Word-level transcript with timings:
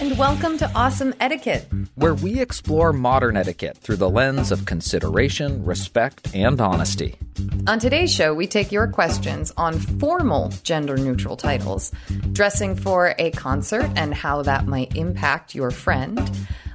and 0.00 0.16
welcome 0.16 0.56
to 0.56 0.70
Awesome 0.74 1.12
Etiquette, 1.20 1.68
where 1.94 2.14
we 2.14 2.40
explore 2.40 2.90
modern 2.90 3.36
etiquette 3.36 3.76
through 3.76 3.96
the 3.96 4.08
lens 4.08 4.50
of 4.50 4.64
consideration, 4.64 5.62
respect, 5.62 6.34
and 6.34 6.58
honesty. 6.58 7.18
On 7.66 7.78
today's 7.78 8.10
show, 8.10 8.32
we 8.32 8.46
take 8.46 8.72
your 8.72 8.88
questions 8.88 9.52
on 9.58 9.78
formal 9.78 10.54
gender 10.62 10.96
neutral 10.96 11.36
titles, 11.36 11.92
dressing 12.32 12.76
for 12.76 13.14
a 13.18 13.30
concert 13.32 13.90
and 13.94 14.14
how 14.14 14.40
that 14.40 14.66
might 14.66 14.96
impact 14.96 15.54
your 15.54 15.70
friend, 15.70 16.18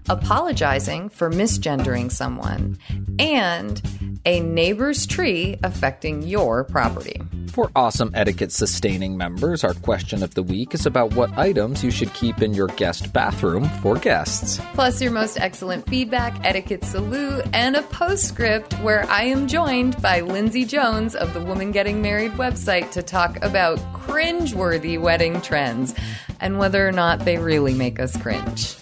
apologizing 0.10 1.10
for 1.10 1.30
misgendering 1.30 2.12
someone, 2.12 2.78
and 3.20 3.82
a 4.26 4.40
neighbor's 4.40 5.06
tree 5.06 5.58
affecting 5.64 6.24
your 6.24 6.64
property. 6.64 7.22
For 7.50 7.72
awesome 7.76 8.12
etiquette 8.14 8.52
sustaining 8.52 9.16
members, 9.18 9.64
our 9.64 9.74
question 9.76 10.24
of 10.24 10.34
the 10.34 10.44
week 10.44 10.74
is 10.74 10.86
about 10.86 11.14
what 11.14 11.38
items 11.38 11.84
you 11.84 11.92
should 11.92 12.14
keep 12.14 12.42
in 12.42 12.54
your 12.54 12.68
guest 12.68 13.14
bathroom 13.14 13.70
for 13.82 13.96
guests. 13.96 14.60
Plus, 14.74 15.02
your 15.02 15.12
most 15.12 15.40
excellent 15.40 15.88
feedback, 15.88 16.38
etiquette 16.44 16.84
salute, 16.84 17.46
and 17.54 17.76
a 17.76 17.82
postscript 17.84 18.74
where 18.82 19.10
I 19.10 19.24
am 19.24 19.48
joined 19.48 20.02
by 20.02 20.20
Lindsay 20.20 20.66
Jones 20.66 21.16
of 21.16 21.34
the 21.34 21.40
Woman 21.40 21.72
Getting 21.72 22.02
Married 22.02 22.34
website 22.34 22.92
to 22.92 23.02
talk 23.02 23.42
about 23.42 23.78
cringeworthy 23.94 25.00
wedding 25.00 25.40
trends 25.42 25.96
and 26.42 26.60
whether 26.60 26.86
or 26.86 26.92
not 26.92 27.24
they 27.24 27.38
really 27.38 27.74
make 27.74 28.00
us 28.00 28.18
cringe. 28.18 28.76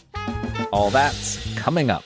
All 0.71 0.89
that's 0.89 1.53
coming 1.55 1.89
up. 1.89 2.03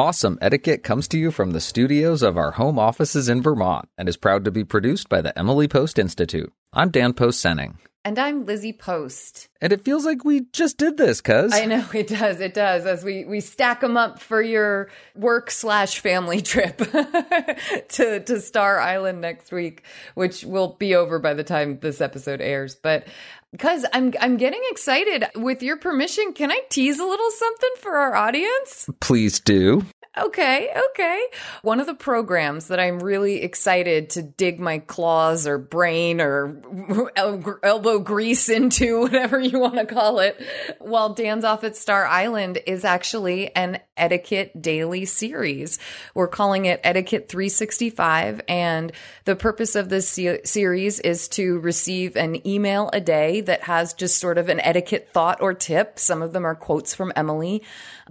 Awesome 0.00 0.38
Etiquette 0.40 0.84
comes 0.84 1.08
to 1.08 1.18
you 1.18 1.32
from 1.32 1.50
the 1.50 1.60
studios 1.60 2.22
of 2.22 2.36
our 2.36 2.52
home 2.52 2.78
offices 2.78 3.28
in 3.28 3.42
Vermont 3.42 3.88
and 3.98 4.08
is 4.08 4.16
proud 4.16 4.44
to 4.44 4.52
be 4.52 4.62
produced 4.62 5.08
by 5.08 5.20
the 5.20 5.36
Emily 5.36 5.66
Post 5.66 5.98
Institute. 5.98 6.52
I'm 6.72 6.90
Dan 6.90 7.14
Post 7.14 7.44
Senning. 7.44 7.78
And 8.04 8.18
I'm 8.18 8.46
Lizzie 8.46 8.72
Post. 8.72 9.48
And 9.60 9.72
it 9.72 9.84
feels 9.84 10.06
like 10.06 10.24
we 10.24 10.46
just 10.52 10.78
did 10.78 10.96
this, 10.96 11.20
cuz. 11.20 11.52
I 11.52 11.64
know 11.64 11.84
it 11.92 12.06
does. 12.06 12.40
It 12.40 12.54
does. 12.54 12.86
As 12.86 13.04
we 13.04 13.24
we 13.24 13.40
stack 13.40 13.80
them 13.80 13.96
up 13.96 14.20
for 14.20 14.40
your 14.40 14.88
work 15.16 15.50
slash 15.50 15.98
family 15.98 16.40
trip 16.40 16.78
to 17.88 18.20
to 18.20 18.40
Star 18.40 18.78
Island 18.78 19.20
next 19.20 19.50
week, 19.50 19.82
which 20.14 20.44
will 20.44 20.76
be 20.78 20.94
over 20.94 21.18
by 21.18 21.34
the 21.34 21.44
time 21.44 21.80
this 21.80 22.00
episode 22.00 22.40
airs. 22.40 22.76
But 22.76 23.08
because 23.52 23.84
I'm 23.92 24.12
I'm 24.20 24.36
getting 24.36 24.62
excited. 24.70 25.26
With 25.36 25.62
your 25.62 25.76
permission, 25.76 26.32
can 26.32 26.50
I 26.50 26.60
tease 26.70 26.98
a 26.98 27.04
little 27.04 27.30
something 27.30 27.70
for 27.78 27.96
our 27.96 28.14
audience? 28.14 28.88
Please 29.00 29.40
do. 29.40 29.84
Okay, 30.18 30.70
okay. 30.90 31.24
One 31.62 31.80
of 31.80 31.86
the 31.86 31.94
programs 31.94 32.68
that 32.68 32.80
I'm 32.80 32.98
really 32.98 33.42
excited 33.42 34.10
to 34.10 34.22
dig 34.22 34.58
my 34.58 34.78
claws 34.78 35.46
or 35.46 35.58
brain 35.58 36.20
or 36.20 36.60
elbow 37.62 38.00
grease 38.00 38.48
into, 38.48 39.00
whatever 39.02 39.38
you 39.38 39.58
want 39.58 39.76
to 39.76 39.86
call 39.86 40.18
it, 40.18 40.40
while 40.80 41.14
Dan's 41.14 41.44
off 41.44 41.62
at 41.62 41.76
Star 41.76 42.06
Island 42.06 42.58
is 42.66 42.84
actually 42.84 43.54
an 43.54 43.80
etiquette 43.96 44.60
daily 44.60 45.04
series. 45.04 45.78
We're 46.14 46.28
calling 46.28 46.64
it 46.64 46.80
Etiquette 46.82 47.28
365. 47.28 48.40
And 48.48 48.92
the 49.24 49.36
purpose 49.36 49.76
of 49.76 49.88
this 49.88 50.08
se- 50.08 50.44
series 50.44 51.00
is 51.00 51.28
to 51.28 51.58
receive 51.60 52.16
an 52.16 52.46
email 52.46 52.90
a 52.92 53.00
day 53.00 53.40
that 53.42 53.62
has 53.62 53.94
just 53.94 54.18
sort 54.18 54.38
of 54.38 54.48
an 54.48 54.60
etiquette 54.60 55.10
thought 55.12 55.40
or 55.40 55.54
tip. 55.54 55.98
Some 55.98 56.22
of 56.22 56.32
them 56.32 56.44
are 56.44 56.54
quotes 56.54 56.94
from 56.94 57.12
Emily, 57.14 57.62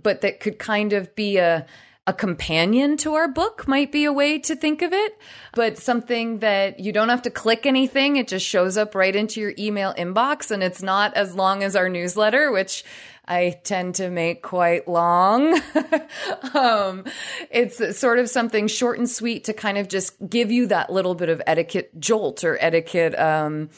but 0.01 0.21
that 0.21 0.39
could 0.39 0.59
kind 0.59 0.93
of 0.93 1.13
be 1.15 1.37
a 1.37 1.65
a 2.07 2.13
companion 2.13 2.95
to 2.95 3.15
our 3.15 3.27
book 3.27 3.67
might 3.67 3.91
be 3.91 4.05
a 4.05 4.13
way 4.13 4.39
to 4.39 4.55
think 4.55 4.81
of 4.81 4.93
it, 4.93 5.19
but 5.53 5.77
something 5.77 6.39
that 6.39 6.79
you 6.79 6.93
don't 6.93 7.09
have 7.09 7.23
to 7.23 7.29
click 7.29 7.65
anything. 7.65 8.15
It 8.15 8.29
just 8.29 8.45
shows 8.45 8.77
up 8.77 8.95
right 8.95 9.13
into 9.13 9.41
your 9.41 9.53
email 9.59 9.93
inbox 9.95 10.49
and 10.49 10.63
it's 10.63 10.81
not 10.81 11.13
as 11.15 11.35
long 11.35 11.63
as 11.63 11.75
our 11.75 11.89
newsletter, 11.89 12.49
which 12.49 12.85
I 13.27 13.59
tend 13.65 13.95
to 13.95 14.09
make 14.09 14.41
quite 14.41 14.87
long. 14.87 15.59
um, 16.53 17.03
it's 17.51 17.99
sort 17.99 18.19
of 18.19 18.29
something 18.29 18.67
short 18.67 18.99
and 18.99 19.09
sweet 19.09 19.43
to 19.43 19.53
kind 19.53 19.77
of 19.77 19.89
just 19.89 20.15
give 20.29 20.49
you 20.49 20.67
that 20.67 20.89
little 20.89 21.13
bit 21.13 21.27
of 21.27 21.41
etiquette 21.45 21.99
jolt 21.99 22.45
or 22.45 22.57
etiquette, 22.61 23.19
um, 23.19 23.69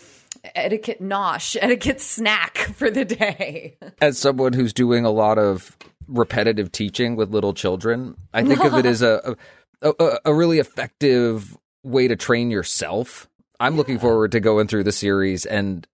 etiquette 0.53 1.01
nosh, 1.01 1.57
etiquette 1.61 1.99
snack 1.99 2.59
for 2.75 2.91
the 2.91 3.05
day. 3.05 3.75
As 3.99 4.19
someone 4.19 4.53
who's 4.53 4.71
doing 4.71 5.03
a 5.03 5.11
lot 5.11 5.39
of 5.39 5.75
repetitive 6.09 6.71
teaching 6.71 7.15
with 7.15 7.29
little 7.29 7.53
children. 7.53 8.15
I 8.33 8.43
think 8.43 8.63
of 8.63 8.73
it 8.73 8.85
as 8.85 9.01
a, 9.01 9.35
a, 9.81 10.17
a 10.25 10.33
really 10.33 10.59
effective 10.59 11.57
way 11.83 12.07
to 12.07 12.15
train 12.15 12.51
yourself. 12.51 13.29
I'm 13.59 13.73
yeah. 13.73 13.77
looking 13.77 13.99
forward 13.99 14.31
to 14.33 14.39
going 14.39 14.67
through 14.67 14.83
the 14.83 14.91
series. 14.91 15.45
And 15.45 15.87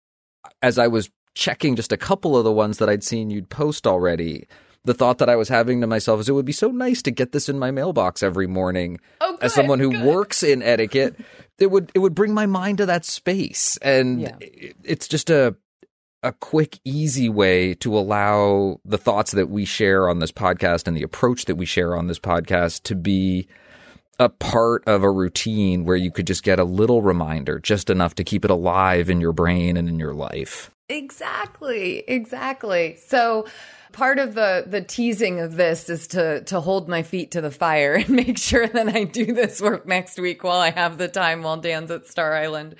as 0.62 0.80
I 0.80 0.88
was 0.88 1.10
checking 1.34 1.76
just 1.76 1.92
a 1.92 1.98
couple 1.98 2.38
of 2.38 2.44
the 2.44 2.52
ones 2.52 2.78
that 2.78 2.90
I'd 2.90 3.04
seen 3.04 3.30
you'd 3.30 3.50
post 3.50 3.86
already, 3.86 4.48
the 4.86 4.94
thought 4.94 5.18
that 5.18 5.30
I 5.30 5.36
was 5.36 5.50
having 5.50 5.82
to 5.82 5.88
myself 5.88 6.20
is 6.20 6.30
it 6.30 6.34
would 6.34 6.46
be 6.46 6.52
so 6.52 6.70
nice 6.70 7.02
to 7.04 7.12
get 7.12 7.32
this 7.32 7.50
in 7.50 7.60
my 7.60 7.72
mailbox 7.72 8.24
every 8.24 8.48
morning. 8.48 9.00
Oh, 9.20 9.34
good, 9.34 9.44
as 9.44 9.54
someone 9.54 9.80
who 9.80 9.92
good. 9.92 10.06
works 10.06 10.44
in 10.44 10.62
etiquette, 10.62 11.16
it 11.60 11.72
would 11.72 11.92
it 11.94 12.00
would 12.00 12.16
bring 12.16 12.34
my 12.34 12.46
mind 12.46 12.78
to 12.78 12.86
that 12.86 13.04
space, 13.04 13.78
and 13.78 14.22
yeah. 14.22 14.36
it's 14.84 15.08
just 15.08 15.30
a 15.30 15.56
a 16.26 16.34
quick, 16.34 16.80
easy 16.84 17.30
way 17.30 17.76
to 17.76 17.96
allow 17.96 18.80
the 18.84 18.98
thoughts 18.98 19.32
that 19.32 19.48
we 19.48 19.64
share 19.64 20.10
on 20.10 20.18
this 20.20 20.32
podcast 20.32 20.88
and 20.88 20.98
the 20.98 21.04
approach 21.04 21.46
that 21.46 21.56
we 21.56 21.68
share 21.68 21.96
on 21.96 22.08
this 22.08 22.20
podcast 22.20 22.82
to 22.84 22.96
be 22.96 23.48
a 24.20 24.28
part 24.28 24.84
of 24.88 25.04
a 25.04 25.12
routine 25.12 25.86
where 25.86 25.96
you 25.96 26.10
could 26.10 26.26
just 26.26 26.42
get 26.42 26.58
a 26.58 26.64
little 26.64 27.04
reminder, 27.04 27.60
just 27.60 27.92
enough 27.92 28.16
to 28.16 28.24
keep 28.24 28.44
it 28.44 28.50
alive 28.50 29.08
in 29.10 29.22
your 29.22 29.34
brain 29.34 29.78
and 29.78 29.88
in 29.88 30.00
your 30.00 30.14
life. 30.16 30.72
Exactly, 30.90 32.04
exactly. 32.08 32.98
So, 33.06 33.46
part 33.96 34.20
of 34.20 34.36
the 34.36 34.66
the 34.68 34.82
teasing 34.82 35.40
of 35.40 35.56
this 35.56 35.90
is 35.90 36.08
to 36.08 36.42
to 36.42 36.60
hold 36.60 36.90
my 36.90 37.02
feet 37.02 37.32
to 37.32 37.42
the 37.42 37.50
fire 37.50 37.96
and 37.96 38.10
make 38.26 38.38
sure 38.38 38.68
that 38.68 38.94
I 38.94 39.06
do 39.06 39.28
this 39.28 39.62
work 39.62 39.88
next 39.88 40.20
week 40.20 40.44
while 40.44 40.60
I 40.60 40.72
have 40.72 40.98
the 40.98 41.08
time 41.08 41.44
while 41.44 41.58
Dan's 41.58 41.90
at 41.90 42.06
Star 42.06 42.36
Island. 42.36 42.76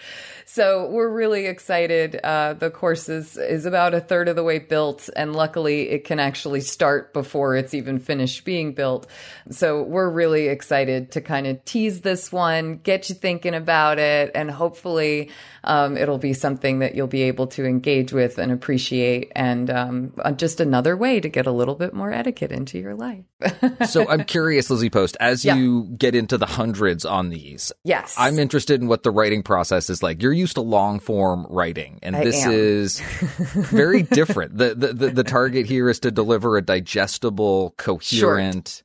So 0.46 0.90
we're 0.90 1.10
really 1.10 1.48
excited. 1.48 2.20
Uh, 2.22 2.54
the 2.54 2.70
course 2.70 3.08
is 3.08 3.38
is 3.38 3.66
about 3.66 3.94
a 3.94 4.02
third 4.02 4.28
of 4.28 4.36
the 4.36 4.44
way 4.44 4.60
built, 4.60 5.10
and 5.16 5.34
luckily 5.34 5.90
it 5.90 6.04
can 6.04 6.20
actually 6.20 6.62
start 6.62 7.14
before 7.14 7.56
it's 7.56 7.74
even 7.74 7.98
finished 7.98 8.44
being 8.44 8.74
built. 8.74 9.08
So 9.50 9.84
we're 9.84 10.10
really 10.10 10.48
excited 10.48 11.12
to 11.14 11.22
kind 11.22 11.48
of 11.48 11.64
tease 11.64 12.02
this 12.02 12.32
one, 12.32 12.78
get 12.84 13.10
you 13.10 13.16
thinking 13.16 13.56
about 13.56 14.00
it, 14.00 14.32
and 14.36 14.52
hopefully 14.52 15.32
um, 15.66 15.98
it'll 15.98 16.18
be 16.18 16.34
something 16.34 16.80
that 16.80 16.96
you'll 16.96 17.08
be 17.08 17.24
able 17.24 17.48
to 17.48 17.66
engage 17.66 18.14
with 18.14 18.38
and 18.38 18.52
appreciate, 18.52 19.32
and 19.36 19.70
um, 19.70 20.14
just 20.38 20.60
another 20.60 20.96
way 20.96 21.20
to 21.20 21.28
get 21.28 21.46
a 21.48 21.52
little 21.52 21.76
bit 21.76 21.94
more 21.94 22.14
etiquette 22.14 22.52
into 22.52 22.80
your 22.80 22.96
life. 22.96 23.26
so 23.88 24.08
I'm 24.08 24.24
curious, 24.24 24.70
Lizzie 24.70 24.90
Post, 24.90 25.18
as 25.20 25.44
Yeah. 25.44 25.56
you 25.56 25.84
get 25.98 26.16
into 26.16 26.38
the 26.38 26.46
hundreds 26.46 27.04
on 27.04 27.30
these, 27.30 27.72
yes. 27.84 28.16
I'm 28.18 28.40
interested 28.40 28.80
in 28.82 28.88
what 28.88 29.04
the 29.04 29.12
writing 29.12 29.44
process 29.44 29.90
is 29.90 30.02
like. 30.02 30.22
You're 30.22 30.32
used 30.34 30.56
to 30.56 30.62
long 30.62 31.00
form 31.00 31.46
writing, 31.50 32.00
and 32.04 32.16
I 32.16 32.24
this 32.24 32.46
am. 32.46 32.52
is 32.54 33.00
very 33.54 34.04
different. 34.04 34.58
The, 34.58 34.76
the 34.76 34.94
the 34.94 35.10
the 35.10 35.24
target 35.24 35.66
here 35.66 35.90
is 35.90 36.00
to 36.02 36.12
deliver 36.12 36.58
a 36.58 36.62
digestible, 36.62 37.74
coherent 37.78 38.84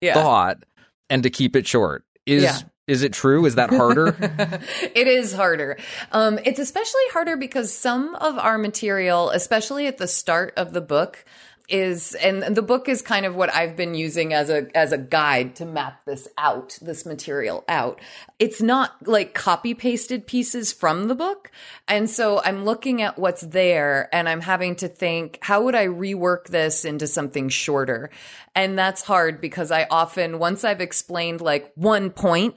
yeah. 0.00 0.14
thought, 0.14 0.64
and 1.10 1.22
to 1.22 1.30
keep 1.30 1.56
it 1.56 1.66
short. 1.66 2.04
Is 2.24 2.42
Yeah. 2.44 2.58
Is 2.86 3.02
it 3.02 3.12
true? 3.12 3.46
Is 3.46 3.54
that 3.54 3.70
harder? 3.70 4.16
it 4.94 5.06
is 5.06 5.32
harder. 5.32 5.78
Um, 6.10 6.38
it's 6.44 6.58
especially 6.58 7.02
harder 7.12 7.36
because 7.36 7.72
some 7.72 8.14
of 8.16 8.38
our 8.38 8.58
material, 8.58 9.30
especially 9.30 9.86
at 9.86 9.98
the 9.98 10.08
start 10.08 10.52
of 10.56 10.72
the 10.72 10.80
book, 10.80 11.24
is 11.68 12.14
and 12.16 12.42
the 12.42 12.62
book 12.62 12.88
is 12.88 13.02
kind 13.02 13.24
of 13.24 13.34
what 13.34 13.52
I've 13.54 13.76
been 13.76 13.94
using 13.94 14.32
as 14.32 14.50
a 14.50 14.66
as 14.76 14.92
a 14.92 14.98
guide 14.98 15.56
to 15.56 15.64
map 15.64 16.04
this 16.04 16.28
out, 16.36 16.78
this 16.82 17.06
material 17.06 17.64
out. 17.68 18.00
It's 18.38 18.60
not 18.60 19.06
like 19.06 19.34
copy 19.34 19.74
pasted 19.74 20.26
pieces 20.26 20.72
from 20.72 21.08
the 21.08 21.14
book. 21.14 21.50
And 21.88 22.10
so 22.10 22.42
I'm 22.44 22.64
looking 22.64 23.02
at 23.02 23.18
what's 23.18 23.42
there 23.42 24.08
and 24.12 24.28
I'm 24.28 24.40
having 24.40 24.76
to 24.76 24.88
think, 24.88 25.38
how 25.42 25.62
would 25.64 25.74
I 25.74 25.86
rework 25.86 26.46
this 26.48 26.84
into 26.84 27.06
something 27.06 27.48
shorter? 27.48 28.10
And 28.54 28.78
that's 28.78 29.02
hard 29.02 29.40
because 29.40 29.70
I 29.70 29.86
often 29.90 30.38
once 30.38 30.64
I've 30.64 30.80
explained 30.80 31.40
like 31.40 31.72
one 31.74 32.10
point, 32.10 32.56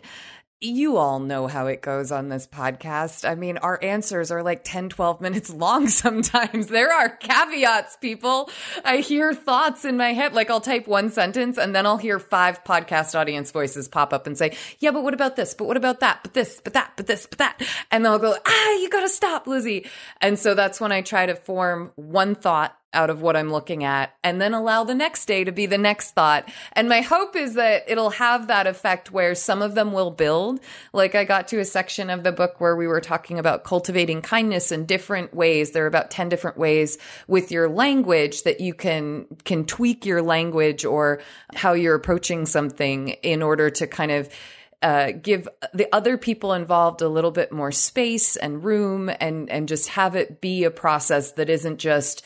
you 0.61 0.97
all 0.97 1.19
know 1.19 1.47
how 1.47 1.67
it 1.67 1.81
goes 1.81 2.11
on 2.11 2.29
this 2.29 2.47
podcast. 2.47 3.29
I 3.29 3.35
mean, 3.35 3.57
our 3.57 3.77
answers 3.83 4.31
are 4.31 4.41
like 4.41 4.61
10, 4.63 4.89
12 4.89 5.21
minutes 5.21 5.49
long 5.49 5.87
sometimes. 5.89 6.67
There 6.67 6.91
are 6.93 7.09
caveats, 7.09 7.97
people. 7.97 8.49
I 8.83 8.97
hear 8.97 9.33
thoughts 9.33 9.85
in 9.85 9.97
my 9.97 10.13
head. 10.13 10.33
Like 10.33 10.49
I'll 10.49 10.61
type 10.61 10.87
one 10.87 11.09
sentence 11.09 11.57
and 11.57 11.75
then 11.75 11.85
I'll 11.85 11.97
hear 11.97 12.19
five 12.19 12.63
podcast 12.63 13.19
audience 13.19 13.51
voices 13.51 13.87
pop 13.87 14.13
up 14.13 14.27
and 14.27 14.37
say, 14.37 14.55
yeah, 14.79 14.91
but 14.91 15.03
what 15.03 15.13
about 15.13 15.35
this? 15.35 15.53
But 15.53 15.65
what 15.65 15.77
about 15.77 15.99
that? 15.99 16.19
But 16.23 16.33
this, 16.33 16.61
but 16.63 16.73
that, 16.73 16.93
but 16.95 17.07
this, 17.07 17.25
but 17.25 17.39
that. 17.39 17.61
And 17.91 18.05
they'll 18.05 18.19
go, 18.19 18.35
ah, 18.45 18.71
you 18.77 18.89
gotta 18.89 19.09
stop, 19.09 19.47
Lizzie. 19.47 19.85
And 20.21 20.39
so 20.39 20.53
that's 20.53 20.79
when 20.79 20.91
I 20.91 21.01
try 21.01 21.25
to 21.25 21.35
form 21.35 21.91
one 21.95 22.33
thought 22.33 22.77
out 22.95 23.09
of 23.09 23.21
what 23.21 23.35
I'm 23.35 23.51
looking 23.51 23.83
at 23.83 24.15
and 24.23 24.41
then 24.41 24.53
allow 24.53 24.83
the 24.83 24.95
next 24.95 25.25
day 25.25 25.43
to 25.43 25.51
be 25.51 25.65
the 25.65 25.77
next 25.77 26.11
thought. 26.11 26.49
And 26.73 26.89
my 26.89 27.01
hope 27.01 27.35
is 27.35 27.53
that 27.55 27.83
it'll 27.87 28.11
have 28.11 28.47
that 28.47 28.65
effect 28.65 29.11
where 29.11 29.35
some 29.35 29.61
of 29.61 29.75
them 29.75 29.91
will 29.91 30.11
build. 30.11 30.59
Like 30.93 31.13
I 31.13 31.25
got 31.25 31.47
to 31.49 31.59
a 31.59 31.65
section 31.65 32.09
of 32.09 32.23
the 32.23 32.31
book 32.31 32.59
where 32.59 32.75
we 32.75 32.87
were 32.87 33.01
talking 33.01 33.37
about 33.37 33.63
cultivating 33.63 34.21
kindness 34.21 34.71
in 34.71 34.85
different 34.85 35.33
ways. 35.33 35.71
There 35.71 35.83
are 35.83 35.87
about 35.87 36.09
10 36.09 36.29
different 36.29 36.57
ways 36.57 36.97
with 37.27 37.51
your 37.51 37.69
language 37.69 38.43
that 38.43 38.61
you 38.61 38.73
can, 38.73 39.25
can 39.43 39.65
tweak 39.65 40.05
your 40.05 40.21
language 40.21 40.85
or 40.85 41.21
how 41.53 41.73
you're 41.73 41.95
approaching 41.95 42.45
something 42.45 43.09
in 43.09 43.43
order 43.43 43.69
to 43.69 43.87
kind 43.87 44.11
of 44.11 44.29
uh, 44.85 45.11
give 45.13 45.47
the 45.73 45.87
other 45.91 46.15
people 46.15 46.53
involved 46.53 47.01
a 47.01 47.09
little 47.09 47.31
bit 47.31 47.51
more 47.51 47.71
space 47.71 48.35
and 48.35 48.63
room 48.63 49.09
and 49.19 49.49
and 49.49 49.67
just 49.67 49.89
have 49.89 50.15
it 50.15 50.41
be 50.41 50.63
a 50.63 50.69
process 50.69 51.31
that 51.31 51.49
isn't 51.49 51.79
just 51.79 52.23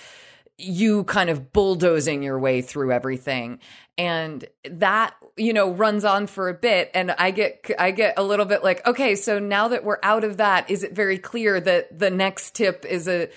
you 0.59 1.03
kind 1.05 1.29
of 1.29 1.53
bulldozing 1.53 2.23
your 2.23 2.39
way 2.39 2.61
through 2.61 2.91
everything. 2.91 3.59
And 3.97 4.45
that 4.69 5.15
you 5.35 5.53
know 5.53 5.71
runs 5.71 6.05
on 6.05 6.27
for 6.27 6.49
a 6.49 6.53
bit. 6.53 6.91
And 6.93 7.11
i 7.11 7.31
get 7.31 7.69
i 7.79 7.91
get 7.91 8.15
a 8.17 8.23
little 8.23 8.45
bit 8.45 8.63
like 8.63 8.85
okay 8.85 9.15
so 9.15 9.39
now 9.39 9.69
that 9.69 9.83
we're 9.83 9.99
out 10.03 10.23
of 10.23 10.37
that 10.37 10.69
is 10.69 10.83
it 10.83 10.93
very 10.93 11.17
clear 11.17 11.59
that 11.59 11.97
the 11.97 12.09
next 12.09 12.55
tip 12.55 12.85
is 12.85 13.07
a 13.07 13.29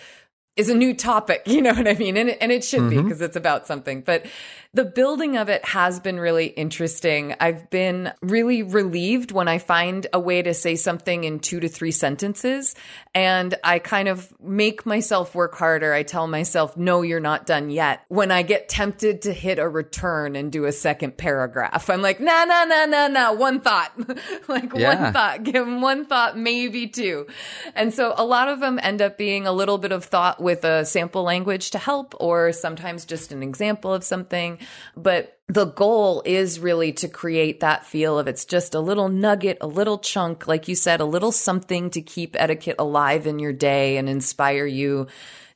is 0.57 0.69
a 0.69 0.75
new 0.75 0.95
topic? 0.95 1.43
You 1.53 1.63
know 1.63 1.75
what 1.75 1.89
i 1.89 1.95
mean? 1.95 2.17
And 2.17 2.31
it, 2.31 2.39
and 2.41 2.53
it 2.53 2.65
should 2.65 2.81
mm-hmm. 2.81 2.97
be 2.97 3.03
because 3.03 3.21
it's 3.21 3.37
about 3.37 3.67
something. 3.67 4.03
But 4.03 4.27
the 4.75 4.85
building 4.87 5.37
of 5.37 5.51
it 5.51 5.63
has 5.67 6.01
been 6.01 6.19
really 6.19 6.47
interesting. 6.47 7.35
I've 7.39 7.69
been 7.69 8.11
really 8.23 8.63
relieved 8.63 9.31
when 9.31 9.47
I 9.47 9.59
find 9.59 10.07
a 10.15 10.21
way 10.21 10.41
to 10.41 10.55
say 10.55 10.77
something 10.77 11.25
in 11.25 11.41
two 11.41 11.61
to 11.61 11.69
three 11.69 11.91
sentences. 11.91 12.75
And 13.15 13.55
I 13.63 13.81
kind 13.81 14.09
of 14.09 14.33
make 14.41 14.87
myself 14.87 15.35
work 15.35 15.55
harder. 15.57 15.93
I 15.93 16.05
tell 16.05 16.27
myself, 16.27 16.75
no, 16.75 17.03
you're 17.03 17.21
not 17.21 17.45
done 17.45 17.69
yet. 17.69 18.03
When 18.09 18.31
I 18.31 18.41
get 18.41 18.71
tempted 18.71 19.23
to 19.23 19.35
hit 19.35 19.59
a 19.59 19.69
return 19.69 20.37
and 20.37 20.51
do 20.51 20.65
a 20.65 20.73
second 20.73 21.19
paragraph, 21.19 21.91
I'm 21.91 22.01
like, 22.01 22.19
nah, 22.19 22.45
nah, 22.47 22.65
nah, 22.65 22.87
nah, 22.87 23.09
nah, 23.09 23.35
one 23.35 23.61
thought. 23.61 23.93
like 24.49 24.73
yeah. 24.75 25.05
one 25.05 25.13
thought, 25.13 25.43
give 25.43 25.67
them 25.67 25.83
one 25.83 26.07
thought, 26.07 26.39
maybe 26.39 26.87
two. 26.87 27.27
And 27.75 27.93
so 27.93 28.15
a 28.17 28.25
lot 28.25 28.49
of 28.49 28.61
them 28.61 28.81
end 28.83 29.03
up 29.03 29.19
being 29.19 29.47
a 29.47 29.53
little 29.53 29.77
bit 29.77 29.93
of 29.93 30.07
thought 30.07 30.41
with 30.41 30.65
a 30.65 30.87
sample 30.87 31.25
language 31.25 31.73
to 31.73 31.79
help, 31.79 32.15
or 32.19 32.53
sometimes 32.53 33.05
just 33.05 33.33
an 33.33 33.43
example 33.43 33.93
of 33.93 34.03
something. 34.03 34.59
But 34.97 35.38
the 35.49 35.67
goal 35.67 36.23
is 36.25 36.61
really 36.61 36.93
to 36.94 37.09
create 37.09 37.61
that 37.61 37.85
feel 37.85 38.19
of 38.19 38.29
it's 38.29 38.44
just 38.44 38.75
a 38.75 38.81
little 38.81 39.09
nugget, 39.09 39.59
a 39.61 39.67
little 39.67 39.99
chunk, 39.99 40.47
like 40.47 40.69
you 40.69 40.75
said, 40.75 41.00
a 41.00 41.05
little 41.05 41.32
something 41.32 41.91
to 41.91 42.00
keep 42.00 42.37
etiquette 42.38 42.76
alive 42.79 43.26
in 43.26 43.38
your 43.38 43.53
day 43.53 43.97
and 43.97 44.09
inspire 44.09 44.67
you 44.67 45.09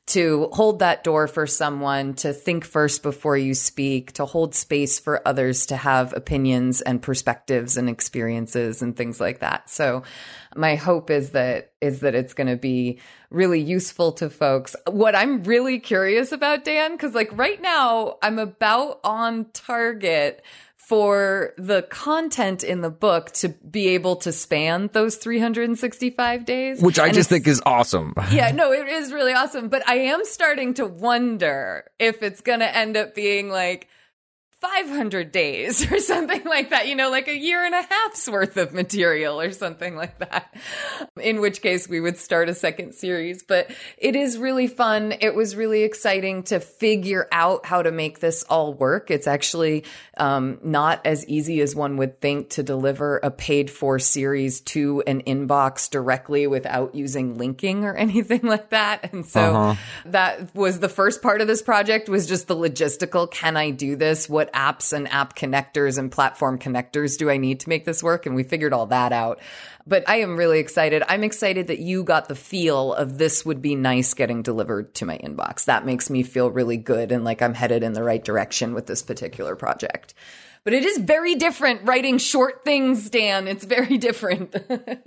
to 0.07 0.47
hold 0.53 0.79
that 0.79 1.03
door 1.03 1.27
for 1.27 1.45
someone, 1.45 2.13
to 2.13 2.31
think 2.31 2.63
first 2.63 3.03
before 3.03 3.37
you 3.37 3.53
speak, 3.53 4.13
to 4.13 4.25
hold 4.25 4.55
space 4.55 4.99
for 4.99 5.21
others 5.27 5.65
to 5.65 5.75
have 5.75 6.13
opinions 6.13 6.79
and 6.79 7.01
perspectives 7.01 7.75
and 7.75 7.89
experiences 7.89 8.81
and 8.81 8.95
things 8.95 9.19
like 9.19 9.39
that. 9.39 9.69
So 9.69 10.03
my 10.57 10.75
hope 10.75 11.09
is 11.09 11.31
that 11.31 11.71
is 11.81 12.01
that 12.01 12.15
it's 12.15 12.33
going 12.33 12.47
to 12.47 12.57
be 12.57 12.99
really 13.29 13.61
useful 13.61 14.11
to 14.13 14.29
folks. 14.29 14.75
What 14.87 15.15
I'm 15.15 15.43
really 15.43 15.79
curious 15.79 16.31
about 16.31 16.65
Dan 16.65 16.97
cuz 16.97 17.13
like 17.13 17.29
right 17.37 17.61
now 17.61 18.17
I'm 18.21 18.39
about 18.39 18.99
on 19.03 19.45
target 19.53 20.43
for 20.87 21.53
the 21.57 21.81
content 21.81 22.63
in 22.63 22.79
the 22.79 22.89
book 22.89 23.31
to 23.31 23.49
be 23.49 23.89
able 23.89 24.15
to 24.15 24.31
span 24.31 24.89
those 24.93 25.17
365 25.17 26.45
days. 26.45 26.81
Which 26.81 26.97
I 26.97 27.07
and 27.07 27.13
just 27.13 27.27
think 27.27 27.45
is 27.45 27.61
awesome. 27.65 28.13
yeah, 28.31 28.51
no, 28.51 28.71
it 28.71 28.87
is 28.87 29.11
really 29.11 29.33
awesome. 29.33 29.67
But 29.67 29.85
I 29.85 29.95
am 29.95 30.23
starting 30.23 30.75
to 30.75 30.85
wonder 30.85 31.91
if 31.99 32.23
it's 32.23 32.39
going 32.39 32.61
to 32.61 32.73
end 32.73 32.95
up 32.95 33.13
being 33.13 33.49
like, 33.49 33.89
500 34.59 35.31
days 35.31 35.91
or 35.91 35.99
something 35.99 36.43
like 36.45 36.71
that, 36.71 36.87
you 36.87 36.95
know, 36.95 37.11
like 37.11 37.27
a 37.27 37.37
year 37.37 37.63
and 37.63 37.75
a 37.75 37.81
half's 37.81 38.27
worth 38.27 38.57
of 38.57 38.73
material 38.73 39.39
or 39.39 39.51
something 39.51 39.95
like 39.95 40.17
that. 40.19 40.53
In 41.21 41.41
which 41.41 41.61
case 41.61 41.87
we 41.87 41.99
would 41.99 42.17
start 42.17 42.49
a 42.49 42.55
second 42.55 42.93
series. 42.93 43.43
But 43.43 43.69
it 43.97 44.15
is 44.15 44.37
really 44.37 44.67
fun. 44.67 45.13
It 45.19 45.35
was 45.35 45.55
really 45.55 45.83
exciting 45.83 46.43
to 46.43 46.59
figure 46.59 47.27
out 47.31 47.65
how 47.65 47.83
to 47.83 47.91
make 47.91 48.19
this 48.19 48.43
all 48.43 48.73
work. 48.73 49.11
It's 49.11 49.27
actually 49.27 49.83
um, 50.17 50.59
not 50.63 51.05
as 51.05 51.27
easy 51.27 51.61
as 51.61 51.75
one 51.75 51.97
would 51.97 52.19
think 52.19 52.49
to 52.51 52.63
deliver 52.63 53.17
a 53.17 53.29
paid 53.29 53.69
for 53.69 53.99
series 53.99 54.61
to 54.61 55.03
an 55.05 55.21
inbox 55.23 55.89
directly 55.89 56.47
without 56.47 56.95
using 56.95 57.37
linking 57.37 57.85
or 57.85 57.93
anything 58.07 58.41
like 58.41 58.69
that. 58.69 59.13
And 59.13 59.25
so 59.25 59.39
uh-huh. 59.39 59.81
that 60.05 60.55
was 60.55 60.79
the 60.79 60.89
first 60.89 61.21
part 61.21 61.41
of 61.41 61.47
this 61.47 61.61
project 61.61 62.09
was 62.09 62.25
just 62.25 62.47
the 62.47 62.55
logistical. 62.55 63.29
Can 63.29 63.55
I 63.55 63.69
do 63.69 63.95
this? 63.95 64.27
What 64.27 64.46
apps 64.53 64.93
and 64.93 65.07
app 65.11 65.35
connectors 65.35 65.97
and 65.97 66.11
platform 66.11 66.57
connectors 66.57 67.17
do 67.17 67.29
I 67.29 67.37
need 67.37 67.59
to 67.61 67.69
make 67.69 67.85
this 67.85 68.03
work? 68.03 68.25
And 68.25 68.35
we 68.35 68.43
figured 68.43 68.73
all 68.73 68.87
that 68.87 69.11
out. 69.11 69.39
But 69.85 70.07
I 70.07 70.17
am 70.17 70.37
really 70.37 70.59
excited. 70.59 71.03
I'm 71.07 71.23
excited 71.23 71.67
that 71.67 71.79
you 71.79 72.03
got 72.03 72.27
the 72.27 72.35
feel 72.35 72.93
of 72.93 73.17
this 73.17 73.45
would 73.45 73.61
be 73.61 73.75
nice 73.75 74.13
getting 74.13 74.41
delivered 74.41 74.93
to 74.95 75.05
my 75.05 75.17
inbox. 75.17 75.65
That 75.65 75.85
makes 75.85 76.09
me 76.09 76.23
feel 76.23 76.51
really 76.51 76.77
good 76.77 77.11
and 77.11 77.23
like 77.23 77.41
I'm 77.41 77.53
headed 77.53 77.83
in 77.83 77.93
the 77.93 78.03
right 78.03 78.23
direction 78.23 78.73
with 78.73 78.87
this 78.87 79.01
particular 79.01 79.55
project. 79.55 80.13
But 80.63 80.73
it 80.73 80.83
is 80.83 80.97
very 80.97 81.35
different 81.35 81.83
writing 81.83 82.17
short 82.17 82.65
things, 82.65 83.09
Dan. 83.09 83.47
It's 83.47 83.63
very 83.63 83.97
different. 83.97 84.53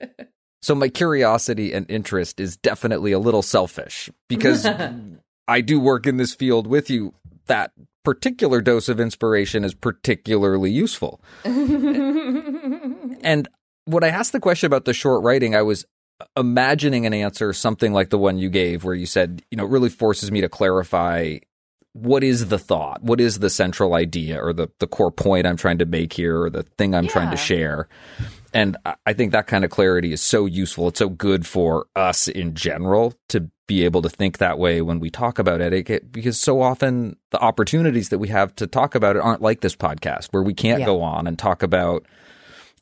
so 0.63 0.75
my 0.75 0.89
curiosity 0.89 1.75
and 1.75 1.85
interest 1.91 2.41
is 2.41 2.57
definitely 2.57 3.13
a 3.13 3.19
little 3.19 3.43
selfish 3.43 4.09
because 4.29 4.67
I 5.49 5.61
do 5.61 5.79
work 5.79 6.07
in 6.07 6.17
this 6.17 6.35
field 6.35 6.67
with 6.67 6.89
you. 6.89 7.13
That 7.47 7.73
particular 8.05 8.61
dose 8.61 8.89
of 8.89 9.01
inspiration 9.01 9.65
is 9.65 9.75
particularly 9.75 10.71
useful. 10.71 11.21
and 11.45 13.49
when 13.85 14.05
I 14.05 14.09
asked 14.09 14.33
the 14.33 14.41
question 14.41 14.67
about 14.67 14.85
the 14.85 14.93
short 14.93 15.23
writing, 15.23 15.55
I 15.55 15.63
was 15.63 15.87
imagining 16.37 17.07
an 17.07 17.15
answer 17.15 17.53
something 17.53 17.93
like 17.93 18.11
the 18.11 18.19
one 18.19 18.39
you 18.39 18.51
gave, 18.51 18.85
where 18.85 18.95
you 18.95 19.07
said, 19.07 19.43
you 19.51 19.57
know, 19.57 19.65
it 19.65 19.71
really 19.71 19.89
forces 19.89 20.31
me 20.31 20.41
to 20.41 20.49
clarify 20.49 21.39
what 21.93 22.23
is 22.23 22.49
the 22.49 22.59
thought, 22.59 23.03
what 23.03 23.21
is 23.21 23.41
the 23.41 23.51
central 23.51 23.95
idea 23.95 24.43
or 24.43 24.53
the, 24.53 24.69
the 24.79 24.87
core 24.87 25.11
point 25.11 25.47
I'm 25.47 25.57
trying 25.57 25.79
to 25.79 25.87
make 25.87 26.13
here 26.13 26.43
or 26.43 26.51
the 26.51 26.63
thing 26.63 26.95
I'm 26.95 27.05
yeah. 27.05 27.11
trying 27.11 27.31
to 27.31 27.37
share. 27.37 27.89
And 28.53 28.77
I 29.07 29.13
think 29.13 29.33
that 29.33 29.47
kind 29.47 29.65
of 29.65 29.71
clarity 29.71 30.13
is 30.13 30.21
so 30.21 30.47
useful. 30.47 30.89
It's 30.89 30.99
so 30.99 31.09
good 31.09 31.47
for 31.47 31.87
us 31.95 32.27
in 32.27 32.55
general 32.55 33.15
to 33.29 33.51
be 33.69 33.85
able 33.85 34.03
to 34.03 34.09
think 34.09 34.39
that 34.39 34.59
way 34.59 34.83
when 34.83 34.99
we 34.99 35.11
talk 35.11 35.39
about 35.39 35.61
etiquette 35.61 36.11
because 36.11 36.39
so 36.39 36.61
often 36.61 37.17
the 37.31 37.39
opportunities 37.39 38.09
that 38.09 38.19
we 38.19 38.27
have 38.27 38.53
to 38.57 38.67
talk 38.67 38.97
about 38.97 39.15
it 39.15 39.23
aren't 39.23 39.43
like 39.43 39.61
this 39.61 39.77
podcast 39.77 40.27
where 40.33 40.43
we 40.43 40.53
can't 40.53 40.81
yeah. 40.81 40.87
go 40.87 41.01
on 41.01 41.29
and 41.29 41.39
talk 41.39 41.63
about 41.63 42.05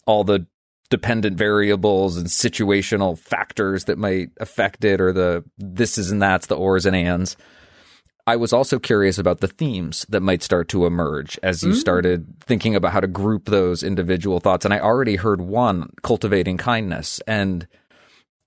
all 0.07 0.25
the 0.25 0.47
dependent 0.89 1.37
variables 1.37 2.17
and 2.17 2.29
situational 2.29 3.19
factors 3.19 3.85
that 3.85 3.99
might 3.99 4.31
affect 4.41 4.83
it 4.83 4.99
or 4.99 5.13
the 5.13 5.45
this 5.59 5.99
is 5.99 6.11
and 6.11 6.23
that's 6.23 6.47
the 6.47 6.57
ors 6.57 6.87
and 6.87 6.97
ands. 6.97 7.37
I 8.29 8.37
was 8.37 8.53
also 8.53 8.79
curious 8.79 9.17
about 9.17 9.41
the 9.41 9.49
themes 9.49 10.05
that 10.11 10.21
might 10.21 10.43
start 10.43 10.69
to 10.69 10.85
emerge 10.85 11.39
as 11.43 11.63
you 11.63 11.73
mm. 11.73 11.77
started 11.77 12.27
thinking 12.41 12.77
about 12.77 12.93
how 12.93 13.01
to 13.01 13.07
group 13.07 13.47
those 13.47 13.83
individual 13.83 14.39
thoughts. 14.39 14.67
And 14.67 14.75
I 14.75 14.81
already 14.81 15.17
heard 15.17 15.41
one 15.41 15.89
cultivating 16.03 16.59
kindness 16.59 17.23
and 17.27 17.67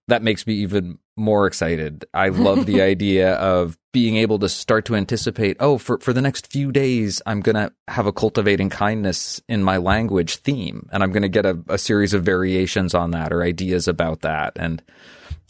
that 0.08 0.22
makes 0.22 0.46
me 0.46 0.54
even 0.54 1.00
more 1.18 1.48
excited. 1.48 2.06
I 2.14 2.30
love 2.30 2.68
the 2.68 2.82
idea 2.94 3.34
of 3.38 3.76
being 3.92 4.18
able 4.18 4.38
to 4.40 4.50
start 4.50 4.86
to 4.86 4.96
anticipate, 4.96 5.58
oh, 5.60 5.80
for, 5.80 5.98
for 5.98 6.14
the 6.14 6.22
next 6.22 6.46
few 6.46 6.72
days, 6.72 7.20
I'm 7.26 7.42
going 7.42 7.56
to 7.56 7.74
have 7.88 8.06
a 8.06 8.14
cultivating 8.14 8.70
kindness 8.70 9.42
in 9.50 9.64
my 9.64 9.78
language 9.78 10.36
theme, 10.38 10.90
and 10.92 11.02
I'm 11.02 11.12
going 11.12 11.24
to 11.24 11.30
get 11.30 11.48
a, 11.48 11.60
a 11.68 11.80
series 11.80 12.14
of 12.14 12.24
variations 12.24 12.94
on 12.94 13.12
that 13.12 13.34
or 13.34 13.42
ideas 13.42 13.88
about 13.88 14.22
that. 14.22 14.54
And 14.58 14.84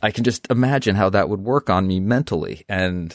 I 0.01 0.11
can 0.11 0.23
just 0.23 0.50
imagine 0.50 0.95
how 0.95 1.09
that 1.09 1.27
would 1.27 1.41
work 1.41 1.69
on 1.69 1.85
me 1.85 2.00
mentally. 2.00 2.63
And 2.69 3.13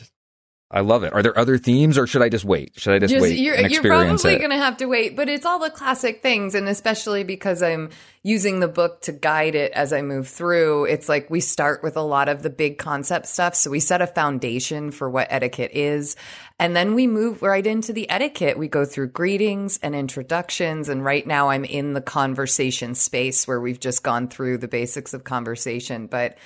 I 0.69 0.81
love 0.81 1.05
it. 1.05 1.13
Are 1.13 1.23
there 1.23 1.39
other 1.39 1.59
themes, 1.59 1.97
or 1.97 2.09
should 2.09 2.23
I 2.23 2.29
just 2.29 2.45
wait? 2.45 2.73
Should 2.77 2.93
I 2.93 2.99
just, 2.99 3.13
Just- 3.13 3.23
wait 3.23 3.39
you're, 3.39 3.57
you're 3.57 3.83
probably 3.83 4.37
going 4.37 4.51
to 4.51 4.57
have 4.57 4.79
to 4.79 4.87
wait, 4.87 5.15
but 5.15 5.29
it's 5.29 5.47
all 5.47 5.61
the 5.61 5.71
classic 5.71 6.23
things. 6.23 6.57
And 6.57 6.69
especially 6.69 7.23
because 7.23 7.63
I'm 7.63 7.91
using 8.25 8.59
the 8.59 8.67
book 8.67 9.03
to 9.03 9.13
guide 9.13 9.55
it 9.55 9.71
as 9.71 9.93
I 9.93 10.03
move 10.03 10.27
through, 10.27 10.87
it's 10.87 11.09
like 11.09 11.31
we 11.31 11.39
start 11.39 11.85
with 11.85 11.97
a 11.97 12.03
lot 12.03 12.29
of 12.29 12.43
the 12.43 12.51
big 12.51 12.79
concept 12.79 13.27
stuff. 13.27 13.55
So 13.55 13.71
we 13.71 13.79
set 13.79 14.03
a 14.03 14.09
foundation 14.09 14.91
for 14.91 15.09
what 15.09 15.29
etiquette 15.31 15.71
is. 15.73 16.17
And 16.59 16.75
then 16.75 16.95
we 16.95 17.07
move 17.07 17.43
right 17.43 17.65
into 17.65 17.93
the 17.93 18.11
etiquette. 18.11 18.59
We 18.59 18.67
go 18.67 18.85
through 18.85 19.09
greetings 19.11 19.79
and 19.85 19.95
introductions. 19.95 20.89
And 20.89 21.05
right 21.05 21.25
now 21.25 21.49
I'm 21.51 21.65
in 21.65 21.93
the 21.93 22.01
conversation 22.01 22.97
space 22.97 23.47
where 23.47 23.61
we've 23.61 23.79
just 23.79 24.03
gone 24.03 24.27
through 24.27 24.59
the 24.59 24.67
basics 24.67 25.15
of 25.15 25.23
conversation. 25.23 26.09
But 26.09 26.39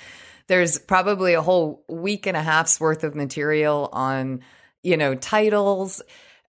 there's 0.51 0.77
probably 0.77 1.33
a 1.33 1.41
whole 1.41 1.81
week 1.87 2.27
and 2.27 2.35
a 2.35 2.41
half's 2.41 2.77
worth 2.77 3.05
of 3.05 3.15
material 3.15 3.87
on, 3.93 4.41
you 4.83 4.97
know, 4.97 5.15
titles. 5.15 6.01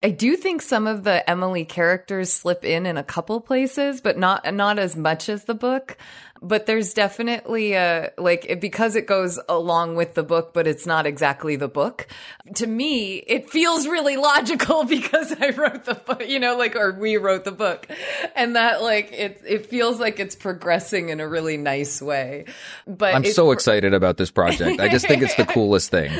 I 0.02 0.10
do 0.10 0.34
think 0.34 0.60
some 0.60 0.88
of 0.88 1.04
the 1.04 1.30
Emily 1.30 1.64
characters 1.64 2.32
slip 2.32 2.64
in 2.64 2.84
in 2.84 2.96
a 2.96 3.04
couple 3.04 3.40
places, 3.40 4.00
but 4.00 4.18
not 4.18 4.52
not 4.52 4.80
as 4.80 4.96
much 4.96 5.28
as 5.28 5.44
the 5.44 5.54
book. 5.54 5.96
But 6.44 6.66
there's 6.66 6.92
definitely 6.92 7.74
a 7.74 8.10
like 8.18 8.46
it- 8.48 8.60
because 8.60 8.96
it 8.96 9.06
goes 9.06 9.38
along 9.48 9.94
with 9.94 10.14
the 10.14 10.24
book, 10.24 10.52
but 10.52 10.66
it's 10.66 10.86
not 10.86 11.06
exactly 11.06 11.54
the 11.54 11.68
book. 11.68 12.08
To 12.56 12.66
me, 12.66 13.18
it 13.18 13.48
feels 13.48 13.86
really 13.86 14.16
logical 14.16 14.82
because 14.96 15.32
I 15.40 15.50
wrote 15.50 15.84
the 15.84 15.94
book, 15.94 16.26
you 16.28 16.40
know, 16.40 16.56
like 16.56 16.74
or 16.74 16.92
we 16.98 17.16
wrote 17.16 17.44
the 17.44 17.52
book, 17.52 17.86
and 18.34 18.56
that 18.56 18.82
like 18.82 19.12
it 19.12 19.40
it 19.46 19.66
feels 19.66 20.00
like 20.00 20.18
it's 20.18 20.34
progressing 20.34 21.10
in 21.10 21.20
a 21.20 21.28
really 21.28 21.56
nice 21.56 22.02
way. 22.02 22.46
But 22.88 23.14
I'm 23.14 23.24
it- 23.24 23.34
so 23.36 23.52
excited 23.52 23.94
about 23.94 24.16
this 24.16 24.32
project. 24.32 24.80
I 24.80 24.88
just 24.88 25.06
think 25.06 25.22
it's 25.22 25.36
the 25.36 25.46
coolest 25.58 25.90
thing. 25.92 26.10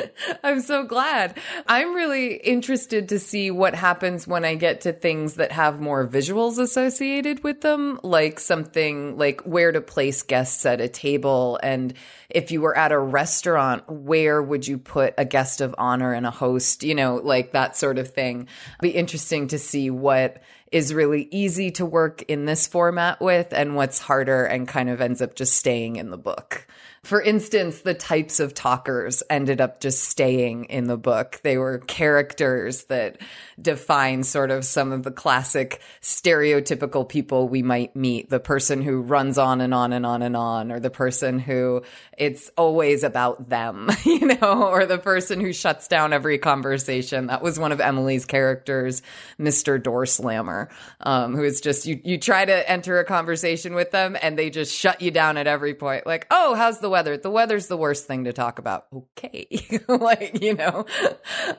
I'm 0.44 0.60
so 0.60 0.84
glad. 0.84 1.36
I'm 1.66 1.94
really 1.94 2.34
interested 2.36 3.08
to 3.08 3.18
see 3.18 3.50
what 3.50 3.74
happens 3.74 4.28
when 4.28 4.44
I 4.44 4.54
get 4.54 4.82
to 4.82 4.92
things 4.92 5.34
that 5.34 5.50
have 5.50 5.80
more 5.80 6.06
visuals 6.06 6.58
associated 6.60 7.42
with 7.42 7.62
them, 7.62 7.98
like 8.04 8.38
something 8.38 9.18
like 9.18 9.40
where 9.40 9.72
to 9.72 9.80
place 9.80 10.11
guests 10.20 10.66
at 10.66 10.82
a 10.82 10.88
table. 10.88 11.58
And 11.62 11.94
if 12.28 12.50
you 12.50 12.60
were 12.60 12.76
at 12.76 12.92
a 12.92 12.98
restaurant, 12.98 13.88
where 13.88 14.42
would 14.42 14.66
you 14.66 14.76
put 14.76 15.14
a 15.16 15.24
guest 15.24 15.62
of 15.62 15.74
honor 15.78 16.12
and 16.12 16.26
a 16.26 16.30
host? 16.30 16.82
You 16.82 16.94
know, 16.94 17.16
like 17.16 17.52
that 17.52 17.76
sort 17.76 17.98
of 17.98 18.12
thing. 18.12 18.48
Be 18.82 18.90
interesting 18.90 19.48
to 19.48 19.58
see 19.58 19.88
what 19.88 20.42
is 20.72 20.92
really 20.92 21.28
easy 21.30 21.70
to 21.70 21.86
work 21.86 22.22
in 22.22 22.46
this 22.46 22.66
format 22.66 23.20
with 23.20 23.52
and 23.52 23.76
what's 23.76 23.98
harder 23.98 24.44
and 24.44 24.66
kind 24.66 24.88
of 24.88 25.00
ends 25.00 25.22
up 25.22 25.34
just 25.34 25.54
staying 25.54 25.96
in 25.96 26.10
the 26.10 26.18
book. 26.18 26.66
For 27.04 27.20
instance, 27.20 27.80
the 27.80 27.94
types 27.94 28.38
of 28.38 28.54
talkers 28.54 29.24
ended 29.28 29.60
up 29.60 29.80
just 29.80 30.04
staying 30.04 30.66
in 30.66 30.84
the 30.84 30.96
book. 30.96 31.40
They 31.42 31.58
were 31.58 31.78
characters 31.78 32.84
that 32.84 33.20
define 33.60 34.22
sort 34.22 34.52
of 34.52 34.64
some 34.64 34.92
of 34.92 35.02
the 35.02 35.10
classic 35.10 35.80
stereotypical 36.00 37.08
people 37.08 37.48
we 37.48 37.60
might 37.60 37.96
meet. 37.96 38.30
The 38.30 38.38
person 38.38 38.82
who 38.82 39.00
runs 39.00 39.36
on 39.36 39.60
and 39.60 39.74
on 39.74 39.92
and 39.92 40.06
on 40.06 40.22
and 40.22 40.36
on, 40.36 40.70
or 40.70 40.78
the 40.78 40.90
person 40.90 41.40
who 41.40 41.82
it's 42.16 42.52
always 42.56 43.02
about 43.02 43.48
them, 43.48 43.90
you 44.04 44.38
know, 44.40 44.68
or 44.68 44.86
the 44.86 44.98
person 44.98 45.40
who 45.40 45.52
shuts 45.52 45.88
down 45.88 46.12
every 46.12 46.38
conversation. 46.38 47.26
That 47.26 47.42
was 47.42 47.58
one 47.58 47.72
of 47.72 47.80
Emily's 47.80 48.26
characters, 48.26 49.02
Mr. 49.40 49.82
Door 49.82 50.06
Slammer, 50.06 50.68
um, 51.00 51.34
who 51.34 51.42
is 51.42 51.60
just, 51.60 51.84
you, 51.84 52.00
you 52.04 52.16
try 52.18 52.44
to 52.44 52.70
enter 52.70 53.00
a 53.00 53.04
conversation 53.04 53.74
with 53.74 53.90
them 53.90 54.16
and 54.22 54.38
they 54.38 54.50
just 54.50 54.72
shut 54.72 55.02
you 55.02 55.10
down 55.10 55.36
at 55.36 55.48
every 55.48 55.74
point. 55.74 56.06
Like, 56.06 56.28
oh, 56.30 56.54
how's 56.54 56.78
the 56.78 56.91
weather? 56.92 57.16
The 57.16 57.30
weather's 57.30 57.66
the 57.66 57.76
worst 57.76 58.06
thing 58.06 58.24
to 58.24 58.32
talk 58.32 58.60
about. 58.60 58.86
Okay. 58.94 59.80
like, 59.88 60.40
you 60.40 60.54
know, 60.54 60.86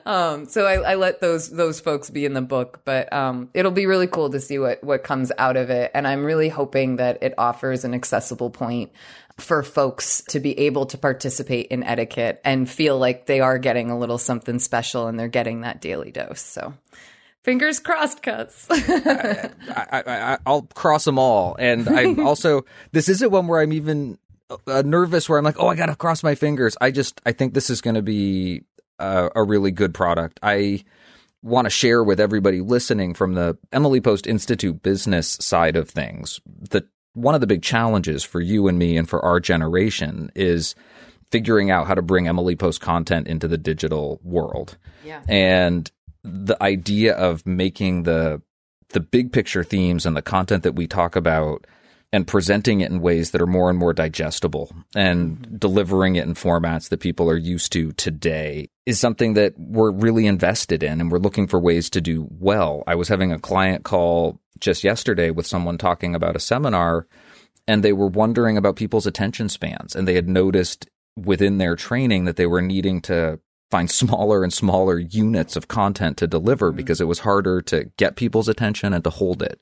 um, 0.06 0.46
so 0.46 0.64
I, 0.64 0.92
I 0.92 0.94
let 0.94 1.20
those, 1.20 1.50
those 1.50 1.80
folks 1.80 2.08
be 2.08 2.24
in 2.24 2.32
the 2.32 2.40
book, 2.40 2.80
but, 2.86 3.12
um, 3.12 3.50
it'll 3.52 3.70
be 3.70 3.84
really 3.84 4.06
cool 4.06 4.30
to 4.30 4.40
see 4.40 4.58
what, 4.58 4.82
what 4.82 5.04
comes 5.04 5.30
out 5.36 5.58
of 5.58 5.68
it. 5.68 5.90
And 5.92 6.08
I'm 6.08 6.24
really 6.24 6.48
hoping 6.48 6.96
that 6.96 7.22
it 7.22 7.34
offers 7.36 7.84
an 7.84 7.92
accessible 7.92 8.48
point 8.48 8.92
for 9.38 9.62
folks 9.62 10.22
to 10.28 10.40
be 10.40 10.58
able 10.60 10.86
to 10.86 10.98
participate 10.98 11.66
in 11.66 11.82
etiquette 11.82 12.40
and 12.44 12.70
feel 12.70 12.98
like 12.98 13.26
they 13.26 13.40
are 13.40 13.58
getting 13.58 13.90
a 13.90 13.98
little 13.98 14.18
something 14.18 14.58
special 14.58 15.08
and 15.08 15.18
they're 15.18 15.28
getting 15.28 15.62
that 15.62 15.80
daily 15.80 16.12
dose. 16.12 16.40
So 16.40 16.72
fingers 17.44 17.78
crossed, 17.78 18.22
cuts. 18.22 18.66
I, 18.70 19.50
I, 19.68 20.02
I, 20.06 20.38
I'll 20.46 20.62
cross 20.62 21.04
them 21.04 21.18
all. 21.18 21.54
And 21.58 21.88
I 21.88 22.14
also, 22.22 22.64
this 22.92 23.08
isn't 23.08 23.30
one 23.30 23.46
where 23.46 23.60
I'm 23.60 23.72
even 23.72 24.18
uh, 24.66 24.82
nervous 24.84 25.28
where 25.28 25.38
I'm 25.38 25.44
like, 25.44 25.58
oh, 25.58 25.68
I 25.68 25.74
got 25.74 25.86
to 25.86 25.96
cross 25.96 26.22
my 26.22 26.34
fingers. 26.34 26.76
I 26.80 26.90
just, 26.90 27.20
I 27.24 27.32
think 27.32 27.54
this 27.54 27.70
is 27.70 27.80
going 27.80 27.94
to 27.94 28.02
be 28.02 28.62
uh, 28.98 29.30
a 29.34 29.42
really 29.42 29.70
good 29.70 29.94
product. 29.94 30.40
I 30.42 30.84
want 31.42 31.66
to 31.66 31.70
share 31.70 32.02
with 32.02 32.20
everybody 32.20 32.60
listening 32.60 33.14
from 33.14 33.34
the 33.34 33.56
Emily 33.72 34.00
Post 34.00 34.26
Institute 34.26 34.82
business 34.82 35.36
side 35.40 35.76
of 35.76 35.90
things 35.90 36.40
that 36.70 36.84
one 37.12 37.34
of 37.34 37.40
the 37.40 37.46
big 37.46 37.62
challenges 37.62 38.24
for 38.24 38.40
you 38.40 38.66
and 38.66 38.78
me 38.78 38.96
and 38.96 39.08
for 39.08 39.24
our 39.24 39.40
generation 39.40 40.30
is 40.34 40.74
figuring 41.30 41.70
out 41.70 41.86
how 41.86 41.94
to 41.94 42.02
bring 42.02 42.28
Emily 42.28 42.56
Post 42.56 42.80
content 42.80 43.26
into 43.26 43.48
the 43.48 43.58
digital 43.58 44.20
world. 44.22 44.76
Yeah. 45.04 45.22
And 45.28 45.90
the 46.22 46.60
idea 46.62 47.14
of 47.14 47.46
making 47.46 48.04
the 48.04 48.40
the 48.90 49.00
big 49.00 49.32
picture 49.32 49.64
themes 49.64 50.06
and 50.06 50.16
the 50.16 50.22
content 50.22 50.62
that 50.62 50.76
we 50.76 50.86
talk 50.86 51.16
about 51.16 51.66
and 52.14 52.28
presenting 52.28 52.80
it 52.80 52.92
in 52.92 53.00
ways 53.00 53.32
that 53.32 53.42
are 53.42 53.46
more 53.46 53.68
and 53.68 53.76
more 53.76 53.92
digestible 53.92 54.70
and 54.94 55.36
mm-hmm. 55.36 55.56
delivering 55.56 56.14
it 56.14 56.24
in 56.24 56.32
formats 56.32 56.88
that 56.88 57.00
people 57.00 57.28
are 57.28 57.36
used 57.36 57.72
to 57.72 57.90
today 57.94 58.68
is 58.86 59.00
something 59.00 59.34
that 59.34 59.52
we're 59.58 59.90
really 59.90 60.28
invested 60.28 60.84
in 60.84 61.00
and 61.00 61.10
we're 61.10 61.18
looking 61.18 61.48
for 61.48 61.58
ways 61.58 61.90
to 61.90 62.00
do 62.00 62.28
well. 62.30 62.84
I 62.86 62.94
was 62.94 63.08
having 63.08 63.32
a 63.32 63.38
client 63.40 63.82
call 63.82 64.38
just 64.60 64.84
yesterday 64.84 65.32
with 65.32 65.44
someone 65.44 65.76
talking 65.76 66.14
about 66.14 66.36
a 66.36 66.40
seminar 66.40 67.08
and 67.66 67.82
they 67.82 67.92
were 67.92 68.06
wondering 68.06 68.56
about 68.56 68.76
people's 68.76 69.08
attention 69.08 69.48
spans 69.48 69.96
and 69.96 70.06
they 70.06 70.14
had 70.14 70.28
noticed 70.28 70.88
within 71.16 71.58
their 71.58 71.74
training 71.74 72.26
that 72.26 72.36
they 72.36 72.46
were 72.46 72.62
needing 72.62 73.00
to 73.00 73.40
find 73.72 73.90
smaller 73.90 74.44
and 74.44 74.52
smaller 74.52 75.00
units 75.00 75.56
of 75.56 75.66
content 75.66 76.16
to 76.18 76.28
deliver 76.28 76.68
mm-hmm. 76.68 76.76
because 76.76 77.00
it 77.00 77.08
was 77.08 77.18
harder 77.18 77.60
to 77.62 77.90
get 77.96 78.14
people's 78.14 78.48
attention 78.48 78.92
and 78.94 79.02
to 79.02 79.10
hold 79.10 79.42
it. 79.42 79.58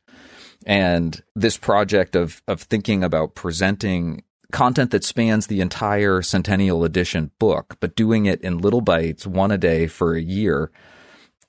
And 0.67 1.23
this 1.35 1.57
project 1.57 2.17
of 2.17 2.43
of 2.47 2.63
thinking 2.63 3.03
about 3.03 3.35
presenting 3.35 4.23
content 4.53 4.91
that 4.91 5.05
spans 5.05 5.47
the 5.47 5.61
entire 5.61 6.23
Centennial 6.23 6.85
Edition 6.85 7.31
book, 7.39 7.77
but 7.81 7.97
doing 7.97 8.27
it 8.27 8.41
in 8.43 8.59
little 8.59 8.83
bites, 8.83 9.27
one 9.27 9.51
a 9.51 9.59
day 9.59 9.87
for 9.87 10.15
a 10.15 10.21
year. 10.21 10.71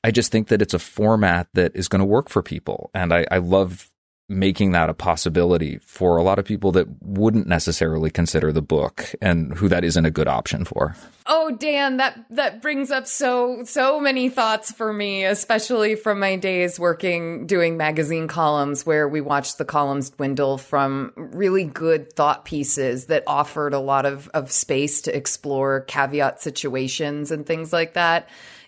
I 0.03 0.11
just 0.11 0.31
think 0.31 0.47
that 0.49 0.61
it's 0.61 0.73
a 0.73 0.79
format 0.79 1.47
that 1.53 1.75
is 1.75 1.87
going 1.87 1.99
to 1.99 2.05
work 2.05 2.29
for 2.29 2.41
people. 2.41 2.89
And 2.93 3.13
I, 3.13 3.25
I 3.31 3.37
love 3.37 3.89
making 4.33 4.71
that 4.71 4.89
a 4.89 4.93
possibility 4.93 5.79
for 5.79 6.17
a 6.17 6.23
lot 6.23 6.39
of 6.39 6.45
people 6.45 6.71
that 6.73 6.87
wouldn't 7.01 7.47
necessarily 7.47 8.09
consider 8.09 8.51
the 8.51 8.61
book 8.61 9.13
and 9.21 9.53
who 9.53 9.69
that 9.69 9.83
isn't 9.83 10.05
a 10.05 10.11
good 10.11 10.27
option 10.27 10.65
for. 10.65 10.95
Oh, 11.25 11.51
Dan, 11.51 11.97
that 11.97 12.25
that 12.31 12.61
brings 12.61 12.91
up 12.91 13.07
so 13.07 13.63
so 13.63 13.99
many 13.99 14.27
thoughts 14.27 14.71
for 14.71 14.91
me, 14.91 15.23
especially 15.23 15.95
from 15.95 16.19
my 16.19 16.35
days 16.35 16.79
working 16.79 17.47
doing 17.47 17.77
magazine 17.77 18.27
columns 18.27 18.85
where 18.85 19.07
we 19.07 19.21
watched 19.21 19.57
the 19.57 19.65
columns 19.65 20.09
dwindle 20.09 20.57
from 20.57 21.13
really 21.15 21.63
good 21.63 22.11
thought 22.13 22.43
pieces 22.43 23.05
that 23.05 23.23
offered 23.25 23.73
a 23.73 23.79
lot 23.79 24.05
of 24.05 24.27
of 24.33 24.51
space 24.51 25.01
to 25.03 25.15
explore 25.15 25.81
caveat 25.81 26.41
situations 26.41 27.31
and 27.31 27.45
things 27.45 27.71
like 27.71 27.93
that 27.93 28.27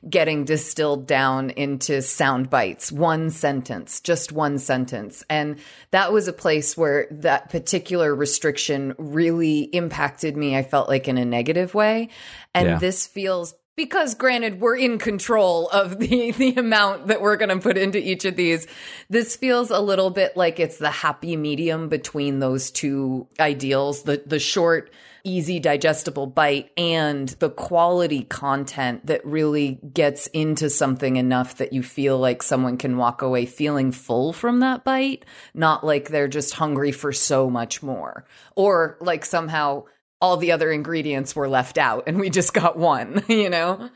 getting 0.09 0.45
distilled 0.45 1.07
down 1.07 1.49
into 1.51 2.01
sound 2.01 2.49
bites, 2.49 2.91
one 2.91 3.29
sentence, 3.29 3.99
just 4.01 4.31
one 4.31 4.59
sentence. 4.59 5.23
And 5.29 5.57
that 5.91 6.13
was 6.13 6.27
a 6.27 6.33
place 6.33 6.77
where 6.77 7.07
that 7.11 7.49
particular 7.49 8.13
restriction 8.13 8.93
really 8.97 9.61
impacted 9.61 10.37
me. 10.37 10.55
I 10.55 10.63
felt 10.63 10.89
like 10.89 11.07
in 11.07 11.17
a 11.17 11.25
negative 11.25 11.73
way. 11.73 12.09
And 12.53 12.67
Yeah. 12.67 12.77
this 12.77 13.07
feels 13.07 13.55
because 13.75 14.15
granted 14.15 14.61
we're 14.61 14.77
in 14.77 14.97
control 14.97 15.67
of 15.69 15.99
the 15.99 16.31
the 16.37 16.55
amount 16.55 17.07
that 17.07 17.21
we're 17.21 17.35
going 17.35 17.49
to 17.49 17.59
put 17.59 17.77
into 17.77 17.97
each 17.97 18.23
of 18.25 18.35
these 18.35 18.67
this 19.09 19.35
feels 19.35 19.69
a 19.69 19.79
little 19.79 20.09
bit 20.09 20.37
like 20.37 20.59
it's 20.61 20.77
the 20.77 20.89
happy 20.89 21.35
medium 21.35 21.89
between 21.89 22.39
those 22.39 22.71
two 22.71 23.27
ideals 23.37 24.03
the 24.03 24.23
the 24.25 24.39
short 24.39 24.91
easy 25.25 25.59
digestible 25.59 26.27
bite 26.27 26.71
and 26.77 27.29
the 27.39 27.49
quality 27.49 28.23
content 28.23 29.05
that 29.05 29.25
really 29.25 29.79
gets 29.93 30.27
into 30.27 30.69
something 30.69 31.17
enough 31.17 31.57
that 31.57 31.73
you 31.73 31.83
feel 31.83 32.17
like 32.17 32.41
someone 32.41 32.77
can 32.77 32.95
walk 32.95 33.21
away 33.21 33.45
feeling 33.45 33.91
full 33.91 34.31
from 34.31 34.59
that 34.59 34.83
bite 34.85 35.25
not 35.53 35.83
like 35.83 36.09
they're 36.09 36.27
just 36.27 36.53
hungry 36.53 36.91
for 36.91 37.11
so 37.11 37.49
much 37.49 37.83
more 37.83 38.25
or 38.55 38.97
like 39.01 39.25
somehow 39.25 39.83
all 40.21 40.37
the 40.37 40.51
other 40.51 40.71
ingredients 40.71 41.35
were 41.35 41.49
left 41.49 41.77
out 41.77 42.05
and 42.07 42.19
we 42.19 42.29
just 42.29 42.53
got 42.53 42.77
one, 42.77 43.23
you 43.27 43.49
know? 43.49 43.89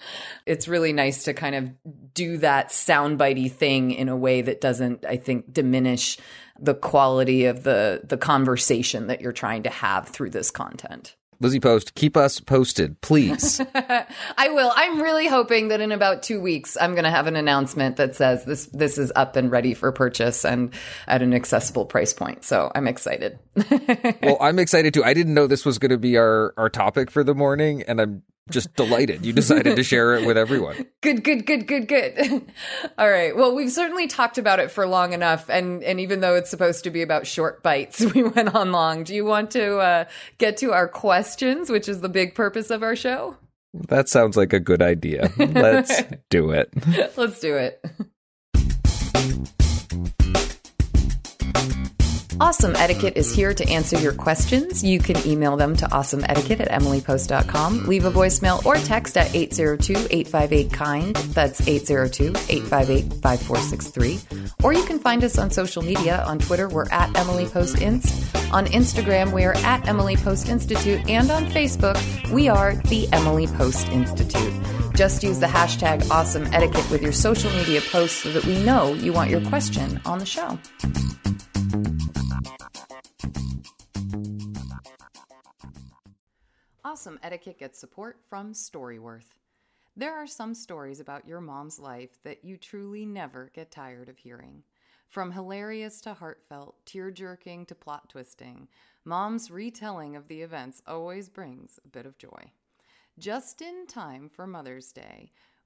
It's 0.46 0.68
really 0.68 0.94
nice 0.94 1.24
to 1.24 1.34
kind 1.34 1.56
of 1.56 1.72
do 2.14 2.38
that 2.38 2.70
soundbitey 2.70 3.52
thing 3.52 3.92
in 3.92 4.10
a 4.10 4.18
way 4.18 4.42
that 4.42 4.62
doesn't, 4.62 5.06
I 5.06 5.18
think, 5.18 5.52
diminish 5.52 6.18
the 6.60 6.76
quality 6.76 7.46
of 7.46 7.64
the 7.64 8.02
the 8.04 8.18
conversation 8.18 9.08
that 9.08 9.22
you're 9.22 9.32
trying 9.32 9.64
to 9.64 9.70
have 9.70 10.10
through 10.10 10.30
this 10.32 10.52
content. 10.52 11.16
Lizzie 11.42 11.60
Post, 11.60 11.96
keep 11.96 12.18
us 12.18 12.40
posted, 12.40 13.00
please. 13.02 13.62
I 13.76 14.50
will. 14.50 14.72
I'm 14.76 15.02
really 15.02 15.28
hoping 15.28 15.70
that 15.70 15.80
in 15.80 15.92
about 15.92 16.22
two 16.22 16.42
weeks, 16.42 16.78
I'm 16.80 16.92
going 16.92 17.06
to 17.06 17.10
have 17.10 17.28
an 17.28 17.38
announcement 17.38 17.96
that 17.96 18.16
says 18.16 18.44
this 18.44 18.66
this 18.68 18.98
is 18.98 19.12
up 19.16 19.36
and 19.36 19.50
ready 19.50 19.74
for 19.74 19.92
purchase 19.92 20.44
and 20.44 20.74
at 21.08 21.22
an 21.22 21.34
accessible 21.34 21.86
price 21.86 22.14
point. 22.14 22.44
So 22.44 22.72
I'm 22.76 22.88
excited. 22.88 23.40
well, 24.22 24.38
I'm 24.42 24.60
excited 24.60 24.94
too. 24.94 25.04
I 25.04 25.14
didn't 25.14 25.34
know 25.34 25.48
this 25.48 25.66
was 25.66 25.80
going 25.80 25.92
to 25.92 25.98
be 25.98 26.18
our 26.18 26.54
our 26.58 26.70
topic 26.70 27.10
for 27.10 27.24
the 27.24 27.36
morning, 27.36 27.84
and 27.84 28.02
I'm 28.02 28.24
just 28.50 28.74
delighted 28.76 29.26
you 29.26 29.34
decided 29.34 29.76
to 29.76 29.84
share 29.84 30.16
it 30.16 30.26
with 30.26 30.38
everyone. 30.38 30.76
Good, 31.02 31.24
good, 31.24 31.46
good, 31.46 31.66
good, 31.66 31.88
good. 31.88 32.52
All 32.98 33.10
right. 33.10 33.34
Well, 33.34 33.56
we've 33.56 33.72
certainly 33.72 34.08
talked 34.08 34.38
about 34.38 34.60
it 34.60 34.70
for 34.70 34.86
long 34.86 35.14
enough, 35.14 35.50
and 35.50 35.82
and 35.82 35.98
even 36.02 36.20
though 36.20 36.36
it's 36.36 36.50
supposed 36.50 36.84
to 36.84 36.90
be 36.90 37.02
about 37.02 37.26
short 37.26 37.64
bites, 37.64 38.02
we 38.14 38.22
went 38.22 38.54
on 38.54 38.74
long. 38.74 39.06
Do 39.06 39.16
you 39.16 39.24
want 39.24 39.52
to 39.52 39.78
uh, 39.78 40.06
get 40.40 40.58
to 40.58 40.74
our 40.74 40.90
questions, 40.90 41.70
which 41.70 41.88
is 41.88 42.02
the 42.02 42.10
big 42.10 42.36
purpose 42.36 42.70
of 42.70 42.84
our 42.84 42.98
show? 42.98 43.38
That 43.74 44.10
sounds 44.10 44.36
like 44.36 44.52
a 44.52 44.60
good 44.60 44.82
idea. 44.82 45.32
Let's 45.38 46.02
do 46.30 46.52
it. 46.52 46.74
Let's 47.16 47.40
do 47.40 47.56
it. 47.56 47.86
Awesome 52.42 52.74
Etiquette 52.78 53.18
is 53.18 53.36
here 53.36 53.54
to 53.54 53.68
answer 53.68 54.00
your 54.00 54.14
questions. 54.14 54.82
You 54.82 55.00
can 55.00 55.18
email 55.28 55.58
them 55.58 55.76
to 55.76 55.86
awesomeetiquette 55.88 56.62
at 56.62 56.70
emilypost.com. 56.70 57.86
Leave 57.86 58.06
a 58.06 58.12
voicemail 58.12 58.66
or 58.66 58.76
text 58.76 59.18
at 59.18 59.28
802-858-KIND. 59.32 61.18
That's 61.34 61.60
802-858-5463. 61.60 64.54
Or 64.64 64.72
you 64.72 64.86
can 64.86 65.00
find 65.00 65.26
us 65.26 65.38
on 65.38 65.52
social 65.52 65.82
media. 65.82 66.24
On 66.26 66.40
Twitter, 66.40 66.70
we're 66.70 66.90
at 66.92 67.14
Emily 67.18 67.46
Post 67.46 67.82
Inst. 67.82 68.34
On 68.54 68.66
Instagram, 68.68 69.34
we 69.34 69.44
are 69.44 69.58
at 69.58 69.86
Emily 69.86 70.16
Post 70.16 70.48
Institute. 70.48 71.10
And 71.10 71.30
on 71.32 71.46
Facebook, 71.48 71.98
we 72.32 72.48
are 72.48 72.76
the 72.76 73.10
Emily 73.12 73.48
Post 73.48 73.90
Institute. 73.90 74.54
Just 74.96 75.24
use 75.24 75.40
the 75.40 75.48
hashtag 75.48 76.10
awesome 76.10 76.46
etiquette 76.54 76.90
with 76.90 77.02
your 77.02 77.12
social 77.12 77.52
media 77.52 77.82
posts 77.82 78.24
so 78.24 78.32
that 78.32 78.46
we 78.46 78.64
know 78.64 78.94
you 78.94 79.12
want 79.12 79.30
your 79.30 79.42
question 79.50 80.00
on 80.06 80.20
the 80.20 80.26
show. 80.26 80.58
Awesome 86.84 87.20
Etiquette 87.22 87.60
gets 87.60 87.78
support 87.78 88.18
from 88.30 88.54
Storyworth. 88.54 89.38
There 89.96 90.16
are 90.16 90.26
some 90.26 90.56
stories 90.56 91.00
about 91.00 91.28
your 91.28 91.42
mom's 91.42 91.80
life 91.80 92.18
that 92.24 92.44
you 92.44 92.58
truly 92.58 93.06
never 93.06 93.52
get 93.54 93.70
tired 93.70 94.10
of 94.10 94.18
hearing. 94.18 94.64
From 95.08 95.32
hilarious 95.32 96.02
to 96.02 96.14
heartfelt, 96.14 96.76
tear 96.86 97.12
jerking 97.12 97.66
to 97.66 97.76
plot 97.76 98.10
twisting, 98.10 98.68
mom's 99.06 99.52
retelling 99.52 100.16
of 100.16 100.28
the 100.28 100.42
events 100.42 100.82
always 100.88 101.30
brings 101.30 101.80
a 101.84 101.88
bit 101.90 102.06
of 102.06 102.18
joy. 102.18 102.52
Just 103.18 103.62
in 103.62 103.86
time 103.86 104.30
for 104.30 104.48
Mother's 104.48 104.92
Day, 104.92 105.32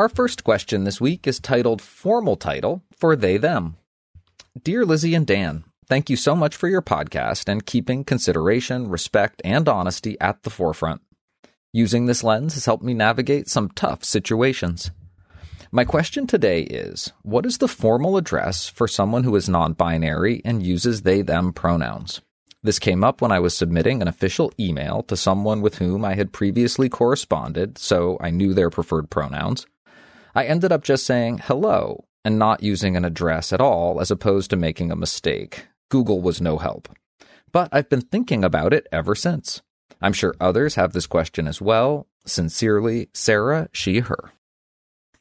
Our 0.00 0.08
first 0.08 0.44
question 0.44 0.84
this 0.84 0.98
week 0.98 1.26
is 1.26 1.38
titled 1.38 1.82
Formal 1.82 2.36
Title 2.36 2.82
for 2.90 3.14
They 3.14 3.36
Them. 3.36 3.76
Dear 4.62 4.86
Lizzie 4.86 5.14
and 5.14 5.26
Dan, 5.26 5.64
thank 5.88 6.08
you 6.08 6.16
so 6.16 6.34
much 6.34 6.56
for 6.56 6.68
your 6.68 6.80
podcast 6.80 7.50
and 7.50 7.66
keeping 7.66 8.04
consideration, 8.04 8.88
respect, 8.88 9.42
and 9.44 9.68
honesty 9.68 10.18
at 10.18 10.42
the 10.42 10.48
forefront. 10.48 11.02
Using 11.74 12.06
this 12.06 12.24
lens 12.24 12.54
has 12.54 12.64
helped 12.64 12.82
me 12.82 12.94
navigate 12.94 13.50
some 13.50 13.68
tough 13.68 14.02
situations. 14.02 14.90
My 15.70 15.84
question 15.84 16.26
today 16.26 16.62
is 16.62 17.12
What 17.20 17.44
is 17.44 17.58
the 17.58 17.68
formal 17.68 18.16
address 18.16 18.70
for 18.70 18.88
someone 18.88 19.24
who 19.24 19.36
is 19.36 19.50
non 19.50 19.74
binary 19.74 20.40
and 20.46 20.62
uses 20.62 21.02
they 21.02 21.20
them 21.20 21.52
pronouns? 21.52 22.22
This 22.62 22.78
came 22.78 23.04
up 23.04 23.20
when 23.20 23.32
I 23.32 23.40
was 23.40 23.54
submitting 23.54 24.00
an 24.00 24.08
official 24.08 24.50
email 24.58 25.02
to 25.08 25.16
someone 25.16 25.60
with 25.60 25.76
whom 25.76 26.06
I 26.06 26.14
had 26.14 26.32
previously 26.32 26.88
corresponded, 26.88 27.76
so 27.76 28.16
I 28.18 28.30
knew 28.30 28.54
their 28.54 28.70
preferred 28.70 29.10
pronouns. 29.10 29.66
I 30.34 30.44
ended 30.44 30.72
up 30.72 30.82
just 30.82 31.06
saying 31.06 31.38
hello 31.44 32.04
and 32.24 32.38
not 32.38 32.62
using 32.62 32.96
an 32.96 33.04
address 33.04 33.52
at 33.52 33.60
all 33.60 34.00
as 34.00 34.10
opposed 34.10 34.50
to 34.50 34.56
making 34.56 34.90
a 34.90 34.96
mistake. 34.96 35.66
Google 35.88 36.20
was 36.20 36.40
no 36.40 36.58
help. 36.58 36.88
But 37.52 37.68
I've 37.72 37.88
been 37.88 38.02
thinking 38.02 38.44
about 38.44 38.72
it 38.72 38.86
ever 38.92 39.14
since. 39.14 39.62
I'm 40.00 40.12
sure 40.12 40.34
others 40.40 40.76
have 40.76 40.92
this 40.92 41.06
question 41.06 41.46
as 41.48 41.60
well. 41.60 42.06
Sincerely, 42.24 43.08
Sarah, 43.12 43.68
she, 43.72 44.00
her. 44.00 44.32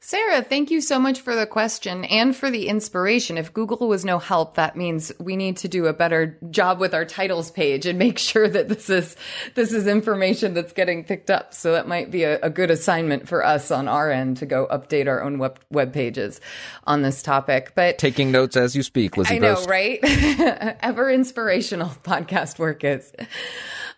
Sarah, 0.01 0.41
thank 0.41 0.71
you 0.71 0.79
so 0.79 0.97
much 0.97 1.19
for 1.19 1.35
the 1.35 1.45
question 1.45 2.05
and 2.05 2.33
for 2.33 2.49
the 2.49 2.69
inspiration. 2.69 3.37
If 3.37 3.53
Google 3.53 3.89
was 3.89 4.05
no 4.05 4.17
help, 4.17 4.55
that 4.55 4.77
means 4.77 5.11
we 5.19 5.35
need 5.35 5.57
to 5.57 5.67
do 5.67 5.87
a 5.87 5.93
better 5.93 6.37
job 6.49 6.79
with 6.79 6.93
our 6.93 7.03
titles 7.03 7.51
page 7.51 7.85
and 7.85 7.99
make 7.99 8.17
sure 8.29 8.47
that 8.47 8.69
this 8.69 8.89
is 8.89 9.17
this 9.55 9.73
is 9.73 9.87
information 9.87 10.53
that's 10.53 10.71
getting 10.71 11.03
picked 11.03 11.29
up. 11.29 11.53
So 11.53 11.73
that 11.73 11.85
might 11.85 12.11
be 12.11 12.23
a, 12.23 12.39
a 12.39 12.49
good 12.49 12.71
assignment 12.71 13.27
for 13.27 13.45
us 13.45 13.71
on 13.71 13.89
our 13.89 14.09
end 14.09 14.37
to 14.37 14.45
go 14.45 14.67
update 14.71 15.07
our 15.07 15.21
own 15.21 15.37
web, 15.37 15.59
web 15.69 15.91
pages 15.91 16.39
on 16.85 17.01
this 17.01 17.21
topic. 17.21 17.73
But 17.75 17.97
taking 17.97 18.31
notes 18.31 18.55
as 18.55 18.77
you 18.77 18.83
speak, 18.83 19.17
Lizzie. 19.17 19.35
I 19.35 19.39
know, 19.39 19.61
right? 19.65 19.99
Ever 20.81 21.11
inspirational 21.11 21.89
podcast 22.03 22.57
work 22.57 22.85
is. 22.85 23.11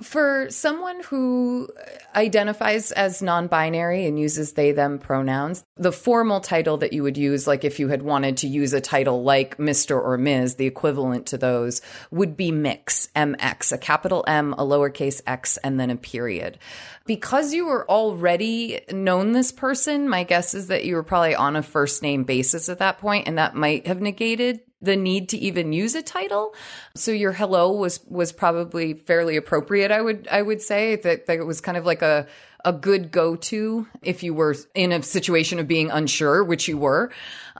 For 0.01 0.47
someone 0.49 1.01
who 1.03 1.69
identifies 2.15 2.91
as 2.91 3.21
non 3.21 3.47
binary 3.47 4.05
and 4.05 4.19
uses 4.19 4.53
they 4.53 4.71
them 4.71 4.99
pronouns, 4.99 5.63
the 5.77 5.91
formal 5.91 6.39
title 6.39 6.77
that 6.77 6.93
you 6.93 7.03
would 7.03 7.17
use, 7.17 7.45
like 7.45 7.63
if 7.63 7.79
you 7.79 7.87
had 7.87 8.01
wanted 8.01 8.37
to 8.37 8.47
use 8.47 8.73
a 8.73 8.81
title 8.81 9.23
like 9.23 9.57
Mr. 9.57 10.01
or 10.01 10.17
Ms., 10.17 10.55
the 10.55 10.65
equivalent 10.65 11.27
to 11.27 11.37
those 11.37 11.81
would 12.09 12.35
be 12.35 12.51
mix, 12.51 13.09
MX, 13.15 13.73
a 13.73 13.77
capital 13.77 14.23
M, 14.27 14.53
a 14.53 14.65
lowercase 14.65 15.21
x, 15.27 15.57
and 15.57 15.79
then 15.79 15.89
a 15.89 15.95
period. 15.95 16.57
Because 17.05 17.53
you 17.53 17.65
were 17.67 17.89
already 17.89 18.81
known 18.91 19.33
this 19.33 19.51
person, 19.51 20.09
my 20.09 20.23
guess 20.23 20.53
is 20.53 20.67
that 20.67 20.85
you 20.85 20.95
were 20.95 21.03
probably 21.03 21.35
on 21.35 21.55
a 21.55 21.63
first 21.63 22.01
name 22.01 22.23
basis 22.23 22.69
at 22.69 22.79
that 22.79 22.99
point, 22.99 23.27
and 23.27 23.37
that 23.37 23.55
might 23.55 23.87
have 23.87 24.01
negated 24.01 24.61
the 24.81 24.95
need 24.95 25.29
to 25.29 25.37
even 25.37 25.73
use 25.73 25.95
a 25.95 26.01
title. 26.01 26.53
So 26.95 27.11
your 27.11 27.31
hello 27.31 27.71
was 27.71 27.99
was 28.07 28.31
probably 28.31 28.93
fairly 28.93 29.37
appropriate. 29.37 29.91
I 29.91 30.01
would 30.01 30.27
I 30.31 30.41
would 30.41 30.61
say 30.61 30.95
that, 30.97 31.27
that 31.27 31.37
it 31.37 31.45
was 31.45 31.61
kind 31.61 31.77
of 31.77 31.85
like 31.85 32.01
a 32.01 32.27
a 32.63 32.73
good 32.73 33.11
go 33.11 33.35
to 33.35 33.87
if 34.01 34.21
you 34.23 34.33
were 34.33 34.55
in 34.75 34.91
a 34.91 35.01
situation 35.01 35.59
of 35.59 35.67
being 35.67 35.89
unsure, 35.89 36.43
which 36.43 36.67
you 36.67 36.77
were. 36.77 37.11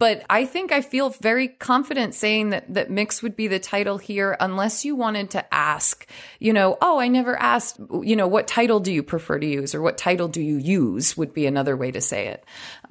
But 0.02 0.26
I 0.32 0.46
think 0.46 0.72
I 0.72 0.82
feel 0.82 1.12
very 1.12 1.48
confident 1.48 2.16
saying 2.16 2.50
that, 2.50 2.74
that 2.74 2.90
mix 2.90 3.22
would 3.22 3.36
be 3.36 3.48
the 3.48 3.60
title 3.60 4.00
here, 4.00 4.36
unless 4.40 4.84
you 4.84 4.96
wanted 4.96 5.30
to 5.30 5.54
ask, 5.54 6.08
you 6.40 6.54
know, 6.54 6.76
oh, 6.82 7.00
I 7.00 7.08
never 7.08 7.40
asked, 7.40 7.80
you 8.02 8.16
know, 8.16 8.28
what 8.28 8.48
title 8.48 8.80
do 8.80 8.92
you 8.92 9.04
prefer 9.04 9.38
to 9.38 9.46
use 9.46 9.76
or 9.76 9.82
what 9.84 10.00
title 10.00 10.28
do 10.28 10.42
you 10.42 10.58
use 10.58 11.16
would 11.16 11.36
be 11.36 11.46
another 11.46 11.78
way 11.78 11.92
to 11.92 12.02
say 12.02 12.30
it. 12.30 12.44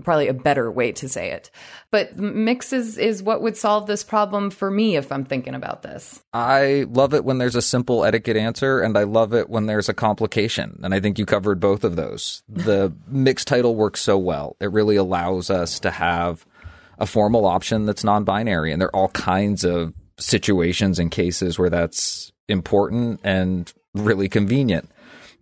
Probably 0.05 0.29
a 0.29 0.33
better 0.33 0.71
way 0.71 0.93
to 0.93 1.09
say 1.09 1.33
it. 1.33 1.51
But 1.91 2.17
mix 2.17 2.73
is, 2.73 2.97
is 2.97 3.25
what 3.25 3.43
would 3.43 3.57
solve 3.57 3.89
this 3.89 4.05
problem 4.05 4.51
for 4.51 4.71
me 4.71 4.95
if 4.95 5.11
I'm 5.11 5.25
thinking 5.25 5.57
about 5.57 5.83
this. 5.83 6.23
I 6.33 6.87
love 6.89 7.13
it 7.13 7.25
when 7.25 7.39
there's 7.39 7.57
a 7.57 7.63
simple 7.63 8.05
etiquette 8.05 8.37
answer, 8.37 8.79
and 8.79 8.97
I 8.97 9.03
love 9.03 9.35
it 9.35 9.51
when 9.51 9.67
there's 9.67 9.89
a 9.89 9.95
complication. 9.95 10.79
And 10.85 10.95
I 10.95 11.01
think 11.01 11.19
you 11.19 11.27
covered 11.27 11.59
both 11.59 11.83
of 11.83 11.97
those. 11.97 12.45
The 12.49 12.93
mixed 13.09 13.49
title 13.49 13.75
works 13.75 14.01
so 14.01 14.17
well. 14.17 14.55
It 14.61 14.71
really 14.71 14.95
allows 14.95 15.51
us 15.51 15.81
to 15.81 15.91
have 15.91 16.47
a 17.01 17.07
formal 17.07 17.47
option 17.47 17.87
that's 17.87 18.05
non 18.05 18.25
binary. 18.25 18.73
And 18.73 18.81
there 18.81 18.89
are 18.89 18.97
all 18.97 19.09
kinds 19.09 19.65
of 19.65 19.95
situations 20.19 20.99
and 20.99 21.11
cases 21.11 21.59
where 21.59 21.71
that's 21.71 22.31
important 22.49 23.21
and 23.25 23.73
really 23.95 24.29
convenient. 24.29 24.91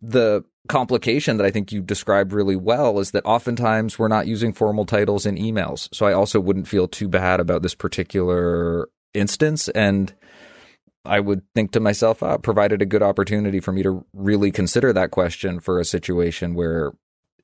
The 0.00 0.44
complication 0.68 1.38
that 1.38 1.46
I 1.46 1.50
think 1.50 1.72
you 1.72 1.80
described 1.80 2.32
really 2.32 2.54
well 2.54 3.00
is 3.00 3.10
that 3.10 3.24
oftentimes 3.24 3.98
we're 3.98 4.08
not 4.08 4.26
using 4.26 4.52
formal 4.52 4.84
titles 4.84 5.26
in 5.26 5.36
emails. 5.36 5.88
So 5.92 6.06
I 6.06 6.12
also 6.12 6.38
wouldn't 6.38 6.68
feel 6.68 6.86
too 6.86 7.08
bad 7.08 7.40
about 7.40 7.62
this 7.62 7.74
particular 7.74 8.88
instance. 9.14 9.68
And 9.70 10.14
I 11.04 11.20
would 11.20 11.42
think 11.54 11.72
to 11.72 11.80
myself, 11.80 12.22
uh, 12.22 12.38
provided 12.38 12.82
a 12.82 12.86
good 12.86 13.02
opportunity 13.02 13.60
for 13.60 13.72
me 13.72 13.82
to 13.82 14.04
really 14.12 14.52
consider 14.52 14.92
that 14.92 15.10
question 15.10 15.58
for 15.58 15.80
a 15.80 15.84
situation 15.84 16.54
where 16.54 16.92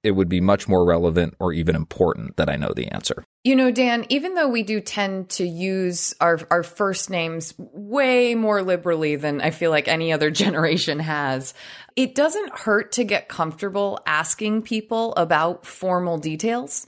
it 0.05 0.12
would 0.12 0.29
be 0.29 0.40
much 0.40 0.69
more 0.69 0.85
relevant 0.85 1.35
or 1.40 1.53
even 1.53 1.75
important 1.75 2.37
that 2.37 2.51
I 2.51 2.57
know 2.57 2.73
the 2.77 2.88
answer. 2.88 3.25
You 3.43 3.57
know, 3.57 3.71
Dan, 3.71 4.07
even 4.11 4.35
though 4.35 4.49
we 4.49 4.62
do 4.62 4.81
tend 4.81 5.31
to 5.31 5.47
use 5.47 6.14
our, 6.21 6.40
our 6.51 6.62
first 6.62 7.11
names 7.11 7.55
way 7.59 8.35
more 8.35 8.62
liberally 8.62 9.17
than 9.17 9.40
I 9.40 9.51
feel 9.51 9.71
like 9.71 9.88
any 9.88 10.12
other 10.12 10.31
generation 10.45 11.01
has, 11.01 11.55
it 11.97 12.14
doesn't 12.14 12.59
hurt 12.59 12.93
to 12.93 13.05
get 13.05 13.29
comfortable 13.29 13.99
asking 14.07 14.62
people 14.62 15.14
about 15.17 15.64
formal 15.64 16.19
details. 16.19 16.87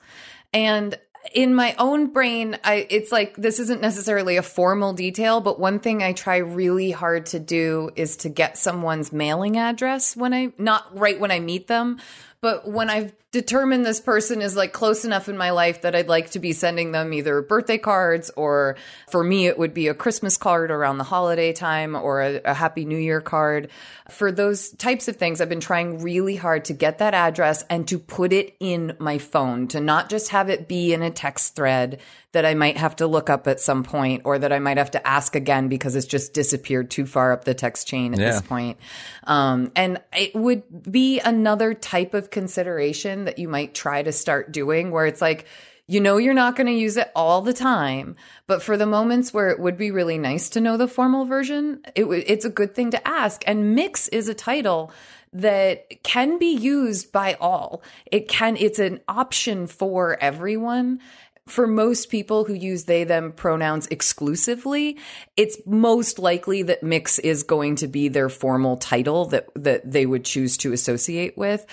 And 0.53 0.97
in 1.35 1.55
my 1.55 1.75
own 1.79 2.13
brain, 2.13 2.59
I 2.65 2.87
it's 2.89 3.11
like 3.11 3.37
this 3.37 3.59
isn't 3.59 3.81
necessarily 3.81 4.37
a 4.37 4.43
formal 4.43 4.93
detail, 4.93 5.41
but 5.41 5.59
one 5.59 5.81
thing 5.81 6.03
I 6.03 6.13
try 6.13 6.39
really 6.39 6.91
hard 6.91 7.27
to 7.27 7.41
do 7.41 7.91
is 7.97 8.19
to 8.19 8.29
get 8.29 8.59
someone's 8.59 9.13
mailing 9.13 9.59
address 9.59 10.17
when 10.17 10.33
I 10.33 10.53
not 10.59 10.97
right 10.97 11.19
when 11.19 11.31
I 11.31 11.41
meet 11.41 11.67
them, 11.67 11.99
but 12.47 12.69
when 12.69 12.89
I've 12.89 13.13
determined 13.37 13.85
this 13.85 14.01
person 14.01 14.41
is 14.41 14.57
like 14.57 14.73
close 14.73 15.05
enough 15.05 15.29
in 15.29 15.37
my 15.37 15.51
life 15.51 15.83
that 15.83 15.95
I'd 15.95 16.09
like 16.09 16.31
to 16.31 16.39
be 16.39 16.55
sending 16.55 16.93
them 16.93 17.13
either 17.13 17.43
birthday 17.43 17.77
cards 17.77 18.31
or 18.35 18.77
for 19.11 19.23
me, 19.23 19.47
it 19.47 19.59
would 19.59 19.75
be 19.75 19.89
a 19.89 19.95
Christmas 19.95 20.39
card 20.39 20.71
around 20.71 20.97
the 20.97 21.05
holiday 21.05 21.53
time 21.53 21.95
or 21.95 22.23
a, 22.23 22.41
a 22.47 22.55
Happy 22.55 22.87
New 22.87 22.97
Year 22.97 23.21
card. 23.21 23.69
For 24.09 24.33
those 24.33 24.71
types 24.71 25.07
of 25.09 25.17
things, 25.17 25.43
I've 25.43 25.51
been 25.51 25.61
trying 25.61 26.01
really 26.01 26.37
hard 26.37 26.65
to 26.67 26.73
get 26.73 26.99
that 26.99 27.13
address 27.13 27.63
and 27.69 27.87
to 27.89 27.99
put 27.99 28.33
it 28.33 28.57
in 28.59 28.97
my 28.99 29.19
phone, 29.19 29.69
to 29.69 29.81
not 29.81 30.09
just 30.09 30.31
have 30.31 30.49
it 30.49 30.67
be 30.67 30.95
in 30.95 31.03
a 31.03 31.11
text 31.11 31.55
thread 31.55 32.01
that 32.37 32.45
I 32.45 32.53
might 32.53 32.77
have 32.77 32.97
to 32.97 33.07
look 33.07 33.31
up 33.31 33.47
at 33.47 33.61
some 33.61 33.83
point 33.83 34.23
or 34.27 34.39
that 34.39 34.53
I 34.53 34.59
might 34.59 34.77
have 34.77 34.91
to 34.91 35.07
ask 35.07 35.35
again 35.35 35.69
because 35.69 35.97
it's 35.97 36.07
just 36.07 36.35
disappeared 36.35 36.91
too 36.91 37.07
far 37.07 37.33
up 37.33 37.45
the 37.45 37.55
text 37.55 37.89
chain 37.89 38.13
at 38.13 38.21
yeah. 38.21 38.33
this 38.33 38.43
point. 38.43 38.79
Um, 39.25 39.73
and 39.75 40.03
it 40.15 40.35
would 40.35 40.91
be 40.91 41.19
another 41.21 41.73
type 41.73 42.13
of 42.13 42.31
consideration 42.31 43.26
that 43.27 43.39
you 43.39 43.49
might 43.49 43.75
try 43.75 44.03
to 44.03 44.13
start 44.13 44.53
doing 44.53 44.91
where 44.91 45.07
it's 45.07 45.21
like, 45.21 45.47
you 45.87 46.01
know, 46.01 46.17
you're 46.17 46.35
not 46.35 46.57
going 46.57 46.67
to 46.67 46.73
use 46.73 46.97
it 46.97 47.11
all 47.15 47.43
the 47.43 47.53
time, 47.53 48.17
but 48.47 48.63
for 48.63 48.77
the 48.77 48.87
moments 48.87 49.33
where 49.33 49.51
it 49.51 49.61
would 49.61 49.77
be 49.77 49.93
really 49.93 50.19
nice 50.19 50.49
to 50.51 50.61
know 50.61 50.77
the 50.77 50.89
formal 50.89 51.27
version, 51.27 51.81
it 51.95 52.03
w- 52.03 52.25
it's 52.27 52.45
a 52.45 52.51
good 52.51 52.75
thing 52.75 52.91
to 52.91 53.09
ask. 53.09 53.45
And 53.47 53.77
mix 53.77 54.09
is 54.09 54.29
a 54.29 54.35
title 54.35 54.91
that 55.33 56.03
can 56.03 56.39
be 56.39 56.57
used 56.57 57.13
by 57.13 57.35
all. 57.35 57.83
It 58.07 58.27
can, 58.27 58.57
it's 58.57 58.81
an 58.81 59.01
option 59.07 59.69
for 59.69 60.17
everyone 60.21 61.01
for 61.47 61.69
most 61.69 62.11
people 62.11 62.45
who 62.45 62.55
use 62.55 62.85
they 62.85 63.05
them 63.05 63.33
pronouns 63.33 63.87
exclusively 63.87 64.97
it's 65.37 65.57
most 65.65 66.19
likely 66.19 66.63
that 66.63 66.83
mix 66.83 67.19
is 67.21 67.45
going 67.45 67.77
to 67.77 67.87
be 67.87 68.09
their 68.09 68.29
formal 68.29 68.77
title 68.77 69.27
that 69.27 69.49
that 69.55 69.89
they 69.91 70.07
would 70.07 70.25
choose 70.25 70.57
to 70.57 70.73
associate 70.73 71.39
with 71.39 71.65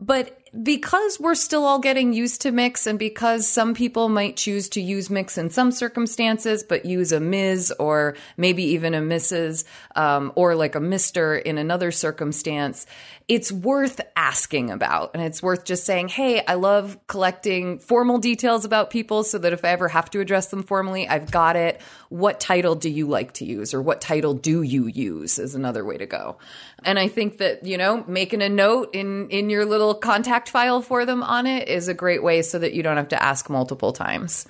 but 0.00 0.39
because 0.62 1.20
we're 1.20 1.36
still 1.36 1.64
all 1.64 1.78
getting 1.78 2.12
used 2.12 2.42
to 2.42 2.50
mix 2.50 2.86
and 2.86 2.98
because 2.98 3.46
some 3.46 3.72
people 3.72 4.08
might 4.08 4.36
choose 4.36 4.68
to 4.68 4.80
use 4.80 5.08
mix 5.08 5.38
in 5.38 5.48
some 5.48 5.70
circumstances 5.70 6.64
but 6.64 6.84
use 6.84 7.12
a 7.12 7.20
ms 7.20 7.72
or 7.78 8.16
maybe 8.36 8.64
even 8.64 8.92
a 8.92 9.00
mrs 9.00 9.64
um, 9.94 10.32
or 10.34 10.56
like 10.56 10.74
a 10.74 10.80
mr 10.80 11.40
in 11.40 11.56
another 11.56 11.92
circumstance 11.92 12.86
it's 13.30 13.52
worth 13.52 14.00
asking 14.16 14.72
about. 14.72 15.12
And 15.14 15.22
it's 15.22 15.40
worth 15.40 15.64
just 15.64 15.84
saying 15.84 16.08
hey 16.08 16.44
i 16.46 16.54
love 16.54 16.98
collecting 17.06 17.78
formal 17.78 18.18
details 18.18 18.64
about 18.64 18.90
people 18.90 19.22
so 19.22 19.38
that 19.38 19.52
if 19.52 19.64
i 19.64 19.68
ever 19.68 19.86
have 19.86 20.10
to 20.10 20.20
address 20.20 20.48
them 20.48 20.64
formally 20.64 21.06
i've 21.06 21.30
got 21.30 21.54
it. 21.54 21.80
What 22.08 22.40
title 22.40 22.74
do 22.74 22.90
you 22.90 23.06
like 23.06 23.34
to 23.34 23.44
use 23.44 23.72
or 23.72 23.80
what 23.80 24.00
title 24.00 24.34
do 24.34 24.62
you 24.62 24.86
use? 24.86 25.38
is 25.38 25.54
another 25.54 25.84
way 25.84 25.96
to 25.96 26.06
go. 26.06 26.38
And 26.82 26.98
i 26.98 27.06
think 27.06 27.38
that 27.38 27.64
you 27.64 27.78
know 27.78 28.04
making 28.08 28.42
a 28.42 28.48
note 28.48 28.90
in 28.94 29.28
in 29.28 29.48
your 29.48 29.64
little 29.64 29.94
contact 29.94 30.39
file 30.48 30.82
for 30.82 31.04
them 31.04 31.22
on 31.22 31.46
it 31.46 31.68
is 31.68 31.88
a 31.88 31.94
great 31.94 32.22
way 32.22 32.42
so 32.42 32.58
that 32.58 32.72
you 32.72 32.82
don't 32.82 32.96
have 32.96 33.08
to 33.08 33.22
ask 33.22 33.50
multiple 33.50 33.92
times 33.92 34.46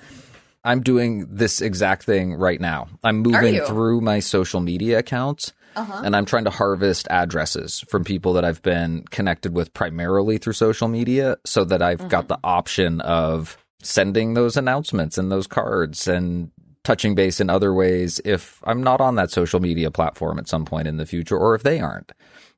i'm 0.63 0.81
doing 0.81 1.27
this 1.29 1.61
exact 1.61 2.03
thing 2.03 2.33
right 2.33 2.61
now 2.61 2.87
i'm 3.03 3.19
moving 3.19 3.59
through 3.65 4.01
my 4.01 4.19
social 4.19 4.59
media 4.59 4.99
accounts 4.99 5.53
uh-huh. 5.75 6.01
and 6.03 6.15
I'm 6.15 6.25
trying 6.25 6.43
to 6.45 6.49
harvest 6.49 7.07
addresses 7.09 7.79
from 7.87 8.03
people 8.03 8.33
that 8.33 8.45
I've 8.45 8.61
been 8.61 9.05
connected 9.09 9.53
with 9.53 9.73
primarily 9.73 10.37
through 10.37 10.53
social 10.53 10.87
media 10.87 11.37
so 11.45 11.63
that 11.63 11.81
I've 11.81 11.99
mm-hmm. 11.99 12.07
got 12.09 12.27
the 12.27 12.39
option 12.43 13.01
of 13.01 13.57
sending 13.81 14.33
those 14.33 14.57
announcements 14.57 15.17
and 15.17 15.31
those 15.31 15.47
cards 15.47 16.07
and 16.07 16.51
touching 16.83 17.15
base 17.15 17.39
in 17.39 17.49
other 17.49 17.73
ways 17.73 18.19
if 18.25 18.61
I'm 18.63 18.83
not 18.83 19.01
on 19.01 19.15
that 19.15 19.31
social 19.31 19.59
media 19.59 19.91
platform 19.91 20.39
at 20.39 20.47
some 20.47 20.65
point 20.65 20.87
in 20.87 20.97
the 20.97 21.05
future 21.05 21.37
or 21.37 21.55
if 21.55 21.63
they 21.63 21.79
aren't. 21.79 22.11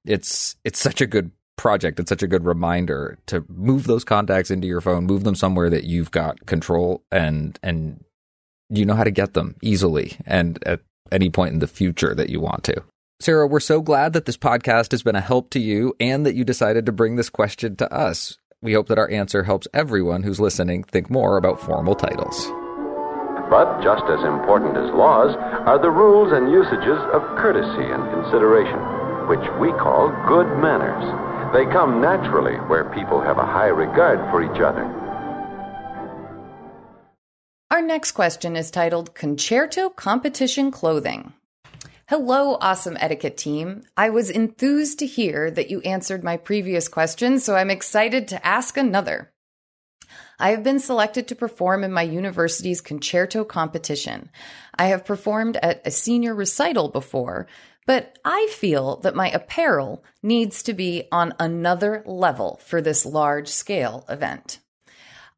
It's 0.06 0.56
it's 0.64 0.80
such 0.80 1.02
a 1.02 1.08
good 1.08 1.32
project. 1.58 2.00
It's 2.00 2.10
such 2.10 2.24
a 2.24 2.28
good 2.28 2.46
reminder 2.46 3.18
to 3.28 3.46
move 3.48 3.86
those 3.86 4.04
contacts 4.04 4.52
into 4.52 4.68
your 4.68 4.82
phone, 4.82 5.06
move 5.06 5.24
them 5.24 5.36
somewhere 5.36 5.70
that 5.70 5.84
you've 5.84 6.12
got 6.12 6.46
control 6.46 7.04
and 7.12 7.60
and 7.64 8.04
you 8.70 8.86
know 8.86 8.96
how 8.96 9.04
to 9.04 9.12
get 9.12 9.34
them 9.34 9.56
easily 9.62 10.18
and 10.26 10.62
at 10.66 10.82
any 11.12 11.30
point 11.30 11.54
in 11.54 11.60
the 11.60 11.68
future 11.68 12.16
that 12.16 12.30
you 12.30 12.40
want 12.40 12.64
to. 12.64 12.84
Sarah, 13.20 13.48
we're 13.48 13.60
so 13.60 13.82
glad 13.82 14.14
that 14.14 14.26
this 14.26 14.38
podcast 14.38 14.92
has 14.92 15.04
been 15.04 15.16
a 15.16 15.22
help 15.22 15.50
to 15.52 15.60
you 15.60 15.96
and 16.00 16.26
that 16.26 16.36
you 16.36 16.44
decided 16.44 16.86
to 16.86 16.92
bring 16.92 17.16
this 17.16 17.30
question 17.30 17.76
to 17.78 17.94
us. 17.94 18.38
We 18.62 18.74
hope 18.74 18.88
that 18.88 18.98
our 18.98 19.10
answer 19.10 19.44
helps 19.44 19.68
everyone 19.74 20.24
who's 20.24 20.40
listening 20.40 20.84
think 20.84 21.10
more 21.10 21.38
about 21.38 21.62
formal 21.62 21.96
titles. 21.96 22.48
But 23.50 23.84
just 23.84 24.04
as 24.10 24.24
important 24.24 24.76
as 24.76 24.90
laws 24.92 25.36
are 25.68 25.78
the 25.78 25.92
rules 25.92 26.34
and 26.34 26.52
usages 26.52 27.00
of 27.14 27.22
courtesy 27.38 27.86
and 27.86 28.04
consideration, 28.12 28.80
which 29.28 29.46
we 29.62 29.70
call 29.78 30.10
good 30.28 30.48
manners. 30.58 31.04
They 31.54 31.66
come 31.66 32.02
naturally 32.02 32.56
where 32.56 32.86
people 32.96 33.22
have 33.22 33.38
a 33.38 33.46
high 33.46 33.68
regard 33.68 34.20
for 34.32 34.42
each 34.42 34.60
other. 34.60 34.84
Our 37.70 37.82
next 37.82 38.14
question 38.14 38.56
is 38.56 38.72
titled 38.72 39.14
Concerto 39.14 39.90
Competition 39.90 40.72
Clothing. 40.72 41.34
Hello, 42.08 42.58
awesome 42.60 42.98
etiquette 43.00 43.38
team. 43.38 43.84
I 43.96 44.10
was 44.10 44.32
enthused 44.32 44.98
to 45.00 45.06
hear 45.06 45.52
that 45.52 45.70
you 45.70 45.82
answered 45.82 46.24
my 46.24 46.38
previous 46.38 46.88
question, 46.88 47.40
so 47.40 47.56
I'm 47.56 47.70
excited 47.70 48.28
to 48.30 48.46
ask 48.46 48.76
another. 48.76 49.32
I 50.40 50.50
have 50.50 50.64
been 50.64 50.80
selected 50.80 51.28
to 51.28 51.36
perform 51.36 51.84
in 51.84 51.92
my 51.92 52.02
university's 52.02 52.82
concerto 52.82 53.44
competition. 53.44 54.30
I 54.78 54.86
have 54.86 55.06
performed 55.06 55.58
at 55.58 55.82
a 55.86 55.92
senior 55.92 56.34
recital 56.34 56.90
before, 56.90 57.48
but 57.86 58.18
I 58.24 58.48
feel 58.52 58.98
that 58.98 59.16
my 59.16 59.30
apparel 59.30 60.04
needs 60.22 60.64
to 60.64 60.74
be 60.74 61.08
on 61.12 61.34
another 61.40 62.04
level 62.06 62.60
for 62.64 62.82
this 62.82 63.06
large 63.06 63.48
scale 63.48 64.06
event. 64.10 64.60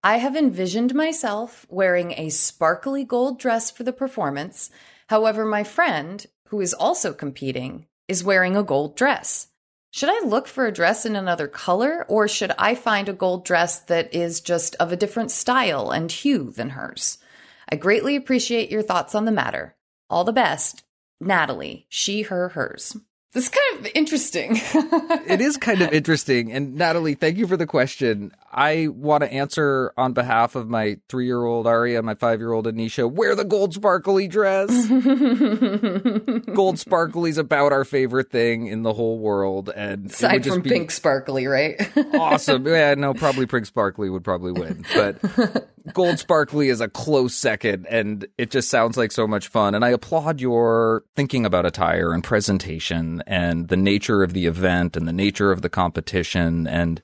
I 0.04 0.18
have 0.18 0.36
envisioned 0.36 0.94
myself 0.94 1.66
wearing 1.70 2.14
a 2.14 2.30
sparkly 2.30 3.04
gold 3.04 3.40
dress 3.40 3.72
for 3.72 3.84
the 3.84 3.94
performance. 3.94 4.70
However, 5.08 5.46
my 5.46 5.64
friend 5.64 6.26
who 6.50 6.62
is 6.62 6.74
also 6.74 7.14
competing, 7.14 7.86
is 8.08 8.24
wearing 8.24 8.56
a 8.56 8.64
gold 8.64 8.96
dress. 8.96 9.48
Should 9.92 10.10
I 10.10 10.26
look 10.26 10.48
for 10.48 10.66
a 10.66 10.74
dress 10.74 11.06
in 11.06 11.16
another 11.16 11.48
color, 11.48 12.06
or 12.08 12.28
should 12.28 12.52
I 12.58 12.76
find 12.76 13.10
a 13.10 13.14
gold 13.14 13.46
dress 13.46 13.80
that 13.80 14.14
is 14.14 14.42
just 14.42 14.76
of 14.76 14.92
a 14.92 14.98
different 14.98 15.32
style 15.32 15.92
and 15.92 16.12
hue 16.12 16.52
than 16.52 16.72
hers? 16.72 17.18
I 17.70 17.78
greatly 17.78 18.16
appreciate 18.16 18.70
your 18.70 18.84
thoughts 18.84 19.16
on 19.16 19.26
the 19.26 19.32
matter. 19.32 19.76
All 20.10 20.24
the 20.24 20.34
best, 20.34 20.84
Natalie, 21.20 21.86
she, 21.90 22.24
her, 22.24 22.50
hers. 22.50 22.96
This 23.34 23.46
is 23.46 23.50
kind 23.50 23.86
of 23.86 23.92
interesting. 23.94 24.52
it 25.28 25.42
is 25.42 25.58
kind 25.58 25.82
of 25.82 25.92
interesting. 25.92 26.54
And 26.54 26.76
Natalie, 26.76 27.16
thank 27.16 27.38
you 27.38 27.48
for 27.48 27.58
the 27.58 27.68
question. 27.68 28.32
I 28.52 28.88
want 28.88 29.24
to 29.24 29.32
answer 29.32 29.92
on 29.98 30.14
behalf 30.14 30.56
of 30.56 30.70
my 30.70 30.98
three 31.10 31.26
year 31.26 31.44
old 31.44 31.68
Aria, 31.68 32.02
my 32.02 32.16
five 32.16 32.40
year 32.40 32.54
old 32.54 32.68
Anisha, 32.68 33.12
wear 33.12 33.36
the 33.36 33.44
gold 33.44 33.74
sparkly 33.74 34.28
dress. 34.28 34.70
gold 36.56 36.80
sparkly 36.80 37.32
is 37.32 37.38
about 37.38 37.74
our 37.74 37.84
favorite 37.84 38.32
thing 38.32 38.68
in 38.68 38.84
the 38.84 38.94
whole 38.94 39.20
world. 39.20 39.70
And 39.76 40.10
aside 40.10 40.46
from 40.46 40.62
pink 40.62 40.92
sparkly, 40.92 41.48
right? 41.48 41.76
awesome. 42.14 42.66
Yeah, 42.66 42.94
no, 42.94 43.14
probably 43.14 43.46
pink 43.46 43.66
sparkly 43.66 44.10
would 44.10 44.24
probably 44.24 44.54
win. 44.54 44.86
But 44.96 45.68
gold 45.94 46.20
sparkly 46.20 46.70
is 46.70 46.82
a 46.82 46.88
close 46.88 47.34
second 47.34 47.88
and 47.88 48.26
it 48.38 48.52
just 48.52 48.70
sounds 48.70 48.96
like 48.96 49.12
so 49.12 49.28
much 49.28 49.48
fun. 49.48 49.76
And 49.76 49.84
I 49.84 49.90
applaud 49.90 50.40
your 50.40 51.04
thinking 51.16 51.46
about 51.46 51.66
attire 51.66 52.14
and 52.14 52.24
presentation 52.24 53.22
and 53.28 53.68
the 53.68 53.78
nature 53.78 54.24
of 54.24 54.34
the 54.34 54.46
event 54.46 54.96
and 54.96 55.08
the 55.08 55.14
nature 55.14 55.52
of 55.52 55.62
the 55.62 55.70
competition 55.70 56.68
and 56.68 57.02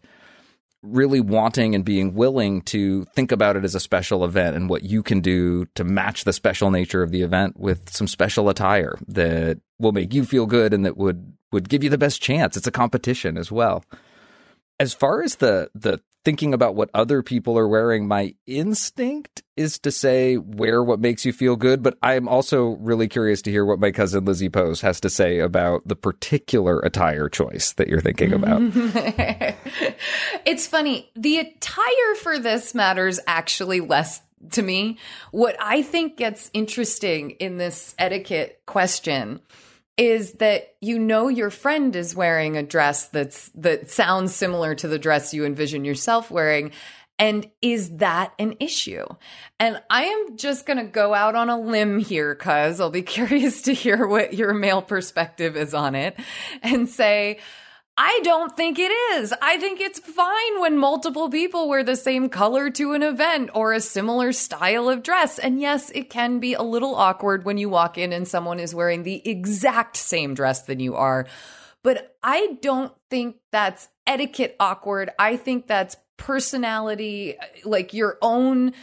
really 0.83 1.21
wanting 1.21 1.75
and 1.75 1.85
being 1.85 2.13
willing 2.13 2.61
to 2.61 3.05
think 3.15 3.31
about 3.31 3.55
it 3.55 3.63
as 3.63 3.75
a 3.75 3.79
special 3.79 4.25
event 4.25 4.55
and 4.55 4.69
what 4.69 4.83
you 4.83 5.03
can 5.03 5.21
do 5.21 5.65
to 5.75 5.83
match 5.83 6.23
the 6.23 6.33
special 6.33 6.71
nature 6.71 7.03
of 7.03 7.11
the 7.11 7.21
event 7.21 7.59
with 7.59 7.89
some 7.89 8.07
special 8.07 8.49
attire 8.49 8.97
that 9.07 9.59
will 9.79 9.91
make 9.91 10.13
you 10.13 10.25
feel 10.25 10.45
good 10.45 10.73
and 10.73 10.85
that 10.85 10.97
would 10.97 11.33
would 11.51 11.69
give 11.69 11.83
you 11.83 11.89
the 11.89 11.97
best 11.97 12.21
chance. 12.21 12.57
It's 12.57 12.67
a 12.67 12.71
competition 12.71 13.37
as 13.37 13.51
well. 13.51 13.83
As 14.79 14.93
far 14.93 15.21
as 15.21 15.35
the 15.35 15.69
the 15.75 16.01
thinking 16.23 16.53
about 16.53 16.75
what 16.75 16.89
other 16.93 17.23
people 17.23 17.57
are 17.57 17.67
wearing, 17.67 18.07
my 18.07 18.35
instinct 18.45 19.43
is 19.57 19.79
to 19.79 19.91
say 19.91 20.37
wear 20.37 20.83
what 20.83 20.99
makes 20.99 21.25
you 21.25 21.33
feel 21.33 21.55
good. 21.55 21.83
But 21.83 21.97
I'm 22.01 22.27
also 22.27 22.77
really 22.79 23.07
curious 23.07 23.41
to 23.43 23.51
hear 23.51 23.65
what 23.65 23.79
my 23.79 23.91
cousin 23.91 24.25
Lizzie 24.25 24.49
Post 24.49 24.81
has 24.81 24.99
to 25.01 25.09
say 25.09 25.39
about 25.39 25.87
the 25.87 25.95
particular 25.95 26.79
attire 26.79 27.29
choice 27.29 27.73
that 27.73 27.87
you're 27.87 28.01
thinking 28.01 28.33
about. 28.33 28.61
it's 30.45 30.67
funny. 30.67 31.11
The 31.15 31.39
attire 31.39 32.15
for 32.21 32.39
this 32.39 32.75
matters 32.75 33.19
actually 33.27 33.81
less 33.81 34.21
to 34.51 34.61
me. 34.61 34.97
What 35.31 35.55
I 35.59 35.81
think 35.81 36.17
gets 36.17 36.49
interesting 36.53 37.31
in 37.31 37.57
this 37.57 37.95
etiquette 37.97 38.61
question 38.65 39.39
is 40.01 40.33
that 40.33 40.73
you 40.81 40.97
know 40.97 41.27
your 41.27 41.51
friend 41.51 41.95
is 41.95 42.15
wearing 42.15 42.57
a 42.57 42.63
dress 42.63 43.05
that's 43.09 43.49
that 43.49 43.91
sounds 43.91 44.33
similar 44.33 44.73
to 44.73 44.87
the 44.87 44.97
dress 44.97 45.31
you 45.31 45.45
envision 45.45 45.85
yourself 45.85 46.31
wearing 46.31 46.71
and 47.19 47.47
is 47.61 47.97
that 47.97 48.33
an 48.39 48.55
issue? 48.59 49.05
And 49.59 49.79
I 49.91 50.05
am 50.05 50.37
just 50.37 50.65
going 50.65 50.79
to 50.79 50.91
go 50.91 51.13
out 51.13 51.35
on 51.35 51.51
a 51.51 51.59
limb 51.59 51.99
here 51.99 52.33
cuz 52.33 52.79
I'll 52.79 52.89
be 52.89 53.01
curious 53.17 53.61
to 53.63 53.73
hear 53.73 54.07
what 54.07 54.33
your 54.33 54.55
male 54.55 54.81
perspective 54.81 55.55
is 55.55 55.75
on 55.75 55.93
it 55.93 56.19
and 56.63 56.89
say 56.89 57.37
I 57.97 58.21
don't 58.23 58.55
think 58.55 58.79
it 58.79 58.91
is. 59.13 59.33
I 59.41 59.57
think 59.57 59.79
it's 59.81 59.99
fine 59.99 60.61
when 60.61 60.77
multiple 60.77 61.29
people 61.29 61.67
wear 61.67 61.83
the 61.83 61.95
same 61.95 62.29
color 62.29 62.69
to 62.71 62.93
an 62.93 63.03
event 63.03 63.49
or 63.53 63.73
a 63.73 63.81
similar 63.81 64.31
style 64.31 64.89
of 64.89 65.03
dress. 65.03 65.37
And 65.37 65.59
yes, 65.59 65.89
it 65.91 66.09
can 66.09 66.39
be 66.39 66.53
a 66.53 66.63
little 66.63 66.95
awkward 66.95 67.43
when 67.45 67.57
you 67.57 67.69
walk 67.69 67.97
in 67.97 68.13
and 68.13 68.27
someone 68.27 68.59
is 68.59 68.73
wearing 68.73 69.03
the 69.03 69.27
exact 69.29 69.97
same 69.97 70.33
dress 70.33 70.63
than 70.63 70.79
you 70.79 70.95
are. 70.95 71.27
But 71.83 72.15
I 72.23 72.57
don't 72.61 72.93
think 73.09 73.37
that's 73.51 73.89
etiquette 74.07 74.55
awkward. 74.59 75.11
I 75.19 75.35
think 75.35 75.67
that's 75.67 75.97
personality, 76.17 77.35
like 77.65 77.93
your 77.93 78.17
own 78.21 78.73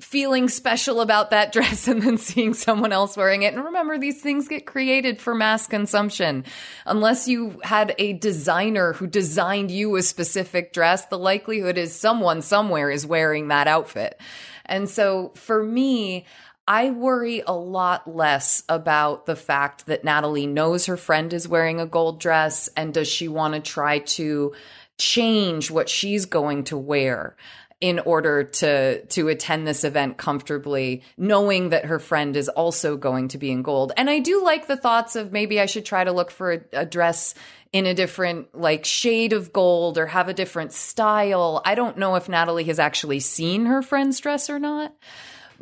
feeling 0.00 0.48
special 0.48 1.00
about 1.00 1.30
that 1.30 1.52
dress 1.52 1.88
and 1.88 2.02
then 2.02 2.18
seeing 2.18 2.54
someone 2.54 2.92
else 2.92 3.16
wearing 3.16 3.42
it. 3.42 3.54
And 3.54 3.64
remember, 3.64 3.98
these 3.98 4.20
things 4.20 4.48
get 4.48 4.66
created 4.66 5.20
for 5.20 5.34
mass 5.34 5.66
consumption. 5.66 6.44
Unless 6.86 7.28
you 7.28 7.60
had 7.62 7.94
a 7.98 8.14
designer 8.14 8.92
who 8.94 9.06
designed 9.06 9.70
you 9.70 9.96
a 9.96 10.02
specific 10.02 10.72
dress, 10.72 11.06
the 11.06 11.18
likelihood 11.18 11.78
is 11.78 11.94
someone 11.94 12.42
somewhere 12.42 12.90
is 12.90 13.06
wearing 13.06 13.48
that 13.48 13.68
outfit. 13.68 14.20
And 14.66 14.88
so 14.88 15.32
for 15.34 15.62
me, 15.62 16.26
I 16.66 16.90
worry 16.90 17.42
a 17.44 17.52
lot 17.52 18.06
less 18.06 18.62
about 18.68 19.26
the 19.26 19.34
fact 19.34 19.86
that 19.86 20.04
Natalie 20.04 20.46
knows 20.46 20.86
her 20.86 20.96
friend 20.96 21.32
is 21.32 21.48
wearing 21.48 21.80
a 21.80 21.86
gold 21.86 22.20
dress 22.20 22.68
and 22.76 22.94
does 22.94 23.08
she 23.08 23.26
want 23.26 23.54
to 23.54 23.60
try 23.60 23.98
to 23.98 24.54
change 24.98 25.70
what 25.70 25.88
she's 25.88 26.26
going 26.26 26.62
to 26.64 26.76
wear 26.76 27.36
in 27.82 27.98
order 27.98 28.44
to 28.44 29.04
to 29.06 29.26
attend 29.26 29.66
this 29.66 29.82
event 29.82 30.16
comfortably 30.16 31.02
knowing 31.18 31.70
that 31.70 31.84
her 31.84 31.98
friend 31.98 32.36
is 32.36 32.48
also 32.48 32.96
going 32.96 33.26
to 33.26 33.38
be 33.38 33.50
in 33.50 33.60
gold. 33.62 33.92
And 33.96 34.08
i 34.08 34.20
do 34.20 34.42
like 34.42 34.68
the 34.68 34.76
thoughts 34.76 35.16
of 35.16 35.32
maybe 35.32 35.60
i 35.60 35.66
should 35.66 35.84
try 35.84 36.04
to 36.04 36.12
look 36.12 36.30
for 36.30 36.52
a, 36.52 36.60
a 36.72 36.86
dress 36.86 37.34
in 37.72 37.86
a 37.86 37.92
different 37.92 38.54
like 38.54 38.84
shade 38.84 39.32
of 39.32 39.52
gold 39.52 39.98
or 39.98 40.06
have 40.06 40.28
a 40.28 40.34
different 40.34 40.72
style. 40.72 41.60
I 41.64 41.74
don't 41.74 41.98
know 41.98 42.14
if 42.14 42.28
natalie 42.28 42.64
has 42.64 42.78
actually 42.78 43.18
seen 43.18 43.66
her 43.66 43.82
friend's 43.82 44.20
dress 44.20 44.48
or 44.48 44.60
not 44.60 44.94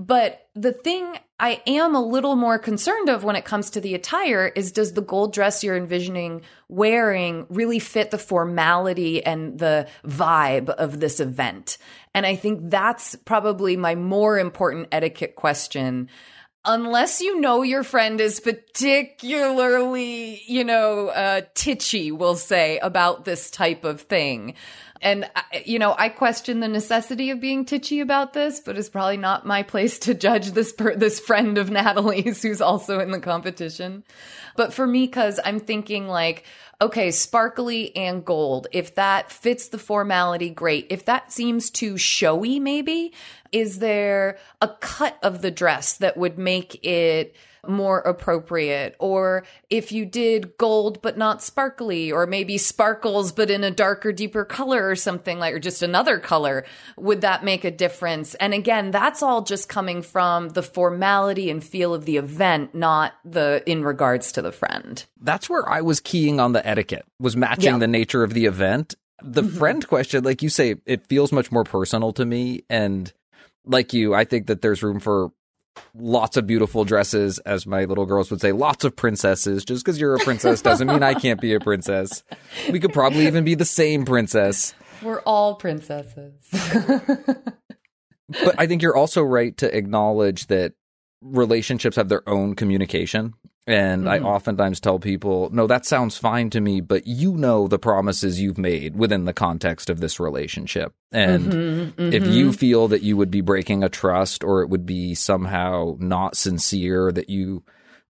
but 0.00 0.48
the 0.54 0.72
thing 0.72 1.14
I 1.38 1.60
am 1.66 1.94
a 1.94 2.02
little 2.02 2.34
more 2.34 2.58
concerned 2.58 3.10
of 3.10 3.22
when 3.22 3.36
it 3.36 3.44
comes 3.44 3.68
to 3.70 3.82
the 3.82 3.94
attire 3.94 4.46
is 4.46 4.72
does 4.72 4.94
the 4.94 5.02
gold 5.02 5.34
dress 5.34 5.62
you're 5.62 5.76
envisioning 5.76 6.40
wearing 6.68 7.44
really 7.50 7.78
fit 7.78 8.10
the 8.10 8.16
formality 8.16 9.22
and 9.22 9.58
the 9.58 9.86
vibe 10.06 10.70
of 10.70 11.00
this 11.00 11.20
event? 11.20 11.76
And 12.14 12.24
I 12.24 12.34
think 12.34 12.70
that's 12.70 13.14
probably 13.14 13.76
my 13.76 13.94
more 13.94 14.38
important 14.38 14.88
etiquette 14.90 15.36
question 15.36 16.08
unless 16.64 17.20
you 17.20 17.40
know 17.40 17.62
your 17.62 17.83
friend 17.83 18.20
is 18.20 18.40
particularly, 18.40 20.42
you 20.46 20.64
know, 20.64 21.09
uh, 21.09 21.42
titchy, 21.55 22.12
we'll 22.12 22.37
say, 22.37 22.79
about 22.79 23.25
this 23.25 23.51
type 23.51 23.85
of 23.85 24.03
thing. 24.03 24.55
And, 25.03 25.31
you 25.64 25.79
know, 25.79 25.94
I 25.96 26.11
question 26.11 26.61
the 26.61 26.68
necessity 26.68 27.31
of 27.31 27.40
being 27.40 27.64
titchy 27.64 28.01
about 28.01 28.35
this, 28.35 28.61
but 28.61 28.77
it's 28.77 28.90
probably 28.90 29.16
not 29.16 29.46
my 29.46 29.62
place 29.62 29.99
to 30.01 30.14
judge 30.14 30.51
this, 30.51 30.73
per- 30.73 30.94
this 30.94 31.18
friend 31.18 31.57
of 31.57 31.70
Natalie's 31.70 32.42
who's 32.42 32.61
also 32.61 33.01
in 33.01 33.11
the 33.11 33.20
competition. 33.20 34.05
But 34.57 34.75
for 34.75 34.87
me, 34.87 35.09
cause 35.09 35.40
I'm 35.42 35.59
thinking 35.59 36.07
like, 36.07 36.44
okay, 36.83 37.11
sparkly 37.11 37.94
and 37.96 38.25
gold. 38.25 38.66
If 38.73 38.94
that 38.96 39.31
fits 39.31 39.68
the 39.68 39.79
formality, 39.79 40.51
great. 40.51 40.87
If 40.90 41.07
that 41.07 41.33
seems 41.33 41.70
too 41.70 41.96
showy, 41.96 42.59
maybe, 42.59 43.12
is 43.52 43.78
there 43.78 44.38
a 44.60 44.68
cut 44.68 45.18
of 45.22 45.42
the 45.42 45.50
dress 45.50 45.94
that 45.98 46.16
would 46.16 46.38
make 46.38 46.84
it 46.84 47.34
more 47.66 47.98
appropriate? 47.98 48.96
Or 48.98 49.44
if 49.68 49.92
you 49.92 50.06
did 50.06 50.56
gold 50.56 51.02
but 51.02 51.18
not 51.18 51.42
sparkly, 51.42 52.10
or 52.10 52.26
maybe 52.26 52.58
sparkles 52.58 53.32
but 53.32 53.50
in 53.50 53.64
a 53.64 53.70
darker, 53.70 54.12
deeper 54.12 54.44
color 54.44 54.88
or 54.88 54.96
something 54.96 55.38
like, 55.38 55.54
or 55.54 55.58
just 55.58 55.82
another 55.82 56.18
color, 56.18 56.64
would 56.96 57.20
that 57.20 57.44
make 57.44 57.64
a 57.64 57.70
difference? 57.70 58.34
And 58.36 58.54
again, 58.54 58.90
that's 58.90 59.22
all 59.22 59.42
just 59.42 59.68
coming 59.68 60.02
from 60.02 60.50
the 60.50 60.62
formality 60.62 61.50
and 61.50 61.62
feel 61.62 61.94
of 61.94 62.04
the 62.04 62.16
event, 62.16 62.74
not 62.74 63.12
the 63.24 63.62
in 63.66 63.84
regards 63.84 64.32
to 64.32 64.42
the 64.42 64.52
friend. 64.52 65.04
That's 65.20 65.50
where 65.50 65.68
I 65.68 65.82
was 65.82 66.00
keying 66.00 66.40
on 66.40 66.52
the 66.52 66.66
etiquette, 66.66 67.04
was 67.18 67.36
matching 67.36 67.72
yeah. 67.72 67.78
the 67.78 67.88
nature 67.88 68.22
of 68.22 68.34
the 68.34 68.46
event. 68.46 68.94
The 69.22 69.42
mm-hmm. 69.42 69.58
friend 69.58 69.86
question, 69.86 70.24
like 70.24 70.42
you 70.42 70.48
say, 70.48 70.76
it 70.86 71.06
feels 71.06 71.30
much 71.30 71.52
more 71.52 71.64
personal 71.64 72.14
to 72.14 72.24
me. 72.24 72.62
And 72.70 73.12
like 73.70 73.92
you, 73.92 74.14
I 74.14 74.24
think 74.24 74.48
that 74.48 74.62
there's 74.62 74.83
room 74.83 75.00
for 75.00 75.30
lots 75.94 76.37
of 76.37 76.46
beautiful 76.46 76.85
dresses, 76.85 77.38
as 77.40 77.66
my 77.66 77.85
little 77.85 78.06
girls 78.06 78.30
would 78.30 78.40
say, 78.40 78.52
lots 78.52 78.85
of 78.85 78.96
princesses. 78.96 79.64
Just 79.64 79.85
because 79.85 80.00
you're 80.00 80.16
a 80.16 80.18
princess 80.18 80.62
doesn't 80.62 80.88
mean 80.88 81.02
I 81.02 81.14
can't 81.14 81.40
be 81.40 81.54
a 81.54 81.61
princess. 81.61 82.22
We 82.70 82.80
could 82.80 82.92
probably 82.92 83.26
even 83.26 83.44
be 83.44 83.54
the 83.54 83.64
same 83.64 84.04
princess. 84.04 84.74
We're 85.02 85.20
all 85.20 85.54
princesses. 85.54 86.35
but 86.52 88.54
I 88.59 88.66
think 88.66 88.83
you're 88.83 88.96
also 88.96 89.22
right 89.22 89.56
to 89.59 89.76
acknowledge 89.76 90.48
that 90.48 90.74
relationships 91.22 91.96
have 91.96 92.09
their 92.09 92.28
own 92.28 92.54
communication. 92.54 93.35
And 93.70 94.04
mm-hmm. 94.04 94.26
I 94.26 94.28
oftentimes 94.28 94.80
tell 94.80 94.98
people, 94.98 95.48
no, 95.52 95.68
that 95.68 95.87
sounds 95.87 96.18
fine 96.18 96.50
to 96.50 96.61
me, 96.61 96.80
but 96.80 97.06
you 97.06 97.37
know 97.37 97.68
the 97.68 97.78
promises 97.78 98.40
you've 98.40 98.59
made 98.59 98.96
within 98.96 99.26
the 99.26 99.33
context 99.33 99.88
of 99.88 100.00
this 100.00 100.18
relationship. 100.18 100.92
And 101.12 101.44
mm-hmm, 101.44 102.02
mm-hmm. 102.02 102.12
if 102.12 102.26
you 102.26 102.52
feel 102.52 102.88
that 102.88 103.02
you 103.02 103.16
would 103.16 103.30
be 103.30 103.42
breaking 103.42 103.85
a 103.85 103.88
trust 103.88 104.42
or 104.42 104.62
it 104.62 104.70
would 104.70 104.87
be 104.87 105.14
somehow 105.14 105.96
not 106.00 106.37
sincere, 106.37 107.12
that 107.12 107.30
you 107.30 107.62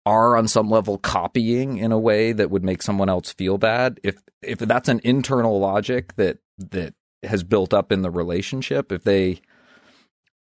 are 0.06 0.36
on 0.36 0.46
some 0.46 0.70
level 0.70 0.96
copying 0.96 1.78
in 1.78 1.90
a 1.90 1.98
way 1.98 2.30
that 2.30 2.52
would 2.52 2.62
make 2.62 2.80
someone 2.80 3.08
else 3.08 3.32
feel 3.32 3.58
bad, 3.58 3.98
if 4.04 4.16
if 4.40 4.58
that's 4.58 4.88
an 4.88 5.00
internal 5.02 5.58
logic 5.58 6.14
that 6.14 6.38
that 6.56 6.94
has 7.24 7.42
built 7.42 7.74
up 7.74 7.90
in 7.90 8.02
the 8.02 8.10
relationship, 8.12 8.92
if 8.92 9.02
they 9.02 9.40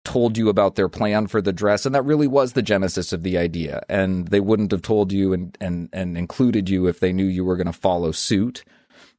told 0.05 0.37
you 0.37 0.49
about 0.49 0.75
their 0.75 0.89
plan 0.89 1.27
for 1.27 1.41
the 1.41 1.53
dress 1.53 1.85
and 1.85 1.95
that 1.95 2.03
really 2.03 2.27
was 2.27 2.53
the 2.53 2.61
genesis 2.61 3.13
of 3.13 3.23
the 3.23 3.37
idea. 3.37 3.83
And 3.89 4.27
they 4.27 4.39
wouldn't 4.39 4.71
have 4.71 4.81
told 4.81 5.11
you 5.11 5.33
and 5.33 5.57
and 5.61 5.89
and 5.93 6.17
included 6.17 6.69
you 6.69 6.87
if 6.87 6.99
they 6.99 7.13
knew 7.13 7.25
you 7.25 7.45
were 7.45 7.57
going 7.57 7.67
to 7.67 7.73
follow 7.73 8.11
suit. 8.11 8.63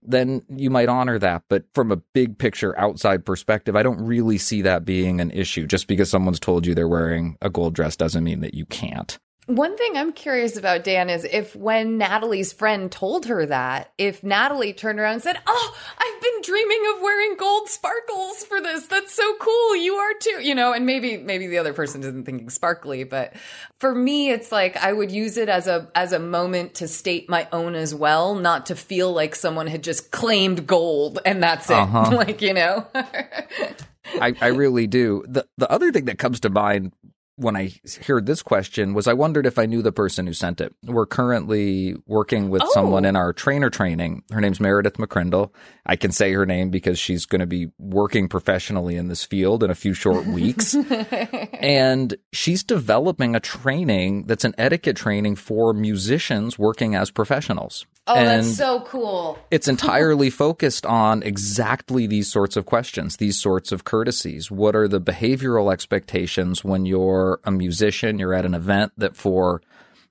Then 0.07 0.43
you 0.51 0.69
might 0.69 0.89
honor 0.89 1.19
that 1.19 1.45
but 1.49 1.65
from 1.75 1.91
a 1.91 1.97
big 1.97 2.37
picture 2.37 2.79
outside 2.79 3.25
perspective 3.25 3.75
i 3.75 3.83
don't 3.83 4.05
really 4.05 4.37
see 4.37 4.61
that 4.63 4.85
being 4.85 5.21
an 5.21 5.31
issue. 5.31 5.67
Just 5.67 5.87
because 5.87 6.11
someone's 6.11 6.41
told 6.41 6.67
you 6.67 6.75
they're 6.75 6.89
wearing 6.89 7.39
a 7.41 7.49
gold 7.49 7.75
dress 7.75 7.97
doesn't 7.97 8.25
mean 8.25 8.41
that 8.41 8.55
you 8.55 8.67
can't 8.67 9.19
One 9.47 9.77
thing 9.77 9.97
I'm 9.97 10.13
curious 10.13 10.57
about, 10.57 10.85
Dan, 10.85 11.11
is 11.11 11.25
if 11.25 11.55
when 11.55 11.99
Natalie's 11.99 12.53
friend 12.53 12.91
told 12.91 13.27
her 13.27 13.45
that, 13.47 13.93
if 13.99 14.25
Natalie 14.25 14.73
turned 14.73 14.99
around 14.99 15.15
and 15.15 15.23
said, 15.23 15.39
Oh, 15.47 15.77
I've 15.99 16.23
been 16.23 16.43
dreaming 16.43 16.83
of 16.95 17.03
wearing 17.03 17.37
gold 17.37 17.69
sparkles 17.69 18.45
for 18.45 18.61
this. 18.63 18.87
That's 18.87 19.15
so 19.15 19.35
cool. 19.39 19.77
You 19.77 19.95
are 19.95 20.13
too, 20.19 20.41
you 20.43 20.55
know, 20.55 20.73
and 20.73 20.87
maybe, 20.87 21.19
maybe 21.19 21.47
the 21.47 21.59
other 21.59 21.75
person 21.75 22.01
isn't 22.01 22.25
thinking 22.25 22.49
sparkly, 22.49 23.05
but 23.05 23.35
for 23.81 23.95
me, 23.95 24.31
it's 24.31 24.51
like 24.51 24.79
I 24.79 24.93
would 24.93 25.13
use 25.13 25.37
it 25.37 25.51
as 25.51 25.67
a, 25.67 25.91
as 25.95 26.13
a 26.13 26.19
moment 26.19 26.77
to 26.77 26.89
state 26.89 27.29
my 27.29 27.47
own 27.53 27.75
as 27.75 27.95
well, 27.95 28.35
not 28.35 28.67
to 28.67 28.77
feel 28.77 29.13
like 29.13 29.35
someone 29.35 29.67
had 29.67 29.83
just 29.83 30.11
claimed 30.11 30.67
gold 30.67 31.19
and 31.27 31.43
that's 31.43 31.69
it. 31.69 31.75
Uh-huh. 31.75 32.11
like, 32.17 32.41
you 32.41 32.55
know? 32.55 32.87
I, 32.95 34.35
I 34.41 34.49
really 34.49 34.87
do. 34.87 35.25
The 35.27 35.47
the 35.57 35.71
other 35.71 35.91
thing 35.91 36.05
that 36.07 36.19
comes 36.19 36.41
to 36.41 36.51
mind 36.51 36.93
when 37.37 37.57
I 37.57 37.73
heard 38.07 38.27
this 38.27 38.43
question 38.43 38.95
was 38.95 39.09
I 39.09 39.13
wondered 39.13 39.45
if 39.47 39.59
I 39.59 39.67
knew 39.67 39.83
the 39.83 39.91
person 39.93 40.27
who 40.27 40.33
sent 40.33 40.61
it. 40.61 40.73
We're 40.85 41.07
currently 41.07 41.97
working 42.07 42.49
with 42.49 42.63
Oh. 42.63 42.71
someone 42.73 43.05
in 43.05 43.17
our 43.17 43.33
trainer 43.33 43.71
training. 43.71 44.23
Her 44.31 44.41
name's 44.41 44.61
Meredith 44.61 44.99
McCrindle. 44.99 45.51
I 45.85 45.97
can 45.97 46.13
say 46.13 46.33
her 46.33 46.47
name 46.47 46.71
because 46.71 46.99
she's 46.99 47.27
going 47.27 47.41
to 47.41 47.47
be 47.47 47.71
working 47.79 48.29
professionally 48.29 48.97
in 48.97 49.09
this 49.09 49.25
field 49.25 49.65
in 49.65 49.71
a 49.71 49.75
few 49.75 49.95
short 49.95 50.27
weeks. 50.29 50.75
and 50.75 52.17
she's 52.33 52.63
developing 52.63 53.35
a 53.35 53.41
training 53.41 54.27
that's 54.27 54.45
an 54.45 54.55
etiquette 54.59 54.97
training 54.97 55.37
for 55.37 55.73
musicians 55.73 56.59
working 56.59 56.95
as 56.95 57.11
professionals. 57.11 57.87
Oh, 58.07 58.15
and 58.15 58.29
that's 58.29 58.57
so 58.57 58.83
cool. 58.83 59.39
it's 59.51 59.67
entirely 59.67 60.29
focused 60.45 60.85
on 60.85 61.23
exactly 61.23 62.07
these 62.07 62.31
sorts 62.31 62.57
of 62.57 62.67
questions, 62.67 63.17
these 63.17 63.41
sorts 63.41 63.73
of 63.73 63.85
courtesies. 63.85 64.51
What 64.51 64.77
are 64.77 64.89
the 64.89 65.01
behavioral 65.01 65.73
expectations 65.73 66.63
when 66.63 66.85
you're 66.85 67.41
a 67.45 67.51
musician, 67.51 68.19
you're 68.19 68.35
at 68.35 68.45
an 68.45 68.55
event 68.55 68.93
that 68.99 69.17
for 69.17 69.63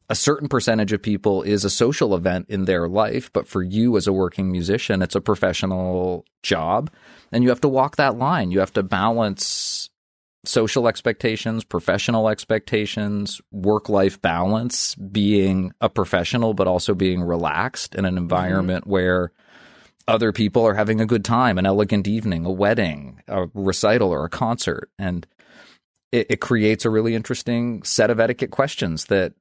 a 0.10 0.15
certain 0.15 0.49
percentage 0.49 0.91
of 0.91 1.01
people 1.01 1.43
is 1.43 1.63
a 1.63 1.69
social 1.69 2.15
event 2.15 2.47
in 2.49 2.65
their 2.65 2.88
life, 2.88 3.32
but 3.32 3.47
for 3.47 3.63
you 3.63 3.95
as 3.95 4.08
a 4.08 4.13
working 4.13 4.51
musician, 4.51 5.01
it's 5.01 5.15
a 5.15 5.21
professional 5.21 6.25
job. 6.41 6.91
And 7.32 7.43
you 7.43 7.49
have 7.49 7.62
to 7.62 7.69
walk 7.69 7.95
that 7.95 8.17
line. 8.17 8.51
You 8.51 8.60
have 8.60 8.73
to 8.73 8.84
balance 8.84 9.82
social 10.45 10.88
expectations, 10.88 11.63
professional 11.63 12.27
expectations, 12.29 13.41
work 13.51 13.89
life 13.89 14.21
balance, 14.21 14.95
being 14.95 15.71
a 15.79 15.89
professional, 15.89 16.53
but 16.53 16.67
also 16.67 16.93
being 16.93 17.21
relaxed 17.21 17.95
in 17.95 18.06
an 18.06 18.15
mm-hmm. 18.15 18.23
environment 18.23 18.88
where 18.88 19.32
other 20.08 20.32
people 20.32 20.67
are 20.67 20.73
having 20.73 20.99
a 20.99 21.06
good 21.06 21.23
time, 21.23 21.58
an 21.58 21.65
elegant 21.65 22.08
evening, 22.08 22.45
a 22.45 22.51
wedding, 22.51 23.21
a 23.27 23.47
recital, 23.53 24.12
or 24.12 24.25
a 24.25 24.29
concert. 24.29 24.89
And 24.99 25.25
it, 26.12 26.27
it 26.29 26.41
creates 26.41 26.84
a 26.84 26.89
really 26.89 27.15
interesting 27.15 27.84
set 27.84 28.10
of 28.10 28.19
etiquette 28.19 28.51
questions 28.51 29.06
that 29.06 29.34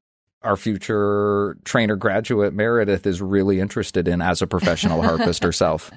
our 0.43 0.57
future 0.57 1.57
trainer 1.65 1.97
graduate 1.97 2.53
Meredith 2.53 3.07
is 3.07 3.23
really 3.23 3.61
interested 3.61 4.09
in 4.09 4.21
as 4.21 4.43
a 4.43 4.47
professional 4.47 5.03
harpist 5.03 5.43
herself. 5.45 5.91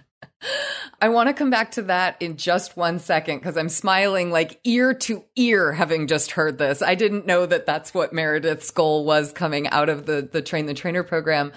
I 1.01 1.09
want 1.09 1.27
to 1.27 1.33
come 1.33 1.49
back 1.49 1.71
to 1.71 1.83
that 1.83 2.21
in 2.21 2.37
just 2.37 2.77
one 2.77 2.99
second 2.99 3.39
because 3.39 3.57
I'm 3.57 3.69
smiling 3.69 4.31
like 4.31 4.59
ear 4.63 4.93
to 4.93 5.23
ear 5.35 5.73
having 5.73 6.07
just 6.07 6.31
heard 6.31 6.57
this. 6.57 6.81
I 6.81 6.95
didn't 6.95 7.25
know 7.25 7.45
that 7.45 7.65
that's 7.65 7.93
what 7.93 8.13
Meredith's 8.13 8.71
goal 8.71 9.05
was 9.05 9.31
coming 9.31 9.67
out 9.67 9.89
of 9.89 10.05
the 10.05 10.27
the 10.31 10.41
train 10.41 10.65
the 10.65 10.73
trainer 10.73 11.03
program. 11.03 11.51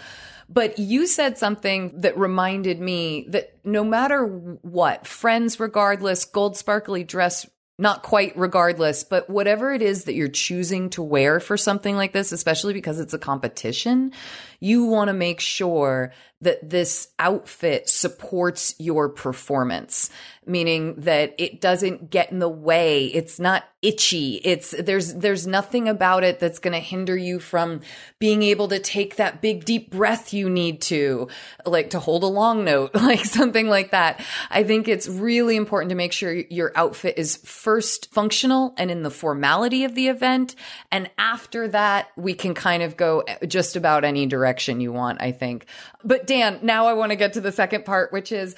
But 0.49 0.79
you 0.79 1.07
said 1.07 1.37
something 1.37 2.01
that 2.01 2.17
reminded 2.19 2.81
me 2.81 3.27
that 3.29 3.59
no 3.65 3.85
matter 3.85 4.25
what, 4.27 5.07
friends 5.07 5.61
regardless, 5.61 6.25
gold 6.25 6.57
sparkly 6.57 7.05
dress 7.05 7.47
not 7.79 8.03
quite 8.03 8.37
regardless, 8.37 9.05
but 9.05 9.31
whatever 9.31 9.73
it 9.73 9.83
is 9.83 10.05
that 10.05 10.15
you're 10.15 10.27
choosing 10.27 10.91
to 10.91 11.03
wear 11.03 11.39
for 11.39 11.57
something 11.57 11.95
like 11.95 12.13
this, 12.13 12.33
especially 12.33 12.73
because 12.73 12.99
it's 12.99 13.15
a 13.15 13.19
competition, 13.19 14.13
you 14.61 14.85
want 14.85 15.09
to 15.09 15.15
make 15.15 15.41
sure 15.41 16.13
that 16.41 16.71
this 16.71 17.09
outfit 17.19 17.89
supports 17.89 18.75
your 18.79 19.09
performance, 19.09 20.09
meaning 20.47 20.95
that 21.01 21.35
it 21.37 21.61
doesn't 21.61 22.11
get 22.11 22.31
in 22.31 22.39
the 22.39 22.49
way. 22.49 23.07
It's 23.07 23.41
not 23.41 23.65
itchy. 23.83 24.41
It's 24.45 24.71
there's 24.71 25.15
there's 25.15 25.49
nothing 25.49 25.89
about 25.89 26.23
it 26.23 26.39
that's 26.39 26.61
going 26.61 26.75
to 26.75 26.81
hinder 26.81 27.17
you 27.17 27.41
from 27.41 27.81
being 28.21 28.45
able 28.45 28.69
to 28.69 28.79
take 28.79 29.17
that 29.17 29.43
big 29.43 29.65
deep 29.65 29.91
breath 29.91 30.33
you 30.33 30.49
need 30.49 30.81
to, 30.83 31.27
like 31.67 31.91
to 31.91 31.99
hold 31.99 32.23
a 32.23 32.29
long 32.29 32.65
note, 32.65 32.95
like 32.95 33.25
something 33.25 33.69
like 33.69 33.91
that. 33.91 34.21
I 34.49 34.63
think 34.63 34.87
it's 34.87 35.09
really 35.09 35.57
important 35.57 35.91
to 35.91 35.97
make 35.97 36.13
sure 36.13 36.33
your 36.33 36.71
outfit 36.77 37.19
is 37.19 37.37
first 37.37 38.13
functional 38.13 38.75
and 38.77 38.93
in 38.93 39.03
the 39.03 39.11
formality 39.11 39.83
of 39.83 39.97
the 39.97 40.07
event, 40.07 40.55
and 40.93 41.11
after 41.19 41.67
that 41.67 42.11
we 42.17 42.33
can 42.33 42.55
kind 42.55 42.85
of 42.85 42.97
go 42.97 43.25
eh, 43.27 43.45
just 43.47 43.75
about 43.75 44.05
any 44.05 44.25
direction 44.27 44.48
you 44.81 44.93
want, 44.93 45.21
I 45.21 45.33
think. 45.33 45.67
But 46.05 46.27
Dan, 46.27 46.61
now 46.63 46.87
I 46.87 46.95
want 46.95 47.11
to 47.11 47.17
get 47.17 47.35
to 47.35 47.41
the 47.41 47.53
second 47.53 47.85
part, 47.85 48.13
which 48.13 48.33
is 48.33 48.55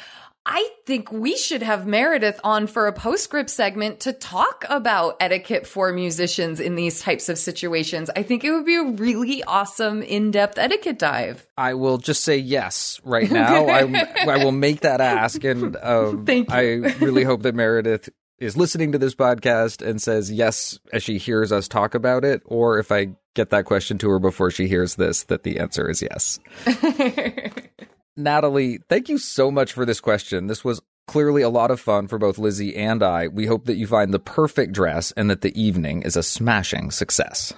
I 0.46 0.70
think 0.86 1.12
we 1.12 1.36
should 1.36 1.62
have 1.62 1.86
Meredith 1.86 2.40
on 2.42 2.66
for 2.66 2.86
a 2.86 2.92
postscript 2.94 3.50
segment 3.50 4.00
to 4.00 4.12
talk 4.14 4.64
about 4.70 5.16
etiquette 5.20 5.66
for 5.66 5.92
musicians 5.92 6.60
in 6.60 6.76
these 6.76 7.00
types 7.00 7.28
of 7.28 7.36
situations. 7.36 8.10
I 8.16 8.22
think 8.22 8.42
it 8.42 8.50
would 8.50 8.64
be 8.64 8.76
a 8.76 8.84
really 8.84 9.44
awesome 9.44 10.02
in-depth 10.02 10.56
etiquette 10.56 10.98
dive. 10.98 11.46
I 11.58 11.74
will 11.74 11.98
just 11.98 12.24
say 12.24 12.38
yes 12.38 13.00
right 13.04 13.30
now. 13.30 13.66
I, 13.66 13.82
I 14.26 14.42
will 14.42 14.52
make 14.52 14.80
that 14.80 15.02
ask, 15.02 15.44
and 15.44 15.76
um, 15.76 16.24
Thank 16.24 16.48
you. 16.48 16.54
I 16.54 16.94
really 17.00 17.22
hope 17.22 17.42
that 17.42 17.54
Meredith 17.54 18.08
is 18.40 18.56
listening 18.56 18.92
to 18.92 18.98
this 18.98 19.14
podcast 19.14 19.86
and 19.86 20.00
says 20.00 20.32
yes 20.32 20.78
as 20.92 21.02
she 21.02 21.18
hears 21.18 21.52
us 21.52 21.68
talk 21.68 21.94
about 21.94 22.24
it, 22.24 22.42
or 22.46 22.78
if 22.78 22.90
I 22.90 23.10
get 23.34 23.50
that 23.50 23.66
question 23.66 23.98
to 23.98 24.10
her 24.10 24.18
before 24.18 24.50
she 24.50 24.66
hears 24.66 24.96
this, 24.96 25.24
that 25.24 25.42
the 25.44 25.58
answer 25.58 25.88
is 25.88 26.02
yes. 26.02 26.40
Natalie, 28.16 28.80
thank 28.88 29.08
you 29.08 29.18
so 29.18 29.50
much 29.50 29.72
for 29.72 29.84
this 29.84 30.00
question. 30.00 30.46
This 30.46 30.64
was 30.64 30.80
clearly 31.06 31.42
a 31.42 31.48
lot 31.48 31.70
of 31.70 31.80
fun 31.80 32.08
for 32.08 32.18
both 32.18 32.38
Lizzie 32.38 32.76
and 32.76 33.02
I. 33.02 33.28
We 33.28 33.46
hope 33.46 33.66
that 33.66 33.76
you 33.76 33.86
find 33.86 34.12
the 34.12 34.18
perfect 34.18 34.72
dress 34.72 35.12
and 35.12 35.30
that 35.30 35.42
the 35.42 35.60
evening 35.60 36.02
is 36.02 36.16
a 36.16 36.22
smashing 36.22 36.90
success. 36.90 37.52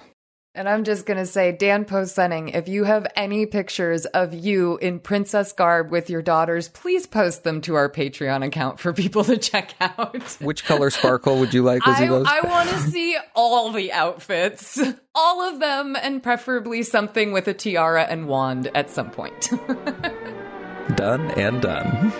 And 0.55 0.69
I'm 0.69 0.83
just 0.83 1.07
going 1.07 1.17
to 1.17 1.25
say, 1.25 1.51
Dan 1.51 1.83
Post-Senning, 1.83 2.53
if 2.53 2.67
you 2.67 2.83
have 2.83 3.07
any 3.15 3.47
pictures 3.47 4.05
of 4.05 4.35
you 4.35 4.77
in 4.77 4.99
princess 4.99 5.51
garb 5.51 5.89
with 5.89 6.11
your 6.11 6.21
daughters, 6.21 6.69
please 6.69 7.07
post 7.07 7.43
them 7.43 7.59
to 7.61 7.73
our 7.73 7.89
Patreon 7.89 8.45
account 8.45 8.79
for 8.79 8.93
people 8.93 9.23
to 9.23 9.37
check 9.37 9.73
out. 9.81 10.21
Which 10.41 10.63
color 10.63 10.91
sparkle 10.91 11.39
would 11.39 11.55
you 11.55 11.63
like, 11.63 11.83
Lizzie 11.87 12.03
I, 12.03 12.37
I 12.37 12.41
want 12.47 12.69
to 12.69 12.79
see 12.81 13.17
all 13.35 13.71
the 13.71 13.91
outfits, 13.91 14.79
all 15.15 15.41
of 15.41 15.59
them, 15.59 15.95
and 15.95 16.21
preferably 16.21 16.83
something 16.83 17.31
with 17.31 17.47
a 17.47 17.55
tiara 17.55 18.03
and 18.03 18.27
wand 18.27 18.69
at 18.75 18.91
some 18.91 19.09
point. 19.09 19.49
Done 20.95 21.31
and 21.31 21.61
done. 21.63 22.13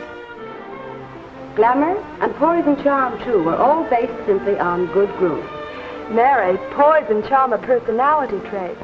Glamour 1.55 1.97
and 2.19 2.33
poise 2.37 2.65
and 2.65 2.81
charm, 2.81 3.23
too, 3.23 3.43
were 3.43 3.57
all 3.57 3.87
based 3.91 4.25
simply 4.25 4.57
on 4.57 4.87
good 4.87 5.09
grooms. 5.17 5.62
Mary, 6.13 6.57
poise 6.75 7.05
and 7.09 7.25
charm 7.25 7.53
are 7.53 7.57
personality 7.57 8.39
traits. 8.49 8.79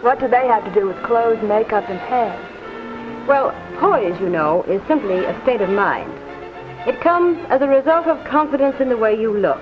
What 0.00 0.18
do 0.18 0.28
they 0.28 0.46
have 0.46 0.64
to 0.64 0.72
do 0.72 0.86
with 0.86 0.96
clothes, 1.02 1.42
makeup, 1.42 1.88
and 1.90 1.98
hair? 1.98 2.32
Well, 3.28 3.52
poise, 3.78 4.18
you 4.18 4.30
know, 4.30 4.62
is 4.62 4.80
simply 4.88 5.24
a 5.24 5.38
state 5.42 5.60
of 5.60 5.68
mind. 5.68 6.10
It 6.88 7.02
comes 7.02 7.38
as 7.50 7.60
a 7.60 7.68
result 7.68 8.06
of 8.06 8.24
confidence 8.26 8.76
in 8.80 8.88
the 8.88 8.96
way 8.96 9.18
you 9.18 9.36
look. 9.36 9.60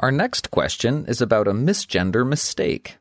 Our 0.00 0.10
next 0.10 0.50
question 0.50 1.06
is 1.06 1.20
about 1.20 1.46
a 1.46 1.52
misgender 1.52 2.26
mistake. 2.26 2.96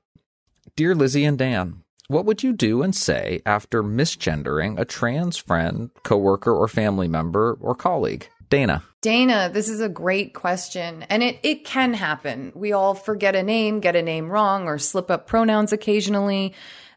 Dear 0.76 0.94
Lizzie 0.94 1.26
and 1.26 1.38
Dan, 1.38 1.85
what 2.08 2.26
would 2.26 2.44
you 2.44 2.54
do 2.54 2.84
and 2.84 2.96
say 2.96 3.42
after 3.46 3.84
misgendering 3.84 4.80
a 4.80 4.86
trans 4.86 5.38
friend, 5.38 5.90
coworker, 6.04 6.54
or 6.54 6.68
family 6.68 7.08
member 7.08 7.58
or 7.60 7.76
colleague? 7.76 8.30
Dana. 8.50 8.84
Dana, 9.02 9.50
this 9.52 9.70
is 9.70 9.82
a 9.82 9.90
great 9.90 10.34
question. 10.34 11.04
And 11.10 11.24
it, 11.24 11.40
it 11.44 11.66
can 11.66 11.94
happen. 11.94 12.52
We 12.56 12.74
all 12.74 12.94
forget 12.94 13.36
a 13.36 13.44
name, 13.44 13.80
get 13.80 13.96
a 13.96 14.02
name 14.02 14.30
wrong, 14.30 14.68
or 14.68 14.78
slip 14.78 15.10
up 15.10 15.28
pronouns 15.28 15.74
occasionally. 15.74 16.54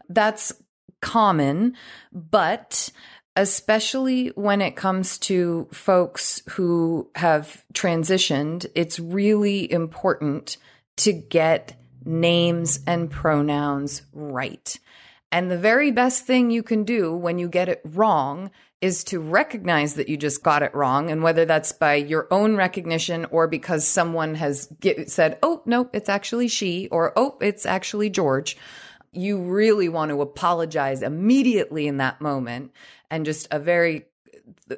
That's 0.08 0.52
common, 1.00 1.74
but 2.12 2.90
especially 3.36 4.28
when 4.28 4.60
it 4.60 4.74
comes 4.74 5.16
to 5.18 5.68
folks 5.72 6.42
who 6.50 7.10
have 7.14 7.64
transitioned, 7.72 8.66
it's 8.74 8.98
really 8.98 9.70
important 9.70 10.56
to 10.96 11.12
get 11.12 11.78
names 12.04 12.80
and 12.86 13.10
pronouns 13.10 14.02
right. 14.12 14.78
And 15.30 15.50
the 15.50 15.58
very 15.58 15.90
best 15.90 16.24
thing 16.24 16.50
you 16.50 16.62
can 16.62 16.84
do 16.84 17.14
when 17.14 17.38
you 17.38 17.48
get 17.48 17.68
it 17.68 17.82
wrong 17.84 18.50
is 18.80 19.04
to 19.04 19.20
recognize 19.20 19.94
that 19.94 20.08
you 20.08 20.16
just 20.16 20.42
got 20.42 20.62
it 20.62 20.74
wrong. 20.74 21.10
And 21.10 21.22
whether 21.22 21.44
that's 21.44 21.72
by 21.72 21.96
your 21.96 22.28
own 22.30 22.56
recognition 22.56 23.26
or 23.26 23.46
because 23.46 23.86
someone 23.86 24.36
has 24.36 24.68
get, 24.80 25.10
said, 25.10 25.38
oh, 25.42 25.62
no, 25.66 25.90
it's 25.92 26.08
actually 26.08 26.48
she, 26.48 26.88
or 26.88 27.12
oh, 27.16 27.36
it's 27.40 27.66
actually 27.66 28.08
George, 28.08 28.56
you 29.12 29.42
really 29.42 29.88
want 29.88 30.10
to 30.10 30.22
apologize 30.22 31.02
immediately 31.02 31.88
in 31.88 31.96
that 31.96 32.20
moment. 32.20 32.72
And 33.10 33.24
just 33.24 33.48
a 33.50 33.58
very 33.58 34.06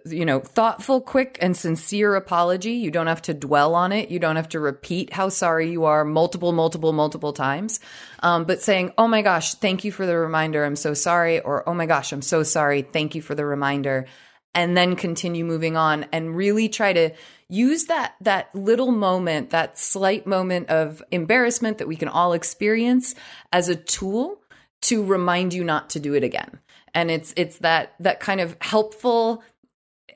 you 0.06 0.24
know, 0.24 0.40
thoughtful, 0.40 1.00
quick, 1.00 1.38
and 1.40 1.56
sincere 1.56 2.14
apology. 2.14 2.72
You 2.72 2.90
don't 2.90 3.06
have 3.06 3.22
to 3.22 3.34
dwell 3.34 3.74
on 3.74 3.92
it. 3.92 4.10
You 4.10 4.18
don't 4.18 4.36
have 4.36 4.48
to 4.50 4.60
repeat 4.60 5.12
how 5.12 5.28
sorry 5.28 5.70
you 5.70 5.84
are 5.84 6.04
multiple, 6.04 6.52
multiple, 6.52 6.92
multiple 6.92 7.32
times. 7.32 7.80
Um, 8.20 8.44
but 8.44 8.62
saying, 8.62 8.92
oh 8.98 9.08
my 9.08 9.22
gosh, 9.22 9.54
thank 9.54 9.84
you 9.84 9.92
for 9.92 10.06
the 10.06 10.16
reminder. 10.16 10.64
I'm 10.64 10.76
so 10.76 10.94
sorry. 10.94 11.40
Or, 11.40 11.68
oh 11.68 11.74
my 11.74 11.86
gosh, 11.86 12.12
I'm 12.12 12.22
so 12.22 12.42
sorry. 12.42 12.82
Thank 12.82 13.14
you 13.14 13.22
for 13.22 13.34
the 13.34 13.44
reminder. 13.44 14.06
And 14.54 14.76
then 14.76 14.96
continue 14.96 15.44
moving 15.44 15.76
on 15.76 16.06
and 16.12 16.36
really 16.36 16.68
try 16.68 16.92
to 16.92 17.10
use 17.48 17.86
that, 17.86 18.14
that 18.20 18.54
little 18.54 18.90
moment, 18.90 19.50
that 19.50 19.78
slight 19.78 20.26
moment 20.26 20.70
of 20.70 21.02
embarrassment 21.10 21.78
that 21.78 21.88
we 21.88 21.96
can 21.96 22.08
all 22.08 22.32
experience 22.32 23.14
as 23.52 23.68
a 23.68 23.76
tool 23.76 24.40
to 24.82 25.04
remind 25.04 25.54
you 25.54 25.62
not 25.62 25.90
to 25.90 26.00
do 26.00 26.14
it 26.14 26.24
again 26.24 26.58
and 26.94 27.10
it's 27.10 27.32
it's 27.36 27.58
that 27.58 27.94
that 28.00 28.20
kind 28.20 28.40
of 28.40 28.56
helpful 28.60 29.42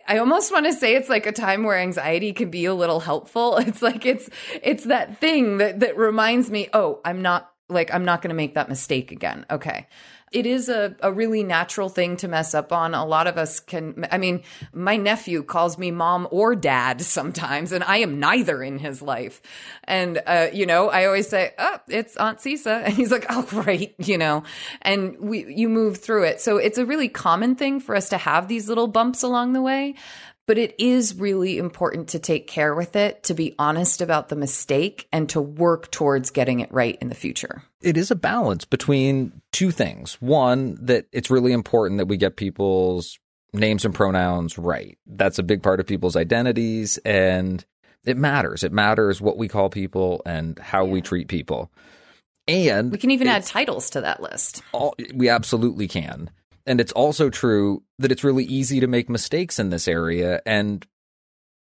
I 0.06 0.18
almost 0.18 0.52
want 0.52 0.66
to 0.66 0.72
say 0.72 0.94
it's 0.94 1.08
like 1.08 1.26
a 1.26 1.32
time 1.32 1.64
where 1.64 1.78
anxiety 1.78 2.32
can 2.32 2.50
be 2.50 2.64
a 2.66 2.74
little 2.74 3.00
helpful. 3.00 3.56
It's 3.64 3.82
like 3.82 4.04
it's 4.04 4.28
it's 4.62 4.84
that 4.84 5.18
thing 5.18 5.58
that 5.58 5.80
that 5.80 5.96
reminds 5.96 6.50
me, 6.50 6.68
oh, 6.72 7.00
I'm 7.04 7.22
not 7.22 7.50
like 7.68 7.92
I'm 7.92 8.04
not 8.04 8.22
going 8.22 8.30
to 8.30 8.34
make 8.34 8.54
that 8.54 8.68
mistake 8.68 9.12
again. 9.12 9.46
Okay 9.50 9.86
it 10.34 10.46
is 10.46 10.68
a, 10.68 10.96
a 11.00 11.12
really 11.12 11.44
natural 11.44 11.88
thing 11.88 12.16
to 12.16 12.26
mess 12.26 12.54
up 12.54 12.72
on. 12.72 12.92
A 12.92 13.04
lot 13.04 13.28
of 13.28 13.38
us 13.38 13.60
can, 13.60 14.04
I 14.10 14.18
mean, 14.18 14.42
my 14.72 14.96
nephew 14.96 15.44
calls 15.44 15.78
me 15.78 15.92
mom 15.92 16.26
or 16.32 16.56
dad 16.56 17.00
sometimes, 17.00 17.70
and 17.70 17.84
I 17.84 17.98
am 17.98 18.18
neither 18.18 18.60
in 18.60 18.78
his 18.78 19.00
life. 19.00 19.40
And, 19.84 20.20
uh, 20.26 20.48
you 20.52 20.66
know, 20.66 20.90
I 20.90 21.06
always 21.06 21.28
say, 21.28 21.52
oh, 21.56 21.78
it's 21.88 22.16
Aunt 22.16 22.40
Cisa. 22.40 22.74
And 22.84 22.92
he's 22.92 23.12
like, 23.12 23.26
oh, 23.30 23.42
great, 23.42 23.94
you 23.98 24.18
know, 24.18 24.42
and 24.82 25.16
we, 25.20 25.54
you 25.54 25.68
move 25.68 25.98
through 25.98 26.24
it. 26.24 26.40
So 26.40 26.56
it's 26.56 26.76
a 26.76 26.84
really 26.84 27.08
common 27.08 27.54
thing 27.54 27.78
for 27.78 27.94
us 27.94 28.08
to 28.08 28.18
have 28.18 28.48
these 28.48 28.68
little 28.68 28.88
bumps 28.88 29.22
along 29.22 29.52
the 29.52 29.62
way 29.62 29.94
but 30.46 30.58
it 30.58 30.74
is 30.78 31.14
really 31.14 31.58
important 31.58 32.08
to 32.08 32.18
take 32.18 32.46
care 32.46 32.74
with 32.74 32.96
it, 32.96 33.22
to 33.24 33.34
be 33.34 33.54
honest 33.58 34.00
about 34.00 34.28
the 34.28 34.36
mistake, 34.36 35.08
and 35.12 35.28
to 35.30 35.40
work 35.40 35.90
towards 35.90 36.30
getting 36.30 36.60
it 36.60 36.72
right 36.72 36.98
in 37.00 37.08
the 37.08 37.14
future. 37.14 37.62
It 37.80 37.96
is 37.96 38.10
a 38.10 38.16
balance 38.16 38.64
between 38.64 39.40
two 39.52 39.70
things. 39.70 40.20
One, 40.20 40.78
that 40.80 41.06
it's 41.12 41.30
really 41.30 41.52
important 41.52 41.98
that 41.98 42.06
we 42.06 42.16
get 42.16 42.36
people's 42.36 43.18
names 43.52 43.84
and 43.84 43.94
pronouns 43.94 44.58
right. 44.58 44.98
That's 45.06 45.38
a 45.38 45.42
big 45.42 45.62
part 45.62 45.80
of 45.80 45.86
people's 45.86 46.16
identities, 46.16 46.98
and 46.98 47.64
it 48.04 48.16
matters. 48.16 48.64
It 48.64 48.72
matters 48.72 49.20
what 49.20 49.38
we 49.38 49.48
call 49.48 49.70
people 49.70 50.22
and 50.26 50.58
how 50.58 50.84
yeah. 50.84 50.92
we 50.92 51.00
treat 51.00 51.28
people. 51.28 51.70
And 52.46 52.92
we 52.92 52.98
can 52.98 53.10
even 53.10 53.26
add 53.26 53.44
titles 53.44 53.88
to 53.90 54.02
that 54.02 54.20
list. 54.20 54.62
All, 54.72 54.94
we 55.14 55.30
absolutely 55.30 55.88
can. 55.88 56.28
And 56.66 56.80
it's 56.80 56.92
also 56.92 57.30
true 57.30 57.82
that 57.98 58.10
it's 58.10 58.24
really 58.24 58.44
easy 58.44 58.80
to 58.80 58.86
make 58.86 59.08
mistakes 59.08 59.58
in 59.58 59.70
this 59.70 59.86
area 59.86 60.40
and 60.46 60.86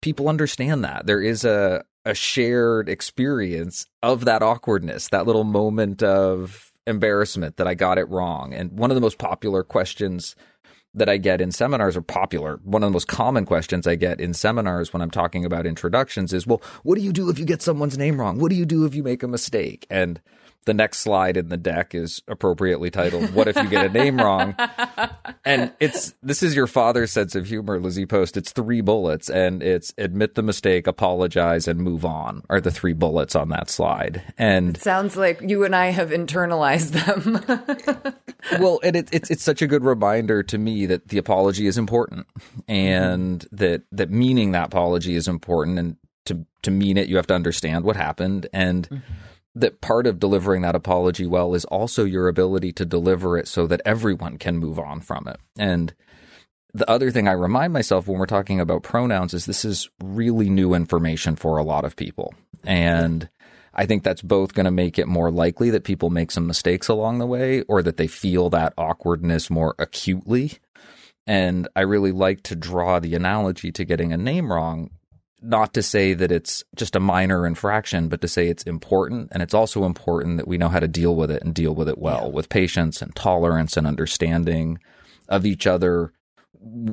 people 0.01 0.29
understand 0.29 0.85
that. 0.85 1.07
There 1.07 1.23
is 1.23 1.45
a 1.45 1.85
a 2.05 2.15
shared 2.15 2.89
experience 2.89 3.87
of 4.03 4.25
that 4.25 4.43
awkwardness, 4.43 5.09
that 5.09 5.27
little 5.27 5.45
moment 5.45 6.03
of 6.03 6.73
embarrassment 6.87 7.57
that 7.57 7.69
I 7.69 7.75
got 7.75 7.99
it 7.99 8.09
wrong. 8.09 8.53
And 8.53 8.73
one 8.73 8.91
of 8.91 8.97
the 8.97 9.01
most 9.01 9.19
popular 9.19 9.63
questions 9.63 10.35
that 10.95 11.09
I 11.09 11.17
get 11.17 11.41
in 11.41 11.53
seminars 11.53 11.97
are 11.97 12.03
popular. 12.03 12.61
One 12.65 12.83
of 12.83 12.89
the 12.89 12.93
most 12.93 13.09
common 13.09 13.47
questions 13.47 13.87
I 13.87 13.95
get 13.95 14.21
in 14.21 14.35
seminars 14.35 14.93
when 14.93 15.01
I'm 15.01 15.11
talking 15.11 15.45
about 15.45 15.65
introductions 15.65 16.33
is, 16.33 16.47
well, 16.47 16.61
what 16.83 16.97
do 16.97 17.03
you 17.03 17.13
do 17.13 17.31
if 17.31 17.39
you 17.39 17.45
get 17.45 17.63
someone's 17.63 17.97
name 17.97 18.21
wrong? 18.21 18.39
What 18.39 18.51
do 18.51 18.57
you 18.57 18.67
do 18.67 18.85
if 18.85 18.95
you 18.95 19.03
make 19.03 19.23
a 19.23 19.29
mistake? 19.29 19.87
And 19.89 20.21
the 20.65 20.75
next 20.75 20.99
slide 20.99 21.37
in 21.37 21.49
the 21.49 21.57
deck 21.57 21.95
is 21.95 22.23
appropriately 22.29 22.91
titled 22.91 23.35
"What 23.35 23.49
if 23.49 23.57
you 23.57 23.69
get 23.69 23.87
a 23.87 23.89
name 23.89 24.19
wrong?" 24.19 24.55
and 25.45 25.73
it's 25.81 26.15
this 26.23 26.43
is 26.43 26.55
your 26.55 26.67
father's 26.67 27.11
sense 27.11 27.35
of 27.35 27.47
humor, 27.47 27.81
Lizzie 27.81 28.07
Post. 28.07 28.37
It's 28.37 28.53
three 28.53 28.81
bullets, 28.81 29.29
and 29.29 29.63
it's 29.63 29.93
admit 29.99 30.35
the 30.35 30.43
mistake, 30.43 30.87
apologize, 30.87 31.67
and 31.67 31.81
move 31.81 32.05
on. 32.05 32.43
Are 32.49 32.61
the 32.61 32.71
three 32.71 32.93
bullets 32.93 33.35
on 33.35 33.49
that 33.49 33.71
slide? 33.71 34.23
And 34.39 34.77
it 34.77 34.83
sounds 34.83 35.17
like 35.17 35.41
you 35.41 35.65
and 35.65 35.75
I 35.75 35.87
have 35.87 36.11
internalized 36.11 36.93
them. 36.93 38.15
well, 38.61 38.79
and 38.85 38.97
it, 38.97 39.09
it's 39.13 39.31
it's 39.31 39.43
such 39.43 39.63
a 39.63 39.67
good 39.67 39.85
reminder 39.85 40.43
to 40.45 40.59
me 40.59 40.87
that 40.87 41.09
the 41.09 41.19
apology 41.19 41.67
is 41.67 41.77
important, 41.77 42.27
and 42.69 43.41
mm-hmm. 43.41 43.57
that 43.57 43.83
that 43.91 44.11
meaning 44.11 44.53
that 44.53 44.67
apology 44.67 45.17
is 45.17 45.27
important, 45.27 45.79
and 45.79 45.97
to 46.27 46.47
to 46.63 46.71
mean 46.71 46.97
it, 46.97 47.09
you 47.09 47.17
have 47.17 47.27
to 47.27 47.35
understand 47.35 47.85
what 47.85 47.97
happened, 47.97 48.49
and. 48.53 48.89
Mm-hmm 48.89 49.13
that 49.55 49.81
part 49.81 50.07
of 50.07 50.19
delivering 50.19 50.63
that 50.63 50.75
apology 50.75 51.27
well 51.27 51.55
is 51.55 51.65
also 51.67 52.05
your 52.05 52.29
ability 52.29 52.73
to 52.73 52.87
deliver 52.87 53.37
it 53.37 53.47
so 53.47 53.67
that 53.67 53.83
everyone 53.85 54.39
can 54.39 54.57
move 54.57 54.79
on 54.79 55.01
from 55.01 55.29
it. 55.29 55.39
And 55.59 55.95
the 56.73 56.89
other 56.89 57.11
thing 57.11 57.29
I 57.29 57.33
remind 57.33 57.73
myself 57.73 58.09
when 58.09 58.19
we're 58.19 58.27
talking 58.27 58.61
about 58.61 58.83
pronouns 58.83 59.35
is 59.35 59.45
this 59.45 59.65
is 59.65 59.91
really 60.03 60.49
new 60.49 60.73
information 60.73 61.37
for 61.37 61.59
a 61.59 61.63
lot 61.63 61.85
of 61.85 61.97
people. 61.97 62.33
And 62.65 63.29
I 63.75 63.85
think 63.85 64.03
that's 64.03 64.23
both 64.23 64.55
going 64.55 64.65
to 64.65 64.71
make 64.71 64.99
it 64.99 65.07
more 65.07 65.31
likely 65.31 65.69
that 65.71 65.85
people 65.85 66.09
make 66.09 66.31
some 66.31 66.47
mistakes 66.47 66.89
along 66.89 67.19
the 67.19 67.27
way 67.27 67.63
or 67.63 67.83
that 67.83 67.99
they 67.99 68.07
feel 68.07 68.49
that 68.51 68.73
awkwardness 68.79 69.51
more 69.51 69.75
acutely. 69.79 70.59
And 71.27 71.69
I 71.77 71.83
really 71.83 72.13
like 72.13 72.43
to 72.45 72.57
draw 72.57 72.99
the 72.99 73.15
analogy 73.15 73.71
to 73.73 73.85
getting 73.85 74.13
a 74.13 74.17
name 74.17 74.51
wrong 74.51 74.91
not 75.43 75.75
to 75.75 75.83
say 75.83 76.15
that 76.15 76.31
it's 76.31 76.63
just 76.77 76.95
a 76.95 77.01
minor 77.01 77.47
infraction, 77.47 78.09
but 78.09 78.21
to 78.21 78.29
say 78.29 78.49
it's 78.49 78.63
important. 78.63 79.29
And 79.33 79.43
it's 79.43 79.55
also 79.55 79.85
important 79.85 80.37
that 80.37 80.49
we 80.49 80.59
know 80.59 80.69
how 80.69 80.81
to 80.81 80.89
deal 80.89 81.17
with 81.17 81.31
it 81.31 81.43
and 81.43 81.55
deal 81.55 81.75
with 81.75 81.89
it 81.89 81.99
well 81.99 82.27
yeah. 82.27 82.33
with 82.33 82.49
patience 82.49 83.03
and 83.03 83.15
tolerance 83.15 83.77
and 83.77 83.87
understanding 83.87 84.79
of 85.29 85.45
each 85.45 85.67
other 85.67 86.13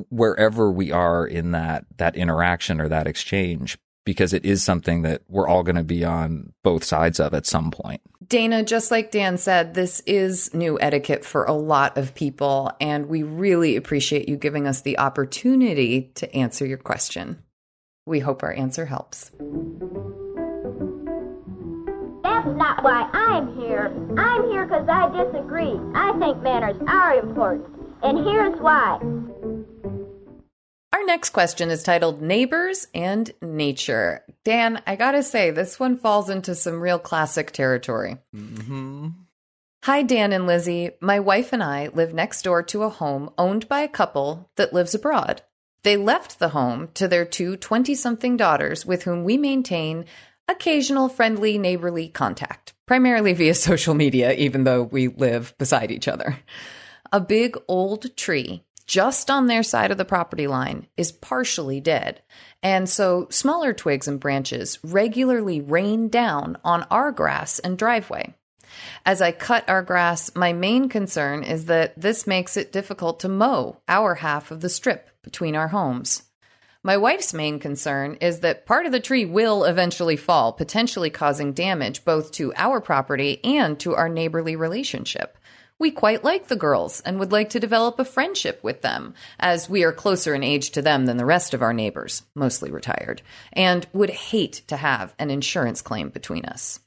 wherever 0.08 0.70
we 0.70 0.90
are 0.90 1.26
in 1.26 1.52
that, 1.52 1.84
that 1.98 2.16
interaction 2.16 2.80
or 2.80 2.88
that 2.88 3.06
exchange, 3.06 3.78
because 4.04 4.32
it 4.32 4.44
is 4.44 4.64
something 4.64 5.02
that 5.02 5.22
we're 5.28 5.46
all 5.46 5.62
going 5.62 5.76
to 5.76 5.84
be 5.84 6.04
on 6.04 6.52
both 6.64 6.82
sides 6.82 7.20
of 7.20 7.34
at 7.34 7.46
some 7.46 7.70
point. 7.70 8.00
Dana, 8.26 8.64
just 8.64 8.90
like 8.90 9.10
Dan 9.10 9.38
said, 9.38 9.74
this 9.74 10.00
is 10.06 10.52
new 10.54 10.78
etiquette 10.80 11.24
for 11.24 11.44
a 11.44 11.52
lot 11.52 11.98
of 11.98 12.14
people, 12.14 12.72
and 12.80 13.06
we 13.06 13.22
really 13.22 13.76
appreciate 13.76 14.28
you 14.28 14.36
giving 14.36 14.66
us 14.66 14.82
the 14.82 14.98
opportunity 14.98 16.10
to 16.14 16.32
answer 16.34 16.66
your 16.66 16.78
question. 16.78 17.42
We 18.06 18.20
hope 18.20 18.42
our 18.42 18.52
answer 18.52 18.86
helps. 18.86 19.30
That's 22.22 22.56
not 22.56 22.82
why 22.82 23.08
I'm 23.12 23.54
here. 23.58 23.92
I'm 24.16 24.50
here 24.50 24.64
because 24.64 24.88
I 24.88 25.08
disagree. 25.24 25.78
I 25.94 26.12
think 26.18 26.42
manners 26.42 26.80
are 26.86 27.18
important. 27.18 27.68
And 28.02 28.18
here's 28.24 28.58
why. 28.60 28.98
Our 30.92 31.04
next 31.04 31.30
question 31.30 31.70
is 31.70 31.82
titled 31.82 32.20
Neighbors 32.20 32.86
and 32.94 33.30
Nature. 33.42 34.24
Dan, 34.44 34.82
I 34.86 34.96
gotta 34.96 35.22
say, 35.22 35.50
this 35.50 35.78
one 35.78 35.96
falls 35.96 36.30
into 36.30 36.54
some 36.54 36.80
real 36.80 36.98
classic 36.98 37.52
territory. 37.52 38.16
Mm-hmm. 38.34 39.08
Hi, 39.84 40.02
Dan 40.02 40.32
and 40.32 40.46
Lizzie. 40.46 40.90
My 41.00 41.20
wife 41.20 41.52
and 41.52 41.62
I 41.62 41.88
live 41.88 42.12
next 42.12 42.42
door 42.42 42.62
to 42.64 42.82
a 42.82 42.90
home 42.90 43.30
owned 43.38 43.68
by 43.68 43.80
a 43.80 43.88
couple 43.88 44.50
that 44.56 44.74
lives 44.74 44.94
abroad. 44.94 45.42
They 45.82 45.96
left 45.96 46.38
the 46.38 46.50
home 46.50 46.88
to 46.94 47.08
their 47.08 47.24
two 47.24 47.56
20 47.56 47.94
something 47.94 48.36
daughters 48.36 48.84
with 48.84 49.04
whom 49.04 49.24
we 49.24 49.36
maintain 49.36 50.04
occasional 50.48 51.08
friendly 51.08 51.56
neighborly 51.58 52.08
contact, 52.08 52.74
primarily 52.86 53.32
via 53.32 53.54
social 53.68 53.94
media, 53.94 54.32
even 54.34 54.64
though 54.64 54.82
we 54.82 55.08
live 55.08 55.54
beside 55.58 55.90
each 55.90 56.08
other. 56.08 56.38
A 57.12 57.20
big 57.20 57.56
old 57.66 58.16
tree 58.16 58.64
just 58.86 59.30
on 59.30 59.46
their 59.46 59.62
side 59.62 59.92
of 59.92 59.98
the 59.98 60.04
property 60.04 60.48
line 60.48 60.86
is 60.96 61.12
partially 61.12 61.80
dead. 61.80 62.22
And 62.62 62.88
so 62.88 63.28
smaller 63.30 63.72
twigs 63.72 64.08
and 64.08 64.18
branches 64.18 64.78
regularly 64.82 65.60
rain 65.60 66.08
down 66.08 66.58
on 66.64 66.82
our 66.90 67.12
grass 67.12 67.60
and 67.60 67.78
driveway. 67.78 68.34
As 69.06 69.22
I 69.22 69.32
cut 69.32 69.68
our 69.68 69.82
grass, 69.82 70.34
my 70.34 70.52
main 70.52 70.88
concern 70.88 71.44
is 71.44 71.66
that 71.66 72.00
this 72.00 72.26
makes 72.26 72.56
it 72.56 72.72
difficult 72.72 73.20
to 73.20 73.28
mow 73.28 73.80
our 73.88 74.16
half 74.16 74.50
of 74.50 74.60
the 74.60 74.68
strip 74.68 75.09
between 75.22 75.56
our 75.56 75.68
homes. 75.68 76.22
My 76.82 76.96
wife's 76.96 77.34
main 77.34 77.58
concern 77.58 78.16
is 78.22 78.40
that 78.40 78.64
part 78.64 78.86
of 78.86 78.92
the 78.92 79.00
tree 79.00 79.26
will 79.26 79.64
eventually 79.64 80.16
fall, 80.16 80.52
potentially 80.52 81.10
causing 81.10 81.52
damage 81.52 82.06
both 82.06 82.32
to 82.32 82.54
our 82.56 82.80
property 82.80 83.38
and 83.44 83.78
to 83.80 83.94
our 83.94 84.08
neighborly 84.08 84.56
relationship. 84.56 85.36
We 85.78 85.90
quite 85.90 86.24
like 86.24 86.48
the 86.48 86.56
girls 86.56 87.00
and 87.00 87.18
would 87.18 87.32
like 87.32 87.50
to 87.50 87.60
develop 87.60 87.98
a 87.98 88.04
friendship 88.04 88.60
with 88.62 88.80
them, 88.80 89.14
as 89.38 89.68
we 89.68 89.84
are 89.84 89.92
closer 89.92 90.34
in 90.34 90.42
age 90.42 90.70
to 90.70 90.82
them 90.82 91.04
than 91.04 91.18
the 91.18 91.26
rest 91.26 91.52
of 91.52 91.60
our 91.60 91.74
neighbors, 91.74 92.22
mostly 92.34 92.70
retired, 92.70 93.20
and 93.52 93.86
would 93.92 94.10
hate 94.10 94.62
to 94.68 94.76
have 94.76 95.14
an 95.18 95.30
insurance 95.30 95.82
claim 95.82 96.08
between 96.08 96.46
us. 96.46 96.80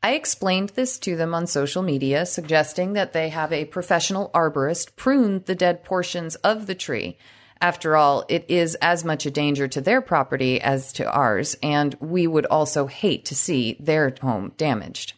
I 0.00 0.14
explained 0.14 0.70
this 0.70 0.96
to 1.00 1.16
them 1.16 1.34
on 1.34 1.48
social 1.48 1.82
media, 1.82 2.24
suggesting 2.24 2.92
that 2.92 3.12
they 3.12 3.30
have 3.30 3.52
a 3.52 3.64
professional 3.64 4.30
arborist 4.32 4.94
prune 4.94 5.42
the 5.46 5.56
dead 5.56 5.82
portions 5.82 6.36
of 6.36 6.66
the 6.66 6.76
tree 6.76 7.18
after 7.60 7.96
all, 7.96 8.24
it 8.28 8.44
is 8.48 8.76
as 8.76 9.04
much 9.04 9.26
a 9.26 9.30
danger 9.30 9.68
to 9.68 9.80
their 9.80 10.00
property 10.00 10.60
as 10.60 10.92
to 10.94 11.10
ours, 11.10 11.56
and 11.62 11.94
we 12.00 12.26
would 12.26 12.46
also 12.46 12.86
hate 12.86 13.24
to 13.26 13.34
see 13.34 13.76
their 13.80 14.14
home 14.20 14.52
damaged. 14.56 15.14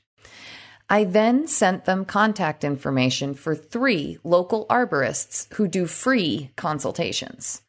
I 0.89 1.05
then 1.05 1.47
sent 1.47 1.85
them 1.85 2.05
contact 2.05 2.65
information 2.65 3.35
for 3.35 3.55
three 3.55 4.19
local 4.25 4.67
arborists 4.67 5.53
who 5.55 5.69
do 5.69 5.87
free 5.87 6.51
consultations. 6.57 7.63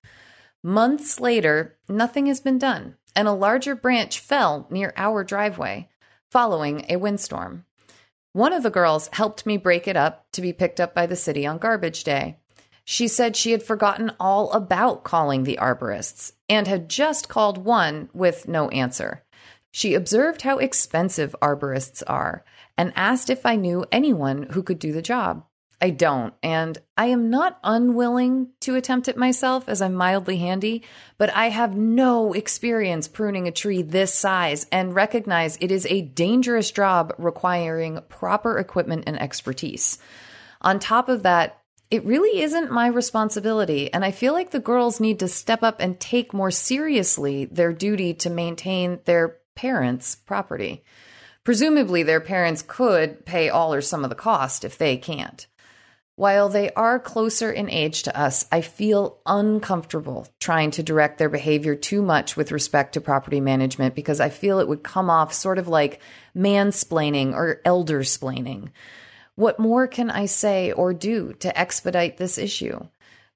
Months 0.64 1.20
later, 1.20 1.78
nothing 1.88 2.26
has 2.26 2.40
been 2.40 2.58
done, 2.58 2.98
and 3.16 3.28
a 3.28 3.34
larger 3.34 3.76
branch 3.76 4.20
fell 4.20 4.68
near 4.70 4.94
our 4.98 5.24
driveway 5.24 5.90
following 6.32 6.86
a 6.90 6.96
windstorm. 6.96 7.66
One 8.34 8.54
of 8.54 8.64
the 8.64 8.70
girls 8.70 9.10
helped 9.12 9.46
me 9.46 9.58
break 9.58 9.88
it 9.88 9.98
up 9.98 10.26
to 10.32 10.42
be 10.42 10.54
picked 10.54 10.80
up 10.80 10.96
by 10.96 11.06
the 11.06 11.16
city 11.18 11.46
on 11.46 11.58
garbage 11.58 12.04
day. 12.04 12.38
She 12.84 13.08
said 13.08 13.36
she 13.36 13.52
had 13.52 13.64
forgotten 13.64 14.12
all 14.20 14.52
about 14.52 15.04
calling 15.04 15.44
the 15.44 15.60
arborists 15.62 16.34
and 16.50 16.68
had 16.68 16.90
just 16.90 17.30
called 17.30 17.60
one 17.60 18.10
with 18.14 18.48
no 18.48 18.70
answer. 18.70 19.24
She 19.72 19.94
observed 19.94 20.42
how 20.42 20.58
expensive 20.58 21.36
arborists 21.42 22.04
are 22.08 22.44
and 22.78 22.92
asked 22.96 23.30
if 23.30 23.46
I 23.46 23.56
knew 23.56 23.86
anyone 23.92 24.48
who 24.52 24.64
could 24.64 24.80
do 24.80 24.92
the 24.92 25.02
job. 25.02 25.46
I 25.84 25.90
don't, 25.90 26.36
and 26.44 26.78
I 26.96 27.08
am 27.08 27.32
not 27.32 27.58
unwilling 27.64 28.50
to 28.60 28.76
attempt 28.76 29.08
it 29.08 29.18
myself 29.18 29.68
as 29.68 29.82
I'm 29.82 29.96
mildly 29.96 30.38
handy, 30.38 30.84
but 31.18 31.32
I 31.34 31.50
have 31.50 31.76
no 31.76 32.34
experience 32.34 33.08
pruning 33.08 33.48
a 33.48 33.52
tree 33.52 33.82
this 33.82 34.14
size 34.14 34.68
and 34.72 34.94
recognize 34.94 35.58
it 35.60 35.72
is 35.72 35.88
a 35.88 36.02
dangerous 36.02 36.70
job 36.70 37.16
requiring 37.18 38.00
proper 38.10 38.60
equipment 38.60 39.06
and 39.08 39.20
expertise. 39.20 39.98
On 40.62 40.78
top 40.78 41.10
of 41.10 41.24
that, 41.24 41.61
it 41.92 42.06
really 42.06 42.42
isn't 42.42 42.72
my 42.72 42.88
responsibility, 42.88 43.94
and 43.94 44.06
I 44.06 44.12
feel 44.12 44.32
like 44.32 44.52
the 44.52 44.60
girls 44.60 45.02
need 45.02 45.20
to 45.20 45.28
step 45.28 45.62
up 45.62 45.82
and 45.82 46.00
take 46.00 46.34
more 46.34 46.50
seriously 46.50 47.46
their 47.46 47.74
duty 47.74 48.14
to 48.16 48.30
maintain 48.30 49.00
their 49.04 49.38
parents' 49.56 50.16
property. 50.16 50.86
Presumably, 51.44 52.04
their 52.04 52.22
parents 52.22 52.64
could 52.66 53.26
pay 53.26 53.50
all 53.50 53.74
or 53.74 53.82
some 53.82 54.06
of 54.06 54.10
the 54.10 54.16
cost 54.16 54.64
if 54.64 54.78
they 54.78 54.96
can't. 54.96 55.48
While 56.16 56.50
they 56.50 56.72
are 56.74 57.00
closer 57.00 57.52
in 57.52 57.70
age 57.70 58.04
to 58.04 58.18
us, 58.18 58.46
I 58.52 58.62
feel 58.62 59.20
uncomfortable 59.26 60.28
trying 60.40 60.72
to 60.72 60.84
direct 60.84 61.18
their 61.18 61.30
behavior 61.30 61.76
too 61.76 62.02
much 62.02 62.38
with 62.38 62.52
respect 62.52 62.94
to 62.94 63.02
property 63.02 63.42
management 63.42 63.96
because 63.96 64.20
I 64.20 64.30
feel 64.30 64.60
it 64.60 64.68
would 64.68 64.84
come 64.84 65.10
off 65.10 65.34
sort 65.34 65.58
of 65.58 65.68
like 65.68 66.00
mansplaining 66.36 67.34
or 67.34 67.62
eldersplaining. 67.66 68.70
What 69.42 69.58
more 69.58 69.88
can 69.88 70.12
I 70.12 70.28
say 70.28 70.72
or 70.72 70.94
do 70.94 71.34
to 71.40 71.60
expedite 71.60 72.18
this 72.18 72.38
issue? 72.38 72.80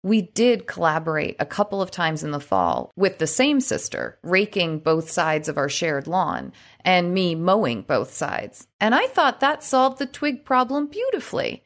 We 0.03 0.22
did 0.22 0.68
collaborate 0.68 1.36
a 1.39 1.47
couple 1.47 1.82
of 1.82 1.89
times 1.89 2.24
in 2.24 2.30
the 2.30 2.39
fall 2.39 2.91
with 2.95 3.18
the 3.18 3.26
same 3.26 3.60
sister, 3.60 4.20
raking 4.22 4.82
both 4.82 5.10
sides 5.10 5.49
of 5.49 5.58
our 5.58 5.68
shared 5.68 6.06
lawn 6.06 6.53
and 6.82 7.12
me 7.12 7.34
mowing 7.34 7.82
both 7.82 8.14
sides. 8.14 8.68
And 8.80 8.93
I 8.93 9.08
thought 9.08 9.39
that 9.39 9.64
solved 9.64 9.97
the 9.97 10.06
twig 10.06 10.45
problem 10.45 10.86
beautifully. 10.86 11.64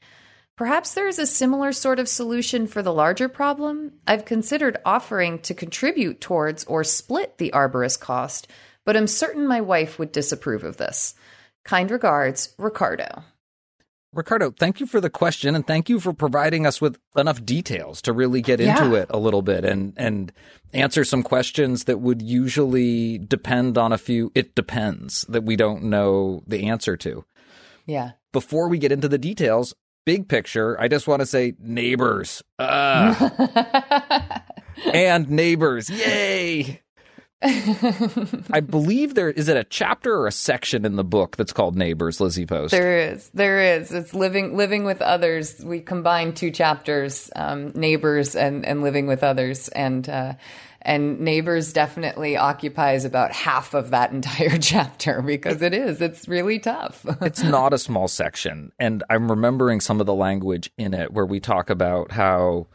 Perhaps 0.55 0.93
there 0.93 1.09
is 1.09 1.19
a 1.19 1.27
similar 1.27 1.73
sort 1.73 1.99
of 1.99 2.07
solution 2.07 2.65
for 2.65 2.81
the 2.81 2.93
larger 2.93 3.27
problem. 3.27 3.91
I've 4.07 4.23
considered 4.23 4.77
offering 4.85 5.39
to 5.39 5.53
contribute 5.53 6.21
towards 6.21 6.63
or 6.63 6.85
split 6.85 7.39
the 7.39 7.51
arborist 7.53 7.99
cost, 7.99 8.47
but 8.85 8.95
I'm 8.95 9.07
certain 9.07 9.45
my 9.45 9.59
wife 9.59 9.99
would 9.99 10.13
disapprove 10.13 10.63
of 10.63 10.77
this. 10.77 11.13
Kind 11.65 11.91
regards, 11.91 12.55
Ricardo. 12.57 13.25
Ricardo, 14.13 14.51
thank 14.51 14.79
you 14.79 14.87
for 14.87 14.99
the 14.99 15.09
question 15.09 15.55
and 15.55 15.65
thank 15.65 15.87
you 15.87 15.99
for 15.99 16.13
providing 16.13 16.65
us 16.65 16.81
with 16.81 16.97
enough 17.15 17.45
details 17.45 18.01
to 18.01 18.13
really 18.13 18.41
get 18.41 18.59
into 18.59 18.95
it 18.95 19.07
a 19.11 19.19
little 19.19 19.43
bit 19.43 19.63
and 19.63 19.93
and 19.97 20.31
answer 20.73 21.03
some 21.03 21.21
questions 21.21 21.83
that 21.83 21.99
would 21.99 22.21
usually 22.21 23.19
depend 23.19 23.77
on 23.77 23.93
a 23.93 23.97
few 23.99 24.31
it 24.33 24.55
depends 24.55 25.25
that 25.29 25.43
we 25.43 25.55
don't 25.55 25.83
know 25.83 26.41
the 26.47 26.67
answer 26.67 26.97
to. 26.97 27.23
Yeah. 27.85 28.11
Before 28.31 28.67
we 28.67 28.79
get 28.79 28.91
into 28.91 29.07
the 29.07 29.17
details, 29.17 29.75
big 30.05 30.27
picture, 30.27 30.79
I 30.79 30.87
just 30.87 31.07
want 31.07 31.21
to 31.21 31.25
say 31.25 31.53
neighbors. 31.59 32.43
Uh, 32.57 33.29
and 34.93 35.29
neighbors. 35.29 35.89
Yay. 35.89 36.81
I 38.51 38.59
believe 38.59 39.15
there 39.15 39.29
is 39.29 39.47
it 39.47 39.55
a 39.55 39.63
chapter 39.63 40.13
or 40.13 40.27
a 40.27 40.31
section 40.31 40.85
in 40.85 40.97
the 40.97 41.05
book 41.05 41.37
that's 41.37 41.53
called 41.53 41.77
Neighbors, 41.77 42.19
Lizzie 42.19 42.45
Post. 42.45 42.71
There 42.71 43.11
is, 43.11 43.29
there 43.33 43.77
is. 43.77 43.93
It's 43.93 44.13
living, 44.13 44.57
living 44.57 44.83
with 44.83 45.01
others. 45.01 45.63
We 45.63 45.79
combine 45.79 46.33
two 46.33 46.51
chapters, 46.51 47.31
um, 47.37 47.71
neighbors 47.75 48.35
and 48.35 48.65
and 48.65 48.81
living 48.81 49.07
with 49.07 49.23
others, 49.23 49.69
and 49.69 50.09
uh, 50.09 50.33
and 50.81 51.19
neighbors 51.19 51.73
definitely 51.73 52.37
occupies 52.37 53.05
about 53.05 53.31
half 53.31 53.73
of 53.73 53.91
that 53.91 54.11
entire 54.13 54.57
chapter 54.57 55.21
because 55.21 55.61
it 55.61 55.73
is. 55.73 56.01
It's 56.01 56.27
really 56.27 56.59
tough. 56.59 57.05
it's 57.21 57.43
not 57.43 57.73
a 57.73 57.77
small 57.77 58.07
section. 58.07 58.71
And 58.79 59.03
I'm 59.09 59.29
remembering 59.29 59.79
some 59.79 59.99
of 59.99 60.05
the 60.05 60.13
language 60.13 60.71
in 60.77 60.93
it 60.93 61.13
where 61.13 61.25
we 61.25 61.39
talk 61.39 61.69
about 61.69 62.11
how 62.11 62.67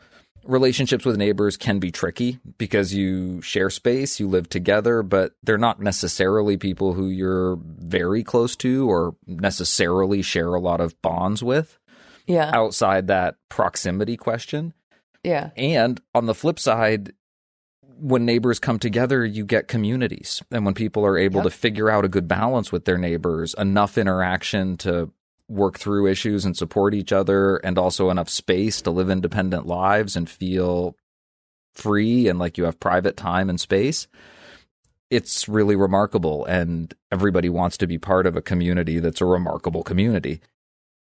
relationships 0.46 1.04
with 1.04 1.16
neighbors 1.16 1.56
can 1.56 1.78
be 1.78 1.90
tricky 1.90 2.38
because 2.58 2.92
you 2.94 3.40
share 3.42 3.70
space, 3.70 4.20
you 4.20 4.28
live 4.28 4.48
together, 4.48 5.02
but 5.02 5.32
they're 5.42 5.58
not 5.58 5.80
necessarily 5.80 6.56
people 6.56 6.92
who 6.94 7.08
you're 7.08 7.56
very 7.62 8.22
close 8.22 8.54
to 8.56 8.88
or 8.88 9.16
necessarily 9.26 10.22
share 10.22 10.54
a 10.54 10.60
lot 10.60 10.80
of 10.80 11.00
bonds 11.02 11.42
with 11.42 11.78
yeah, 12.26 12.50
outside 12.54 13.06
that 13.08 13.36
proximity 13.48 14.16
question. 14.16 14.72
yeah, 15.22 15.50
And 15.56 16.00
on 16.14 16.26
the 16.26 16.34
flip 16.34 16.58
side, 16.58 17.12
when 17.98 18.24
neighbors 18.24 18.58
come 18.58 18.78
together, 18.78 19.24
you 19.24 19.44
get 19.44 19.68
communities. 19.68 20.42
And 20.50 20.64
when 20.64 20.74
people 20.74 21.04
are 21.06 21.16
able 21.18 21.40
Yep. 21.42 21.44
to 21.44 21.50
figure 21.50 21.90
out 21.90 22.04
a 22.04 22.08
good 22.08 22.26
balance 22.26 22.72
with 22.72 22.84
their 22.86 22.98
neighbors, 22.98 23.54
enough 23.56 23.96
interaction 23.98 24.76
to 24.78 25.10
work 25.48 25.78
through 25.78 26.06
issues 26.06 26.44
and 26.44 26.56
support 26.56 26.94
each 26.94 27.12
other, 27.12 27.56
and 27.56 27.78
also 27.78 28.10
enough 28.10 28.28
space 28.28 28.80
to 28.82 28.90
live 28.90 29.10
independent 29.10 29.66
lives 29.66 30.16
and 30.16 30.28
feel 30.28 30.96
free 31.74 32.28
and 32.28 32.38
like 32.38 32.56
you 32.56 32.64
have 32.64 32.80
private 32.80 33.16
time 33.16 33.50
and 33.50 33.60
space. 33.60 34.06
It's 35.10 35.48
really 35.48 35.76
remarkable. 35.76 36.44
And 36.46 36.94
everybody 37.12 37.48
wants 37.48 37.76
to 37.78 37.86
be 37.86 37.98
part 37.98 38.26
of 38.26 38.36
a 38.36 38.42
community 38.42 39.00
that's 39.00 39.20
a 39.20 39.26
remarkable 39.26 39.82
community. 39.82 40.40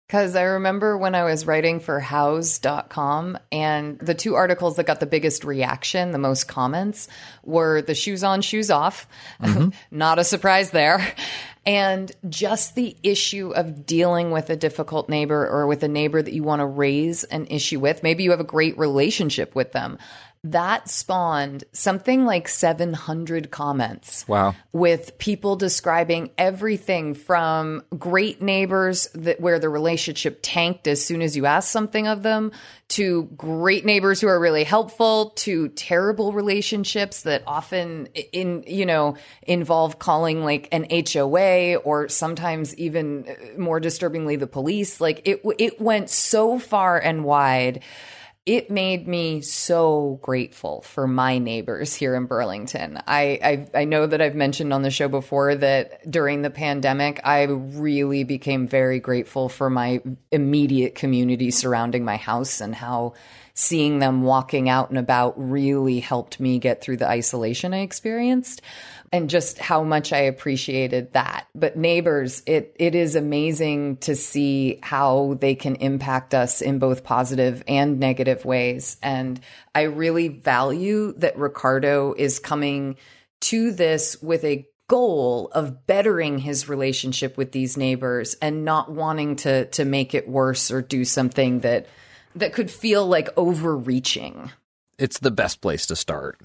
Because 0.07 0.35
I 0.35 0.43
remember 0.43 0.97
when 0.97 1.15
I 1.15 1.23
was 1.23 1.45
writing 1.45 1.79
for 1.79 2.01
Houzz.com 2.01 3.37
and 3.49 3.97
the 3.99 4.13
two 4.13 4.35
articles 4.35 4.75
that 4.75 4.85
got 4.85 4.99
the 4.99 5.05
biggest 5.05 5.45
reaction, 5.45 6.11
the 6.11 6.17
most 6.17 6.49
comments, 6.49 7.07
were 7.45 7.81
the 7.81 7.95
shoes 7.95 8.21
on, 8.21 8.41
shoes 8.41 8.69
off. 8.69 9.07
Mm-hmm. 9.41 9.69
Not 9.97 10.19
a 10.19 10.25
surprise 10.25 10.71
there. 10.71 11.15
And 11.63 12.11
just 12.27 12.73
the 12.73 12.97
issue 13.03 13.51
of 13.51 13.85
dealing 13.85 14.31
with 14.31 14.49
a 14.49 14.55
difficult 14.55 15.09
neighbor 15.09 15.47
or 15.47 15.67
with 15.67 15.83
a 15.83 15.87
neighbor 15.87 16.19
that 16.19 16.33
you 16.33 16.41
want 16.41 16.61
to 16.61 16.65
raise 16.65 17.23
an 17.25 17.45
issue 17.47 17.79
with. 17.79 18.01
Maybe 18.01 18.23
you 18.23 18.31
have 18.31 18.39
a 18.39 18.45
great 18.45 18.77
relationship 18.79 19.53
with 19.53 19.71
them. 19.71 19.99
That 20.43 20.89
spawned 20.89 21.65
something 21.71 22.25
like 22.25 22.47
700 22.47 23.51
comments 23.51 24.27
Wow. 24.27 24.55
with 24.71 25.19
people 25.19 25.55
describing 25.55 26.31
everything 26.35 27.13
from 27.13 27.83
great 27.99 28.41
neighbors 28.41 29.07
that 29.13 29.39
where 29.39 29.59
the 29.59 29.69
relationship 29.69 30.39
tanked 30.41 30.87
as 30.87 31.05
soon 31.05 31.21
as 31.21 31.37
you 31.37 31.45
asked 31.45 31.69
something 31.69 32.07
of 32.07 32.23
them 32.23 32.51
to 32.87 33.29
great 33.37 33.85
neighbors 33.85 34.19
who 34.19 34.27
are 34.27 34.39
really 34.39 34.63
helpful 34.63 35.29
to 35.35 35.67
terrible 35.69 36.33
relationships 36.33 37.21
that 37.21 37.43
often 37.45 38.07
in 38.31 38.63
you 38.65 38.87
know 38.87 39.15
involve 39.43 39.99
calling 39.99 40.43
like 40.43 40.67
an 40.71 40.87
HOA 40.89 41.75
or 41.75 42.09
sometimes 42.09 42.75
even 42.77 43.27
uh, 43.29 43.59
more 43.59 43.79
disturbingly 43.79 44.37
the 44.37 44.47
police 44.47 44.99
like 44.99 45.21
it 45.25 45.39
it 45.59 45.79
went 45.79 46.09
so 46.09 46.57
far 46.57 46.97
and 46.97 47.23
wide 47.23 47.83
it 48.45 48.71
made 48.71 49.07
me 49.07 49.41
so 49.41 50.17
grateful 50.23 50.81
for 50.81 51.07
my 51.07 51.37
neighbors 51.37 51.93
here 51.93 52.15
in 52.15 52.25
Burlington. 52.25 52.99
I, 53.05 53.67
I 53.73 53.81
I 53.81 53.85
know 53.85 54.07
that 54.07 54.19
I've 54.19 54.33
mentioned 54.33 54.73
on 54.73 54.81
the 54.81 54.89
show 54.89 55.07
before 55.07 55.53
that 55.55 56.09
during 56.09 56.41
the 56.41 56.49
pandemic, 56.49 57.21
I 57.23 57.43
really 57.43 58.23
became 58.23 58.67
very 58.67 58.99
grateful 58.99 59.47
for 59.47 59.69
my 59.69 60.01
immediate 60.31 60.95
community 60.95 61.51
surrounding 61.51 62.03
my 62.03 62.17
house 62.17 62.61
and 62.61 62.73
how 62.73 63.13
seeing 63.53 63.99
them 63.99 64.23
walking 64.23 64.69
out 64.69 64.89
and 64.89 64.97
about 64.97 65.33
really 65.37 65.99
helped 65.99 66.39
me 66.39 66.57
get 66.57 66.81
through 66.81 66.97
the 66.97 67.07
isolation 67.07 67.73
I 67.75 67.81
experienced 67.81 68.61
and 69.11 69.29
just 69.29 69.59
how 69.59 69.83
much 69.83 70.13
I 70.13 70.19
appreciated 70.19 71.13
that. 71.13 71.47
But 71.53 71.77
neighbors, 71.77 72.43
it 72.45 72.75
it 72.79 72.95
is 72.95 73.15
amazing 73.15 73.97
to 73.97 74.15
see 74.15 74.79
how 74.81 75.37
they 75.39 75.55
can 75.55 75.75
impact 75.75 76.33
us 76.33 76.61
in 76.61 76.79
both 76.79 77.03
positive 77.03 77.63
and 77.67 77.99
negative 77.99 78.45
ways. 78.45 78.97
And 79.03 79.39
I 79.75 79.83
really 79.83 80.29
value 80.29 81.13
that 81.17 81.37
Ricardo 81.37 82.13
is 82.17 82.39
coming 82.39 82.95
to 83.41 83.71
this 83.71 84.21
with 84.21 84.43
a 84.43 84.67
goal 84.87 85.49
of 85.53 85.87
bettering 85.87 86.37
his 86.37 86.67
relationship 86.67 87.37
with 87.37 87.53
these 87.53 87.77
neighbors 87.77 88.35
and 88.41 88.65
not 88.65 88.91
wanting 88.91 89.37
to 89.37 89.65
to 89.67 89.85
make 89.85 90.13
it 90.13 90.27
worse 90.27 90.69
or 90.69 90.81
do 90.81 91.05
something 91.05 91.61
that 91.61 91.87
that 92.35 92.53
could 92.53 92.71
feel 92.71 93.05
like 93.05 93.29
overreaching. 93.37 94.51
it's 94.97 95.19
the 95.19 95.31
best 95.31 95.61
place 95.61 95.85
to 95.85 95.95
start. 95.95 96.39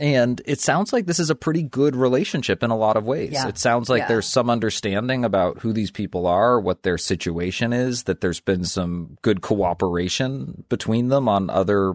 And 0.00 0.40
it 0.46 0.60
sounds 0.60 0.94
like 0.94 1.04
this 1.04 1.18
is 1.18 1.28
a 1.28 1.34
pretty 1.34 1.62
good 1.62 1.94
relationship 1.94 2.62
in 2.62 2.70
a 2.70 2.76
lot 2.76 2.96
of 2.96 3.04
ways. 3.04 3.32
Yeah. 3.32 3.48
It 3.48 3.58
sounds 3.58 3.90
like 3.90 4.00
Yeah. 4.00 4.08
there's 4.08 4.26
some 4.26 4.48
understanding 4.48 5.26
about 5.26 5.58
who 5.58 5.74
these 5.74 5.90
people 5.90 6.26
are, 6.26 6.58
what 6.58 6.84
their 6.84 6.96
situation 6.96 7.74
is, 7.74 8.04
that 8.04 8.22
there's 8.22 8.40
been 8.40 8.64
some 8.64 9.18
good 9.20 9.42
cooperation 9.42 10.64
between 10.70 11.08
them 11.08 11.28
on 11.28 11.50
other 11.50 11.94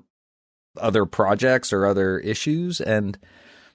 other 0.77 1.05
projects 1.05 1.71
or 1.71 1.85
other 1.85 2.19
issues 2.19 2.81
and 2.81 3.17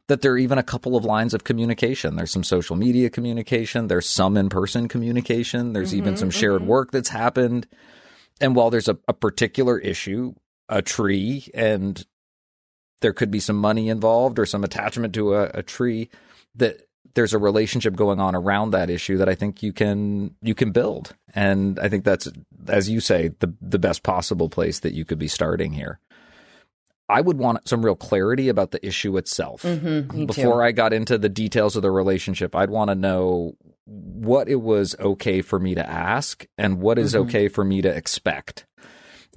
that 0.07 0.21
there 0.21 0.33
are 0.33 0.39
even 0.39 0.59
a 0.59 0.63
couple 0.63 0.97
of 0.97 1.05
lines 1.05 1.35
of 1.35 1.45
communication. 1.45 2.15
There's 2.15 2.31
some 2.31 2.45
social 2.45 2.77
media 2.77 3.11
communication, 3.11 3.89
there's 3.89 4.09
some 4.09 4.37
in 4.37 4.49
person 4.49 4.87
communication, 4.87 5.73
there's 5.73 5.91
mm-hmm, 5.91 5.99
even 5.99 6.17
some 6.17 6.31
shared 6.31 6.61
mm-hmm. 6.61 6.71
work 6.71 6.91
that's 6.93 7.09
happened. 7.09 7.67
And 8.41 8.55
while 8.55 8.71
there's 8.71 8.89
a, 8.89 8.99
a 9.09 9.13
particular 9.13 9.79
issue, 9.79 10.35
a 10.69 10.83
tree, 10.83 11.49
and 11.55 12.05
there 13.01 13.13
could 13.13 13.31
be 13.31 13.41
some 13.41 13.57
money 13.57 13.89
involved 13.89 14.39
or 14.39 14.47
some 14.47 14.65
attachment 14.65 15.15
to 15.15 15.35
a, 15.35 15.51
a 15.55 15.63
tree, 15.63 16.11
that 16.55 16.83
there's 17.15 17.35
a 17.35 17.39
relationship 17.39 17.97
going 17.97 18.21
on 18.21 18.35
around 18.35 18.71
that 18.71 18.91
issue 18.91 19.19
that 19.19 19.29
I 19.29 19.35
think 19.35 19.63
you 19.63 19.73
can 19.73 20.35
you 20.43 20.55
can 20.55 20.73
build. 20.73 21.15
And 21.35 21.79
I 21.79 21.89
think 21.89 22.05
that's 22.05 22.29
as 22.69 22.89
you 22.89 23.01
say, 23.01 23.33
the 23.41 23.53
the 23.61 23.79
best 23.79 24.03
possible 24.03 24.49
place 24.49 24.81
that 24.81 24.95
you 24.95 25.05
could 25.05 25.19
be 25.19 25.29
starting 25.29 25.73
here. 25.73 25.99
I 27.09 27.21
would 27.21 27.39
want 27.39 27.69
some 27.69 27.85
real 27.85 27.97
clarity 27.97 28.49
about 28.49 28.71
the 28.71 28.87
issue 28.87 29.17
itself. 29.17 29.63
Mm-hmm, 29.63 30.27
Before 30.27 30.55
too. 30.55 30.63
I 30.63 30.71
got 30.71 30.93
into 30.93 31.19
the 31.19 31.29
details 31.29 31.75
of 31.75 31.83
the 31.83 31.91
relationship, 31.91 32.55
I'd 32.55 32.71
want 32.71 32.91
to 32.91 32.95
know 32.95 33.57
what 33.85 34.49
it 34.49 34.61
was 34.61 34.95
okay 35.01 35.43
for 35.43 35.59
me 35.59 35.75
to 35.75 35.89
ask 35.89 36.47
and 36.57 36.81
what 36.81 36.99
is 36.99 37.15
mm-hmm. 37.15 37.29
okay 37.29 37.49
for 37.49 37.65
me 37.65 37.83
to 37.83 37.89
expect. 37.89 38.65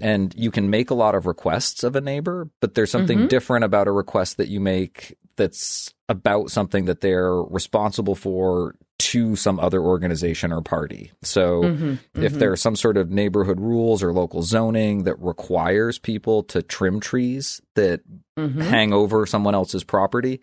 And 0.01 0.33
you 0.35 0.51
can 0.51 0.69
make 0.69 0.89
a 0.89 0.95
lot 0.95 1.15
of 1.15 1.25
requests 1.25 1.83
of 1.83 1.95
a 1.95 2.01
neighbor, 2.01 2.49
but 2.59 2.73
there's 2.73 2.91
something 2.91 3.19
mm-hmm. 3.19 3.27
different 3.27 3.63
about 3.63 3.87
a 3.87 3.91
request 3.91 4.37
that 4.37 4.47
you 4.47 4.59
make 4.59 5.15
that's 5.35 5.93
about 6.09 6.51
something 6.51 6.85
that 6.85 7.01
they're 7.01 7.35
responsible 7.35 8.15
for 8.15 8.75
to 8.99 9.35
some 9.35 9.59
other 9.59 9.81
organization 9.81 10.51
or 10.51 10.61
party. 10.61 11.11
So 11.23 11.63
mm-hmm, 11.63 11.93
if 12.15 12.31
mm-hmm. 12.31 12.39
there 12.39 12.51
are 12.51 12.57
some 12.57 12.75
sort 12.75 12.97
of 12.97 13.09
neighborhood 13.09 13.59
rules 13.59 14.03
or 14.03 14.13
local 14.13 14.43
zoning 14.43 15.03
that 15.03 15.19
requires 15.19 15.99
people 15.99 16.43
to 16.43 16.61
trim 16.61 16.99
trees 16.99 17.61
that 17.75 18.01
mm-hmm. 18.37 18.61
hang 18.61 18.93
over 18.93 19.25
someone 19.25 19.55
else's 19.55 19.83
property, 19.83 20.41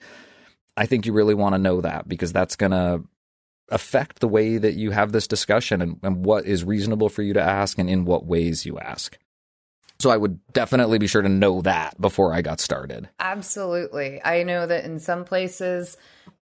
I 0.76 0.86
think 0.86 1.06
you 1.06 1.12
really 1.12 1.34
want 1.34 1.54
to 1.54 1.58
know 1.58 1.80
that 1.80 2.08
because 2.08 2.32
that's 2.32 2.56
going 2.56 2.72
to 2.72 3.02
affect 3.70 4.18
the 4.18 4.28
way 4.28 4.58
that 4.58 4.74
you 4.74 4.90
have 4.90 5.12
this 5.12 5.28
discussion 5.28 5.80
and, 5.80 6.00
and 6.02 6.24
what 6.24 6.44
is 6.44 6.64
reasonable 6.64 7.08
for 7.08 7.22
you 7.22 7.34
to 7.34 7.42
ask 7.42 7.78
and 7.78 7.88
in 7.88 8.04
what 8.04 8.26
ways 8.26 8.66
you 8.66 8.78
ask. 8.78 9.16
So 10.00 10.10
I 10.10 10.16
would 10.16 10.40
definitely 10.52 10.98
be 10.98 11.06
sure 11.06 11.22
to 11.22 11.28
know 11.28 11.60
that 11.62 12.00
before 12.00 12.32
I 12.32 12.40
got 12.42 12.58
started. 12.58 13.08
Absolutely. 13.20 14.20
I 14.24 14.42
know 14.42 14.66
that 14.66 14.84
in 14.84 14.98
some 14.98 15.24
places 15.24 15.96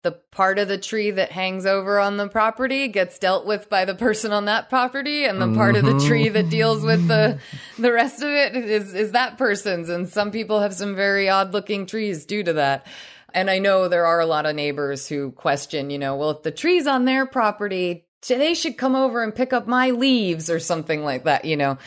the 0.06 0.12
part 0.30 0.60
of 0.60 0.68
the 0.68 0.78
tree 0.78 1.10
that 1.10 1.32
hangs 1.32 1.66
over 1.66 2.00
on 2.00 2.18
the 2.18 2.30
property 2.30 2.88
gets 2.89 3.18
dealt 3.18 3.43
with 3.43 3.72
by 3.72 3.86
the 3.86 3.96
person 3.96 4.32
on 4.32 4.46
that 4.46 4.70
property 4.70 5.26
and 5.26 5.41
the 5.41 5.48
mm-hmm. 5.48 5.56
part 5.56 5.76
of 5.76 5.84
the 5.84 5.93
mm-hmm. 5.93 6.08
tree 6.08 6.30
that 6.30 6.48
deals 6.48 6.84
with 6.84 7.08
the 7.08 7.39
the 7.80 7.91
rest 7.91 8.22
of 8.22 8.30
it 8.30 8.56
is 8.56 8.93
is 8.93 9.14
that 9.14 9.39
person's 9.39 9.89
and 9.89 10.08
some 10.08 10.30
people 10.30 10.60
have 10.60 10.76
some 10.76 10.96
very 10.96 11.28
odd 11.28 11.54
looking 11.54 11.88
trees 11.88 12.28
due 12.28 12.43
to 12.43 12.54
that 12.54 12.86
and 13.34 13.50
i 13.50 13.58
know 13.58 13.88
there 13.88 14.06
are 14.06 14.20
a 14.20 14.28
lot 14.28 14.46
of 14.46 14.56
neighbors 14.56 15.08
who 15.08 15.32
question 15.32 15.89
you 15.89 15.98
know 15.98 16.16
well 16.16 16.30
if 16.30 16.43
the 16.43 16.52
tree's 16.52 16.86
on 16.86 17.06
their 17.06 17.26
property 17.26 18.06
they 18.28 18.54
should 18.54 18.78
come 18.78 18.96
over 18.96 19.24
and 19.24 19.34
pick 19.34 19.54
up 19.54 19.68
my 19.68 19.89
leaves 19.89 20.52
or 20.52 20.60
something 20.60 21.04
like 21.04 21.24
that 21.24 21.46
you 21.46 21.58
know 21.58 21.80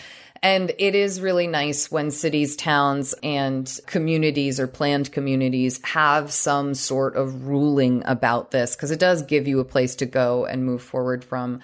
and 0.43 0.73
it 0.79 0.95
is 0.95 1.21
really 1.21 1.47
nice 1.47 1.91
when 1.91 2.11
cities, 2.11 2.57
towns, 2.57 3.15
and 3.23 3.81
communities 3.87 4.61
or 4.61 4.67
planned 4.67 5.13
communities 5.13 5.81
have 5.85 6.33
some 6.33 6.75
sort 6.75 7.17
of 7.17 7.47
ruling 7.47 8.03
about 8.07 8.51
this 8.51 8.77
because 8.77 8.91
it 8.91 9.01
does 9.01 9.23
give 9.23 9.49
you 9.49 9.61
a 9.61 9.65
place 9.65 9.97
to 9.97 10.07
go 10.07 10.45
and 10.45 10.65
move 10.65 10.83
forward 10.83 11.25
from. 11.25 11.61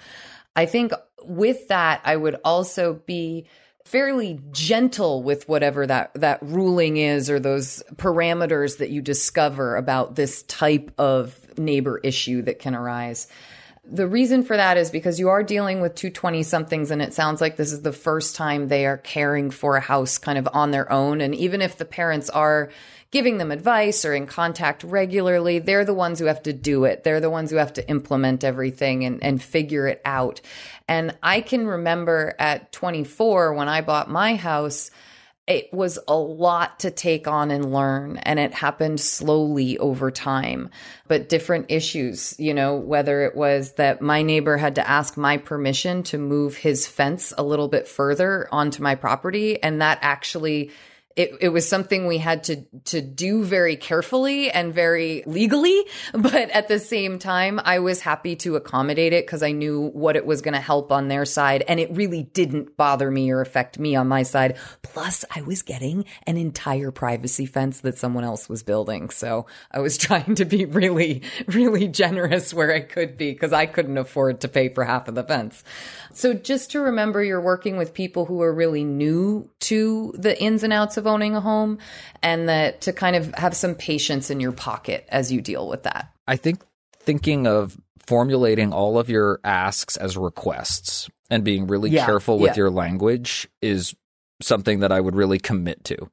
I 0.55 0.65
think 0.65 0.91
with 1.23 1.67
that, 1.69 2.01
I 2.03 2.15
would 2.15 2.37
also 2.43 2.93
be 3.05 3.45
fairly 3.85 4.39
gentle 4.51 5.21
with 5.21 5.47
whatever 5.47 5.85
that 5.85 6.11
that 6.15 6.39
ruling 6.41 6.97
is 6.97 7.29
or 7.29 7.39
those 7.39 7.83
parameters 7.95 8.79
that 8.79 8.89
you 8.89 9.01
discover 9.01 9.75
about 9.75 10.15
this 10.15 10.41
type 10.43 10.91
of 10.97 11.39
neighbor 11.57 11.99
issue 11.99 12.41
that 12.41 12.59
can 12.59 12.75
arise. 12.75 13.27
The 13.87 14.07
reason 14.07 14.43
for 14.43 14.57
that 14.57 14.77
is 14.77 14.89
because 14.89 15.19
you 15.19 15.29
are 15.29 15.43
dealing 15.43 15.79
with 15.79 15.93
220 15.93 16.41
somethings 16.43 16.89
and 16.89 17.01
it 17.01 17.13
sounds 17.13 17.39
like 17.39 17.55
this 17.55 17.71
is 17.71 17.83
the 17.83 17.93
first 17.93 18.35
time 18.35 18.67
they 18.67 18.87
are 18.87 18.97
caring 18.97 19.51
for 19.51 19.77
a 19.77 19.81
house 19.81 20.17
kind 20.17 20.39
of 20.39 20.47
on 20.53 20.71
their 20.71 20.91
own. 20.91 21.21
And 21.21 21.35
even 21.35 21.61
if 21.61 21.77
the 21.77 21.85
parents 21.85 22.29
are 22.31 22.71
giving 23.11 23.37
them 23.37 23.51
advice 23.51 24.03
or 24.03 24.13
in 24.13 24.25
contact 24.25 24.83
regularly, 24.83 25.59
they're 25.59 25.85
the 25.85 25.93
ones 25.93 26.19
who 26.19 26.25
have 26.25 26.41
to 26.43 26.51
do 26.51 26.85
it. 26.85 27.03
They're 27.03 27.21
the 27.21 27.29
ones 27.29 27.51
who 27.51 27.57
have 27.57 27.73
to 27.73 27.87
implement 27.87 28.43
everything 28.43 29.05
and, 29.05 29.23
and 29.23 29.41
figure 29.41 29.87
it 29.87 30.01
out. 30.03 30.41
And 30.87 31.15
I 31.21 31.41
can 31.41 31.67
remember 31.67 32.33
at 32.39 32.71
24 32.71 33.53
when 33.53 33.69
I 33.69 33.81
bought 33.81 34.09
my 34.09 34.35
house, 34.35 34.89
it 35.47 35.71
was 35.71 35.99
a 36.07 36.15
lot 36.15 36.79
to 36.79 36.89
take 36.89 37.27
on 37.27 37.51
and 37.51 37.71
learn 37.71 38.17
and 38.17 38.39
it 38.39 38.53
happened 38.53 38.99
slowly 38.99 39.77
over 39.77 40.09
time. 40.09 40.69
But 41.07 41.29
different 41.29 41.67
issues 41.69 42.35
you 42.39 42.53
know 42.53 42.75
whether 42.75 43.23
it 43.23 43.35
was 43.35 43.73
that 43.73 44.01
my 44.01 44.21
neighbor 44.21 44.57
had 44.57 44.75
to 44.75 44.89
ask 44.89 45.17
my 45.17 45.37
permission 45.37 46.03
to 46.03 46.17
move 46.17 46.57
his 46.57 46.87
fence 46.87 47.33
a 47.37 47.43
little 47.43 47.67
bit 47.67 47.87
further 47.87 48.47
onto 48.51 48.81
my 48.81 48.95
property 48.95 49.61
and 49.61 49.81
that 49.81 49.99
actually 50.01 50.71
it, 51.15 51.31
it 51.39 51.49
was 51.49 51.67
something 51.67 52.07
we 52.07 52.17
had 52.17 52.43
to 52.45 52.63
to 52.85 53.01
do 53.01 53.43
very 53.43 53.77
carefully 53.77 54.51
and 54.51 54.73
very 54.73 55.23
legally 55.25 55.85
but 56.13 56.49
at 56.49 56.67
the 56.67 56.79
same 56.79 57.19
time 57.19 57.59
i 57.63 57.79
was 57.79 58.01
happy 58.01 58.35
to 58.35 58.55
accommodate 58.55 59.13
it 59.13 59.25
because 59.25 59.41
i 59.41 59.51
knew 59.51 59.89
what 59.93 60.15
it 60.15 60.25
was 60.25 60.41
going 60.41 60.53
to 60.53 60.59
help 60.59 60.91
on 60.91 61.07
their 61.07 61.25
side 61.25 61.63
and 61.67 61.79
it 61.79 61.89
really 61.91 62.23
didn't 62.23 62.75
bother 62.75 63.09
me 63.09 63.31
or 63.31 63.41
affect 63.41 63.79
me 63.79 63.95
on 63.95 64.07
my 64.07 64.23
side. 64.23 64.57
Plus 64.81 65.23
i 65.33 65.41
was 65.41 65.61
getting 65.61 66.05
an 66.27 66.37
entire 66.37 66.91
privacy 66.91 67.45
fence 67.45 67.81
that 67.81 67.97
someone 67.97 68.23
else 68.23 68.49
was 68.49 68.63
building 68.63 69.09
so 69.09 69.45
i 69.71 69.79
was 69.79 69.97
trying 70.05 70.35
to 70.35 70.45
be 70.45 70.65
really 70.65 71.21
really 71.47 71.87
generous 71.87 72.53
where 72.53 72.73
i 72.73 72.79
could 72.79 73.17
be 73.17 73.31
because 73.31 73.53
i 73.53 73.65
couldn't 73.65 73.97
afford 73.97 74.41
to 74.41 74.47
pay 74.47 74.69
for 74.69 74.83
half 74.83 75.07
of 75.07 75.15
the 75.15 75.23
fence 75.23 75.63
so 76.15 76.33
just 76.33 76.71
to 76.71 76.79
remember 76.79 77.23
you're 77.23 77.41
working 77.41 77.77
with 77.77 77.93
people 77.93 78.25
who 78.25 78.41
are 78.41 78.53
really 78.53 78.83
new 78.83 79.49
to 79.61 80.13
the 80.17 80.41
ins 80.41 80.63
and 80.63 80.71
outs 80.71 80.97
of 80.97 81.05
owning 81.05 81.35
a 81.35 81.41
home 81.41 81.77
and 82.23 82.49
that 82.49 82.81
to 82.81 82.93
kind 82.93 83.15
of 83.15 83.33
have 83.35 83.55
some 83.55 83.75
patience 83.75 84.29
in 84.29 84.39
your 84.39 84.51
pocket 84.51 85.05
as 85.09 85.31
you 85.31 85.41
deal 85.41 85.67
with 85.67 85.83
that. 85.83 86.11
I 86.27 86.37
think 86.37 86.63
thinking 86.99 87.47
of 87.47 87.77
formulating 88.05 88.73
all 88.73 88.97
of 88.97 89.09
your 89.09 89.39
asks 89.43 89.97
as 89.97 90.17
requests 90.17 91.09
and 91.29 91.43
being 91.43 91.67
really 91.67 91.89
yeah, 91.89 92.05
careful 92.05 92.39
with 92.39 92.51
yeah. 92.51 92.57
your 92.57 92.71
language 92.71 93.47
is 93.61 93.95
something 94.41 94.79
that 94.79 94.91
I 94.91 94.99
would 94.99 95.15
really 95.15 95.39
commit 95.39 95.83
to. 95.85 96.09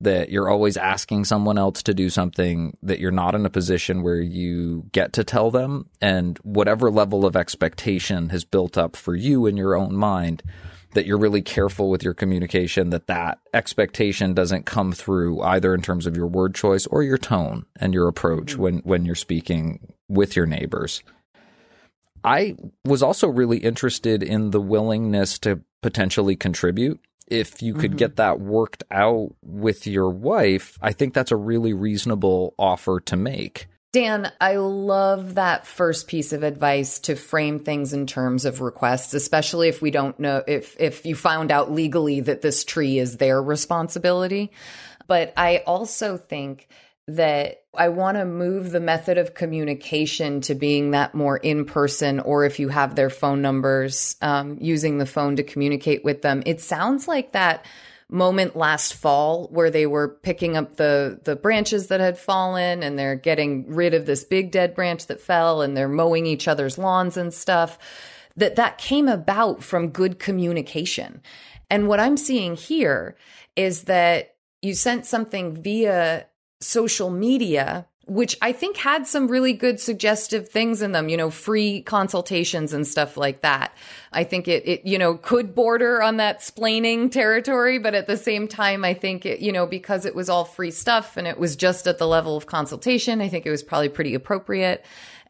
That 0.00 0.30
you're 0.30 0.50
always 0.50 0.76
asking 0.76 1.24
someone 1.24 1.56
else 1.56 1.82
to 1.84 1.94
do 1.94 2.10
something 2.10 2.76
that 2.82 2.98
you're 2.98 3.10
not 3.10 3.34
in 3.34 3.46
a 3.46 3.50
position 3.50 4.02
where 4.02 4.20
you 4.20 4.84
get 4.92 5.14
to 5.14 5.24
tell 5.24 5.50
them, 5.50 5.88
and 6.02 6.36
whatever 6.38 6.90
level 6.90 7.24
of 7.24 7.34
expectation 7.34 8.28
has 8.28 8.44
built 8.44 8.76
up 8.76 8.94
for 8.94 9.14
you 9.14 9.46
in 9.46 9.56
your 9.56 9.74
own 9.74 9.96
mind, 9.96 10.42
that 10.92 11.06
you're 11.06 11.18
really 11.18 11.42
careful 11.42 11.90
with 11.90 12.02
your 12.02 12.14
communication 12.14 12.90
that 12.90 13.06
that 13.06 13.38
expectation 13.54 14.34
doesn't 14.34 14.66
come 14.66 14.92
through 14.92 15.40
either 15.42 15.74
in 15.74 15.82
terms 15.82 16.06
of 16.06 16.16
your 16.16 16.26
word 16.26 16.54
choice 16.54 16.86
or 16.86 17.02
your 17.02 17.18
tone 17.18 17.64
and 17.78 17.94
your 17.94 18.08
approach 18.08 18.52
mm-hmm. 18.52 18.62
when 18.62 18.78
when 18.78 19.04
you're 19.04 19.14
speaking 19.14 19.94
with 20.08 20.36
your 20.36 20.46
neighbors. 20.46 21.02
I 22.24 22.56
was 22.84 23.02
also 23.02 23.28
really 23.28 23.58
interested 23.58 24.22
in 24.22 24.50
the 24.50 24.60
willingness 24.60 25.38
to 25.40 25.60
potentially 25.82 26.34
contribute. 26.34 26.98
If 27.26 27.62
you 27.62 27.74
could 27.74 27.92
mm-hmm. 27.92 27.98
get 27.98 28.16
that 28.16 28.40
worked 28.40 28.84
out 28.90 29.34
with 29.42 29.86
your 29.86 30.10
wife, 30.10 30.78
I 30.80 30.92
think 30.92 31.12
that's 31.12 31.32
a 31.32 31.36
really 31.36 31.72
reasonable 31.72 32.54
offer 32.58 33.00
to 33.00 33.16
make. 33.16 33.66
Dan, 33.92 34.30
I 34.40 34.56
love 34.56 35.36
that 35.36 35.66
first 35.66 36.06
piece 36.06 36.34
of 36.34 36.42
advice 36.42 36.98
to 37.00 37.16
frame 37.16 37.60
things 37.60 37.94
in 37.94 38.06
terms 38.06 38.44
of 38.44 38.60
requests, 38.60 39.14
especially 39.14 39.68
if 39.68 39.80
we 39.80 39.90
don't 39.90 40.20
know 40.20 40.44
if 40.46 40.76
if 40.78 41.06
you 41.06 41.14
found 41.14 41.50
out 41.50 41.72
legally 41.72 42.20
that 42.20 42.42
this 42.42 42.62
tree 42.62 42.98
is 42.98 43.16
their 43.16 43.42
responsibility. 43.42 44.52
But 45.06 45.32
I 45.36 45.62
also 45.66 46.18
think 46.18 46.68
that 47.08 47.62
I 47.76 47.88
want 47.90 48.16
to 48.16 48.24
move 48.24 48.70
the 48.70 48.80
method 48.80 49.16
of 49.16 49.34
communication 49.34 50.40
to 50.42 50.54
being 50.54 50.90
that 50.90 51.14
more 51.14 51.36
in 51.36 51.64
person, 51.64 52.18
or 52.20 52.44
if 52.44 52.58
you 52.58 52.68
have 52.68 52.94
their 52.94 53.10
phone 53.10 53.42
numbers, 53.42 54.16
um, 54.22 54.58
using 54.60 54.98
the 54.98 55.06
phone 55.06 55.36
to 55.36 55.44
communicate 55.44 56.04
with 56.04 56.22
them. 56.22 56.42
It 56.46 56.60
sounds 56.60 57.06
like 57.06 57.32
that 57.32 57.64
moment 58.08 58.56
last 58.56 58.94
fall 58.94 59.48
where 59.48 59.70
they 59.70 59.86
were 59.86 60.08
picking 60.08 60.56
up 60.56 60.76
the 60.76 61.20
the 61.24 61.34
branches 61.34 61.88
that 61.88 61.98
had 61.98 62.16
fallen 62.16 62.82
and 62.82 62.96
they're 62.96 63.16
getting 63.16 63.68
rid 63.74 63.94
of 63.94 64.06
this 64.06 64.22
big 64.22 64.52
dead 64.52 64.76
branch 64.76 65.06
that 65.06 65.20
fell 65.20 65.60
and 65.60 65.76
they're 65.76 65.88
mowing 65.88 66.24
each 66.24 66.46
other's 66.46 66.78
lawns 66.78 67.16
and 67.16 67.34
stuff 67.34 67.78
that 68.36 68.54
that 68.54 68.78
came 68.78 69.08
about 69.08 69.60
from 69.60 69.88
good 69.88 70.20
communication 70.20 71.20
and 71.68 71.88
what 71.88 71.98
i'm 71.98 72.16
seeing 72.16 72.54
here 72.54 73.16
is 73.56 73.82
that 73.84 74.36
you 74.62 74.72
sent 74.72 75.04
something 75.04 75.60
via 75.60 76.26
social 76.60 77.10
media 77.10 77.86
which 78.06 78.36
I 78.40 78.52
think 78.52 78.76
had 78.76 79.04
some 79.06 79.26
really 79.26 79.52
good 79.52 79.80
suggestive 79.80 80.48
things 80.48 80.80
in 80.80 80.92
them, 80.92 81.08
you 81.08 81.16
know, 81.16 81.28
free 81.28 81.82
consultations 81.82 82.72
and 82.72 82.86
stuff 82.86 83.16
like 83.16 83.42
that. 83.42 83.76
I 84.12 84.22
think 84.22 84.46
it, 84.46 84.66
it, 84.66 84.86
you 84.86 84.96
know, 84.96 85.16
could 85.16 85.56
border 85.56 86.00
on 86.00 86.18
that 86.18 86.38
splaining 86.38 87.10
territory, 87.10 87.80
but 87.80 87.96
at 87.96 88.06
the 88.06 88.16
same 88.16 88.46
time, 88.46 88.84
I 88.84 88.94
think 88.94 89.26
it, 89.26 89.40
you 89.40 89.50
know, 89.50 89.66
because 89.66 90.06
it 90.06 90.14
was 90.14 90.28
all 90.28 90.44
free 90.44 90.70
stuff 90.70 91.16
and 91.16 91.26
it 91.26 91.36
was 91.36 91.56
just 91.56 91.88
at 91.88 91.98
the 91.98 92.06
level 92.06 92.36
of 92.36 92.46
consultation, 92.46 93.20
I 93.20 93.28
think 93.28 93.44
it 93.44 93.50
was 93.50 93.64
probably 93.64 93.88
pretty 93.88 94.14
appropriate. 94.14 94.84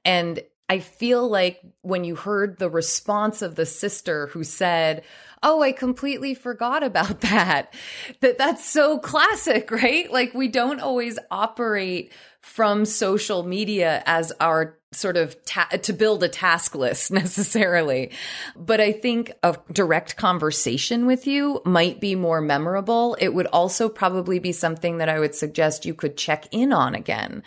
And 0.05 0.41
I 0.68 0.81
feel 0.81 1.27
like 1.27 1.61
when 1.81 2.05
you 2.05 2.14
heard 2.14 2.59
the 2.59 2.68
response 2.68 3.41
of 3.41 3.55
the 3.55 3.66
sister 3.66 4.27
who 4.29 4.45
said, 4.45 5.03
Oh, 5.43 5.62
I 5.62 5.72
completely 5.72 6.34
forgot 6.34 6.82
about 6.82 7.20
that. 7.22 7.74
That 8.20 8.39
that's 8.39 8.64
so 8.64 8.99
classic, 8.99 9.70
right? 9.70 10.11
Like 10.11 10.34
we 10.34 10.49
don't 10.49 10.80
always 10.80 11.18
operate 11.30 12.12
from 12.41 12.84
social 12.84 13.43
media 13.43 14.03
as 14.07 14.32
our 14.41 14.78
sort 14.93 15.16
of 15.16 15.37
ta- 15.45 15.68
to 15.82 15.93
build 15.93 16.22
a 16.22 16.28
task 16.28 16.74
list 16.74 17.11
necessarily. 17.12 18.12
But 18.55 18.80
I 18.80 18.93
think 18.93 19.32
a 19.43 19.57
direct 19.72 20.16
conversation 20.16 21.07
with 21.07 21.26
you 21.26 21.61
might 21.64 22.01
be 22.01 22.14
more 22.14 22.41
memorable. 22.41 23.16
It 23.20 23.34
would 23.34 23.47
also 23.49 23.89
probably 23.89 24.39
be 24.39 24.53
something 24.53 24.99
that 24.99 25.09
I 25.09 25.18
would 25.18 25.34
suggest 25.34 25.84
you 25.84 25.95
could 25.95 26.16
check 26.16 26.47
in 26.53 26.72
on 26.72 26.95
again. 26.95 27.43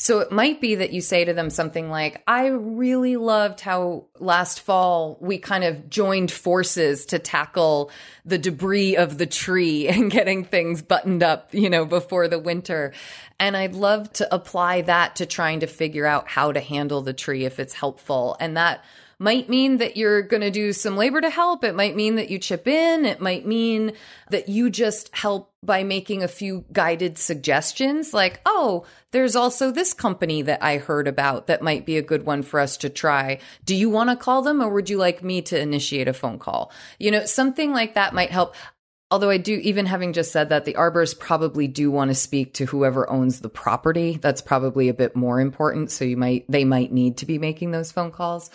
So 0.00 0.20
it 0.20 0.30
might 0.30 0.60
be 0.60 0.76
that 0.76 0.92
you 0.92 1.00
say 1.00 1.24
to 1.24 1.34
them 1.34 1.50
something 1.50 1.90
like, 1.90 2.22
I 2.28 2.46
really 2.46 3.16
loved 3.16 3.60
how 3.60 4.04
last 4.20 4.60
fall 4.60 5.18
we 5.20 5.38
kind 5.38 5.64
of 5.64 5.90
joined 5.90 6.30
forces 6.30 7.04
to 7.06 7.18
tackle 7.18 7.90
the 8.24 8.38
debris 8.38 8.96
of 8.96 9.18
the 9.18 9.26
tree 9.26 9.88
and 9.88 10.08
getting 10.08 10.44
things 10.44 10.82
buttoned 10.82 11.24
up, 11.24 11.52
you 11.52 11.68
know, 11.68 11.84
before 11.84 12.28
the 12.28 12.38
winter. 12.38 12.92
And 13.40 13.56
I'd 13.56 13.74
love 13.74 14.12
to 14.14 14.32
apply 14.32 14.82
that 14.82 15.16
to 15.16 15.26
trying 15.26 15.60
to 15.60 15.66
figure 15.66 16.06
out 16.06 16.28
how 16.28 16.52
to 16.52 16.60
handle 16.60 17.02
the 17.02 17.12
tree 17.12 17.44
if 17.44 17.58
it's 17.58 17.74
helpful. 17.74 18.36
And 18.38 18.56
that 18.56 18.84
might 19.20 19.48
mean 19.48 19.78
that 19.78 19.96
you're 19.96 20.22
going 20.22 20.42
to 20.42 20.50
do 20.50 20.72
some 20.72 20.96
labor 20.96 21.20
to 21.20 21.30
help. 21.30 21.64
It 21.64 21.74
might 21.74 21.96
mean 21.96 22.16
that 22.16 22.30
you 22.30 22.38
chip 22.38 22.68
in. 22.68 23.04
It 23.04 23.20
might 23.20 23.44
mean 23.46 23.92
that 24.30 24.48
you 24.48 24.70
just 24.70 25.14
help 25.14 25.52
by 25.62 25.82
making 25.82 26.22
a 26.22 26.28
few 26.28 26.64
guided 26.72 27.18
suggestions 27.18 28.14
like, 28.14 28.40
oh, 28.46 28.86
there's 29.10 29.34
also 29.34 29.72
this 29.72 29.92
company 29.92 30.42
that 30.42 30.62
I 30.62 30.78
heard 30.78 31.08
about 31.08 31.48
that 31.48 31.62
might 31.62 31.84
be 31.84 31.96
a 31.96 32.02
good 32.02 32.24
one 32.24 32.42
for 32.42 32.60
us 32.60 32.76
to 32.78 32.88
try. 32.88 33.40
Do 33.64 33.74
you 33.74 33.90
want 33.90 34.10
to 34.10 34.16
call 34.16 34.42
them 34.42 34.62
or 34.62 34.70
would 34.70 34.88
you 34.88 34.98
like 34.98 35.24
me 35.24 35.42
to 35.42 35.60
initiate 35.60 36.06
a 36.06 36.12
phone 36.12 36.38
call? 36.38 36.70
You 37.00 37.10
know, 37.10 37.24
something 37.24 37.72
like 37.72 37.94
that 37.94 38.14
might 38.14 38.30
help. 38.30 38.54
Although 39.10 39.30
I 39.30 39.38
do, 39.38 39.54
even 39.54 39.86
having 39.86 40.12
just 40.12 40.30
said 40.32 40.50
that, 40.50 40.64
the 40.66 40.74
arborists 40.74 41.18
probably 41.18 41.66
do 41.66 41.90
want 41.90 42.10
to 42.10 42.14
speak 42.14 42.54
to 42.54 42.66
whoever 42.66 43.08
owns 43.10 43.40
the 43.40 43.48
property. 43.48 44.18
That's 44.20 44.42
probably 44.42 44.90
a 44.90 44.94
bit 44.94 45.16
more 45.16 45.40
important. 45.40 45.90
So 45.90 46.04
you 46.04 46.18
might, 46.18 46.44
they 46.48 46.64
might 46.64 46.92
need 46.92 47.16
to 47.16 47.26
be 47.26 47.38
making 47.38 47.70
those 47.70 47.90
phone 47.90 48.12
calls. 48.12 48.50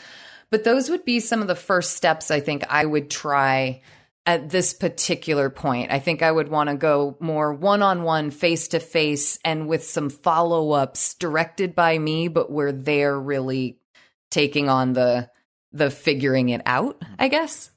But 0.53 0.65
those 0.65 0.87
would 0.91 1.03
be 1.03 1.19
some 1.19 1.41
of 1.41 1.47
the 1.47 1.55
first 1.55 1.97
steps 1.97 2.29
I 2.29 2.39
think 2.39 2.63
I 2.69 2.85
would 2.85 3.09
try 3.09 3.81
at 4.27 4.51
this 4.51 4.71
particular 4.71 5.49
point. 5.49 5.91
I 5.91 5.97
think 5.97 6.21
I 6.21 6.31
would 6.31 6.47
want 6.47 6.69
to 6.69 6.75
go 6.75 7.17
more 7.19 7.51
one 7.51 7.81
on 7.81 8.03
one, 8.03 8.29
face 8.29 8.67
to 8.67 8.79
face, 8.79 9.39
and 9.43 9.67
with 9.67 9.83
some 9.83 10.11
follow 10.11 10.73
ups 10.73 11.15
directed 11.15 11.73
by 11.73 11.97
me, 11.97 12.27
but 12.27 12.51
where 12.51 12.71
they're 12.71 13.19
really 13.19 13.79
taking 14.29 14.69
on 14.69 14.93
the 14.93 15.27
the 15.71 15.89
figuring 15.89 16.49
it 16.49 16.61
out, 16.67 17.01
I 17.17 17.29
guess. 17.29 17.71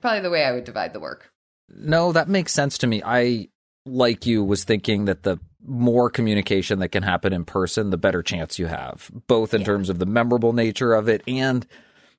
Probably 0.00 0.20
the 0.20 0.30
way 0.30 0.44
I 0.44 0.52
would 0.52 0.62
divide 0.62 0.92
the 0.92 1.00
work. 1.00 1.32
No, 1.68 2.12
that 2.12 2.28
makes 2.28 2.52
sense 2.52 2.78
to 2.78 2.86
me. 2.86 3.02
I 3.04 3.48
like 3.84 4.24
you 4.24 4.44
was 4.44 4.62
thinking 4.62 5.06
that 5.06 5.24
the 5.24 5.40
more 5.66 6.10
communication 6.10 6.78
that 6.78 6.90
can 6.90 7.02
happen 7.02 7.32
in 7.32 7.44
person, 7.44 7.90
the 7.90 7.98
better 7.98 8.22
chance 8.22 8.56
you 8.56 8.66
have, 8.66 9.10
both 9.26 9.52
in 9.52 9.62
yeah. 9.62 9.66
terms 9.66 9.90
of 9.90 9.98
the 9.98 10.06
memorable 10.06 10.52
nature 10.52 10.94
of 10.94 11.08
it 11.08 11.20
and 11.26 11.66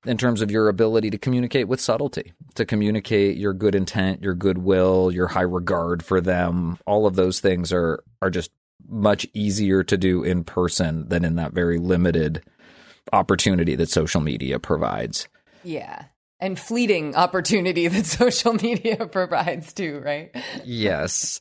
in 0.05 0.17
terms 0.17 0.41
of 0.41 0.51
your 0.51 0.69
ability 0.69 1.09
to 1.09 1.17
communicate 1.17 1.67
with 1.67 1.81
subtlety, 1.81 2.33
to 2.55 2.65
communicate 2.65 3.37
your 3.37 3.53
good 3.53 3.75
intent, 3.75 4.21
your 4.21 4.35
goodwill, 4.35 5.11
your 5.11 5.27
high 5.27 5.41
regard 5.41 6.03
for 6.03 6.21
them. 6.21 6.77
All 6.85 7.05
of 7.05 7.15
those 7.15 7.39
things 7.39 7.73
are 7.73 8.03
are 8.21 8.29
just 8.29 8.51
much 8.87 9.25
easier 9.33 9.83
to 9.83 9.97
do 9.97 10.23
in 10.23 10.43
person 10.43 11.09
than 11.09 11.25
in 11.25 11.35
that 11.35 11.53
very 11.53 11.79
limited 11.79 12.43
opportunity 13.13 13.75
that 13.75 13.89
social 13.89 14.21
media 14.21 14.59
provides. 14.59 15.27
Yeah. 15.63 16.05
And 16.39 16.59
fleeting 16.59 17.15
opportunity 17.15 17.87
that 17.89 18.05
social 18.05 18.53
media 18.53 19.07
provides 19.11 19.73
too, 19.73 20.01
right? 20.03 20.35
yes. 20.63 21.39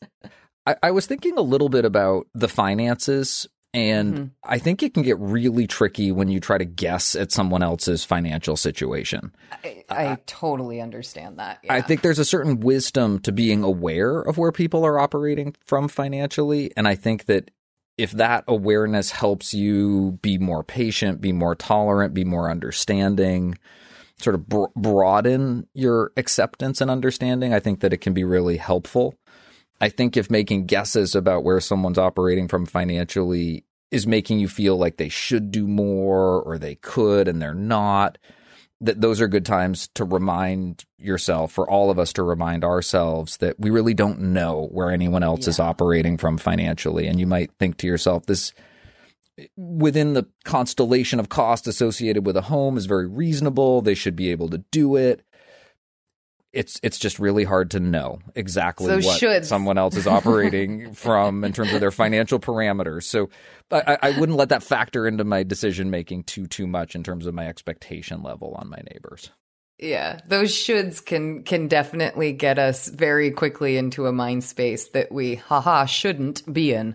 I, 0.67 0.77
I 0.83 0.91
was 0.93 1.07
thinking 1.07 1.37
a 1.37 1.43
little 1.43 1.69
bit 1.69 1.85
about 1.85 2.27
the 2.35 2.49
finances 2.49 3.47
and 3.75 4.14
mm-hmm. 4.14 4.25
I 4.45 4.59
think 4.59 4.83
it 4.85 4.95
can 4.95 5.03
get 5.03 5.18
really 5.18 5.66
tricky 5.66 6.12
when 6.12 6.29
you 6.29 6.39
try 6.39 6.59
to 6.59 6.64
guess 6.64 7.16
at 7.16 7.33
someone 7.33 7.62
else's 7.62 8.05
financial 8.05 8.57
situation. 8.57 9.35
I, 9.51 9.85
I 9.91 10.07
uh, 10.07 10.16
totally 10.27 10.81
understand 10.81 11.41
that. 11.41 11.59
Yeah. 11.64 11.75
I 11.75 11.81
think 11.81 12.03
there's 12.03 12.20
a 12.20 12.25
certain 12.25 12.61
wisdom 12.61 13.18
to 13.20 13.33
being 13.33 13.64
aware 13.64 14.20
of 14.20 14.39
where 14.39 14.53
people 14.53 14.87
are 14.87 15.01
operating 15.01 15.57
from 15.66 15.89
financially. 15.89 16.70
And 16.77 16.87
I 16.87 16.95
think 16.95 17.25
that 17.25 17.51
if 17.99 18.12
that 18.12 18.45
awareness 18.47 19.11
helps 19.11 19.53
you 19.53 20.20
be 20.22 20.39
more 20.39 20.62
patient, 20.62 21.20
be 21.20 21.33
more 21.33 21.57
tolerant, 21.57 22.14
be 22.14 22.25
more 22.25 22.51
understanding, 22.51 23.59
sort 24.20 24.35
of 24.35 24.49
bro- 24.49 24.72
broaden 24.77 25.66
your 25.75 26.12
acceptance 26.16 26.81
and 26.81 26.93
understanding, 26.93 27.53
I 27.53 27.59
think 27.59 27.81
that 27.81 27.93
it 27.93 27.99
can 27.99 28.14
be 28.14 28.25
really 28.25 28.57
helpful. 28.57 29.14
I 29.81 29.89
think 29.89 30.16
if 30.16 30.31
making 30.31 30.66
guesses 30.66 31.14
about 31.14 31.45
where 31.45 31.61
someone's 31.61 31.99
operating 31.99 32.49
from 32.49 32.66
financially 32.66 33.64
is 33.91 34.07
making 34.07 34.39
you 34.39 34.49
feel 34.49 34.77
like 34.77 34.97
they 34.97 35.09
should 35.09 35.51
do 35.51 35.66
more 35.66 36.41
or 36.43 36.59
they 36.59 36.77
could 36.77 37.29
and 37.29 37.41
they're 37.41 37.55
not, 37.55 38.18
that 38.81 39.01
those 39.01 39.20
are 39.20 39.29
good 39.29 39.47
times 39.47 39.89
to 39.95 40.05
remind 40.05 40.85
yourself, 40.99 41.53
for 41.53 41.68
all 41.68 41.91
of 41.91 41.99
us 41.99 42.12
to 42.14 42.22
remind 42.22 42.64
ourselves 42.64 43.37
that 43.39 43.59
we 43.59 43.70
really 43.70 43.95
don't 43.95 44.20
know 44.20 44.68
where 44.72 44.91
anyone 44.91 45.22
else 45.22 45.47
yeah. 45.47 45.51
is 45.51 45.61
operating 45.61 46.16
from 46.16 46.39
financially. 46.39 47.07
And 47.07 47.20
you 47.20 47.27
might 47.27 47.53
think 47.59 47.77
to 47.79 47.87
yourself, 47.87 48.27
this 48.27 48.53
within 49.57 50.14
the 50.14 50.27
constellation 50.45 51.18
of 51.18 51.29
cost 51.29 51.66
associated 51.66 52.25
with 52.25 52.37
a 52.37 52.43
home 52.43 52.77
is 52.77 52.87
very 52.87 53.07
reasonable. 53.07 53.81
They 53.81 53.95
should 53.95 54.16
be 54.16 54.31
able 54.31 54.49
to 54.51 54.59
do 54.70 54.97
it 54.97 55.25
it's 56.55 56.81
it's 56.83 56.99
just 56.99 57.19
really 57.19 57.45
hard 57.45 57.73
to 57.73 57.81
know 57.81 58.21
exactly 58.35 58.87
Those 58.87 59.05
what 59.05 59.21
shoulds. 59.21 59.47
someone 59.47 59.77
else 59.77 59.97
is 59.97 60.07
operating 60.07 60.95
from 60.95 61.45
in 61.45 61.53
terms 61.53 61.73
of 61.73 61.81
their 61.81 61.91
financial 61.91 62.39
parameters. 62.39 63.03
So 63.03 63.29
I, 63.71 63.99
I 64.01 64.19
wouldn't 64.19 64.39
let 64.39 64.51
that 64.51 64.63
factor 64.63 65.07
into 65.07 65.25
my 65.25 65.43
decision 65.43 65.91
making 65.91 66.25
too 66.25 66.47
too 66.47 66.67
much 66.67 66.95
in 66.95 67.03
terms 67.03 67.27
of 67.27 67.35
my 67.35 67.47
expectation 67.49 68.23
level 68.23 68.55
on 68.59 68.69
my 68.71 68.81
neighbors. 68.93 69.31
Yeah, 69.79 70.20
those 70.29 70.53
shoulds 70.53 71.05
can 71.05 71.43
can 71.43 71.66
definitely 71.66 72.33
get 72.33 72.61
us 72.61 72.87
very 72.89 73.33
quickly 73.33 73.77
into 73.77 74.07
a 74.07 74.12
mind 74.12 74.45
space 74.45 74.89
that 74.91 75.11
we 75.11 75.35
haha 75.35 75.85
shouldn't 75.85 76.51
be 76.53 76.72
in. 76.72 76.95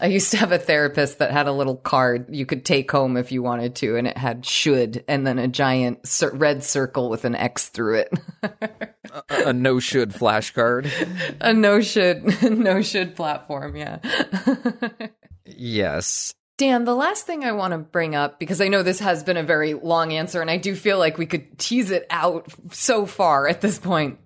I 0.00 0.06
used 0.06 0.30
to 0.30 0.36
have 0.36 0.52
a 0.52 0.58
therapist 0.58 1.18
that 1.18 1.32
had 1.32 1.48
a 1.48 1.52
little 1.52 1.76
card 1.76 2.32
you 2.32 2.46
could 2.46 2.64
take 2.64 2.90
home 2.92 3.16
if 3.16 3.32
you 3.32 3.42
wanted 3.42 3.74
to 3.76 3.96
and 3.96 4.06
it 4.06 4.16
had 4.16 4.46
should 4.46 5.04
and 5.08 5.26
then 5.26 5.40
a 5.40 5.48
giant 5.48 5.98
red 6.32 6.62
circle 6.62 7.10
with 7.10 7.24
an 7.24 7.34
X 7.34 7.68
through 7.68 7.98
it. 7.98 8.12
a, 8.42 9.48
a 9.48 9.52
no 9.52 9.80
should 9.80 10.10
flashcard. 10.10 10.88
a 11.40 11.52
no 11.52 11.80
should 11.80 12.40
no 12.56 12.82
should 12.82 13.16
platform, 13.16 13.74
yeah. 13.74 13.98
yes. 15.44 16.34
Dan, 16.62 16.84
the 16.84 16.94
last 16.94 17.26
thing 17.26 17.44
I 17.44 17.50
want 17.50 17.72
to 17.72 17.78
bring 17.78 18.14
up, 18.14 18.38
because 18.38 18.60
I 18.60 18.68
know 18.68 18.84
this 18.84 19.00
has 19.00 19.24
been 19.24 19.36
a 19.36 19.42
very 19.42 19.74
long 19.74 20.12
answer 20.12 20.40
and 20.40 20.48
I 20.48 20.58
do 20.58 20.76
feel 20.76 20.96
like 20.96 21.18
we 21.18 21.26
could 21.26 21.58
tease 21.58 21.90
it 21.90 22.06
out 22.08 22.46
so 22.70 23.04
far 23.04 23.48
at 23.48 23.60
this 23.60 23.80
point, 23.80 24.20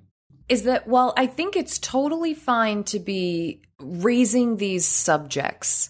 is 0.47 0.65
that 0.65 0.87
while 0.87 1.15
I 1.17 1.29
think 1.29 1.57
it's 1.57 1.79
totally 1.79 2.35
fine 2.35 2.85
to 2.85 2.99
be 2.99 3.63
raising 3.81 4.59
these 4.59 4.85
subjects, 4.85 5.89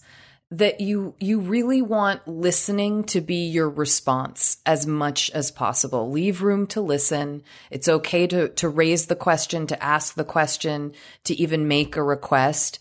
that 0.53 0.81
you 0.81 1.17
you 1.19 1.41
really 1.41 1.83
want 1.83 2.29
listening 2.29 3.03
to 3.07 3.21
be 3.21 3.49
your 3.49 3.69
response 3.69 4.59
as 4.65 4.87
much 4.87 5.29
as 5.31 5.51
possible. 5.51 6.13
Leave 6.13 6.43
room 6.43 6.69
to 6.69 6.81
listen. 6.81 7.43
It's 7.73 7.89
okay 7.89 8.29
to 8.29 8.51
to 8.51 8.69
raise 8.69 9.07
the 9.07 9.17
question 9.17 9.67
to 9.67 9.83
ask 9.83 10.15
the 10.15 10.25
question 10.25 10.93
to 11.25 11.35
even 11.35 11.67
make 11.67 11.97
a 11.97 12.05
request 12.05 12.79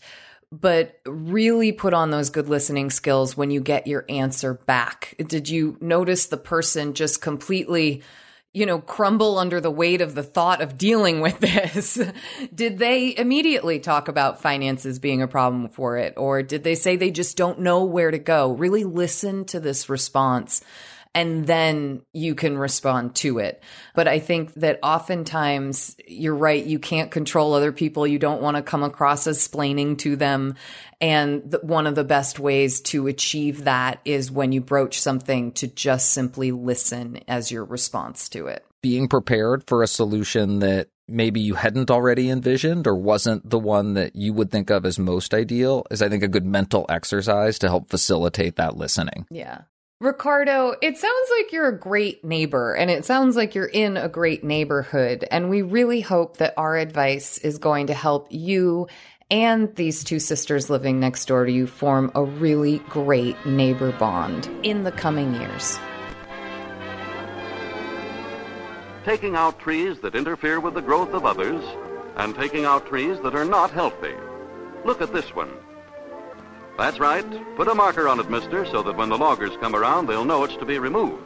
but 0.52 1.00
really 1.04 1.72
put 1.72 1.94
on 1.94 2.10
those 2.10 2.30
good 2.30 2.48
listening 2.48 2.90
skills 2.90 3.36
when 3.36 3.50
you 3.50 3.60
get 3.60 3.86
your 3.86 4.04
answer 4.08 4.54
back. 4.54 5.14
Did 5.18 5.48
you 5.48 5.76
notice 5.80 6.26
the 6.26 6.36
person 6.36 6.94
just 6.94 7.20
completely, 7.20 8.02
you 8.54 8.64
know, 8.64 8.80
crumble 8.80 9.38
under 9.38 9.60
the 9.60 9.70
weight 9.70 10.00
of 10.00 10.14
the 10.14 10.22
thought 10.22 10.60
of 10.60 10.78
dealing 10.78 11.20
with 11.20 11.38
this? 11.40 12.00
did 12.54 12.78
they 12.78 13.16
immediately 13.16 13.80
talk 13.80 14.08
about 14.08 14.40
finances 14.40 14.98
being 14.98 15.20
a 15.20 15.28
problem 15.28 15.68
for 15.68 15.98
it? 15.98 16.14
Or 16.16 16.42
did 16.42 16.62
they 16.62 16.76
say 16.76 16.96
they 16.96 17.10
just 17.10 17.36
don't 17.36 17.60
know 17.60 17.84
where 17.84 18.10
to 18.10 18.18
go? 18.18 18.52
Really 18.52 18.84
listen 18.84 19.44
to 19.46 19.60
this 19.60 19.88
response 19.88 20.62
and 21.16 21.46
then 21.46 22.02
you 22.12 22.34
can 22.34 22.58
respond 22.58 23.14
to 23.16 23.38
it. 23.38 23.62
But 23.94 24.06
I 24.06 24.18
think 24.18 24.52
that 24.54 24.78
oftentimes 24.82 25.96
you're 26.06 26.36
right. 26.36 26.62
You 26.62 26.78
can't 26.78 27.10
control 27.10 27.54
other 27.54 27.72
people. 27.72 28.06
You 28.06 28.18
don't 28.18 28.42
want 28.42 28.58
to 28.58 28.62
come 28.62 28.82
across 28.82 29.26
as 29.26 29.38
splaining 29.38 29.96
to 30.00 30.16
them. 30.16 30.56
And 31.00 31.50
the, 31.50 31.60
one 31.60 31.86
of 31.86 31.94
the 31.94 32.04
best 32.04 32.38
ways 32.38 32.82
to 32.82 33.06
achieve 33.06 33.64
that 33.64 34.00
is 34.04 34.30
when 34.30 34.52
you 34.52 34.60
broach 34.60 35.00
something 35.00 35.52
to 35.52 35.66
just 35.66 36.12
simply 36.12 36.52
listen 36.52 37.20
as 37.26 37.50
your 37.50 37.64
response 37.64 38.28
to 38.30 38.48
it. 38.48 38.66
Being 38.82 39.08
prepared 39.08 39.64
for 39.66 39.82
a 39.82 39.88
solution 39.88 40.58
that 40.58 40.88
maybe 41.08 41.40
you 41.40 41.54
hadn't 41.54 41.90
already 41.90 42.28
envisioned 42.28 42.86
or 42.86 42.94
wasn't 42.94 43.48
the 43.48 43.58
one 43.58 43.94
that 43.94 44.14
you 44.14 44.34
would 44.34 44.50
think 44.50 44.68
of 44.68 44.84
as 44.84 44.98
most 44.98 45.32
ideal 45.32 45.86
is, 45.90 46.02
I 46.02 46.10
think, 46.10 46.22
a 46.22 46.28
good 46.28 46.44
mental 46.44 46.84
exercise 46.90 47.58
to 47.60 47.68
help 47.68 47.88
facilitate 47.88 48.56
that 48.56 48.76
listening. 48.76 49.26
Yeah. 49.30 49.62
Ricardo, 49.98 50.74
it 50.82 50.98
sounds 50.98 51.28
like 51.38 51.52
you're 51.52 51.68
a 51.68 51.78
great 51.78 52.22
neighbor 52.22 52.74
and 52.74 52.90
it 52.90 53.06
sounds 53.06 53.34
like 53.34 53.54
you're 53.54 53.64
in 53.64 53.96
a 53.96 54.10
great 54.10 54.44
neighborhood. 54.44 55.26
And 55.30 55.48
we 55.48 55.62
really 55.62 56.02
hope 56.02 56.36
that 56.36 56.52
our 56.58 56.76
advice 56.76 57.38
is 57.38 57.56
going 57.56 57.86
to 57.86 57.94
help 57.94 58.26
you 58.28 58.88
and 59.30 59.74
these 59.76 60.04
two 60.04 60.18
sisters 60.18 60.68
living 60.68 61.00
next 61.00 61.24
door 61.24 61.46
to 61.46 61.50
you 61.50 61.66
form 61.66 62.12
a 62.14 62.22
really 62.22 62.80
great 62.90 63.36
neighbor 63.46 63.90
bond 63.92 64.50
in 64.62 64.84
the 64.84 64.92
coming 64.92 65.32
years. 65.34 65.78
Taking 69.06 69.34
out 69.34 69.58
trees 69.58 69.98
that 70.00 70.14
interfere 70.14 70.60
with 70.60 70.74
the 70.74 70.82
growth 70.82 71.14
of 71.14 71.24
others 71.24 71.64
and 72.16 72.34
taking 72.34 72.66
out 72.66 72.86
trees 72.86 73.18
that 73.22 73.34
are 73.34 73.46
not 73.46 73.70
healthy. 73.70 74.14
Look 74.84 75.00
at 75.00 75.14
this 75.14 75.34
one. 75.34 75.52
That's 76.76 76.98
right. 76.98 77.24
Put 77.56 77.68
a 77.68 77.74
marker 77.74 78.08
on 78.08 78.20
it, 78.20 78.30
mister, 78.30 78.66
so 78.66 78.82
that 78.82 78.96
when 78.96 79.08
the 79.08 79.18
loggers 79.18 79.56
come 79.60 79.74
around, 79.74 80.06
they'll 80.06 80.24
know 80.24 80.44
it's 80.44 80.56
to 80.56 80.66
be 80.66 80.78
removed. 80.78 81.22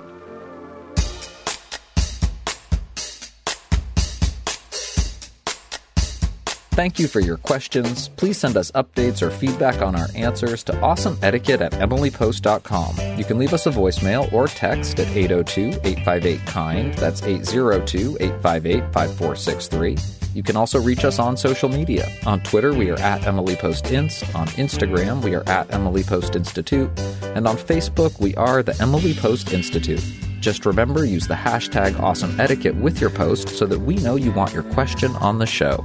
Thank 6.81 6.99
you 6.99 7.09
for 7.09 7.21
your 7.21 7.37
questions. 7.37 8.09
Please 8.09 8.39
send 8.39 8.57
us 8.57 8.71
updates 8.71 9.21
or 9.21 9.31
feedback 9.31 9.83
on 9.83 9.95
our 9.95 10.07
answers 10.15 10.65
to 10.65 10.73
awesomeetiquette 10.73 11.61
at 11.61 11.73
emilypost.com. 11.73 13.19
You 13.19 13.25
can 13.25 13.39
leave 13.39 13.53
us 13.53 13.67
a 13.67 13.71
voicemail 13.71 14.33
or 14.33 14.47
text 14.47 14.99
at 14.99 15.15
802 15.15 15.81
858 15.85 16.47
KIND. 16.47 16.95
That's 16.95 17.23
802 17.23 18.17
858 18.21 18.93
5463. 18.95 20.20
You 20.35 20.43
can 20.43 20.57
also 20.57 20.81
reach 20.81 21.05
us 21.05 21.19
on 21.19 21.37
social 21.37 21.69
media. 21.69 22.09
On 22.25 22.41
Twitter, 22.41 22.73
we 22.73 22.91
are 22.91 22.99
at 23.01 23.27
Emily 23.27 23.57
Post 23.57 23.91
Inst. 23.91 24.23
On 24.35 24.47
Instagram, 24.49 25.23
we 25.23 25.35
are 25.35 25.49
at 25.49 25.73
Emily 25.73 26.05
Post 26.05 26.37
Institute. 26.37 26.91
And 27.35 27.49
on 27.49 27.57
Facebook, 27.57 28.21
we 28.21 28.35
are 28.37 28.63
the 28.63 28.81
Emily 28.81 29.15
Post 29.15 29.53
Institute. 29.53 30.05
Just 30.41 30.65
remember, 30.65 31.05
use 31.05 31.27
the 31.27 31.35
hashtag 31.35 31.99
awesome 32.01 32.41
etiquette 32.41 32.77
with 32.77 33.01
your 33.01 33.11
post 33.11 33.49
so 33.51 33.67
that 33.67 33.81
we 33.81 33.97
know 33.97 34.17
you 34.17 34.33
want 34.33 34.53
your 34.53 34.63
question 34.63 35.15
on 35.17 35.39
the 35.39 35.47
show. 35.47 35.85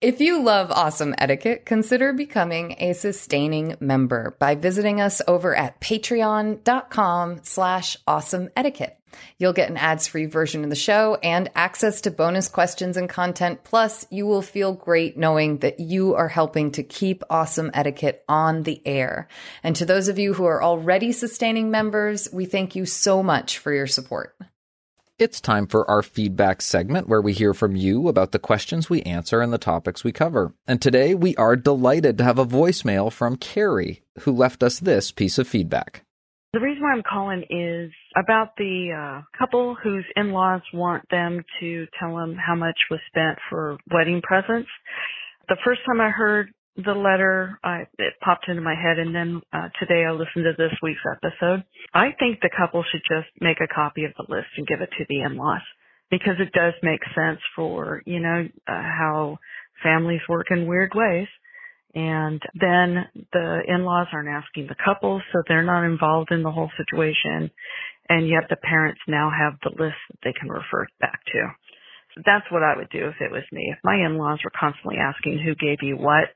If 0.00 0.20
you 0.20 0.42
love 0.42 0.70
awesome 0.70 1.14
etiquette, 1.16 1.64
consider 1.64 2.12
becoming 2.12 2.76
a 2.78 2.92
sustaining 2.92 3.76
member 3.80 4.36
by 4.38 4.54
visiting 4.54 5.00
us 5.00 5.22
over 5.26 5.56
at 5.56 5.80
patreon.com 5.80 7.40
slash 7.42 7.96
awesome 8.06 8.50
etiquette. 8.54 8.98
You'll 9.38 9.52
get 9.52 9.70
an 9.70 9.76
ads 9.76 10.06
free 10.06 10.26
version 10.26 10.64
of 10.64 10.70
the 10.70 10.76
show 10.76 11.18
and 11.22 11.50
access 11.54 12.00
to 12.02 12.10
bonus 12.10 12.48
questions 12.48 12.96
and 12.96 13.08
content. 13.08 13.64
Plus, 13.64 14.06
you 14.10 14.26
will 14.26 14.42
feel 14.42 14.72
great 14.72 15.16
knowing 15.16 15.58
that 15.58 15.80
you 15.80 16.14
are 16.14 16.28
helping 16.28 16.70
to 16.72 16.82
keep 16.82 17.22
awesome 17.30 17.70
etiquette 17.74 18.24
on 18.28 18.62
the 18.62 18.80
air. 18.86 19.28
And 19.62 19.76
to 19.76 19.86
those 19.86 20.08
of 20.08 20.18
you 20.18 20.34
who 20.34 20.44
are 20.44 20.62
already 20.62 21.12
sustaining 21.12 21.70
members, 21.70 22.28
we 22.32 22.44
thank 22.44 22.76
you 22.76 22.86
so 22.86 23.22
much 23.22 23.58
for 23.58 23.72
your 23.72 23.86
support. 23.86 24.36
It's 25.16 25.40
time 25.40 25.68
for 25.68 25.88
our 25.88 26.02
feedback 26.02 26.60
segment 26.60 27.08
where 27.08 27.22
we 27.22 27.32
hear 27.32 27.54
from 27.54 27.76
you 27.76 28.08
about 28.08 28.32
the 28.32 28.40
questions 28.40 28.90
we 28.90 29.00
answer 29.02 29.40
and 29.40 29.52
the 29.52 29.58
topics 29.58 30.02
we 30.02 30.10
cover. 30.10 30.54
And 30.66 30.82
today 30.82 31.14
we 31.14 31.36
are 31.36 31.54
delighted 31.54 32.18
to 32.18 32.24
have 32.24 32.38
a 32.38 32.44
voicemail 32.44 33.12
from 33.12 33.36
Carrie, 33.36 34.02
who 34.20 34.32
left 34.32 34.64
us 34.64 34.80
this 34.80 35.12
piece 35.12 35.38
of 35.38 35.46
feedback. 35.46 36.03
The 36.54 36.60
reason 36.60 36.84
why 36.84 36.92
I'm 36.92 37.02
calling 37.02 37.42
is 37.50 37.90
about 38.14 38.54
the 38.56 38.94
uh, 38.94 39.22
couple 39.36 39.74
whose 39.74 40.04
in-laws 40.14 40.62
want 40.72 41.02
them 41.10 41.44
to 41.58 41.86
tell 41.98 42.14
them 42.14 42.36
how 42.36 42.54
much 42.54 42.78
was 42.92 43.00
spent 43.08 43.38
for 43.50 43.76
wedding 43.92 44.22
presents. 44.22 44.68
The 45.48 45.56
first 45.64 45.80
time 45.84 46.00
I 46.00 46.10
heard 46.10 46.54
the 46.76 46.92
letter, 46.92 47.58
I, 47.64 47.88
it 47.98 48.14
popped 48.24 48.48
into 48.48 48.62
my 48.62 48.76
head, 48.76 49.00
and 49.00 49.12
then 49.12 49.42
uh, 49.52 49.68
today 49.80 50.04
I 50.04 50.12
listened 50.12 50.44
to 50.44 50.52
this 50.56 50.70
week's 50.80 51.00
episode. 51.10 51.64
I 51.92 52.10
think 52.20 52.38
the 52.38 52.50
couple 52.56 52.84
should 52.88 53.02
just 53.02 53.30
make 53.40 53.58
a 53.60 53.74
copy 53.74 54.04
of 54.04 54.12
the 54.16 54.32
list 54.32 54.46
and 54.56 54.64
give 54.64 54.80
it 54.80 54.90
to 54.96 55.04
the 55.08 55.22
in-laws 55.22 55.62
because 56.08 56.34
it 56.38 56.52
does 56.52 56.74
make 56.84 57.00
sense 57.16 57.40
for 57.56 58.00
you 58.06 58.20
know 58.20 58.46
uh, 58.68 58.72
how 58.72 59.38
families 59.82 60.20
work 60.28 60.46
in 60.52 60.68
weird 60.68 60.92
ways 60.94 61.26
and 61.94 62.40
then 62.54 63.06
the 63.32 63.62
in-laws 63.68 64.08
aren't 64.12 64.28
asking 64.28 64.66
the 64.68 64.76
couple, 64.84 65.22
so 65.32 65.42
they're 65.48 65.62
not 65.64 65.84
involved 65.84 66.32
in 66.32 66.42
the 66.42 66.52
whole 66.52 66.70
situation. 66.76 67.50
And 68.08 68.28
yet 68.28 68.44
the 68.50 68.56
parents 68.56 69.00
now 69.08 69.30
have 69.30 69.54
the 69.62 69.70
list 69.82 69.96
that 70.10 70.18
they 70.24 70.32
can 70.32 70.48
refer 70.50 70.86
back 71.00 71.20
to. 71.32 71.48
So 72.14 72.22
that's 72.26 72.46
what 72.50 72.62
I 72.62 72.76
would 72.76 72.90
do 72.90 73.08
if 73.08 73.16
it 73.20 73.32
was 73.32 73.44
me. 73.52 73.72
If 73.72 73.78
my 73.84 73.96
in-laws 73.96 74.40
were 74.44 74.52
constantly 74.58 74.96
asking 74.98 75.40
who 75.40 75.54
gave 75.54 75.78
you 75.82 75.96
what 75.96 76.30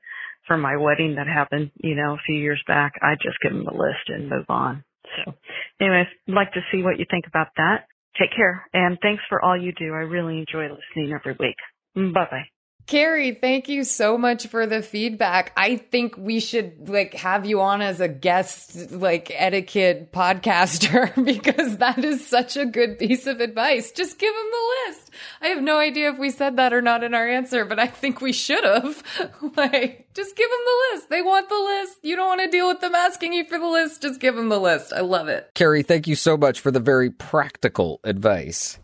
for 0.47 0.57
my 0.57 0.77
wedding 0.77 1.15
that 1.15 1.27
happened, 1.27 1.71
you 1.83 1.95
know, 1.95 2.13
a 2.13 2.23
few 2.25 2.35
years 2.35 2.61
back, 2.67 2.93
I'd 3.01 3.21
just 3.21 3.37
give 3.41 3.53
them 3.53 3.65
the 3.65 3.73
list 3.73 4.07
and 4.09 4.29
move 4.29 4.45
on. 4.49 4.83
So 5.25 5.33
anyways, 5.81 6.07
I'd 6.27 6.33
like 6.33 6.53
to 6.53 6.61
see 6.71 6.83
what 6.83 6.99
you 6.99 7.05
think 7.09 7.25
about 7.27 7.47
that. 7.57 7.85
Take 8.19 8.35
care 8.35 8.65
and 8.73 8.97
thanks 9.01 9.23
for 9.29 9.43
all 9.43 9.59
you 9.59 9.71
do. 9.73 9.93
I 9.93 10.03
really 10.07 10.39
enjoy 10.39 10.63
listening 10.69 11.13
every 11.13 11.35
week. 11.39 11.57
Bye 11.95 12.27
bye. 12.31 12.58
Carrie, 12.89 13.35
thank 13.35 13.69
you 13.69 13.83
so 13.83 14.17
much 14.17 14.47
for 14.47 14.65
the 14.65 14.81
feedback. 14.81 15.53
I 15.55 15.75
think 15.75 16.17
we 16.17 16.39
should 16.39 16.89
like 16.89 17.13
have 17.13 17.45
you 17.45 17.61
on 17.61 17.83
as 17.83 18.01
a 18.01 18.07
guest, 18.07 18.89
like 18.89 19.31
etiquette 19.35 20.11
podcaster, 20.11 21.13
because 21.23 21.77
that 21.77 22.03
is 22.03 22.25
such 22.25 22.57
a 22.57 22.65
good 22.65 22.97
piece 22.97 23.27
of 23.27 23.41
advice. 23.41 23.91
Just 23.91 24.17
give 24.17 24.33
them 24.33 24.45
the 24.51 24.87
list. 24.87 25.11
I 25.39 25.47
have 25.49 25.61
no 25.61 25.77
idea 25.77 26.11
if 26.11 26.17
we 26.17 26.31
said 26.31 26.57
that 26.57 26.73
or 26.73 26.81
not 26.81 27.03
in 27.03 27.13
our 27.13 27.29
answer, 27.29 27.63
but 27.63 27.77
I 27.77 27.85
think 27.85 28.21
we 28.21 28.33
should 28.33 28.63
have. 28.63 29.03
like, 29.55 30.07
just 30.15 30.35
give 30.35 30.49
them 30.49 30.59
the 30.65 30.95
list. 30.95 31.09
They 31.11 31.21
want 31.21 31.47
the 31.47 31.59
list. 31.59 31.99
You 32.01 32.15
don't 32.15 32.27
want 32.27 32.41
to 32.41 32.49
deal 32.49 32.67
with 32.67 32.81
them 32.81 32.95
asking 32.95 33.33
you 33.33 33.45
for 33.45 33.59
the 33.59 33.67
list. 33.67 34.01
Just 34.01 34.19
give 34.19 34.35
them 34.35 34.49
the 34.49 34.59
list. 34.59 34.93
I 34.93 35.01
love 35.01 35.27
it. 35.27 35.51
Carrie, 35.53 35.83
thank 35.83 36.07
you 36.07 36.15
so 36.15 36.35
much 36.35 36.59
for 36.59 36.71
the 36.71 36.79
very 36.79 37.11
practical 37.11 37.99
advice. 38.03 38.79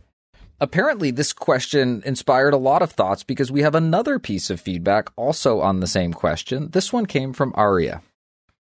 Apparently, 0.59 1.11
this 1.11 1.33
question 1.33 2.01
inspired 2.05 2.53
a 2.53 2.57
lot 2.57 2.81
of 2.81 2.91
thoughts 2.91 3.23
because 3.23 3.51
we 3.51 3.61
have 3.61 3.75
another 3.75 4.19
piece 4.19 4.49
of 4.49 4.61
feedback 4.61 5.09
also 5.17 5.59
on 5.59 5.81
the 5.81 5.87
same 5.87 6.13
question. 6.13 6.69
This 6.71 6.93
one 6.93 7.05
came 7.05 7.33
from 7.33 7.51
Aria. 7.55 8.01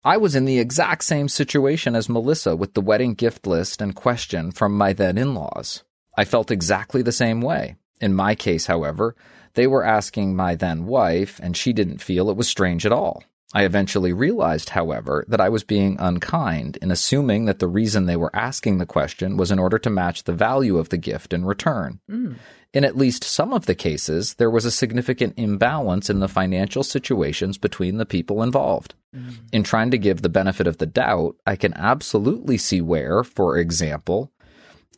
I 0.02 0.16
was 0.16 0.34
in 0.34 0.46
the 0.46 0.58
exact 0.58 1.04
same 1.04 1.28
situation 1.28 1.94
as 1.94 2.08
Melissa 2.08 2.56
with 2.56 2.74
the 2.74 2.80
wedding 2.80 3.14
gift 3.14 3.46
list 3.46 3.80
and 3.80 3.94
question 3.94 4.50
from 4.50 4.76
my 4.76 4.92
then 4.92 5.16
in 5.16 5.34
laws. 5.34 5.84
I 6.16 6.24
felt 6.24 6.50
exactly 6.50 7.02
the 7.02 7.12
same 7.12 7.40
way. 7.40 7.76
In 8.00 8.14
my 8.14 8.34
case, 8.34 8.66
however, 8.66 9.14
they 9.54 9.66
were 9.66 9.84
asking 9.84 10.34
my 10.34 10.54
then 10.54 10.86
wife, 10.86 11.40
and 11.42 11.56
she 11.56 11.72
didn't 11.72 12.02
feel 12.02 12.30
it 12.30 12.36
was 12.36 12.48
strange 12.48 12.84
at 12.84 12.92
all. 12.92 13.22
I 13.54 13.64
eventually 13.64 14.12
realized, 14.12 14.70
however, 14.70 15.24
that 15.28 15.40
I 15.40 15.48
was 15.48 15.62
being 15.62 15.96
unkind 16.00 16.78
in 16.82 16.90
assuming 16.90 17.44
that 17.44 17.60
the 17.60 17.68
reason 17.68 18.06
they 18.06 18.16
were 18.16 18.34
asking 18.34 18.78
the 18.78 18.86
question 18.86 19.36
was 19.36 19.50
in 19.52 19.58
order 19.58 19.78
to 19.78 19.90
match 19.90 20.24
the 20.24 20.32
value 20.32 20.78
of 20.78 20.88
the 20.88 20.96
gift 20.96 21.32
in 21.32 21.44
return. 21.44 22.00
Mm. 22.10 22.36
In 22.74 22.84
at 22.84 22.96
least 22.96 23.24
some 23.24 23.52
of 23.52 23.66
the 23.66 23.74
cases, 23.74 24.34
there 24.34 24.50
was 24.50 24.64
a 24.64 24.70
significant 24.70 25.34
imbalance 25.36 26.10
in 26.10 26.18
the 26.18 26.28
financial 26.28 26.82
situations 26.82 27.56
between 27.56 27.98
the 27.98 28.04
people 28.04 28.42
involved. 28.42 28.94
Mm. 29.14 29.36
In 29.52 29.62
trying 29.62 29.92
to 29.92 29.98
give 29.98 30.22
the 30.22 30.28
benefit 30.28 30.66
of 30.66 30.78
the 30.78 30.86
doubt, 30.86 31.36
I 31.46 31.54
can 31.56 31.72
absolutely 31.74 32.58
see 32.58 32.80
where, 32.80 33.22
for 33.22 33.56
example, 33.56 34.32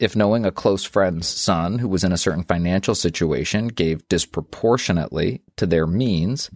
if 0.01 0.17
knowing 0.17 0.47
a 0.47 0.51
close 0.51 0.85
friend's 0.85 1.29
son 1.29 1.79
who 1.79 1.89
was 1.89 2.03
in 2.03 2.13
a 2.13 2.19
certain 2.19 2.45
financial 2.45 2.95
situation 2.95 3.69
gave 3.69 4.09
disproportionately 4.09 5.43
to 5.57 5.67
their 5.67 5.87
means, 5.87 6.51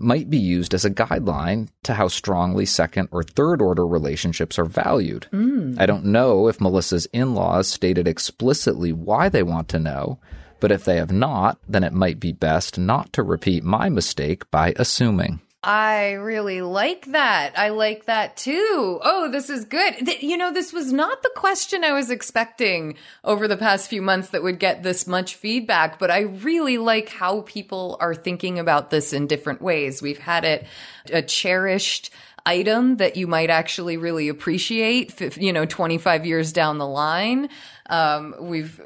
might 0.00 0.30
be 0.30 0.38
used 0.38 0.74
as 0.74 0.84
a 0.84 0.90
guideline 0.90 1.68
to 1.82 1.94
how 1.94 2.08
strongly 2.08 2.64
second 2.64 3.08
or 3.10 3.22
third 3.22 3.60
order 3.60 3.86
relationships 3.86 4.58
are 4.58 4.64
valued. 4.64 5.26
Mm. 5.32 5.78
I 5.78 5.86
don't 5.86 6.06
know 6.06 6.48
if 6.48 6.60
Melissa's 6.60 7.06
in 7.12 7.34
laws 7.34 7.68
stated 7.68 8.06
explicitly 8.06 8.92
why 8.92 9.28
they 9.28 9.42
want 9.42 9.68
to 9.68 9.78
know, 9.78 10.18
but 10.60 10.72
if 10.72 10.84
they 10.84 10.96
have 10.96 11.12
not, 11.12 11.58
then 11.68 11.84
it 11.84 11.92
might 11.92 12.20
be 12.20 12.32
best 12.32 12.78
not 12.78 13.12
to 13.12 13.22
repeat 13.22 13.64
my 13.64 13.88
mistake 13.88 14.50
by 14.50 14.74
assuming. 14.76 15.40
I 15.68 16.12
really 16.12 16.62
like 16.62 17.04
that. 17.12 17.58
I 17.58 17.68
like 17.68 18.06
that 18.06 18.38
too. 18.38 19.00
Oh, 19.02 19.28
this 19.30 19.50
is 19.50 19.66
good. 19.66 19.98
Th- 19.98 20.22
you 20.22 20.38
know, 20.38 20.50
this 20.50 20.72
was 20.72 20.94
not 20.94 21.22
the 21.22 21.30
question 21.36 21.84
I 21.84 21.92
was 21.92 22.10
expecting 22.10 22.94
over 23.22 23.46
the 23.46 23.56
past 23.58 23.90
few 23.90 24.00
months 24.00 24.30
that 24.30 24.42
would 24.42 24.58
get 24.58 24.82
this 24.82 25.06
much 25.06 25.34
feedback, 25.34 25.98
but 25.98 26.10
I 26.10 26.20
really 26.20 26.78
like 26.78 27.10
how 27.10 27.42
people 27.42 27.98
are 28.00 28.14
thinking 28.14 28.58
about 28.58 28.88
this 28.88 29.12
in 29.12 29.26
different 29.26 29.60
ways. 29.60 30.00
We've 30.00 30.16
had 30.16 30.46
it 30.46 30.66
a 31.12 31.20
cherished 31.20 32.12
item 32.46 32.96
that 32.96 33.16
you 33.16 33.26
might 33.26 33.50
actually 33.50 33.98
really 33.98 34.30
appreciate, 34.30 35.20
you 35.36 35.52
know, 35.52 35.66
25 35.66 36.24
years 36.24 36.50
down 36.50 36.78
the 36.78 36.86
line. 36.86 37.50
Um, 37.90 38.34
we've 38.40 38.80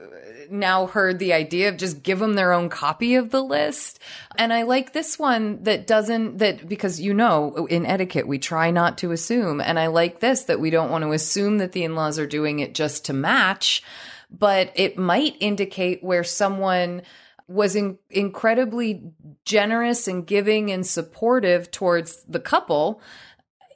now 0.52 0.86
heard 0.86 1.18
the 1.18 1.32
idea 1.32 1.68
of 1.68 1.76
just 1.76 2.02
give 2.02 2.18
them 2.18 2.34
their 2.34 2.52
own 2.52 2.68
copy 2.68 3.14
of 3.14 3.30
the 3.30 3.42
list. 3.42 3.98
And 4.36 4.52
I 4.52 4.62
like 4.62 4.92
this 4.92 5.18
one 5.18 5.62
that 5.64 5.86
doesn't, 5.86 6.38
that 6.38 6.68
because 6.68 7.00
you 7.00 7.14
know, 7.14 7.66
in 7.66 7.86
etiquette, 7.86 8.28
we 8.28 8.38
try 8.38 8.70
not 8.70 8.98
to 8.98 9.12
assume. 9.12 9.60
And 9.60 9.78
I 9.78 9.88
like 9.88 10.20
this 10.20 10.44
that 10.44 10.60
we 10.60 10.70
don't 10.70 10.90
want 10.90 11.02
to 11.04 11.12
assume 11.12 11.58
that 11.58 11.72
the 11.72 11.84
in 11.84 11.94
laws 11.94 12.18
are 12.18 12.26
doing 12.26 12.60
it 12.60 12.74
just 12.74 13.06
to 13.06 13.12
match, 13.12 13.82
but 14.30 14.72
it 14.74 14.98
might 14.98 15.36
indicate 15.40 16.04
where 16.04 16.24
someone 16.24 17.02
was 17.48 17.76
in, 17.76 17.98
incredibly 18.10 19.02
generous 19.44 20.08
and 20.08 20.26
giving 20.26 20.70
and 20.70 20.86
supportive 20.86 21.70
towards 21.70 22.22
the 22.24 22.40
couple 22.40 23.00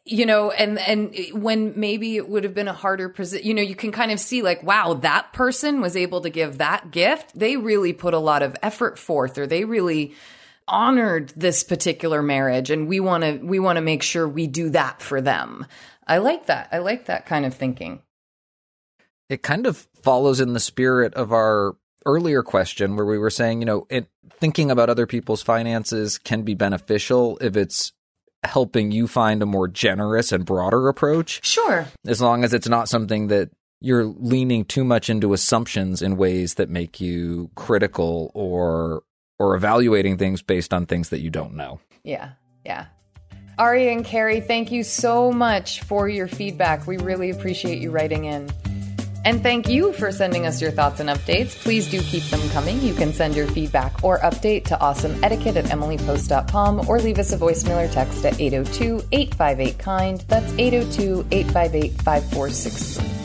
you 0.07 0.25
know 0.25 0.53
and 0.53 0.79
and 0.79 1.15
when 1.33 1.79
maybe 1.79 2.17
it 2.17 2.29
would 2.29 2.45
have 2.45 2.55
been 2.55 2.69
a 2.69 2.73
harder 2.73 3.09
position 3.09 3.47
you 3.47 3.53
know 3.53 3.63
you 3.63 3.75
can 3.75 3.91
kind 3.91 4.13
of 4.13 4.21
see 4.21 4.41
like 4.41 4.63
wow 4.63 4.95
that 4.95 5.33
person 5.33 5.81
was 5.81 5.97
able 5.97 6.21
to 6.21 6.31
give 6.31 6.59
that 6.59 6.91
gift. 6.91 7.37
They 7.39 7.57
really 7.57 7.93
put 7.93 8.15
a 8.15 8.19
lot 8.19 8.43
of 8.43 8.57
effort 8.63 8.99
forth 8.99 9.37
or 9.37 9.47
they 9.47 9.65
really 9.65 10.15
honored 10.69 11.33
this 11.37 11.63
particular 11.63 12.23
marriage 12.23 12.71
and 12.71 12.89
we 12.89 13.01
want 13.01 13.25
to 13.25 13.39
we 13.45 13.59
want 13.59 13.77
to 13.77 13.83
make 13.83 14.03
sure 14.03 14.29
we 14.29 14.47
do 14.47 14.71
that 14.71 15.03
for 15.03 15.21
them. 15.21 15.67
I 16.07 16.19
like 16.19 16.47
that. 16.47 16.69
I 16.71 16.79
like 16.79 17.07
that 17.07 17.27
kind 17.27 17.45
of 17.45 17.55
thinking. 17.55 18.01
It 19.29 19.43
kind 19.43 19.67
of 19.67 19.89
follows 20.03 20.41
in 20.41 20.53
the 20.53 20.61
spirit 20.61 21.15
of 21.15 21.33
our 21.33 21.77
earlier 22.05 22.45
question 22.45 22.95
where 22.95 23.05
we 23.05 23.19
were 23.19 23.31
saying 23.31 23.61
you 23.61 23.67
know 23.67 23.87
it, 23.91 24.09
thinking 24.39 24.71
about 24.71 24.89
other 24.89 25.07
people's 25.07 25.43
finances 25.43 26.19
can 26.19 26.43
be 26.43 26.55
beneficial 26.55 27.37
if 27.41 27.57
it's 27.57 27.93
helping 28.45 28.91
you 28.91 29.07
find 29.07 29.43
a 29.43 29.47
more 29.47 29.69
generous 29.69 30.33
and 30.33 30.45
broader 30.45 30.89
approach. 30.89 31.45
Sure. 31.45 31.87
As 32.07 32.21
long 32.21 32.45
as 32.45 32.55
it's 32.55 32.69
not 32.69 32.89
something 32.89 33.29
that 33.29 33.51
you're 33.81 34.05
leaning 34.05 34.65
too 34.65 34.85
much 34.85 35.11
into 35.11 35.33
assumptions 35.33 36.03
in 36.03 36.17
ways 36.17 36.55
that 36.55 36.71
make 36.71 37.01
you 37.01 37.51
critical 37.55 38.31
or 38.35 39.03
or 39.39 39.55
evaluating 39.55 40.17
things 40.17 40.41
based 40.41 40.73
on 40.73 40.87
things 40.87 41.11
that 41.11 41.21
you 41.21 41.31
don't 41.31 41.55
know. 41.55 41.79
Yeah. 42.05 42.31
Yeah. 42.65 42.87
Ari 43.59 43.93
and 43.93 44.05
Carrie, 44.05 44.41
thank 44.41 44.71
you 44.71 44.83
so 44.83 45.33
much 45.33 45.83
for 45.83 46.09
your 46.09 46.29
feedback. 46.29 46.87
We 46.87 46.99
really 46.99 47.31
appreciate 47.31 47.79
you 47.79 47.91
writing 47.91 48.25
in. 48.25 48.51
And 49.27 49.43
thank 49.43 49.69
you 49.69 49.93
for 49.93 50.13
sending 50.13 50.47
us 50.47 50.63
your 50.63 50.71
thoughts 50.71 51.01
and 51.01 51.09
updates. 51.11 51.61
Please 51.61 51.91
do 51.91 52.01
keep 52.01 52.23
them 52.27 52.49
coming. 52.51 52.81
You 52.81 52.95
can 52.95 53.13
send 53.13 53.35
your 53.35 53.49
feedback 53.49 54.05
or 54.05 54.21
update 54.21 54.67
to 54.67 54.77
awesomeetiquette 54.77 55.57
at 55.57 55.65
emilypost.com 55.65 56.89
or 56.89 57.01
leave 57.01 57.19
us 57.19 57.33
a 57.33 57.37
voicemail 57.37 57.85
or 57.85 57.93
text 57.93 58.25
at 58.25 58.41
802 58.41 59.03
858 59.11 59.79
KIND. 59.79 60.21
That's 60.29 60.53
802 60.57 61.27
858 61.33 62.03
5463. 62.03 63.17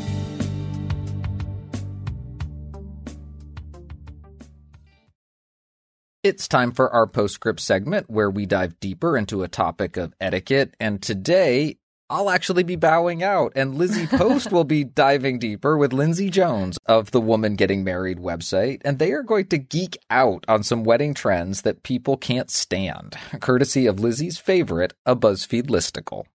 It's 6.23 6.47
time 6.47 6.71
for 6.71 6.91
our 6.91 7.05
postscript 7.05 7.59
segment 7.59 8.09
where 8.09 8.29
we 8.31 8.47
dive 8.47 8.79
deeper 8.79 9.15
into 9.15 9.43
a 9.43 9.47
topic 9.47 9.97
of 9.97 10.15
etiquette. 10.19 10.75
And 10.79 10.99
today 10.99 11.77
I'll 12.11 12.29
actually 12.29 12.63
be 12.63 12.75
bowing 12.75 13.23
out, 13.23 13.53
and 13.55 13.75
Lizzie 13.75 14.05
Post 14.05 14.51
will 14.51 14.65
be 14.65 14.83
diving 14.83 15.39
deeper 15.39 15.77
with 15.77 15.93
Lindsay 15.93 16.29
Jones 16.29 16.77
of 16.85 17.11
the 17.11 17.21
Woman 17.21 17.55
Getting 17.55 17.85
Married 17.85 18.17
website, 18.17 18.81
and 18.83 18.99
they 18.99 19.13
are 19.13 19.23
going 19.23 19.47
to 19.47 19.57
geek 19.57 19.97
out 20.09 20.43
on 20.49 20.61
some 20.61 20.83
wedding 20.83 21.13
trends 21.13 21.61
that 21.61 21.83
people 21.83 22.17
can't 22.17 22.51
stand, 22.51 23.15
courtesy 23.39 23.85
of 23.85 24.01
Lizzie's 24.01 24.37
favorite, 24.37 24.93
a 25.05 25.15
BuzzFeed 25.15 25.67
listicle. 25.67 26.25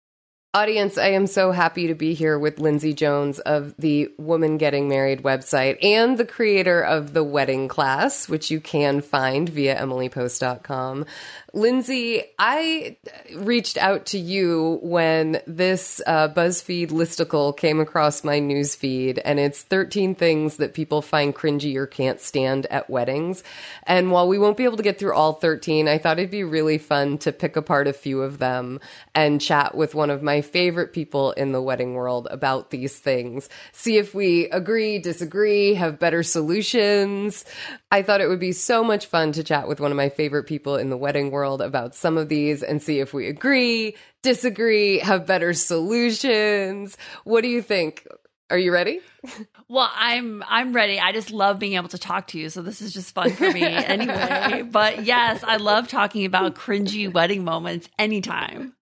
Audience, 0.56 0.96
I 0.96 1.08
am 1.08 1.26
so 1.26 1.52
happy 1.52 1.88
to 1.88 1.94
be 1.94 2.14
here 2.14 2.38
with 2.38 2.58
Lindsay 2.58 2.94
Jones 2.94 3.40
of 3.40 3.74
the 3.76 4.10
Woman 4.16 4.56
Getting 4.56 4.88
Married 4.88 5.22
website 5.22 5.76
and 5.84 6.16
the 6.16 6.24
creator 6.24 6.80
of 6.80 7.12
the 7.12 7.22
wedding 7.22 7.68
class, 7.68 8.26
which 8.26 8.50
you 8.50 8.58
can 8.58 9.02
find 9.02 9.50
via 9.50 9.78
emilypost.com. 9.78 11.04
Lindsay, 11.52 12.22
I 12.38 12.96
reached 13.34 13.76
out 13.76 14.06
to 14.06 14.18
you 14.18 14.78
when 14.82 15.42
this 15.46 16.00
uh, 16.06 16.28
BuzzFeed 16.28 16.88
listicle 16.88 17.54
came 17.54 17.80
across 17.80 18.24
my 18.24 18.38
news 18.38 18.74
feed, 18.74 19.18
and 19.18 19.38
it's 19.38 19.62
13 19.62 20.14
things 20.14 20.56
that 20.56 20.74
people 20.74 21.02
find 21.02 21.34
cringy 21.34 21.76
or 21.76 21.86
can't 21.86 22.20
stand 22.20 22.64
at 22.66 22.88
weddings. 22.88 23.44
And 23.84 24.10
while 24.10 24.26
we 24.26 24.38
won't 24.38 24.56
be 24.56 24.64
able 24.64 24.76
to 24.78 24.82
get 24.82 24.98
through 24.98 25.14
all 25.14 25.34
13, 25.34 25.86
I 25.86 25.98
thought 25.98 26.18
it'd 26.18 26.30
be 26.30 26.44
really 26.44 26.78
fun 26.78 27.18
to 27.18 27.32
pick 27.32 27.56
apart 27.56 27.88
a 27.88 27.92
few 27.92 28.22
of 28.22 28.38
them 28.38 28.80
and 29.14 29.40
chat 29.40 29.74
with 29.74 29.94
one 29.94 30.10
of 30.10 30.22
my 30.22 30.42
favorite 30.46 30.92
people 30.92 31.32
in 31.32 31.52
the 31.52 31.60
wedding 31.60 31.94
world 31.94 32.28
about 32.30 32.70
these 32.70 32.98
things. 32.98 33.48
See 33.72 33.98
if 33.98 34.14
we 34.14 34.48
agree, 34.50 34.98
disagree, 34.98 35.74
have 35.74 35.98
better 35.98 36.22
solutions. 36.22 37.44
I 37.90 38.02
thought 38.02 38.20
it 38.20 38.28
would 38.28 38.40
be 38.40 38.52
so 38.52 38.82
much 38.82 39.06
fun 39.06 39.32
to 39.32 39.44
chat 39.44 39.68
with 39.68 39.80
one 39.80 39.90
of 39.90 39.96
my 39.96 40.08
favorite 40.08 40.44
people 40.44 40.76
in 40.76 40.90
the 40.90 40.96
wedding 40.96 41.30
world 41.30 41.60
about 41.60 41.94
some 41.94 42.16
of 42.16 42.28
these 42.28 42.62
and 42.62 42.82
see 42.82 43.00
if 43.00 43.12
we 43.12 43.26
agree, 43.28 43.96
disagree, 44.22 44.98
have 45.00 45.26
better 45.26 45.52
solutions. 45.52 46.96
What 47.24 47.42
do 47.42 47.48
you 47.48 47.62
think? 47.62 48.06
Are 48.50 48.58
you 48.58 48.72
ready? 48.72 49.00
Well, 49.68 49.90
I'm 49.92 50.44
I'm 50.46 50.72
ready. 50.72 51.00
I 51.00 51.10
just 51.10 51.32
love 51.32 51.58
being 51.58 51.72
able 51.72 51.88
to 51.88 51.98
talk 51.98 52.28
to 52.28 52.38
you, 52.38 52.50
so 52.50 52.62
this 52.62 52.80
is 52.80 52.92
just 52.92 53.12
fun 53.12 53.32
for 53.32 53.50
me 53.50 53.62
anyway. 53.64 54.62
but 54.62 55.04
yes, 55.04 55.42
I 55.42 55.56
love 55.56 55.88
talking 55.88 56.24
about 56.24 56.54
cringy 56.54 57.12
wedding 57.12 57.42
moments 57.42 57.88
anytime. 57.98 58.75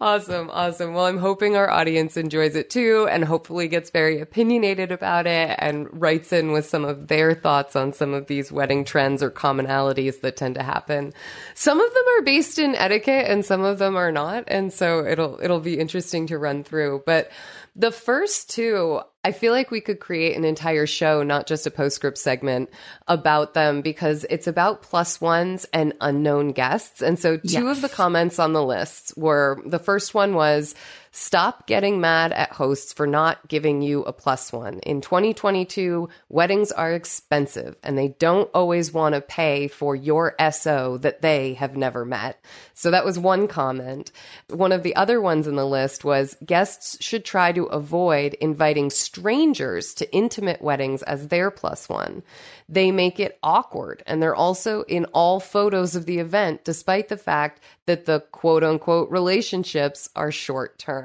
Awesome, 0.00 0.50
awesome. 0.50 0.94
Well, 0.94 1.06
I'm 1.06 1.18
hoping 1.18 1.56
our 1.56 1.70
audience 1.70 2.16
enjoys 2.16 2.56
it 2.56 2.70
too 2.70 3.06
and 3.10 3.24
hopefully 3.24 3.68
gets 3.68 3.90
very 3.90 4.20
opinionated 4.20 4.92
about 4.92 5.26
it 5.26 5.56
and 5.58 5.88
writes 6.00 6.32
in 6.32 6.52
with 6.52 6.66
some 6.66 6.84
of 6.84 7.08
their 7.08 7.34
thoughts 7.34 7.76
on 7.76 7.92
some 7.92 8.14
of 8.14 8.26
these 8.26 8.52
wedding 8.52 8.84
trends 8.84 9.22
or 9.22 9.30
commonalities 9.30 10.20
that 10.20 10.36
tend 10.36 10.54
to 10.56 10.62
happen. 10.62 11.12
Some 11.54 11.80
of 11.80 11.92
them 11.92 12.04
are 12.18 12.22
based 12.22 12.58
in 12.58 12.74
etiquette 12.74 13.26
and 13.28 13.44
some 13.44 13.62
of 13.62 13.78
them 13.78 13.96
are 13.96 14.12
not, 14.12 14.44
and 14.48 14.72
so 14.72 15.04
it'll 15.06 15.38
it'll 15.42 15.60
be 15.60 15.78
interesting 15.78 16.26
to 16.28 16.38
run 16.38 16.64
through. 16.64 17.02
But 17.06 17.30
the 17.76 17.90
first 17.90 18.50
two, 18.50 19.00
I 19.24 19.32
feel 19.32 19.52
like 19.52 19.70
we 19.70 19.80
could 19.80 20.00
create 20.00 20.36
an 20.36 20.44
entire 20.44 20.86
show, 20.86 21.22
not 21.22 21.46
just 21.46 21.66
a 21.66 21.70
postscript 21.70 22.18
segment 22.18 22.68
about 23.08 23.54
them 23.54 23.80
because 23.80 24.26
it's 24.28 24.46
about 24.46 24.82
plus 24.82 25.18
ones 25.20 25.64
and 25.72 25.94
unknown 26.02 26.52
guests. 26.52 27.00
And 27.00 27.18
so 27.18 27.38
two 27.38 27.64
yes. 27.64 27.76
of 27.76 27.82
the 27.82 27.88
comments 27.88 28.38
on 28.38 28.52
the 28.52 28.62
list 28.62 29.14
were 29.16 29.62
the 29.64 29.78
first 29.78 30.12
one 30.12 30.34
was, 30.34 30.74
Stop 31.16 31.68
getting 31.68 32.00
mad 32.00 32.32
at 32.32 32.50
hosts 32.50 32.92
for 32.92 33.06
not 33.06 33.46
giving 33.46 33.82
you 33.82 34.02
a 34.02 34.12
plus 34.12 34.52
one. 34.52 34.80
In 34.80 35.00
2022, 35.00 36.08
weddings 36.28 36.72
are 36.72 36.92
expensive 36.92 37.76
and 37.84 37.96
they 37.96 38.08
don't 38.08 38.50
always 38.52 38.92
want 38.92 39.14
to 39.14 39.20
pay 39.20 39.68
for 39.68 39.94
your 39.94 40.34
SO 40.50 40.98
that 40.98 41.22
they 41.22 41.54
have 41.54 41.76
never 41.76 42.04
met. 42.04 42.44
So 42.72 42.90
that 42.90 43.04
was 43.04 43.16
one 43.16 43.46
comment. 43.46 44.10
One 44.48 44.72
of 44.72 44.82
the 44.82 44.96
other 44.96 45.20
ones 45.20 45.46
in 45.46 45.54
the 45.54 45.64
list 45.64 46.04
was 46.04 46.36
guests 46.44 47.00
should 47.00 47.24
try 47.24 47.52
to 47.52 47.66
avoid 47.66 48.34
inviting 48.34 48.90
strangers 48.90 49.94
to 49.94 50.12
intimate 50.12 50.62
weddings 50.62 51.04
as 51.04 51.28
their 51.28 51.52
plus 51.52 51.88
one. 51.88 52.24
They 52.68 52.90
make 52.90 53.20
it 53.20 53.38
awkward 53.40 54.02
and 54.08 54.20
they're 54.20 54.34
also 54.34 54.82
in 54.82 55.04
all 55.06 55.38
photos 55.38 55.94
of 55.94 56.06
the 56.06 56.18
event, 56.18 56.64
despite 56.64 57.08
the 57.08 57.16
fact 57.16 57.60
that 57.86 58.06
the 58.06 58.18
quote 58.32 58.64
unquote 58.64 59.12
relationships 59.12 60.08
are 60.16 60.32
short 60.32 60.76
term. 60.76 61.03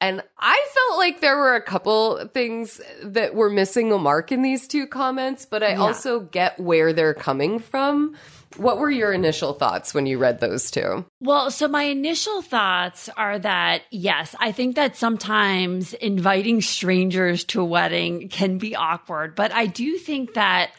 And 0.00 0.22
I 0.38 0.66
felt 0.74 0.98
like 0.98 1.20
there 1.20 1.36
were 1.36 1.54
a 1.54 1.62
couple 1.62 2.26
things 2.28 2.80
that 3.02 3.34
were 3.34 3.48
missing 3.48 3.90
a 3.90 3.98
mark 3.98 4.32
in 4.32 4.42
these 4.42 4.68
two 4.68 4.86
comments, 4.86 5.46
but 5.46 5.62
I 5.62 5.70
yeah. 5.70 5.80
also 5.80 6.20
get 6.20 6.60
where 6.60 6.92
they're 6.92 7.14
coming 7.14 7.58
from. 7.58 8.14
What 8.56 8.78
were 8.78 8.90
your 8.90 9.12
initial 9.12 9.54
thoughts 9.54 9.94
when 9.94 10.06
you 10.06 10.18
read 10.18 10.40
those 10.40 10.70
two? 10.70 11.04
Well, 11.20 11.50
so 11.50 11.68
my 11.68 11.84
initial 11.84 12.42
thoughts 12.42 13.08
are 13.16 13.38
that 13.38 13.82
yes, 13.90 14.34
I 14.38 14.52
think 14.52 14.76
that 14.76 14.96
sometimes 14.96 15.94
inviting 15.94 16.60
strangers 16.60 17.44
to 17.44 17.62
a 17.62 17.64
wedding 17.64 18.28
can 18.28 18.58
be 18.58 18.76
awkward, 18.76 19.34
but 19.34 19.52
I 19.52 19.66
do 19.66 19.96
think 19.96 20.34
that 20.34 20.70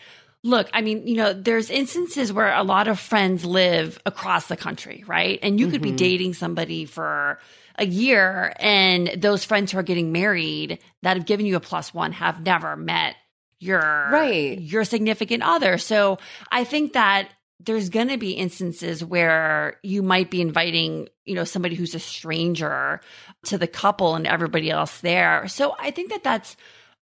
Look, 0.44 0.70
I 0.74 0.82
mean, 0.82 1.08
you 1.08 1.16
know, 1.16 1.34
there's 1.34 1.72
instances 1.72 2.32
where 2.32 2.54
a 2.54 2.62
lot 2.62 2.88
of 2.88 3.00
friends 3.00 3.44
live 3.44 3.98
across 4.06 4.46
the 4.46 4.56
country, 4.56 5.04
right? 5.08 5.40
And 5.42 5.60
you 5.60 5.66
mm-hmm. 5.66 5.72
could 5.72 5.82
be 5.82 5.90
mm-hmm. 5.90 5.96
dating 5.96 6.34
somebody 6.36 6.86
for 6.86 7.40
a 7.78 7.86
year 7.86 8.54
and 8.60 9.12
those 9.18 9.44
friends 9.44 9.72
who 9.72 9.78
are 9.78 9.84
getting 9.84 10.12
married 10.12 10.80
that 11.02 11.18
have 11.18 11.26
given 11.26 11.46
you 11.46 11.56
a 11.56 11.60
plus 11.60 11.94
one 11.94 12.12
have 12.14 12.42
never 12.42 12.76
met 12.76 13.16
your 13.60 13.80
right 13.80 14.60
your 14.60 14.84
significant 14.84 15.44
other. 15.44 15.78
So 15.78 16.20
I 16.52 16.64
think 16.64 16.94
that 16.94 17.30
there's 17.60 17.90
going 17.90 18.10
to 18.10 18.18
be 18.18 18.32
instances 18.32 19.04
where 19.04 19.78
you 19.82 20.04
might 20.04 20.30
be 20.30 20.42
inviting, 20.42 21.08
you 21.24 21.36
know, 21.36 21.46
somebody 21.46 21.76
who's 21.76 21.96
a 21.96 22.00
stranger 22.00 23.00
to 23.46 23.58
the 23.58 23.68
couple 23.68 24.16
and 24.16 24.28
everybody 24.28 24.70
else 24.70 25.00
there. 25.02 25.48
So 25.48 25.76
I 25.80 25.92
think 25.92 26.12
that 26.12 26.24
that's 26.24 26.58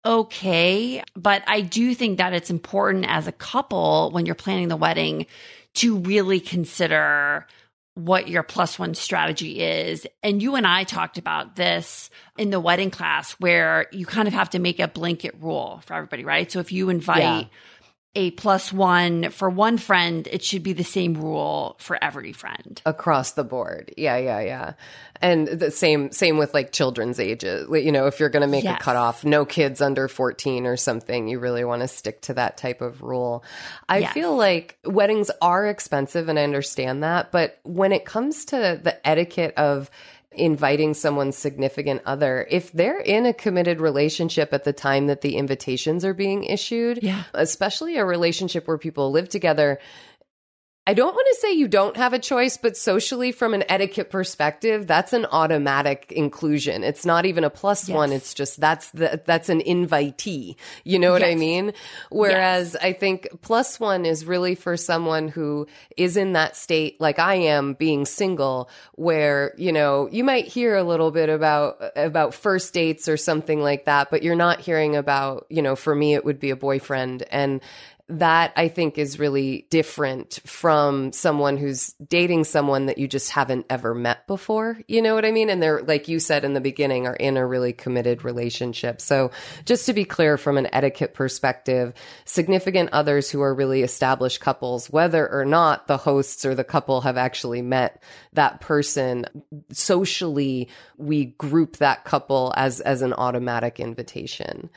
okay. 0.06 1.04
But 1.16 1.44
I 1.48 1.62
do 1.62 1.96
think 1.96 2.18
that 2.18 2.34
it's 2.34 2.50
important 2.50 3.06
as 3.08 3.28
a 3.28 3.32
couple 3.32 4.12
when 4.12 4.26
you're 4.26 4.36
planning 4.36 4.68
the 4.68 4.76
wedding 4.76 5.26
to 5.76 5.98
really 5.98 6.40
consider 6.40 7.48
what 7.96 8.28
your 8.28 8.44
plus 8.44 8.80
one 8.80 8.96
strategy 8.96 9.62
is. 9.62 10.08
And 10.24 10.42
you 10.42 10.56
and 10.56 10.66
I 10.66 10.86
talked 10.86 11.18
about 11.18 11.56
this 11.56 12.10
in 12.38 12.50
the 12.50 12.60
wedding 12.60 12.90
class 12.90 13.34
where 13.34 13.88
you 13.92 14.06
kind 14.06 14.28
of 14.28 14.34
have 14.34 14.52
to 14.52 14.60
make 14.60 14.80
a 14.80 14.88
blanket 14.88 15.36
rule 15.40 15.82
for 15.86 15.96
everybody, 15.96 16.24
right? 16.24 16.52
So 16.52 16.60
if 16.60 16.72
you 16.72 16.90
invite 16.90 17.22
yeah 17.22 17.44
a 18.14 18.32
plus 18.32 18.74
one 18.74 19.30
for 19.30 19.50
one 19.50 19.78
friend, 19.78 20.28
it 20.30 20.44
should 20.44 20.64
be 20.64 20.74
the 20.74 20.84
same 20.84 21.14
rule 21.14 21.78
for 21.80 22.02
every 22.04 22.34
friend 22.34 22.82
across 22.86 23.32
the 23.32 23.44
board. 23.44 23.94
Yeah, 23.96 24.18
yeah, 24.18 24.42
yeah. 24.42 24.74
And 25.22 25.48
the 25.48 25.72
same 25.72 26.12
same 26.12 26.38
with 26.38 26.54
like 26.54 26.74
children's 26.74 27.20
ages. 27.20 27.70
You 27.72 27.92
know, 27.92 28.08
if 28.08 28.20
you're 28.20 28.30
going 28.30 28.42
to 28.42 28.48
make 28.48 28.66
yes. 28.66 28.82
a 28.82 28.84
cutoff, 28.84 29.24
no 29.24 29.46
kids 29.46 29.82
under 29.82 30.10
14 30.10 30.66
or 30.66 30.76
something, 30.76 31.30
you 31.30 31.40
really 31.40 31.64
want 31.64 31.84
to 31.84 31.88
stick 31.88 32.22
to 32.24 32.34
that 32.34 32.58
type 32.58 32.82
of 32.82 33.02
rule. 33.02 33.46
I 33.88 34.00
yes. 34.00 34.14
feel 34.14 34.36
like 34.36 34.78
weddings 34.84 35.32
are 35.42 35.68
expensive 35.68 36.28
and 36.28 36.38
I 36.38 36.44
understand 36.44 37.04
that, 37.04 37.32
but 37.32 37.60
when 37.64 37.94
it 37.94 38.04
comes 38.04 38.46
to 38.46 38.80
the 38.84 39.08
etiquette 39.08 39.54
of 39.56 39.90
inviting 40.34 40.94
someone's 40.94 41.38
significant 41.38 42.02
other, 42.06 42.48
if 42.50 42.72
they're 42.72 43.00
in 43.00 43.26
a 43.26 43.34
committed 43.34 43.82
relationship 43.82 44.54
at 44.54 44.64
the 44.64 44.74
time 44.74 45.08
that 45.08 45.22
the 45.22 45.36
invitations 45.36 46.06
are 46.06 46.14
being 46.14 46.46
issued, 46.46 47.00
yeah. 47.02 47.24
especially 47.34 47.98
a 47.98 48.06
relationship 48.06 48.68
where 48.68 48.78
people 48.78 49.12
live 49.12 49.28
together, 49.28 49.80
I 50.92 50.94
don't 50.94 51.16
want 51.16 51.26
to 51.32 51.40
say 51.40 51.54
you 51.54 51.70
don't 51.70 51.96
have 51.96 52.12
a 52.12 52.20
choice, 52.20 52.58
but 52.58 52.76
socially, 52.76 53.32
from 53.32 53.54
an 53.54 53.64
etiquette 53.70 54.10
perspective, 54.10 54.88
that's 54.88 55.14
an 55.14 55.26
automatic 55.32 56.12
inclusion. 56.14 56.84
It's 56.84 57.06
not 57.06 57.26
even 57.26 57.46
a 57.46 57.50
plus 57.50 57.88
yes. 57.88 57.96
one. 57.96 58.12
It's 58.12 58.34
just 58.34 58.60
that's 58.60 58.92
the 58.92 59.22
that's 59.26 59.48
an 59.48 59.62
invitee. 59.62 60.58
You 60.84 61.00
know 61.00 61.14
what 61.14 61.22
yes. 61.22 61.32
I 61.32 61.36
mean? 61.36 61.72
Whereas 62.10 62.74
yes. 62.74 62.84
I 62.84 62.92
think 62.92 63.30
plus 63.42 63.80
one 63.80 64.06
is 64.06 64.26
really 64.26 64.54
for 64.54 64.76
someone 64.76 65.30
who 65.30 65.66
is 65.96 66.18
in 66.18 66.34
that 66.34 66.58
state, 66.58 67.00
like 67.00 67.20
I 67.20 67.36
am, 67.36 67.74
being 67.74 68.06
single, 68.06 68.70
where 68.96 69.54
you 69.58 69.72
know 69.72 70.10
you 70.12 70.26
might 70.26 70.46
hear 70.46 70.76
a 70.76 70.84
little 70.84 71.12
bit 71.12 71.30
about 71.30 71.82
about 71.96 72.34
first 72.34 72.74
dates 72.74 73.08
or 73.08 73.16
something 73.16 73.62
like 73.62 73.86
that, 73.86 74.12
but 74.12 74.24
you're 74.24 74.36
not 74.36 74.60
hearing 74.60 74.98
about 74.98 75.46
you 75.50 75.62
know. 75.62 75.78
For 75.78 75.96
me, 75.96 76.16
it 76.16 76.26
would 76.26 76.42
be 76.42 76.50
a 76.50 76.58
boyfriend 76.58 77.24
and 77.32 77.62
that 78.12 78.52
I 78.58 78.68
think 78.68 78.98
is 78.98 79.20
really 79.20 79.68
different 79.70 80.40
from 80.46 81.14
someone 81.14 81.58
who's 81.58 81.94
dating 82.08 82.44
someone 82.44 82.88
that 82.88 82.98
you 82.98 83.08
just 83.08 83.32
haven't 83.32 83.66
ever 83.70 83.96
met 83.96 84.28
before. 84.28 84.78
You 84.88 85.02
know 85.02 85.16
what 85.16 85.26
I 85.26 85.32
mean? 85.32 85.50
And 85.50 85.64
they're, 85.64 85.82
like 85.82 86.08
you 86.08 86.20
said 86.20 86.44
in 86.44 86.54
the 86.54 86.62
beginning, 86.62 87.08
are 87.08 87.16
in 87.16 87.38
a 87.38 87.46
really 87.46 87.74
committed 87.74 88.24
relationship. 88.24 89.00
So 89.00 89.32
just 89.66 89.86
to 89.86 89.94
be 89.94 90.04
clear 90.04 90.38
from 90.38 90.58
an 90.58 90.68
etiquette 90.74 91.14
perspective, 91.14 91.94
significant 92.26 92.90
others 92.92 93.30
who 93.30 93.42
are 93.42 93.54
really 93.54 93.82
established 93.82 94.42
couples, 94.42 94.90
whether 94.90 95.32
or 95.32 95.46
not 95.46 95.88
the 95.88 95.98
hosts 95.98 96.46
or 96.46 96.54
the 96.54 96.64
couple 96.64 97.02
have 97.02 97.18
actually 97.18 97.62
met 97.62 98.04
that 98.34 98.60
person, 98.60 99.26
socially, 99.72 100.68
we 100.98 101.26
group 101.26 101.78
that 101.78 102.04
couple 102.04 102.54
as, 102.58 102.82
as 102.82 103.02
an 103.02 103.14
automatic 103.14 103.80
invitation 103.80 104.70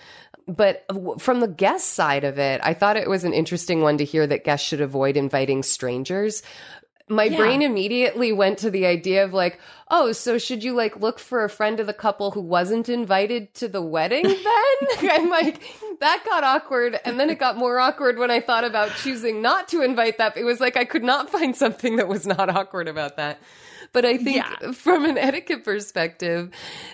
but 0.46 0.84
from 1.18 1.40
the 1.40 1.48
guest 1.48 1.90
side 1.94 2.24
of 2.24 2.38
it, 2.38 2.60
I 2.62 2.74
thought 2.74 2.96
it 2.96 3.08
was 3.08 3.24
an 3.24 3.32
interesting 3.32 3.80
one 3.80 3.98
to 3.98 4.04
hear 4.04 4.26
that 4.26 4.44
guests 4.44 4.66
should 4.66 4.80
avoid 4.80 5.16
inviting 5.16 5.62
strangers. 5.62 6.42
My 7.06 7.24
yeah. 7.24 7.36
brain 7.36 7.62
immediately 7.62 8.32
went 8.32 8.58
to 8.58 8.70
the 8.70 8.86
idea 8.86 9.24
of 9.24 9.34
like, 9.34 9.58
oh, 9.90 10.12
so 10.12 10.38
should 10.38 10.64
you 10.64 10.74
like 10.74 11.00
look 11.00 11.18
for 11.18 11.44
a 11.44 11.50
friend 11.50 11.78
of 11.80 11.86
the 11.86 11.92
couple 11.92 12.30
who 12.30 12.40
wasn't 12.40 12.88
invited 12.88 13.52
to 13.54 13.68
the 13.68 13.82
wedding 13.82 14.22
then? 14.22 14.40
I'm 15.10 15.28
like, 15.28 15.62
that 16.00 16.24
got 16.24 16.44
awkward. 16.44 16.98
And 17.04 17.20
then 17.20 17.28
it 17.30 17.38
got 17.38 17.56
more 17.56 17.78
awkward 17.78 18.18
when 18.18 18.30
I 18.30 18.40
thought 18.40 18.64
about 18.64 18.90
choosing 18.96 19.42
not 19.42 19.68
to 19.68 19.82
invite 19.82 20.18
that. 20.18 20.36
It 20.36 20.44
was 20.44 20.60
like 20.60 20.76
I 20.76 20.84
could 20.84 21.04
not 21.04 21.30
find 21.30 21.54
something 21.54 21.96
that 21.96 22.08
was 22.08 22.26
not 22.26 22.48
awkward 22.48 22.88
about 22.88 23.16
that. 23.16 23.38
But 23.94 24.04
I 24.04 24.18
think 24.18 24.36
yeah. 24.36 24.72
from 24.72 25.06
an 25.06 25.16
etiquette 25.16 25.64
perspective, 25.64 26.50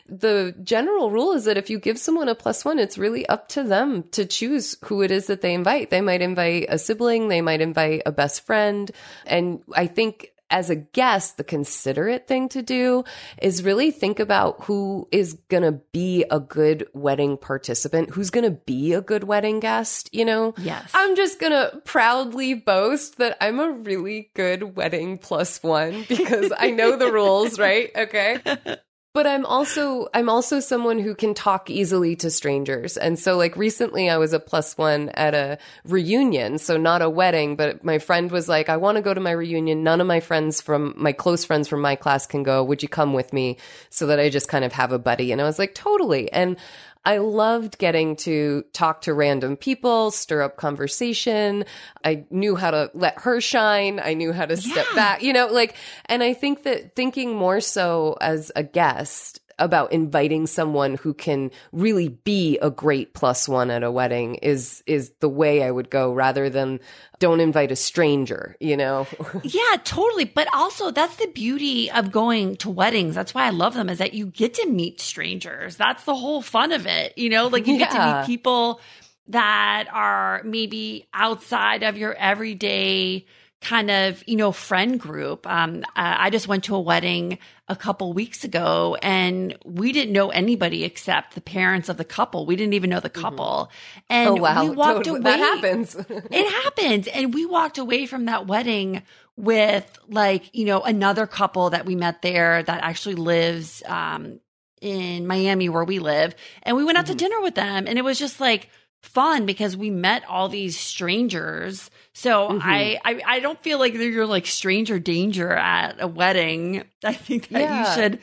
the 0.06 0.54
general 0.62 1.10
rule 1.10 1.32
is 1.32 1.46
that 1.46 1.56
if 1.56 1.70
you 1.70 1.80
give 1.80 1.98
someone 1.98 2.28
a 2.28 2.34
plus 2.34 2.62
one, 2.62 2.78
it's 2.78 2.98
really 2.98 3.26
up 3.26 3.48
to 3.48 3.64
them 3.64 4.04
to 4.12 4.26
choose 4.26 4.76
who 4.84 5.00
it 5.00 5.10
is 5.10 5.26
that 5.26 5.40
they 5.40 5.54
invite. 5.54 5.88
They 5.88 6.02
might 6.02 6.20
invite 6.20 6.66
a 6.68 6.78
sibling, 6.78 7.28
they 7.28 7.40
might 7.40 7.62
invite 7.62 8.02
a 8.04 8.12
best 8.12 8.44
friend. 8.44 8.90
And 9.26 9.62
I 9.74 9.86
think 9.86 10.30
as 10.50 10.70
a 10.70 10.76
guest, 10.76 11.36
the 11.36 11.44
considerate 11.44 12.26
thing 12.26 12.48
to 12.50 12.62
do 12.62 13.04
is 13.40 13.62
really 13.62 13.90
think 13.90 14.18
about 14.18 14.64
who 14.64 15.08
is 15.12 15.34
going 15.48 15.62
to 15.62 15.80
be 15.92 16.24
a 16.30 16.40
good 16.40 16.86
wedding 16.92 17.36
participant, 17.36 18.10
who's 18.10 18.30
going 18.30 18.44
to 18.44 18.50
be 18.50 18.92
a 18.92 19.00
good 19.00 19.24
wedding 19.24 19.60
guest. 19.60 20.12
You 20.12 20.24
know, 20.24 20.54
yes. 20.58 20.90
I'm 20.94 21.16
just 21.16 21.38
going 21.40 21.52
to 21.52 21.80
proudly 21.84 22.54
boast 22.54 23.18
that 23.18 23.36
I'm 23.40 23.60
a 23.60 23.70
really 23.70 24.30
good 24.34 24.76
wedding 24.76 25.18
plus 25.18 25.62
one 25.62 26.04
because 26.08 26.52
I 26.56 26.70
know 26.70 26.96
the 26.96 27.12
rules, 27.12 27.58
right? 27.58 27.90
Okay. 27.94 28.38
but 29.12 29.26
i'm 29.26 29.44
also 29.44 30.08
i'm 30.14 30.28
also 30.28 30.60
someone 30.60 30.98
who 30.98 31.14
can 31.14 31.34
talk 31.34 31.68
easily 31.70 32.16
to 32.16 32.30
strangers. 32.30 32.96
And 32.96 33.18
so 33.18 33.36
like 33.36 33.56
recently 33.56 34.08
i 34.08 34.16
was 34.16 34.32
a 34.32 34.40
plus 34.40 34.78
one 34.78 35.08
at 35.10 35.34
a 35.34 35.58
reunion 35.84 36.58
so 36.58 36.76
not 36.76 37.02
a 37.02 37.10
wedding 37.10 37.56
but 37.56 37.84
my 37.84 37.98
friend 37.98 38.30
was 38.30 38.48
like 38.48 38.68
i 38.68 38.76
want 38.76 38.96
to 38.96 39.02
go 39.02 39.14
to 39.14 39.20
my 39.20 39.32
reunion. 39.32 39.82
None 39.82 40.00
of 40.00 40.06
my 40.06 40.20
friends 40.20 40.60
from 40.60 40.94
my 40.96 41.12
close 41.12 41.44
friends 41.44 41.68
from 41.68 41.80
my 41.80 41.96
class 41.96 42.26
can 42.26 42.42
go. 42.42 42.62
Would 42.62 42.82
you 42.82 42.88
come 42.88 43.12
with 43.12 43.32
me 43.32 43.58
so 43.90 44.06
that 44.06 44.20
i 44.20 44.28
just 44.28 44.48
kind 44.48 44.64
of 44.64 44.72
have 44.72 44.92
a 44.92 44.98
buddy? 44.98 45.32
And 45.32 45.40
i 45.40 45.44
was 45.44 45.58
like 45.58 45.74
totally. 45.74 46.30
And 46.32 46.56
I 47.04 47.18
loved 47.18 47.78
getting 47.78 48.16
to 48.16 48.64
talk 48.72 49.02
to 49.02 49.14
random 49.14 49.56
people, 49.56 50.10
stir 50.10 50.42
up 50.42 50.56
conversation. 50.56 51.64
I 52.04 52.24
knew 52.30 52.56
how 52.56 52.70
to 52.70 52.90
let 52.94 53.20
her 53.20 53.40
shine. 53.40 54.00
I 54.00 54.14
knew 54.14 54.32
how 54.32 54.46
to 54.46 54.56
step 54.56 54.86
yeah. 54.90 54.96
back, 54.96 55.22
you 55.22 55.32
know, 55.32 55.46
like, 55.46 55.76
and 56.06 56.22
I 56.22 56.34
think 56.34 56.64
that 56.64 56.94
thinking 56.94 57.34
more 57.34 57.60
so 57.60 58.18
as 58.20 58.52
a 58.54 58.62
guest 58.62 59.39
about 59.60 59.92
inviting 59.92 60.46
someone 60.46 60.96
who 60.96 61.14
can 61.14 61.50
really 61.72 62.08
be 62.08 62.58
a 62.58 62.70
great 62.70 63.14
plus 63.14 63.48
one 63.48 63.70
at 63.70 63.82
a 63.82 63.90
wedding 63.90 64.36
is 64.36 64.82
is 64.86 65.12
the 65.20 65.28
way 65.28 65.62
I 65.62 65.70
would 65.70 65.90
go 65.90 66.12
rather 66.12 66.50
than 66.50 66.80
don't 67.20 67.40
invite 67.40 67.70
a 67.70 67.76
stranger, 67.76 68.56
you 68.58 68.76
know? 68.76 69.06
yeah, 69.44 69.76
totally. 69.84 70.24
But 70.24 70.48
also 70.52 70.90
that's 70.90 71.16
the 71.16 71.28
beauty 71.28 71.90
of 71.90 72.10
going 72.10 72.56
to 72.56 72.70
weddings. 72.70 73.14
That's 73.14 73.34
why 73.34 73.44
I 73.44 73.50
love 73.50 73.74
them 73.74 73.88
is 73.88 73.98
that 73.98 74.14
you 74.14 74.26
get 74.26 74.54
to 74.54 74.66
meet 74.66 75.00
strangers. 75.00 75.76
That's 75.76 76.04
the 76.04 76.14
whole 76.14 76.42
fun 76.42 76.72
of 76.72 76.86
it. 76.86 77.16
You 77.16 77.30
know, 77.30 77.46
like 77.48 77.66
you 77.66 77.74
yeah. 77.74 77.78
get 77.80 77.90
to 77.92 78.18
meet 78.18 78.26
people 78.26 78.80
that 79.28 79.86
are 79.92 80.42
maybe 80.44 81.08
outside 81.14 81.82
of 81.82 81.96
your 81.96 82.14
everyday 82.14 83.26
kind 83.60 83.90
of, 83.90 84.22
you 84.26 84.36
know, 84.36 84.52
friend 84.52 84.98
group. 84.98 85.46
Um, 85.46 85.84
I 85.94 86.30
just 86.30 86.48
went 86.48 86.64
to 86.64 86.74
a 86.74 86.80
wedding 86.80 87.38
a 87.68 87.76
couple 87.76 88.12
weeks 88.14 88.42
ago 88.42 88.96
and 89.02 89.56
we 89.64 89.92
didn't 89.92 90.12
know 90.12 90.30
anybody 90.30 90.84
except 90.84 91.34
the 91.34 91.42
parents 91.42 91.90
of 91.90 91.98
the 91.98 92.04
couple. 92.04 92.46
We 92.46 92.56
didn't 92.56 92.72
even 92.72 92.88
know 92.88 93.00
the 93.00 93.10
mm-hmm. 93.10 93.20
couple. 93.20 93.70
Mm-hmm. 93.70 94.00
And 94.08 94.28
oh, 94.30 94.34
wow. 94.36 94.64
we 94.64 94.70
walked 94.70 95.04
totally. 95.04 95.20
away. 95.20 95.30
That 95.30 95.38
happens. 95.38 95.94
it 96.08 96.62
happens. 96.64 97.06
And 97.08 97.34
we 97.34 97.44
walked 97.44 97.76
away 97.76 98.06
from 98.06 98.24
that 98.26 98.46
wedding 98.46 99.02
with 99.36 99.98
like, 100.08 100.54
you 100.54 100.64
know, 100.64 100.80
another 100.80 101.26
couple 101.26 101.70
that 101.70 101.84
we 101.84 101.94
met 101.94 102.22
there 102.22 102.62
that 102.62 102.82
actually 102.82 103.16
lives, 103.16 103.82
um, 103.86 104.40
in 104.80 105.26
Miami 105.26 105.68
where 105.68 105.84
we 105.84 105.98
live. 105.98 106.34
And 106.62 106.78
we 106.78 106.84
went 106.84 106.96
out 106.96 107.04
mm-hmm. 107.04 107.12
to 107.12 107.24
dinner 107.24 107.40
with 107.42 107.54
them 107.54 107.86
and 107.86 107.98
it 107.98 108.02
was 108.02 108.18
just 108.18 108.40
like, 108.40 108.70
fun 109.00 109.46
because 109.46 109.76
we 109.76 109.90
met 109.90 110.24
all 110.28 110.48
these 110.48 110.78
strangers. 110.78 111.90
So 112.12 112.48
mm-hmm. 112.48 112.58
I, 112.62 112.98
I, 113.04 113.22
I 113.26 113.40
don't 113.40 113.60
feel 113.62 113.78
like 113.78 113.94
you're 113.94 114.26
like 114.26 114.46
stranger 114.46 114.98
danger 114.98 115.50
at 115.50 115.96
a 116.00 116.06
wedding. 116.06 116.84
I 117.04 117.14
think 117.14 117.48
that 117.48 117.60
yeah. 117.60 117.88
you 117.88 117.94
should 117.94 118.20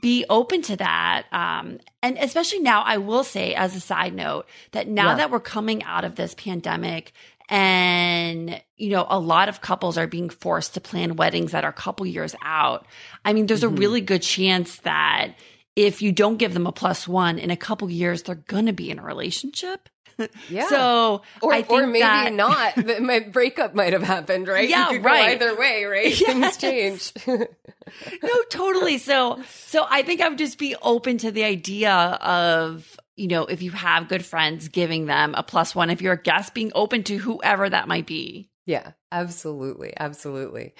be 0.00 0.24
open 0.30 0.62
to 0.62 0.76
that. 0.76 1.26
Um, 1.32 1.78
and 2.02 2.16
especially 2.18 2.60
now, 2.60 2.82
I 2.82 2.96
will 2.98 3.24
say 3.24 3.54
as 3.54 3.76
a 3.76 3.80
side 3.80 4.14
note 4.14 4.46
that 4.70 4.88
now 4.88 5.10
yeah. 5.10 5.16
that 5.16 5.30
we're 5.30 5.40
coming 5.40 5.82
out 5.82 6.04
of 6.04 6.14
this 6.14 6.34
pandemic 6.34 7.12
and 7.48 8.62
you 8.76 8.90
know 8.90 9.06
a 9.10 9.18
lot 9.18 9.48
of 9.48 9.60
couples 9.60 9.98
are 9.98 10.06
being 10.06 10.30
forced 10.30 10.74
to 10.74 10.80
plan 10.80 11.16
weddings 11.16 11.52
that 11.52 11.64
are 11.64 11.70
a 11.70 11.74
couple 11.74 12.06
years 12.06 12.34
out 12.42 12.86
i 13.24 13.32
mean 13.32 13.46
there's 13.46 13.62
mm-hmm. 13.62 13.76
a 13.76 13.80
really 13.80 14.00
good 14.00 14.22
chance 14.22 14.76
that 14.78 15.34
if 15.74 16.02
you 16.02 16.12
don't 16.12 16.36
give 16.36 16.54
them 16.54 16.66
a 16.66 16.72
plus 16.72 17.06
one 17.06 17.38
in 17.38 17.50
a 17.50 17.56
couple 17.56 17.90
years 17.90 18.22
they're 18.22 18.36
going 18.36 18.66
to 18.66 18.72
be 18.72 18.90
in 18.90 18.98
a 18.98 19.02
relationship 19.02 19.88
yeah. 20.48 20.68
So 20.68 21.22
or, 21.40 21.52
I 21.52 21.62
think 21.62 21.82
or 21.82 21.86
maybe 21.86 22.00
that, 22.00 22.32
not. 22.32 22.76
My 23.00 23.20
breakup 23.20 23.74
might 23.74 23.92
have 23.92 24.02
happened, 24.02 24.48
right? 24.48 24.68
Yeah, 24.68 24.96
right. 25.00 25.30
either 25.34 25.56
way, 25.56 25.84
right? 25.84 26.02
Yes. 26.22 26.56
Things 26.56 26.56
change. 26.56 27.12
no, 28.22 28.42
totally. 28.50 28.98
So, 28.98 29.42
so 29.48 29.86
I 29.88 30.02
think 30.02 30.20
I 30.20 30.28
would 30.28 30.38
just 30.38 30.58
be 30.58 30.76
open 30.82 31.18
to 31.18 31.30
the 31.30 31.44
idea 31.44 31.92
of 31.92 32.96
you 33.16 33.28
know 33.28 33.44
if 33.44 33.62
you 33.62 33.70
have 33.72 34.08
good 34.08 34.24
friends, 34.24 34.68
giving 34.68 35.06
them 35.06 35.34
a 35.36 35.42
plus 35.42 35.74
one. 35.74 35.90
If 35.90 36.00
you're 36.00 36.14
a 36.14 36.22
guest, 36.22 36.54
being 36.54 36.72
open 36.74 37.02
to 37.04 37.16
whoever 37.16 37.68
that 37.68 37.88
might 37.88 38.06
be. 38.06 38.50
Yeah, 38.66 38.92
Absolutely. 39.12 39.92
Absolutely. 39.98 40.74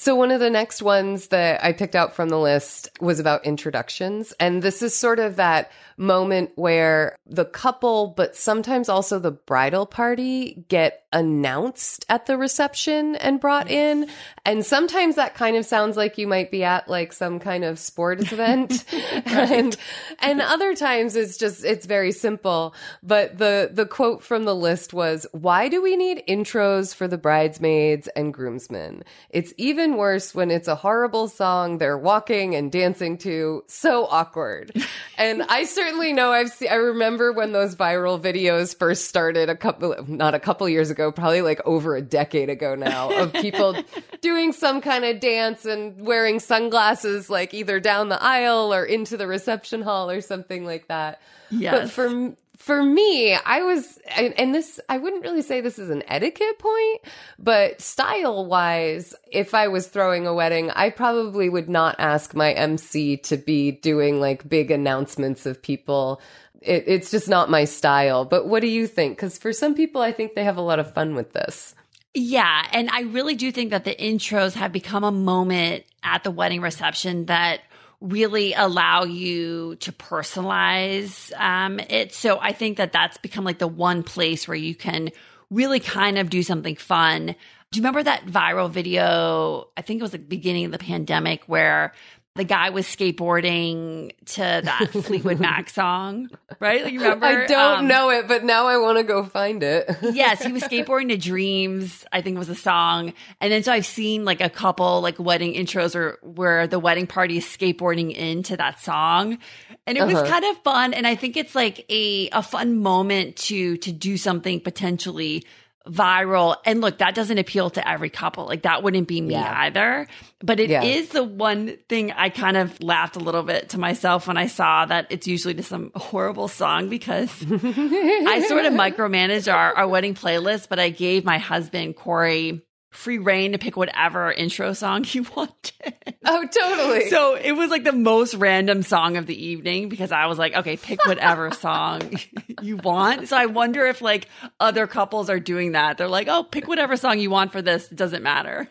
So, 0.00 0.14
one 0.14 0.30
of 0.30 0.40
the 0.40 0.48
next 0.48 0.80
ones 0.80 1.26
that 1.26 1.62
I 1.62 1.74
picked 1.74 1.94
out 1.94 2.14
from 2.14 2.30
the 2.30 2.38
list 2.38 2.88
was 3.02 3.20
about 3.20 3.44
introductions. 3.44 4.32
And 4.40 4.62
this 4.62 4.80
is 4.80 4.96
sort 4.96 5.18
of 5.18 5.36
that 5.36 5.70
moment 5.98 6.52
where 6.54 7.18
the 7.26 7.44
couple, 7.44 8.14
but 8.16 8.34
sometimes 8.34 8.88
also 8.88 9.18
the 9.18 9.30
bridal 9.30 9.84
party, 9.84 10.64
get 10.68 11.04
announced 11.12 12.06
at 12.08 12.26
the 12.26 12.38
reception 12.38 13.16
and 13.16 13.40
brought 13.40 13.70
in. 13.70 14.08
And 14.46 14.64
sometimes 14.64 15.16
that 15.16 15.34
kind 15.34 15.56
of 15.56 15.66
sounds 15.66 15.96
like 15.96 16.16
you 16.16 16.26
might 16.26 16.50
be 16.50 16.64
at 16.64 16.88
like 16.88 17.12
some 17.12 17.38
kind 17.38 17.64
of 17.64 17.78
sports 17.78 18.32
event. 18.32 18.84
and, 19.26 19.76
and 20.20 20.40
other 20.40 20.74
times 20.74 21.14
it's 21.14 21.36
just, 21.36 21.64
it's 21.64 21.84
very 21.84 22.12
simple. 22.12 22.74
But 23.02 23.36
the, 23.36 23.70
the 23.70 23.86
quote 23.86 24.22
from 24.22 24.44
the 24.44 24.56
list 24.56 24.94
was, 24.94 25.26
Why 25.32 25.68
do 25.68 25.82
we 25.82 25.96
need 25.96 26.22
intros 26.26 26.94
for 26.94 27.06
the 27.06 27.18
bridesmaids 27.18 28.08
and 28.16 28.32
groomsmen? 28.32 29.04
It's 29.28 29.52
even 29.58 29.89
worse 29.96 30.34
when 30.34 30.50
it's 30.50 30.68
a 30.68 30.74
horrible 30.74 31.28
song 31.28 31.78
they're 31.78 31.98
walking 31.98 32.54
and 32.54 32.70
dancing 32.70 33.18
to. 33.18 33.64
So 33.66 34.06
awkward. 34.06 34.72
and 35.18 35.42
I 35.42 35.64
certainly 35.64 36.12
know 36.12 36.32
I've 36.32 36.50
seen, 36.50 36.68
I 36.68 36.74
remember 36.74 37.32
when 37.32 37.52
those 37.52 37.76
viral 37.76 38.20
videos 38.20 38.76
first 38.76 39.06
started 39.06 39.48
a 39.48 39.56
couple, 39.56 39.94
not 40.06 40.34
a 40.34 40.40
couple 40.40 40.68
years 40.68 40.90
ago, 40.90 41.12
probably 41.12 41.42
like 41.42 41.60
over 41.64 41.96
a 41.96 42.02
decade 42.02 42.50
ago 42.50 42.74
now, 42.74 43.10
of 43.10 43.32
people 43.32 43.76
doing 44.20 44.52
some 44.52 44.80
kind 44.80 45.04
of 45.04 45.20
dance 45.20 45.64
and 45.64 46.06
wearing 46.06 46.40
sunglasses, 46.40 47.30
like 47.30 47.54
either 47.54 47.80
down 47.80 48.08
the 48.08 48.22
aisle 48.22 48.72
or 48.72 48.84
into 48.84 49.16
the 49.16 49.26
reception 49.26 49.82
hall 49.82 50.10
or 50.10 50.20
something 50.20 50.64
like 50.64 50.88
that. 50.88 51.20
Yes. 51.50 51.72
But 51.74 51.90
for 51.90 52.34
for 52.60 52.82
me, 52.82 53.32
I 53.34 53.62
was, 53.62 53.98
and 54.14 54.54
this, 54.54 54.78
I 54.86 54.98
wouldn't 54.98 55.22
really 55.22 55.40
say 55.40 55.62
this 55.62 55.78
is 55.78 55.88
an 55.88 56.02
etiquette 56.06 56.58
point, 56.58 57.00
but 57.38 57.80
style 57.80 58.44
wise, 58.44 59.14
if 59.32 59.54
I 59.54 59.68
was 59.68 59.88
throwing 59.88 60.26
a 60.26 60.34
wedding, 60.34 60.68
I 60.68 60.90
probably 60.90 61.48
would 61.48 61.70
not 61.70 61.96
ask 61.98 62.34
my 62.34 62.52
MC 62.52 63.16
to 63.16 63.38
be 63.38 63.72
doing 63.72 64.20
like 64.20 64.46
big 64.46 64.70
announcements 64.70 65.46
of 65.46 65.62
people. 65.62 66.20
It, 66.60 66.84
it's 66.86 67.10
just 67.10 67.30
not 67.30 67.48
my 67.48 67.64
style. 67.64 68.26
But 68.26 68.46
what 68.46 68.60
do 68.60 68.68
you 68.68 68.86
think? 68.86 69.16
Because 69.16 69.38
for 69.38 69.54
some 69.54 69.74
people, 69.74 70.02
I 70.02 70.12
think 70.12 70.34
they 70.34 70.44
have 70.44 70.58
a 70.58 70.60
lot 70.60 70.78
of 70.78 70.92
fun 70.92 71.14
with 71.14 71.32
this. 71.32 71.74
Yeah. 72.12 72.66
And 72.72 72.90
I 72.90 73.02
really 73.02 73.36
do 73.36 73.50
think 73.50 73.70
that 73.70 73.84
the 73.84 73.94
intros 73.94 74.52
have 74.52 74.70
become 74.70 75.02
a 75.02 75.10
moment 75.10 75.84
at 76.02 76.24
the 76.24 76.30
wedding 76.30 76.60
reception 76.60 77.24
that 77.24 77.60
really 78.00 78.54
allow 78.54 79.04
you 79.04 79.76
to 79.76 79.92
personalize 79.92 81.32
um, 81.38 81.78
it. 81.80 82.14
So 82.14 82.38
I 82.40 82.52
think 82.52 82.78
that 82.78 82.92
that's 82.92 83.18
become 83.18 83.44
like 83.44 83.58
the 83.58 83.68
one 83.68 84.02
place 84.02 84.48
where 84.48 84.56
you 84.56 84.74
can 84.74 85.10
really 85.50 85.80
kind 85.80 86.18
of 86.18 86.30
do 86.30 86.42
something 86.42 86.76
fun. 86.76 87.26
Do 87.26 87.78
you 87.78 87.82
remember 87.82 88.02
that 88.02 88.26
viral 88.26 88.70
video? 88.70 89.68
I 89.76 89.82
think 89.82 90.00
it 90.00 90.02
was 90.02 90.12
the 90.12 90.18
beginning 90.18 90.64
of 90.64 90.72
the 90.72 90.78
pandemic 90.78 91.44
where 91.44 91.92
the 92.36 92.44
guy 92.44 92.70
was 92.70 92.86
skateboarding 92.86 94.12
to 94.24 94.40
that 94.40 94.90
Fleetwood 94.92 95.40
Mac 95.40 95.68
song, 95.68 96.30
right? 96.60 96.84
Like, 96.84 96.92
you 96.92 97.00
remember? 97.00 97.26
I 97.26 97.46
don't 97.46 97.78
um, 97.80 97.88
know 97.88 98.10
it, 98.10 98.28
but 98.28 98.44
now 98.44 98.66
I 98.66 98.76
want 98.78 98.98
to 98.98 99.04
go 99.04 99.24
find 99.24 99.62
it. 99.64 99.90
yes, 100.02 100.42
he 100.42 100.52
was 100.52 100.62
skateboarding 100.62 101.08
to 101.08 101.16
Dreams, 101.16 102.04
I 102.12 102.22
think 102.22 102.38
was 102.38 102.48
a 102.48 102.54
song. 102.54 103.14
And 103.40 103.52
then 103.52 103.64
so 103.64 103.72
I've 103.72 103.86
seen 103.86 104.24
like 104.24 104.40
a 104.40 104.48
couple 104.48 105.00
like 105.00 105.18
wedding 105.18 105.54
intros 105.54 105.96
or 105.96 106.18
where 106.22 106.68
the 106.68 106.78
wedding 106.78 107.08
party 107.08 107.38
is 107.38 107.44
skateboarding 107.44 108.14
into 108.14 108.56
that 108.56 108.80
song. 108.80 109.38
And 109.86 109.98
it 109.98 110.04
was 110.04 110.14
uh-huh. 110.14 110.26
kind 110.26 110.44
of 110.44 110.56
fun. 110.62 110.94
And 110.94 111.08
I 111.08 111.16
think 111.16 111.36
it's 111.36 111.56
like 111.56 111.84
a, 111.90 112.28
a 112.30 112.44
fun 112.44 112.78
moment 112.78 113.36
to 113.36 113.76
to 113.78 113.90
do 113.90 114.16
something 114.16 114.60
potentially 114.60 115.44
viral. 115.90 116.56
And 116.64 116.80
look, 116.80 116.98
that 116.98 117.14
doesn't 117.14 117.38
appeal 117.38 117.70
to 117.70 117.88
every 117.88 118.10
couple. 118.10 118.46
Like 118.46 118.62
that 118.62 118.82
wouldn't 118.82 119.08
be 119.08 119.20
me 119.20 119.34
yeah. 119.34 119.60
either. 119.62 120.06
But 120.42 120.60
it 120.60 120.70
yeah. 120.70 120.82
is 120.82 121.10
the 121.10 121.24
one 121.24 121.76
thing 121.88 122.12
I 122.12 122.30
kind 122.30 122.56
of 122.56 122.80
laughed 122.82 123.16
a 123.16 123.18
little 123.18 123.42
bit 123.42 123.70
to 123.70 123.78
myself 123.78 124.26
when 124.26 124.36
I 124.36 124.46
saw 124.46 124.86
that 124.86 125.06
it's 125.10 125.26
usually 125.26 125.54
to 125.54 125.62
some 125.62 125.90
horrible 125.94 126.48
song 126.48 126.88
because 126.88 127.30
I 127.42 128.44
sort 128.48 128.64
of 128.64 128.72
micromanage 128.74 129.52
our, 129.52 129.74
our 129.74 129.88
wedding 129.88 130.14
playlist, 130.14 130.68
but 130.68 130.78
I 130.78 130.90
gave 130.90 131.24
my 131.24 131.38
husband 131.38 131.96
Corey 131.96 132.62
free 132.90 133.18
rein 133.18 133.52
to 133.52 133.58
pick 133.58 133.76
whatever 133.76 134.30
intro 134.32 134.72
song 134.72 135.04
he 135.04 135.20
wanted. 135.20 135.94
Oh, 136.24 136.46
totally. 136.46 137.08
So 137.08 137.34
it 137.34 137.52
was 137.52 137.70
like 137.70 137.84
the 137.84 137.92
most 137.92 138.34
random 138.34 138.82
song 138.82 139.16
of 139.16 139.26
the 139.26 139.46
evening 139.46 139.88
because 139.88 140.12
I 140.12 140.26
was 140.26 140.38
like, 140.38 140.54
okay, 140.54 140.76
pick 140.76 141.04
whatever 141.06 141.50
song 141.52 142.18
you 142.62 142.76
want. 142.76 143.28
So 143.28 143.36
I 143.36 143.46
wonder 143.46 143.86
if 143.86 144.02
like 144.02 144.28
other 144.58 144.86
couples 144.86 145.30
are 145.30 145.40
doing 145.40 145.72
that. 145.72 145.98
They're 145.98 146.08
like, 146.08 146.28
oh, 146.28 146.42
pick 146.42 146.68
whatever 146.68 146.96
song 146.96 147.18
you 147.18 147.30
want 147.30 147.52
for 147.52 147.62
this. 147.62 147.90
It 147.90 147.96
doesn't 147.96 148.22
matter. 148.22 148.68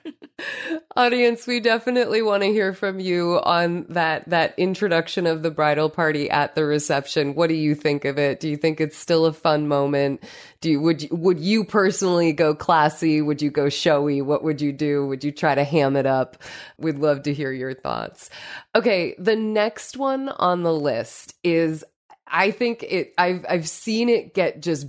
Audience, 0.95 1.47
we 1.47 1.59
definitely 1.59 2.21
want 2.21 2.43
to 2.43 2.49
hear 2.49 2.73
from 2.73 2.99
you 2.99 3.39
on 3.43 3.85
that 3.89 4.29
that 4.29 4.53
introduction 4.57 5.25
of 5.27 5.43
the 5.43 5.51
bridal 5.51 5.89
party 5.89 6.29
at 6.29 6.55
the 6.55 6.63
reception. 6.63 7.35
What 7.35 7.49
do 7.49 7.55
you 7.55 7.75
think 7.75 8.05
of 8.05 8.17
it? 8.17 8.39
Do 8.39 8.47
you 8.47 8.55
think 8.55 8.79
it's 8.79 8.97
still 8.97 9.25
a 9.25 9.33
fun 9.33 9.67
moment? 9.67 10.23
Do 10.61 10.69
you, 10.69 10.81
would 10.81 11.03
you, 11.03 11.09
would 11.11 11.39
you 11.39 11.63
personally 11.63 12.33
go 12.33 12.53
classy? 12.53 13.21
Would 13.21 13.41
you 13.41 13.49
go 13.49 13.69
showy? 13.69 14.21
What 14.21 14.43
would 14.43 14.59
you 14.59 14.73
do? 14.73 15.05
Would 15.07 15.23
you 15.23 15.31
try 15.31 15.55
to 15.55 15.63
ham 15.63 15.95
it 15.95 16.05
up? 16.05 16.37
We'd 16.77 16.99
love 16.99 17.23
to 17.23 17.33
hear 17.33 17.51
your 17.51 17.73
thoughts. 17.73 18.29
Okay, 18.75 19.15
the 19.17 19.37
next 19.37 19.95
one 19.95 20.27
on 20.27 20.63
the 20.63 20.73
list 20.73 21.33
is 21.43 21.85
I 22.27 22.51
think 22.51 22.83
it 22.83 23.13
I've 23.17 23.45
I've 23.47 23.69
seen 23.69 24.09
it 24.09 24.33
get 24.33 24.61
just 24.61 24.87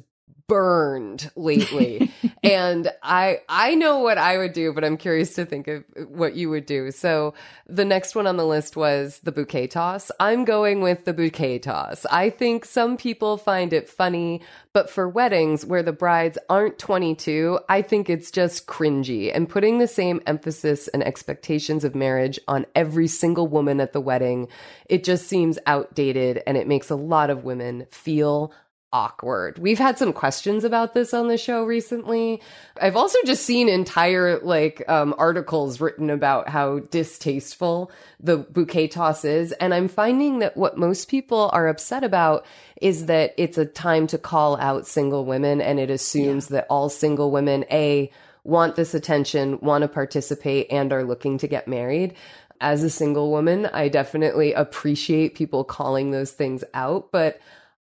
burned 0.50 1.30
lately. 1.36 2.10
and 2.42 2.90
I 3.04 3.38
I 3.48 3.76
know 3.76 4.00
what 4.00 4.18
I 4.18 4.36
would 4.36 4.52
do, 4.52 4.72
but 4.72 4.84
I'm 4.84 4.96
curious 4.96 5.34
to 5.34 5.46
think 5.46 5.68
of 5.68 5.84
what 6.08 6.34
you 6.34 6.50
would 6.50 6.66
do. 6.66 6.90
So 6.90 7.34
the 7.68 7.84
next 7.84 8.16
one 8.16 8.26
on 8.26 8.36
the 8.36 8.44
list 8.44 8.76
was 8.76 9.20
the 9.20 9.30
bouquet 9.30 9.68
toss. 9.68 10.10
I'm 10.18 10.44
going 10.44 10.80
with 10.80 11.04
the 11.04 11.12
bouquet 11.12 11.60
toss. 11.60 12.04
I 12.10 12.30
think 12.30 12.64
some 12.64 12.96
people 12.96 13.36
find 13.36 13.72
it 13.72 13.88
funny, 13.88 14.42
but 14.72 14.90
for 14.90 15.08
weddings 15.08 15.64
where 15.64 15.84
the 15.84 15.92
brides 15.92 16.36
aren't 16.48 16.80
22, 16.80 17.60
I 17.68 17.82
think 17.82 18.10
it's 18.10 18.32
just 18.32 18.66
cringy 18.66 19.30
and 19.32 19.48
putting 19.48 19.78
the 19.78 19.86
same 19.86 20.20
emphasis 20.26 20.88
and 20.88 21.04
expectations 21.04 21.84
of 21.84 21.94
marriage 21.94 22.40
on 22.48 22.66
every 22.74 23.06
single 23.06 23.46
woman 23.46 23.80
at 23.80 23.92
the 23.92 24.00
wedding. 24.00 24.48
It 24.88 25.04
just 25.04 25.28
seems 25.28 25.60
outdated 25.66 26.42
and 26.44 26.56
it 26.56 26.66
makes 26.66 26.90
a 26.90 26.96
lot 26.96 27.30
of 27.30 27.44
women 27.44 27.86
feel 27.92 28.52
awkward. 28.92 29.58
We've 29.58 29.78
had 29.78 29.98
some 29.98 30.12
questions 30.12 30.64
about 30.64 30.94
this 30.94 31.14
on 31.14 31.28
the 31.28 31.38
show 31.38 31.64
recently. 31.64 32.40
I've 32.80 32.96
also 32.96 33.18
just 33.24 33.44
seen 33.44 33.68
entire 33.68 34.38
like 34.40 34.82
um, 34.88 35.14
articles 35.16 35.80
written 35.80 36.10
about 36.10 36.48
how 36.48 36.80
distasteful 36.80 37.90
the 38.18 38.38
bouquet 38.38 38.88
toss 38.88 39.24
is. 39.24 39.52
And 39.52 39.72
I'm 39.72 39.88
finding 39.88 40.40
that 40.40 40.56
what 40.56 40.76
most 40.76 41.08
people 41.08 41.50
are 41.52 41.68
upset 41.68 42.02
about 42.02 42.44
is 42.80 43.06
that 43.06 43.34
it's 43.36 43.58
a 43.58 43.66
time 43.66 44.06
to 44.08 44.18
call 44.18 44.56
out 44.56 44.86
single 44.86 45.24
women 45.24 45.60
and 45.60 45.78
it 45.78 45.90
assumes 45.90 46.50
yeah. 46.50 46.56
that 46.56 46.66
all 46.68 46.88
single 46.88 47.30
women, 47.30 47.64
A, 47.70 48.10
want 48.42 48.74
this 48.74 48.94
attention, 48.94 49.60
want 49.60 49.82
to 49.82 49.88
participate, 49.88 50.66
and 50.70 50.92
are 50.92 51.04
looking 51.04 51.38
to 51.38 51.46
get 51.46 51.68
married 51.68 52.14
as 52.60 52.82
a 52.82 52.90
single 52.90 53.30
woman, 53.30 53.66
I 53.66 53.88
definitely 53.88 54.52
appreciate 54.52 55.34
people 55.34 55.64
calling 55.64 56.10
those 56.10 56.32
things 56.32 56.62
out, 56.74 57.10
but 57.10 57.40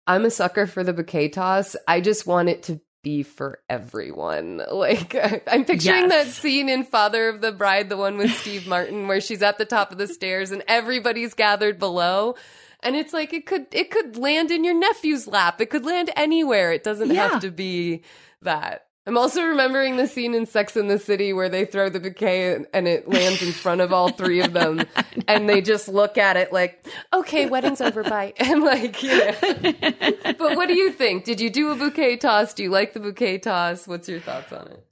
I'm 0.06 0.24
a 0.24 0.30
sucker 0.30 0.66
for 0.66 0.84
the 0.84 0.92
bouquet 0.92 1.28
toss. 1.28 1.76
I 1.88 2.00
just 2.00 2.26
want 2.26 2.48
it 2.48 2.64
to 2.64 2.80
be 3.02 3.22
for 3.22 3.60
everyone. 3.68 4.62
Like 4.74 5.14
I'm 5.46 5.64
picturing 5.64 6.10
yes. 6.10 6.10
that 6.10 6.26
scene 6.28 6.68
in 6.68 6.84
Father 6.84 7.28
of 7.28 7.40
the 7.40 7.52
Bride, 7.52 7.88
the 7.88 7.96
one 7.96 8.16
with 8.16 8.32
Steve 8.32 8.66
Martin, 8.66 9.06
where 9.06 9.20
she's 9.20 9.42
at 9.42 9.56
the 9.56 9.64
top 9.64 9.92
of 9.92 9.98
the 9.98 10.08
stairs 10.08 10.50
and 10.50 10.64
everybody's 10.66 11.34
gathered 11.34 11.78
below. 11.78 12.34
And 12.80 12.96
it's 12.96 13.12
like 13.12 13.32
it 13.32 13.46
could 13.46 13.66
it 13.72 13.90
could 13.90 14.16
land 14.16 14.50
in 14.50 14.64
your 14.64 14.74
nephew's 14.74 15.26
lap. 15.26 15.60
It 15.60 15.70
could 15.70 15.86
land 15.86 16.10
anywhere. 16.16 16.72
It 16.72 16.82
doesn't 16.82 17.10
yeah. 17.10 17.28
have 17.28 17.42
to 17.42 17.50
be 17.50 18.02
that. 18.42 18.83
I'm 19.06 19.18
also 19.18 19.42
remembering 19.42 19.98
the 19.98 20.06
scene 20.06 20.34
in 20.34 20.46
Sex 20.46 20.78
in 20.78 20.88
the 20.88 20.98
City 20.98 21.34
where 21.34 21.50
they 21.50 21.66
throw 21.66 21.90
the 21.90 22.00
bouquet 22.00 22.64
and 22.72 22.88
it 22.88 23.06
lands 23.06 23.42
in 23.42 23.52
front 23.52 23.82
of 23.82 23.92
all 23.92 24.08
three 24.08 24.40
of 24.40 24.54
them, 24.54 24.82
and 25.28 25.46
they 25.48 25.60
just 25.60 25.88
look 25.88 26.16
at 26.16 26.38
it 26.38 26.52
like, 26.52 26.86
"Okay, 27.12 27.46
wedding's 27.46 27.80
over, 27.80 28.02
bye." 28.02 28.32
And 28.44 28.62
like, 28.62 29.02
yeah. 29.02 29.36
but 30.38 30.56
what 30.56 30.68
do 30.68 30.74
you 30.74 30.90
think? 30.90 31.24
Did 31.24 31.40
you 31.40 31.50
do 31.50 31.70
a 31.70 31.74
bouquet 31.74 32.16
toss? 32.16 32.54
Do 32.54 32.62
you 32.62 32.70
like 32.70 32.94
the 32.94 33.00
bouquet 33.00 33.38
toss? 33.38 33.86
What's 33.86 34.08
your 34.08 34.20
thoughts 34.20 34.52
on 34.52 34.68
it? 34.68 34.86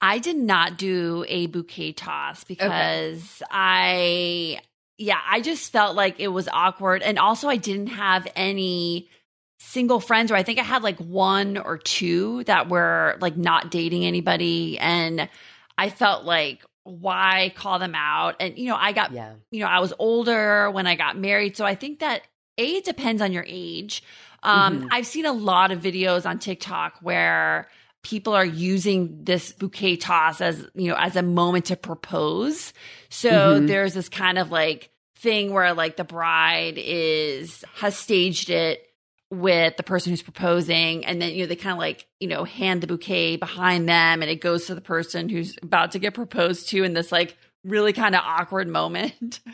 I 0.00 0.18
did 0.18 0.36
not 0.36 0.78
do 0.78 1.24
a 1.28 1.46
bouquet 1.46 1.92
toss 1.92 2.44
because 2.44 3.42
okay. 3.42 3.50
I, 3.50 4.60
yeah, 4.96 5.18
I 5.28 5.40
just 5.40 5.72
felt 5.72 5.96
like 5.96 6.20
it 6.20 6.28
was 6.28 6.48
awkward, 6.48 7.02
and 7.02 7.18
also 7.18 7.48
I 7.48 7.56
didn't 7.56 7.88
have 7.88 8.26
any 8.34 9.10
single 9.58 10.00
friends 10.00 10.30
or 10.30 10.36
I 10.36 10.42
think 10.42 10.58
I 10.58 10.62
had 10.62 10.82
like 10.82 10.98
one 10.98 11.56
or 11.58 11.78
two 11.78 12.44
that 12.44 12.68
were 12.68 13.16
like 13.20 13.36
not 13.36 13.70
dating 13.70 14.04
anybody 14.04 14.78
and 14.78 15.28
I 15.76 15.90
felt 15.90 16.24
like 16.24 16.64
why 16.84 17.52
call 17.54 17.78
them 17.78 17.94
out 17.94 18.36
and 18.40 18.56
you 18.56 18.68
know 18.68 18.76
I 18.76 18.92
got 18.92 19.12
yeah. 19.12 19.34
you 19.50 19.60
know 19.60 19.66
I 19.66 19.80
was 19.80 19.92
older 19.98 20.70
when 20.70 20.86
I 20.86 20.94
got 20.94 21.18
married 21.18 21.56
so 21.56 21.64
I 21.64 21.74
think 21.74 21.98
that 22.00 22.22
a 22.56 22.76
it 22.76 22.84
depends 22.84 23.20
on 23.20 23.32
your 23.32 23.44
age 23.46 24.02
um 24.42 24.78
mm-hmm. 24.80 24.88
I've 24.90 25.06
seen 25.06 25.26
a 25.26 25.32
lot 25.32 25.70
of 25.70 25.80
videos 25.82 26.24
on 26.24 26.38
TikTok 26.38 26.94
where 27.02 27.68
people 28.02 28.32
are 28.34 28.44
using 28.44 29.24
this 29.24 29.52
bouquet 29.52 29.96
toss 29.96 30.40
as, 30.40 30.64
you 30.74 30.88
know, 30.88 30.96
as 30.96 31.16
a 31.16 31.22
moment 31.22 31.66
to 31.66 31.76
propose. 31.76 32.72
So 33.10 33.60
Mhm. 33.60 33.66
there's 33.66 33.92
this 33.92 34.08
kind 34.08 34.38
of 34.38 34.50
like 34.50 34.90
thing 35.16 35.52
where 35.52 35.74
like 35.74 35.96
the 35.96 36.04
bride 36.04 36.74
is 36.78 37.64
has 37.74 37.96
staged 37.96 38.50
it 38.50 38.87
with 39.30 39.76
the 39.76 39.82
person 39.82 40.10
who's 40.10 40.22
proposing 40.22 41.04
and 41.04 41.20
then 41.20 41.32
you 41.34 41.42
know 41.42 41.46
they 41.46 41.56
kind 41.56 41.72
of 41.72 41.78
like 41.78 42.06
you 42.18 42.26
know 42.28 42.44
hand 42.44 42.80
the 42.80 42.86
bouquet 42.86 43.36
behind 43.36 43.86
them 43.88 44.22
and 44.22 44.30
it 44.30 44.40
goes 44.40 44.66
to 44.66 44.74
the 44.74 44.80
person 44.80 45.28
who's 45.28 45.56
about 45.62 45.92
to 45.92 45.98
get 45.98 46.14
proposed 46.14 46.70
to 46.70 46.82
in 46.82 46.94
this 46.94 47.12
like 47.12 47.36
really 47.64 47.92
kind 47.92 48.14
of 48.14 48.22
awkward 48.24 48.68
moment. 48.68 49.40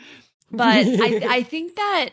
But 0.51 0.85
I, 0.85 1.21
I 1.27 1.43
think 1.53 1.75
that 1.75 2.09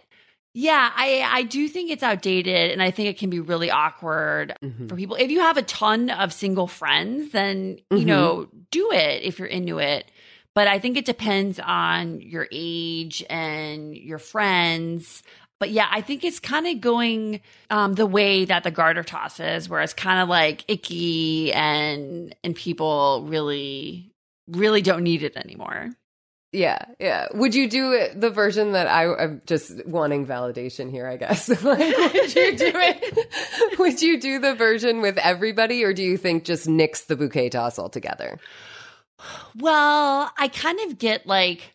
yeah 0.55 0.91
i 0.97 1.23
i 1.31 1.43
do 1.45 1.69
think 1.69 1.91
it's 1.91 2.03
outdated 2.03 2.73
and 2.73 2.83
i 2.83 2.91
think 2.91 3.09
it 3.09 3.19
can 3.19 3.31
be 3.31 3.41
really 3.41 3.71
awkward 3.71 4.55
for 4.89 4.97
people. 4.97 5.17
If 5.17 5.31
you 5.31 5.41
have 5.41 5.57
a 5.59 5.63
ton 5.63 6.11
of 6.11 6.33
single 6.33 6.67
friends 6.67 7.31
then 7.33 7.79
you 7.91 7.99
Mhm. 7.99 8.07
know 8.07 8.49
do 8.71 8.91
it 8.93 9.23
if 9.23 9.39
you're 9.39 9.47
into 9.49 9.79
it. 9.79 10.11
But 10.55 10.67
i 10.67 10.79
think 10.79 10.97
it 10.97 11.05
depends 11.05 11.61
on 11.61 12.21
your 12.23 12.49
age 12.51 13.23
and 13.31 13.95
your 13.97 14.19
friends 14.19 15.23
but 15.63 15.71
yeah, 15.71 15.87
I 15.89 16.01
think 16.01 16.25
it's 16.25 16.41
kind 16.41 16.67
of 16.67 16.81
going 16.81 17.41
um, 17.71 17.93
the 17.93 18.05
way 18.05 18.47
that 18.47 18.65
the 18.65 18.73
garter 18.73 19.05
toss 19.05 19.39
is, 19.39 19.69
where 19.69 19.81
it's 19.81 19.95
kind 19.95 20.19
of 20.19 20.29
like 20.29 20.65
icky 20.67 21.53
and 21.53 22.35
and 22.43 22.57
people 22.57 23.25
really 23.29 24.11
really 24.49 24.83
don't 24.83 25.05
need 25.05 25.23
it 25.23 25.37
anymore. 25.37 25.91
Yeah, 26.51 26.85
yeah. 26.99 27.29
Would 27.33 27.55
you 27.55 27.71
do 27.71 27.93
it, 27.93 28.21
the 28.21 28.29
version 28.29 28.73
that 28.73 28.89
I, 28.89 29.15
I'm 29.15 29.41
just 29.47 29.87
wanting 29.87 30.27
validation 30.27 30.91
here, 30.91 31.07
I 31.07 31.17
guess? 31.17 31.49
like, 31.63 31.79
would 31.79 32.35
you 32.35 32.57
do 32.57 32.73
it? 32.75 33.79
Would 33.79 34.03
you 34.03 34.21
do 34.21 34.41
the 34.41 34.57
version 34.57 35.01
with 35.01 35.17
everybody, 35.17 35.85
or 35.85 35.93
do 35.93 36.03
you 36.03 36.17
think 36.17 36.43
just 36.43 36.67
nix 36.67 37.03
the 37.03 37.15
bouquet 37.15 37.51
toss 37.51 37.79
altogether? 37.79 38.41
Well, 39.55 40.29
I 40.37 40.49
kind 40.49 40.81
of 40.81 40.99
get 40.99 41.25
like 41.25 41.73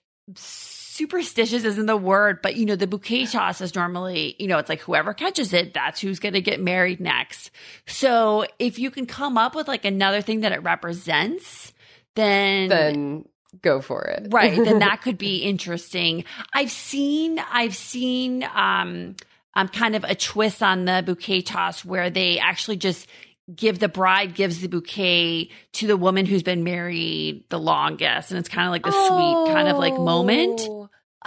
superstitious 0.98 1.64
isn't 1.64 1.86
the 1.86 1.96
word, 1.98 2.42
but 2.42 2.56
you 2.56 2.66
know, 2.66 2.76
the 2.76 2.88
bouquet 2.88 3.26
toss 3.28 3.62
is 3.62 3.76
normally, 3.76 4.36
you 4.40 4.48
know, 4.48 4.58
it's 4.58 4.70
like 4.70 4.82
whoever 4.82 5.14
catches 5.14 5.54
it, 5.54 5.74
that's 5.74 6.02
who's 6.02 6.20
going 6.20 6.34
to 6.34 6.42
get 6.42 6.60
married 6.60 7.00
next. 7.00 7.52
So 7.86 8.46
if 8.60 8.80
you 8.80 8.90
can 8.92 9.06
come 9.06 9.38
up 9.38 9.56
with 9.56 9.68
like 9.68 9.86
another 9.86 10.22
thing 10.22 10.42
that 10.42 10.52
it 10.52 10.64
represents, 10.64 11.74
then 12.16 12.70
Then 12.70 13.26
go 13.62 13.82
for 13.82 14.04
it. 14.06 14.28
right 14.32 14.56
then 14.64 14.80
that 14.88 15.02
could 15.02 15.18
be 15.18 15.38
interesting 15.38 16.26
i've 16.54 16.70
seen 16.70 17.40
i've 17.52 17.76
seen 17.76 18.44
um 18.54 19.16
um 19.56 19.68
kind 19.70 19.96
of 19.96 20.04
a 20.04 20.14
twist 20.14 20.62
on 20.62 20.86
the 20.86 21.02
bouquet 21.06 21.42
toss 21.42 21.84
where 21.86 22.10
they 22.12 22.38
actually 22.40 22.76
just 22.78 23.08
give 23.56 23.80
the 23.80 23.88
bride 23.88 24.36
gives 24.36 24.60
the 24.60 24.68
bouquet 24.68 25.50
to 25.72 25.88
the 25.88 25.96
woman 25.98 26.26
who's 26.28 26.44
been 26.44 26.64
married 26.66 27.46
the 27.50 27.58
longest 27.58 28.30
and 28.32 28.38
it's 28.40 28.50
kind 28.50 28.68
of 28.68 28.72
like 28.72 28.86
a 28.86 28.92
sweet 28.92 29.54
kind 29.56 29.68
of 29.70 29.78
like 29.78 29.94
moment 29.98 30.60
Oh, 30.70 30.77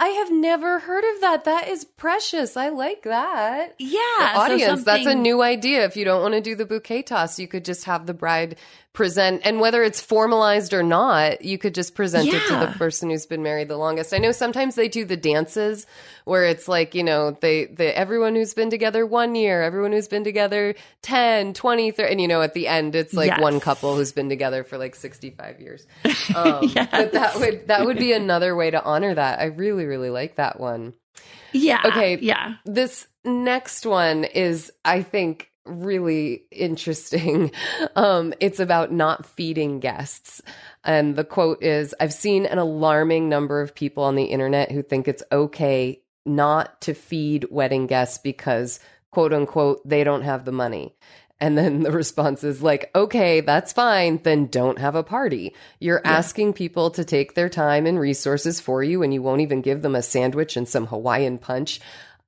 I 0.01 0.07
have 0.07 0.31
never 0.31 0.79
heard 0.79 1.03
of 1.13 1.21
that. 1.21 1.43
That 1.43 1.67
is 1.67 1.85
precious. 1.85 2.57
I 2.57 2.69
like 2.69 3.03
that. 3.03 3.75
Yeah, 3.77 3.99
The 4.17 4.33
so 4.33 4.39
audience, 4.39 4.83
that's 4.83 5.05
a 5.05 5.13
new 5.13 5.43
idea. 5.43 5.85
If 5.85 5.95
you 5.95 6.05
don't 6.05 6.23
want 6.23 6.33
to 6.33 6.41
do 6.41 6.55
the 6.55 6.65
bouquet 6.65 7.03
toss, 7.03 7.37
you 7.37 7.47
could 7.47 7.63
just 7.63 7.83
have 7.83 8.07
the 8.07 8.15
bride 8.15 8.55
present, 8.93 9.41
and 9.45 9.59
whether 9.61 9.83
it's 9.83 10.01
formalized 10.01 10.73
or 10.73 10.83
not, 10.83 11.43
you 11.43 11.57
could 11.57 11.73
just 11.73 11.95
present 11.95 12.27
it 12.27 12.45
to 12.47 12.57
the 12.59 12.73
person 12.77 13.09
who's 13.09 13.25
been 13.25 13.41
married 13.41 13.69
the 13.69 13.77
longest. 13.77 14.13
I 14.13 14.17
know 14.17 14.31
sometimes 14.33 14.75
they 14.75 14.89
do 14.89 15.05
the 15.05 15.15
dances 15.15 15.85
where 16.25 16.43
it's 16.45 16.67
like, 16.67 16.93
you 16.93 17.03
know, 17.03 17.31
they, 17.39 17.65
they 17.67 17.93
everyone 17.93 18.35
who's 18.35 18.53
been 18.53 18.69
together 18.69 19.05
one 19.05 19.33
year, 19.35 19.61
everyone 19.61 19.93
who's 19.93 20.09
been 20.09 20.23
together 20.25 20.75
10, 21.03 21.53
20, 21.53 21.91
30, 21.91 22.11
and 22.11 22.21
you 22.21 22.27
know, 22.27 22.41
at 22.41 22.53
the 22.53 22.67
end, 22.67 22.95
it's 22.95 23.13
like 23.13 23.27
Yes. 23.27 23.39
one 23.41 23.59
couple 23.61 23.95
who's 23.95 24.11
been 24.11 24.27
together 24.29 24.63
for 24.65 24.77
like 24.77 24.95
65 24.95 25.59
years. 25.61 25.85
Um, 26.35 26.71
But 26.73 27.11
that 27.11 27.39
would, 27.39 27.67
that 27.67 27.85
would 27.85 27.97
be 27.97 28.13
another 28.13 28.55
way 28.55 28.71
to 28.71 28.81
honor 28.83 29.13
that. 29.13 29.39
I 29.39 29.45
really, 29.45 29.85
really 29.85 30.09
like 30.09 30.35
that 30.35 30.59
one. 30.59 30.93
yeah 31.53 31.81
Okay. 31.85 32.17
yeah 32.21 32.55
This 32.65 33.05
next 33.25 33.85
one 33.85 34.23
is, 34.23 34.71
I 34.85 35.01
think, 35.03 35.50
really 35.71 36.43
interesting. 36.51 37.51
Um, 37.95 38.33
it's 38.39 38.59
about 38.59 38.91
not 38.91 39.25
feeding 39.25 39.79
guests. 39.79 40.41
And 40.83 41.15
the 41.15 41.23
quote 41.23 41.61
is 41.61 41.93
I've 41.99 42.13
seen 42.13 42.45
an 42.45 42.57
alarming 42.57 43.27
number 43.27 43.59
of 43.59 43.75
people 43.75 44.03
on 44.03 44.15
the 44.15 44.25
internet 44.25 44.71
who 44.71 44.81
think 44.81 45.07
it's 45.07 45.23
okay 45.31 46.01
not 46.25 46.79
to 46.81 46.93
feed 46.93 47.47
wedding 47.49 47.87
guests 47.87 48.17
because, 48.17 48.79
quote 49.11 49.33
unquote, 49.33 49.87
they 49.87 50.03
don't 50.03 50.21
have 50.21 50.45
the 50.45 50.51
money. 50.51 50.95
And 51.41 51.57
then 51.57 51.81
the 51.81 51.91
response 51.91 52.43
is 52.43 52.61
like, 52.61 52.91
okay, 52.93 53.41
that's 53.41 53.73
fine. 53.73 54.19
Then 54.21 54.45
don't 54.45 54.77
have 54.77 54.93
a 54.93 55.03
party. 55.03 55.55
You're 55.79 56.05
asking 56.05 56.53
people 56.53 56.91
to 56.91 57.03
take 57.03 57.33
their 57.33 57.49
time 57.49 57.87
and 57.87 57.99
resources 57.99 58.59
for 58.59 58.83
you, 58.83 59.01
and 59.01 59.11
you 59.11 59.23
won't 59.23 59.41
even 59.41 59.61
give 59.61 59.81
them 59.81 59.95
a 59.95 60.03
sandwich 60.03 60.55
and 60.55 60.69
some 60.69 60.85
Hawaiian 60.85 61.39
punch. 61.39 61.81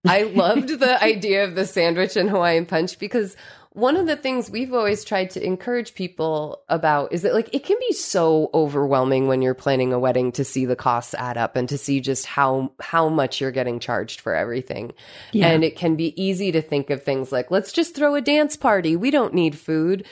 I 0.05 0.23
loved 0.23 0.69
the 0.69 1.01
idea 1.03 1.43
of 1.45 1.55
the 1.55 1.65
sandwich 1.65 2.15
and 2.15 2.29
Hawaiian 2.29 2.65
punch 2.65 2.99
because 2.99 3.35
one 3.73 3.97
of 3.97 4.05
the 4.05 4.15
things 4.15 4.51
we've 4.51 4.73
always 4.73 5.03
tried 5.03 5.31
to 5.31 5.43
encourage 5.43 5.95
people 5.95 6.61
about 6.69 7.11
is 7.11 7.23
that 7.23 7.33
like 7.33 7.53
it 7.53 7.63
can 7.63 7.77
be 7.79 7.93
so 7.93 8.51
overwhelming 8.53 9.27
when 9.27 9.41
you're 9.41 9.55
planning 9.55 9.93
a 9.93 9.99
wedding 9.99 10.31
to 10.33 10.43
see 10.43 10.65
the 10.65 10.75
costs 10.75 11.15
add 11.15 11.37
up 11.37 11.55
and 11.55 11.67
to 11.69 11.77
see 11.77 11.99
just 11.99 12.27
how 12.27 12.71
how 12.79 13.09
much 13.09 13.41
you're 13.41 13.51
getting 13.51 13.79
charged 13.79 14.21
for 14.21 14.35
everything. 14.35 14.93
Yeah. 15.31 15.47
And 15.47 15.63
it 15.63 15.75
can 15.75 15.95
be 15.95 16.21
easy 16.21 16.51
to 16.51 16.61
think 16.61 16.91
of 16.91 17.01
things 17.01 17.31
like 17.31 17.49
let's 17.49 17.71
just 17.71 17.95
throw 17.95 18.13
a 18.13 18.21
dance 18.21 18.55
party. 18.55 18.95
We 18.95 19.09
don't 19.09 19.33
need 19.33 19.57
food. 19.57 20.05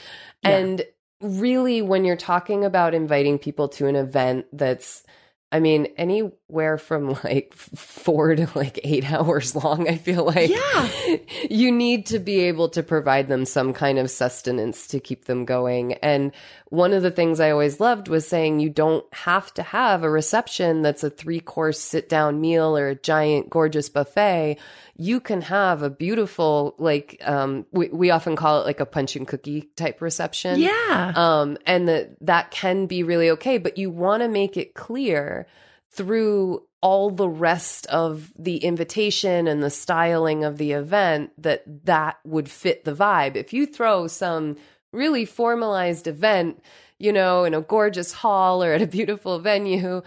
And 0.44 0.82
really 1.22 1.84
when 1.84 2.04
you're 2.04 2.16
talking 2.16 2.66
about 2.66 2.96
inviting 2.96 3.38
people 3.38 3.70
to 3.70 3.86
an 3.86 3.96
event 3.96 4.48
that's 4.52 5.04
I 5.52 5.60
mean, 5.60 5.88
anywhere 5.98 6.78
from 6.78 7.18
like 7.24 7.54
four 7.54 8.36
to 8.36 8.48
like 8.56 8.80
eight 8.84 9.12
hours 9.12 9.56
long, 9.56 9.88
I 9.90 9.98
feel 9.98 10.26
like. 10.26 10.50
Yeah. 10.50 11.18
You 11.50 11.72
need 11.72 12.06
to 12.08 12.20
be 12.20 12.42
able 12.42 12.70
to 12.70 12.84
provide 12.84 13.28
them 13.28 13.46
some 13.46 13.74
kind 13.74 14.00
of 14.00 14.10
sustenance 14.10 14.88
to 14.88 15.00
keep 15.00 15.26
them 15.26 15.46
going. 15.46 15.94
And 15.96 16.32
one 16.72 16.94
of 16.94 17.04
the 17.04 17.12
things 17.12 17.42
I 17.42 17.52
always 17.52 17.82
loved 17.82 18.08
was 18.08 18.26
saying 18.26 18.62
you 18.62 18.70
don't 18.70 19.06
have 19.14 19.54
to 19.56 19.62
have 19.62 20.04
a 20.04 20.10
reception 20.10 20.82
that's 20.82 21.04
a 21.04 21.10
three 21.10 21.42
course 21.42 21.78
sit 21.82 22.08
down 22.08 22.40
meal 22.40 22.78
or 22.78 22.88
a 22.88 22.96
giant 22.96 23.50
gorgeous 23.50 23.90
buffet. 23.90 24.58
You 24.96 25.20
can 25.20 25.42
have 25.42 25.84
a 25.84 25.90
beautiful, 25.90 26.76
like, 26.80 27.22
um, 27.26 27.66
we, 27.74 27.90
we 27.90 28.10
often 28.10 28.38
call 28.38 28.62
it 28.62 28.66
like 28.66 28.80
a 28.80 28.86
punch 28.86 29.18
and 29.18 29.28
cookie 29.28 29.70
type 29.76 30.02
reception. 30.02 30.62
Yeah. 30.62 31.12
Um, 31.14 31.58
and 31.66 31.90
that 31.90 32.16
that 32.22 32.52
can 32.52 32.86
be 32.86 33.04
really 33.04 33.32
okay, 33.32 33.58
but 33.58 33.78
you 33.78 33.90
want 33.90 34.24
to 34.24 34.30
make 34.30 34.56
it 34.56 34.74
clear 34.74 35.48
through 35.90 36.64
all 36.80 37.10
the 37.10 37.28
rest 37.28 37.86
of 37.88 38.32
the 38.40 38.56
invitation 38.56 39.50
and 39.50 39.62
the 39.62 39.70
styling 39.70 40.46
of 40.46 40.58
the 40.58 40.72
event 40.72 41.32
that 41.38 41.64
that 41.84 42.18
would 42.24 42.50
fit 42.50 42.86
the 42.86 42.96
vibe. 42.96 43.36
If 43.36 43.52
you 43.52 43.66
throw 43.66 44.08
some 44.08 44.56
really 44.92 45.26
formalized 45.26 46.08
event, 46.08 46.62
you 47.00 47.12
know, 47.12 47.46
in 47.46 47.54
a 47.54 47.62
gorgeous 47.62 48.12
hall 48.12 48.64
or 48.64 48.74
at 48.74 48.82
a 48.82 48.88
beautiful 48.88 49.40
venue 49.40 50.02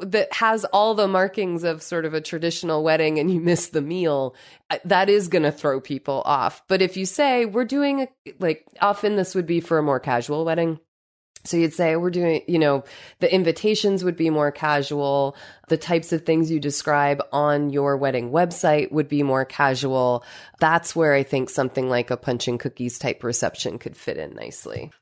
that 0.00 0.32
has 0.32 0.64
all 0.66 0.94
the 0.94 1.06
markings 1.06 1.62
of 1.64 1.82
sort 1.82 2.04
of 2.04 2.14
a 2.14 2.20
traditional 2.20 2.82
wedding 2.82 3.18
and 3.18 3.30
you 3.30 3.40
miss 3.40 3.68
the 3.68 3.82
meal, 3.82 4.34
uh, 4.70 4.78
that 4.84 5.08
is 5.08 5.28
going 5.28 5.44
to 5.44 5.52
throw 5.52 5.80
people 5.80 6.22
off. 6.24 6.62
But 6.66 6.82
if 6.82 6.96
you 6.96 7.06
say, 7.06 7.44
we're 7.46 7.64
doing, 7.64 8.00
a, 8.00 8.08
like, 8.40 8.66
often 8.80 9.16
this 9.16 9.34
would 9.34 9.46
be 9.46 9.60
for 9.60 9.78
a 9.78 9.82
more 9.82 10.00
casual 10.00 10.44
wedding. 10.44 10.80
So 11.44 11.56
you'd 11.56 11.74
say, 11.74 11.96
we're 11.96 12.10
doing, 12.10 12.42
you 12.46 12.58
know, 12.58 12.84
the 13.18 13.32
invitations 13.32 14.04
would 14.04 14.16
be 14.16 14.30
more 14.30 14.52
casual. 14.52 15.36
The 15.68 15.76
types 15.76 16.12
of 16.12 16.24
things 16.24 16.50
you 16.50 16.60
describe 16.60 17.22
on 17.32 17.70
your 17.70 17.96
wedding 17.96 18.30
website 18.30 18.92
would 18.92 19.08
be 19.08 19.22
more 19.22 19.44
casual. 19.44 20.24
That's 20.60 20.94
where 20.94 21.14
I 21.14 21.24
think 21.24 21.50
something 21.50 21.88
like 21.88 22.10
a 22.10 22.16
punch 22.16 22.46
and 22.46 22.60
cookies 22.60 22.98
type 22.98 23.24
reception 23.24 23.78
could 23.78 23.96
fit 23.96 24.18
in 24.18 24.34
nicely. 24.34 24.92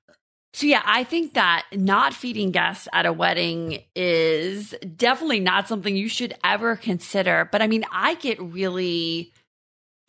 So 0.53 0.67
yeah, 0.67 0.83
I 0.85 1.05
think 1.05 1.35
that 1.35 1.67
not 1.73 2.13
feeding 2.13 2.51
guests 2.51 2.89
at 2.93 3.07
a 3.07 3.13
wedding 3.13 3.85
is 3.95 4.75
definitely 4.97 5.41
not 5.41 5.69
something 5.69 5.95
you 5.95 6.09
should 6.09 6.35
ever 6.43 6.75
consider. 6.75 7.49
But 7.53 7.63
I 7.63 7.69
mean, 7.69 7.85
I 7.93 8.15
get 8.15 8.41
really 8.41 9.33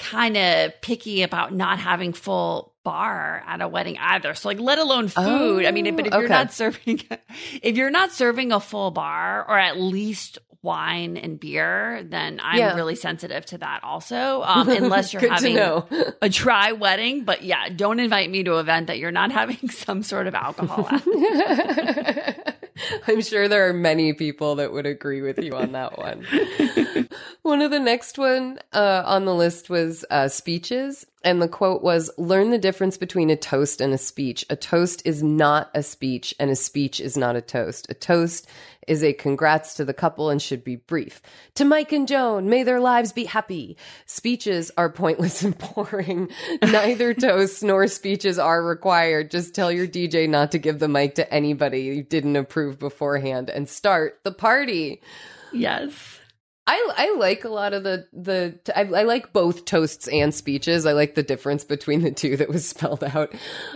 kind 0.02 0.36
of 0.36 0.82
picky 0.82 1.22
about 1.24 1.54
not 1.54 1.80
having 1.80 2.12
full 2.14 2.74
bar 2.84 3.44
at 3.48 3.62
a 3.62 3.68
wedding 3.68 3.98
either. 4.00 4.34
So 4.34 4.50
like 4.50 4.60
let 4.60 4.80
alone 4.80 5.08
food. 5.08 5.66
I 5.66 5.72
mean, 5.72 5.96
but 5.96 6.08
if 6.08 6.14
you're 6.14 6.28
not 6.28 6.52
serving 6.52 7.02
if 7.62 7.78
you're 7.78 7.92
not 7.92 8.12
serving 8.12 8.52
a 8.52 8.60
full 8.60 8.90
bar 8.92 9.46
or 9.48 9.58
at 9.58 9.80
least 9.80 10.40
wine 10.64 11.18
and 11.18 11.40
beer, 11.40 12.04
then 12.04 12.40
I'm 12.44 12.58
Yeah. 12.60 12.76
really 12.76 12.96
sensitive 12.96 13.46
to 13.48 13.58
that 13.60 13.84
also. 13.84 14.44
Um, 14.44 14.70
unless 14.84 15.12
you're 15.14 15.28
having 15.28 15.58
a 16.22 16.30
dry 16.30 16.72
wedding. 16.74 17.24
But 17.24 17.44
yeah, 17.44 17.70
don't 17.70 18.00
invite 18.00 18.30
me 18.30 18.44
to 18.44 18.54
an 18.56 18.60
event 18.60 18.88
that 18.88 19.00
you're 19.00 19.12
not 19.12 19.32
having 19.40 19.70
some 19.70 20.04
sort 20.04 20.28
of 20.28 20.36
alcohol 20.36 20.88
at. 20.90 22.51
I'm 23.08 23.22
sure 23.22 23.48
there 23.48 23.68
are 23.68 23.74
many 23.74 24.14
people 24.14 24.56
that 24.56 24.72
would 24.72 24.86
agree 24.86 25.22
with 25.22 25.40
you 25.40 25.56
on 25.56 25.72
that 25.74 25.98
one. 25.98 26.26
one 27.42 27.62
of 27.62 27.72
the 27.72 27.80
next 27.80 28.18
one 28.18 28.60
uh, 28.74 29.04
on 29.06 29.26
the 29.26 29.36
list 29.36 29.70
was 29.70 30.06
uh, 30.10 30.28
speeches. 30.28 31.06
And 31.24 31.42
the 31.42 31.48
quote 31.48 31.84
was 31.84 32.10
Learn 32.18 32.50
the 32.50 32.58
difference 32.58 32.98
between 32.98 33.30
a 33.30 33.36
toast 33.36 33.82
and 33.82 33.94
a 33.94 33.98
speech. 33.98 34.46
A 34.50 34.56
toast 34.56 35.02
is 35.06 35.22
not 35.22 35.70
a 35.74 35.84
speech, 35.84 36.34
and 36.40 36.50
a 36.50 36.56
speech 36.56 37.00
is 37.00 37.18
not 37.18 37.36
a 37.36 37.42
toast. 37.42 37.88
A 37.90 37.94
toast 37.94 38.48
is 38.88 39.04
a 39.04 39.14
congrats 39.14 39.76
to 39.76 39.86
the 39.86 39.94
couple 39.94 40.30
and 40.30 40.42
should 40.42 40.64
be 40.64 40.76
brief. 40.76 41.22
To 41.56 41.66
Mike 41.66 41.92
and 41.92 42.08
Joan, 42.08 42.50
may 42.50 42.64
their 42.64 42.80
lives 42.80 43.12
be 43.12 43.26
happy. 43.26 43.78
Speeches 44.06 44.72
are 44.78 44.90
pointless 44.90 45.44
and 45.44 45.56
boring. 45.76 46.30
Neither 46.64 47.14
toasts 47.14 47.62
nor 47.62 47.88
speeches 47.88 48.40
are 48.40 48.64
required. 48.64 49.30
Just 49.30 49.54
tell 49.54 49.72
your 49.72 49.88
DJ 49.88 50.28
not 50.28 50.52
to 50.52 50.58
give 50.58 50.80
the 50.80 50.88
mic 50.88 51.16
to 51.16 51.34
anybody 51.34 51.82
you 51.82 52.04
didn't 52.04 52.36
approve 52.36 52.80
beforehand 52.80 53.50
and 53.50 53.70
start 53.70 54.20
the 54.24 54.32
party. 54.32 55.02
Yes. 55.54 56.21
I, 56.68 56.92
I 56.96 57.16
like 57.18 57.44
a 57.44 57.50
lot 57.50 57.74
of 57.74 57.84
the 57.84 58.08
the 58.14 58.60
I, 58.76 58.82
I 58.82 59.04
like 59.04 59.34
both 59.34 59.66
toasts 59.66 60.08
and 60.08 60.34
speeches. 60.34 60.86
I 60.86 60.94
like 60.94 61.16
the 61.16 61.24
difference 61.24 61.64
between 61.64 62.02
the 62.02 62.12
two 62.12 62.38
that 62.38 62.50
was 62.50 62.68
spelled 62.70 63.04
out. 63.04 63.34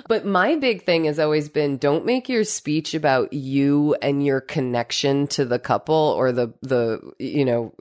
But 0.07 0.25
my 0.25 0.55
big 0.55 0.85
thing 0.85 1.05
has 1.05 1.17
always 1.17 1.49
been 1.49 1.77
don't 1.77 2.05
make 2.05 2.29
your 2.29 2.43
speech 2.43 2.93
about 2.93 3.33
you 3.33 3.95
and 4.01 4.23
your 4.23 4.39
connection 4.39 5.25
to 5.27 5.45
the 5.45 5.57
couple 5.57 5.95
or 5.95 6.31
the 6.31 6.53
the 6.61 7.01
you 7.17 7.43
know 7.43 7.73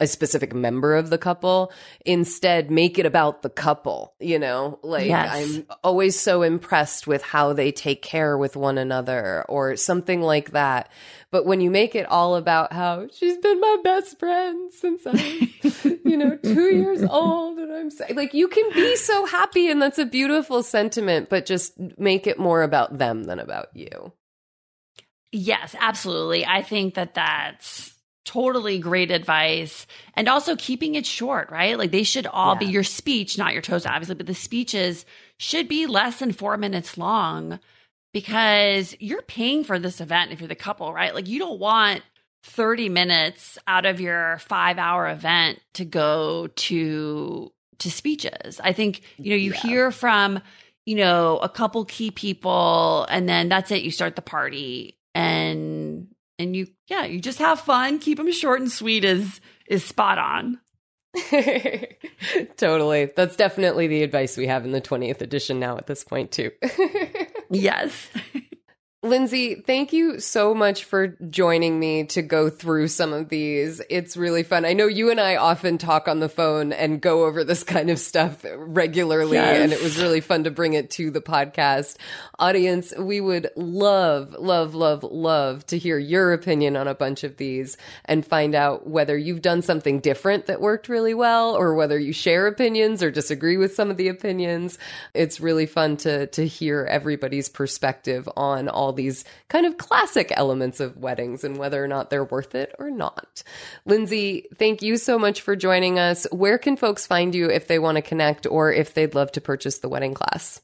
a 0.00 0.06
specific 0.06 0.54
member 0.54 0.94
of 0.94 1.10
the 1.10 1.18
couple. 1.18 1.72
Instead, 2.04 2.70
make 2.70 2.98
it 2.98 3.06
about 3.06 3.42
the 3.42 3.50
couple, 3.50 4.14
you 4.20 4.38
know? 4.38 4.78
Like 4.82 5.06
Yes. 5.06 5.28
I'm 5.32 5.66
always 5.82 6.18
so 6.18 6.42
impressed 6.42 7.06
with 7.06 7.22
how 7.22 7.52
they 7.52 7.72
take 7.72 8.02
care 8.02 8.38
with 8.38 8.56
one 8.56 8.78
another 8.78 9.44
or 9.48 9.76
something 9.76 10.22
like 10.22 10.52
that. 10.52 10.90
But 11.30 11.44
when 11.44 11.60
you 11.60 11.70
make 11.70 11.94
it 11.94 12.06
all 12.06 12.36
about 12.36 12.72
how 12.72 13.08
she's 13.12 13.36
been 13.38 13.60
my 13.60 13.76
best 13.84 14.18
friend 14.18 14.72
since 14.72 15.06
I 15.06 15.12
was, 15.62 15.84
you 16.04 16.16
know, 16.16 16.36
two 16.42 16.74
years 16.74 17.02
old, 17.02 17.58
and 17.58 17.70
I'm 17.70 17.90
saying, 17.90 18.16
like, 18.16 18.32
you 18.32 18.48
can 18.48 18.72
be 18.72 18.96
so 18.96 19.26
happy, 19.26 19.70
and 19.70 19.82
that's 19.82 19.98
a 19.98 20.06
beautiful 20.06 20.62
sentiment, 20.62 21.28
but 21.28 21.44
just 21.44 21.78
make 21.98 22.26
it 22.26 22.38
more 22.38 22.62
about 22.62 22.96
them 22.96 23.24
than 23.24 23.40
about 23.40 23.68
you. 23.74 24.12
Yes, 25.32 25.76
absolutely. 25.78 26.46
I 26.46 26.62
think 26.62 26.94
that 26.94 27.12
that's 27.12 27.92
totally 28.28 28.78
great 28.78 29.10
advice. 29.10 29.86
And 30.12 30.28
also 30.28 30.54
keeping 30.54 30.96
it 30.96 31.06
short, 31.06 31.50
right? 31.50 31.78
Like 31.78 31.92
they 31.92 32.02
should 32.02 32.26
all 32.26 32.56
be 32.56 32.66
your 32.66 32.84
speech, 32.84 33.38
not 33.38 33.54
your 33.54 33.62
toast, 33.62 33.86
obviously, 33.86 34.16
but 34.16 34.26
the 34.26 34.34
speeches 34.34 35.06
should 35.38 35.66
be 35.66 35.86
less 35.86 36.18
than 36.18 36.32
four 36.32 36.58
minutes 36.58 36.98
long 36.98 37.58
because 38.12 38.94
you're 39.00 39.22
paying 39.22 39.64
for 39.64 39.78
this 39.78 40.02
event 40.02 40.30
if 40.30 40.40
you're 40.40 40.48
the 40.48 40.54
couple, 40.54 40.92
right? 40.92 41.14
Like 41.14 41.26
you 41.26 41.38
don't 41.38 41.58
want 41.58 42.02
30 42.42 42.90
minutes 42.90 43.56
out 43.66 43.86
of 43.86 43.98
your 43.98 44.38
five 44.38 44.76
hour 44.76 45.08
event 45.08 45.60
to 45.74 45.86
go 45.86 46.48
to 46.48 47.50
to 47.78 47.90
speeches. 47.90 48.60
I 48.62 48.74
think, 48.74 49.02
you 49.16 49.30
know, 49.30 49.36
you 49.36 49.52
hear 49.52 49.90
from, 49.90 50.42
you 50.84 50.96
know, 50.96 51.38
a 51.38 51.48
couple 51.48 51.84
key 51.86 52.10
people 52.10 53.06
and 53.08 53.26
then 53.26 53.48
that's 53.48 53.70
it. 53.70 53.82
You 53.82 53.90
start 53.90 54.16
the 54.16 54.22
party 54.22 54.97
and 56.38 56.54
you 56.56 56.68
yeah, 56.88 57.04
you 57.04 57.20
just 57.20 57.38
have 57.38 57.60
fun. 57.60 57.98
Keep 57.98 58.18
them 58.18 58.32
short 58.32 58.60
and 58.60 58.70
sweet 58.70 59.04
is 59.04 59.40
is 59.66 59.84
spot 59.84 60.18
on. 60.18 60.60
totally. 62.56 63.10
That's 63.16 63.36
definitely 63.36 63.86
the 63.86 64.02
advice 64.02 64.36
we 64.36 64.46
have 64.46 64.64
in 64.64 64.72
the 64.72 64.80
20th 64.80 65.20
edition 65.20 65.58
now 65.58 65.76
at 65.76 65.86
this 65.86 66.04
point, 66.04 66.30
too. 66.32 66.50
yes. 67.50 68.08
Lindsay, 69.08 69.54
thank 69.56 69.92
you 69.92 70.20
so 70.20 70.54
much 70.54 70.84
for 70.84 71.08
joining 71.30 71.78
me 71.80 72.04
to 72.06 72.20
go 72.22 72.50
through 72.50 72.88
some 72.88 73.12
of 73.12 73.28
these. 73.28 73.80
It's 73.88 74.16
really 74.16 74.42
fun. 74.42 74.64
I 74.64 74.74
know 74.74 74.86
you 74.86 75.10
and 75.10 75.18
I 75.20 75.36
often 75.36 75.78
talk 75.78 76.08
on 76.08 76.20
the 76.20 76.28
phone 76.28 76.72
and 76.72 77.00
go 77.00 77.24
over 77.24 77.42
this 77.44 77.64
kind 77.64 77.88
of 77.90 77.98
stuff 77.98 78.44
regularly, 78.56 79.36
Yes. 79.38 79.60
and 79.62 79.72
it 79.72 79.82
was 79.82 79.98
really 80.00 80.20
fun 80.20 80.44
to 80.44 80.50
bring 80.50 80.74
it 80.74 80.90
to 80.92 81.10
the 81.10 81.20
podcast. 81.22 81.96
Audience, 82.38 82.92
we 82.98 83.20
would 83.20 83.50
love, 83.56 84.34
love, 84.38 84.74
love, 84.74 85.02
love 85.02 85.64
to 85.66 85.78
hear 85.78 85.98
your 85.98 86.32
opinion 86.32 86.76
on 86.76 86.86
a 86.86 86.94
bunch 86.94 87.24
of 87.24 87.36
these 87.38 87.76
and 88.04 88.26
find 88.26 88.54
out 88.54 88.86
whether 88.86 89.16
you've 89.16 89.42
done 89.42 89.62
something 89.62 90.00
different 90.00 90.46
that 90.46 90.60
worked 90.60 90.88
really 90.88 91.14
well 91.14 91.54
or 91.56 91.74
whether 91.74 91.98
you 91.98 92.12
share 92.12 92.46
opinions 92.46 93.02
or 93.02 93.10
disagree 93.10 93.56
with 93.56 93.74
some 93.74 93.90
of 93.90 93.96
the 93.96 94.08
opinions. 94.08 94.78
It's 95.14 95.40
really 95.40 95.66
fun 95.66 95.96
to 95.98 96.26
to 96.28 96.46
hear 96.46 96.84
everybody's 96.84 97.48
perspective 97.48 98.28
on 98.36 98.68
all 98.68 98.92
these 98.98 99.24
kind 99.48 99.64
of 99.64 99.78
classic 99.78 100.30
elements 100.36 100.80
of 100.80 100.98
weddings 100.98 101.44
and 101.44 101.56
whether 101.56 101.82
or 101.82 101.88
not 101.88 102.10
they're 102.10 102.24
worth 102.24 102.54
it 102.54 102.74
or 102.78 102.90
not. 102.90 103.42
Lindsay, 103.86 104.48
thank 104.58 104.82
you 104.82 104.98
so 104.98 105.18
much 105.18 105.40
for 105.40 105.56
joining 105.56 105.98
us. 105.98 106.26
Where 106.30 106.58
can 106.58 106.76
folks 106.76 107.06
find 107.06 107.34
you 107.34 107.48
if 107.48 107.66
they 107.66 107.78
want 107.78 107.96
to 107.96 108.02
connect 108.02 108.46
or 108.46 108.70
if 108.70 108.92
they'd 108.92 109.14
love 109.14 109.32
to 109.32 109.40
purchase 109.40 109.78
the 109.78 109.88
wedding 109.88 110.12
class? 110.12 110.60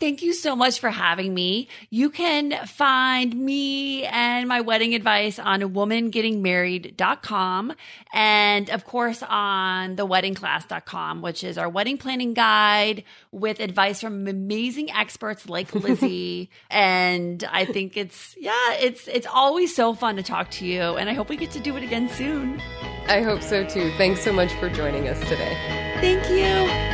Thank 0.00 0.22
you 0.22 0.32
so 0.32 0.56
much 0.56 0.80
for 0.80 0.90
having 0.90 1.32
me. 1.32 1.68
You 1.88 2.10
can 2.10 2.52
find 2.66 3.34
me 3.34 4.04
and 4.04 4.48
my 4.48 4.60
wedding 4.60 4.94
advice 4.94 5.38
on 5.38 5.60
womangettingmarried.com 5.60 7.72
and 8.12 8.70
of 8.70 8.84
course 8.84 9.22
on 9.22 9.96
theweddingclass.com, 9.96 11.22
which 11.22 11.44
is 11.44 11.58
our 11.58 11.68
wedding 11.68 11.98
planning 11.98 12.34
guide 12.34 13.04
with 13.30 13.60
advice 13.60 14.00
from 14.00 14.26
amazing 14.26 14.90
experts 14.90 15.48
like 15.48 15.74
Lizzie. 15.74 16.50
and 16.70 17.44
I 17.50 17.64
think 17.64 17.96
it's 17.96 18.34
yeah, 18.38 18.72
it's 18.74 19.08
it's 19.08 19.26
always 19.32 19.74
so 19.74 19.94
fun 19.94 20.16
to 20.16 20.22
talk 20.22 20.50
to 20.52 20.66
you 20.66 20.80
and 20.96 21.08
I 21.08 21.14
hope 21.14 21.28
we 21.28 21.36
get 21.36 21.52
to 21.52 21.60
do 21.60 21.76
it 21.76 21.82
again 21.82 22.08
soon. 22.08 22.60
I 23.06 23.22
hope 23.22 23.42
so 23.42 23.64
too. 23.64 23.90
Thanks 23.96 24.22
so 24.22 24.32
much 24.32 24.52
for 24.54 24.68
joining 24.70 25.08
us 25.08 25.18
today. 25.28 25.56
Thank 26.00 26.28
you. 26.30 26.93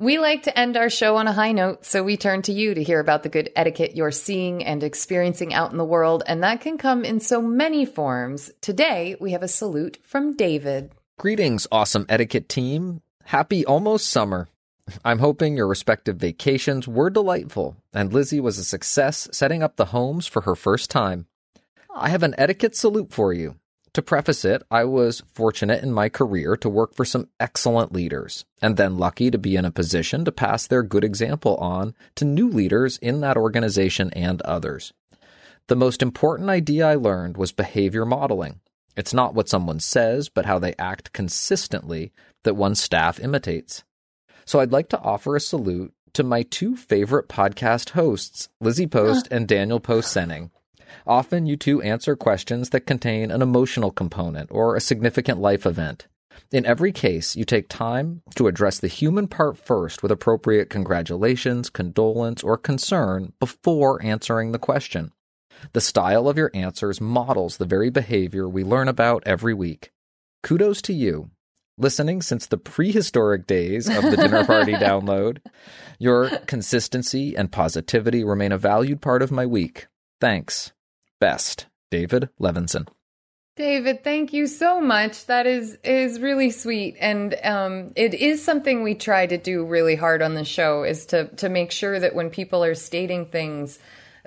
We 0.00 0.18
like 0.18 0.44
to 0.44 0.58
end 0.58 0.78
our 0.78 0.88
show 0.88 1.16
on 1.16 1.28
a 1.28 1.32
high 1.34 1.52
note, 1.52 1.84
so 1.84 2.02
we 2.02 2.16
turn 2.16 2.40
to 2.42 2.54
you 2.54 2.72
to 2.72 2.82
hear 2.82 3.00
about 3.00 3.22
the 3.22 3.28
good 3.28 3.50
etiquette 3.54 3.94
you're 3.94 4.10
seeing 4.10 4.64
and 4.64 4.82
experiencing 4.82 5.52
out 5.52 5.72
in 5.72 5.76
the 5.76 5.84
world, 5.84 6.22
and 6.26 6.42
that 6.42 6.62
can 6.62 6.78
come 6.78 7.04
in 7.04 7.20
so 7.20 7.42
many 7.42 7.84
forms. 7.84 8.50
Today, 8.62 9.14
we 9.20 9.32
have 9.32 9.42
a 9.42 9.46
salute 9.46 9.98
from 10.02 10.34
David. 10.34 10.92
Greetings, 11.18 11.66
awesome 11.70 12.06
etiquette 12.08 12.48
team. 12.48 13.02
Happy 13.24 13.62
almost 13.66 14.08
summer. 14.08 14.48
I'm 15.04 15.18
hoping 15.18 15.54
your 15.54 15.66
respective 15.66 16.16
vacations 16.16 16.88
were 16.88 17.10
delightful 17.10 17.76
and 17.92 18.10
Lizzie 18.10 18.40
was 18.40 18.56
a 18.56 18.64
success 18.64 19.28
setting 19.32 19.62
up 19.62 19.76
the 19.76 19.92
homes 19.92 20.26
for 20.26 20.40
her 20.42 20.54
first 20.54 20.88
time. 20.88 21.26
I 21.94 22.08
have 22.08 22.22
an 22.22 22.34
etiquette 22.38 22.74
salute 22.74 23.12
for 23.12 23.34
you. 23.34 23.56
To 23.94 24.02
preface 24.02 24.44
it, 24.44 24.62
I 24.70 24.84
was 24.84 25.24
fortunate 25.32 25.82
in 25.82 25.90
my 25.90 26.08
career 26.08 26.56
to 26.58 26.68
work 26.68 26.94
for 26.94 27.04
some 27.04 27.28
excellent 27.40 27.92
leaders, 27.92 28.44
and 28.62 28.76
then 28.76 28.98
lucky 28.98 29.32
to 29.32 29.38
be 29.38 29.56
in 29.56 29.64
a 29.64 29.72
position 29.72 30.24
to 30.24 30.32
pass 30.32 30.66
their 30.66 30.84
good 30.84 31.02
example 31.02 31.56
on 31.56 31.94
to 32.14 32.24
new 32.24 32.48
leaders 32.48 32.98
in 32.98 33.20
that 33.20 33.36
organization 33.36 34.12
and 34.12 34.40
others. 34.42 34.92
The 35.66 35.74
most 35.74 36.02
important 36.02 36.50
idea 36.50 36.88
I 36.88 36.94
learned 36.94 37.36
was 37.36 37.50
behavior 37.50 38.04
modeling. 38.04 38.60
It's 38.96 39.14
not 39.14 39.34
what 39.34 39.48
someone 39.48 39.80
says, 39.80 40.28
but 40.28 40.46
how 40.46 40.60
they 40.60 40.74
act 40.78 41.12
consistently 41.12 42.12
that 42.44 42.56
one's 42.56 42.80
staff 42.80 43.18
imitates. 43.18 43.82
So 44.44 44.60
I'd 44.60 44.72
like 44.72 44.88
to 44.90 45.00
offer 45.00 45.34
a 45.34 45.40
salute 45.40 45.92
to 46.12 46.22
my 46.22 46.42
two 46.42 46.76
favorite 46.76 47.28
podcast 47.28 47.90
hosts, 47.90 48.48
Lizzie 48.60 48.86
Post 48.86 49.28
and 49.30 49.48
Daniel 49.48 49.80
Post 49.80 50.14
Senning. 50.14 50.50
Often 51.06 51.46
you 51.46 51.56
two 51.56 51.82
answer 51.82 52.16
questions 52.16 52.70
that 52.70 52.86
contain 52.86 53.30
an 53.30 53.42
emotional 53.42 53.90
component 53.90 54.50
or 54.52 54.76
a 54.76 54.80
significant 54.80 55.40
life 55.40 55.66
event. 55.66 56.06
In 56.52 56.66
every 56.66 56.90
case, 56.90 57.36
you 57.36 57.44
take 57.44 57.68
time 57.68 58.22
to 58.34 58.48
address 58.48 58.80
the 58.80 58.88
human 58.88 59.28
part 59.28 59.56
first 59.56 60.02
with 60.02 60.10
appropriate 60.10 60.68
congratulations, 60.68 61.70
condolence, 61.70 62.42
or 62.42 62.56
concern 62.56 63.32
before 63.38 64.02
answering 64.02 64.52
the 64.52 64.58
question. 64.58 65.12
The 65.72 65.80
style 65.80 66.28
of 66.28 66.36
your 66.36 66.50
answers 66.54 67.00
models 67.00 67.58
the 67.58 67.66
very 67.66 67.90
behavior 67.90 68.48
we 68.48 68.64
learn 68.64 68.88
about 68.88 69.22
every 69.26 69.54
week. 69.54 69.92
Kudos 70.42 70.82
to 70.82 70.92
you. 70.92 71.30
Listening 71.78 72.20
since 72.20 72.46
the 72.46 72.58
prehistoric 72.58 73.46
days 73.46 73.88
of 73.88 74.02
the 74.02 74.16
dinner 74.16 74.44
party 74.44 74.72
download, 74.74 75.38
your 75.98 76.30
consistency 76.46 77.36
and 77.36 77.52
positivity 77.52 78.24
remain 78.24 78.52
a 78.52 78.58
valued 78.58 79.00
part 79.00 79.22
of 79.22 79.30
my 79.30 79.46
week. 79.46 79.86
Thanks. 80.20 80.72
Best, 81.20 81.66
David 81.90 82.30
Levinson. 82.40 82.88
David, 83.56 84.02
thank 84.02 84.32
you 84.32 84.46
so 84.46 84.80
much. 84.80 85.26
That 85.26 85.46
is 85.46 85.76
is 85.84 86.18
really 86.18 86.50
sweet, 86.50 86.96
and 86.98 87.36
um, 87.44 87.92
it 87.94 88.14
is 88.14 88.42
something 88.42 88.82
we 88.82 88.94
try 88.94 89.26
to 89.26 89.36
do 89.36 89.66
really 89.66 89.96
hard 89.96 90.22
on 90.22 90.34
the 90.34 90.46
show 90.46 90.82
is 90.82 91.04
to 91.06 91.28
to 91.36 91.50
make 91.50 91.70
sure 91.70 92.00
that 92.00 92.14
when 92.14 92.30
people 92.30 92.64
are 92.64 92.74
stating 92.74 93.26
things 93.26 93.78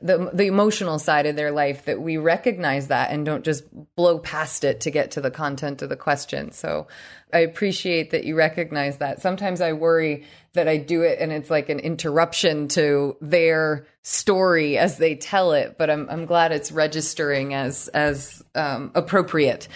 the 0.03 0.29
the 0.33 0.47
emotional 0.47 0.99
side 0.99 1.25
of 1.25 1.37
their 1.37 1.51
life 1.51 1.85
that 1.85 2.01
we 2.01 2.17
recognize 2.17 2.89
that 2.89 3.09
and 3.09 3.25
don't 3.25 3.45
just 3.45 3.63
blow 3.95 4.19
past 4.19 4.65
it 4.65 4.81
to 4.81 4.91
get 4.91 5.11
to 5.11 5.21
the 5.21 5.31
content 5.31 5.81
of 5.81 5.87
the 5.87 5.95
question. 5.95 6.51
So 6.51 6.87
I 7.31 7.39
appreciate 7.39 8.11
that 8.11 8.25
you 8.25 8.35
recognize 8.35 8.97
that. 8.97 9.21
Sometimes 9.21 9.61
I 9.61 9.71
worry 9.71 10.25
that 10.53 10.67
I 10.67 10.77
do 10.77 11.03
it 11.03 11.19
and 11.19 11.31
it's 11.31 11.49
like 11.49 11.69
an 11.69 11.79
interruption 11.79 12.67
to 12.69 13.15
their 13.21 13.87
story 14.01 14.77
as 14.77 14.97
they 14.97 15.15
tell 15.15 15.53
it, 15.53 15.77
but 15.77 15.89
I'm 15.89 16.09
I'm 16.09 16.25
glad 16.25 16.51
it's 16.51 16.71
registering 16.71 17.53
as 17.53 17.87
as 17.87 18.43
um, 18.55 18.91
appropriate 18.95 19.69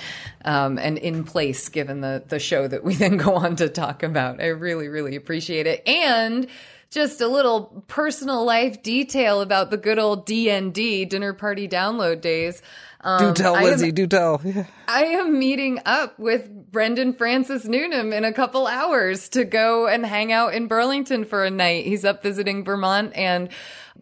um, 0.43 0.77
and 0.77 0.97
in 0.97 1.23
place 1.23 1.69
given 1.69 2.01
the 2.01 2.21
the 2.27 2.39
show 2.39 2.67
that 2.67 2.83
we 2.83 2.95
then 2.97 3.15
go 3.15 3.35
on 3.35 3.55
to 3.55 3.69
talk 3.69 4.03
about. 4.03 4.41
I 4.41 4.47
really 4.47 4.89
really 4.89 5.15
appreciate 5.15 5.67
it 5.67 5.87
and 5.87 6.47
just 6.89 7.21
a 7.21 7.27
little 7.27 7.83
personal 7.87 8.45
life 8.45 8.81
detail 8.83 9.41
about 9.41 9.71
the 9.71 9.77
good 9.77 9.99
old 9.99 10.27
DND 10.27 11.07
dinner 11.09 11.33
party 11.33 11.67
download 11.67 12.21
days. 12.21 12.61
Um, 13.01 13.33
do 13.33 13.43
tell, 13.43 13.53
Lizzie. 13.53 13.89
Am, 13.89 13.95
do 13.95 14.07
tell. 14.07 14.41
Yeah. 14.43 14.65
I 14.89 15.03
am 15.03 15.37
meeting 15.37 15.81
up 15.85 16.17
with 16.17 16.71
Brendan 16.71 17.13
Francis 17.13 17.65
Newnam 17.65 18.13
in 18.13 18.23
a 18.23 18.31
couple 18.31 18.67
hours 18.67 19.27
to 19.29 19.43
go 19.43 19.85
and 19.85 20.05
hang 20.05 20.31
out 20.31 20.53
in 20.53 20.67
Burlington 20.67 21.25
for 21.25 21.43
a 21.43 21.51
night. 21.51 21.85
He's 21.85 22.05
up 22.05 22.23
visiting 22.23 22.63
Vermont 22.63 23.11
and 23.13 23.49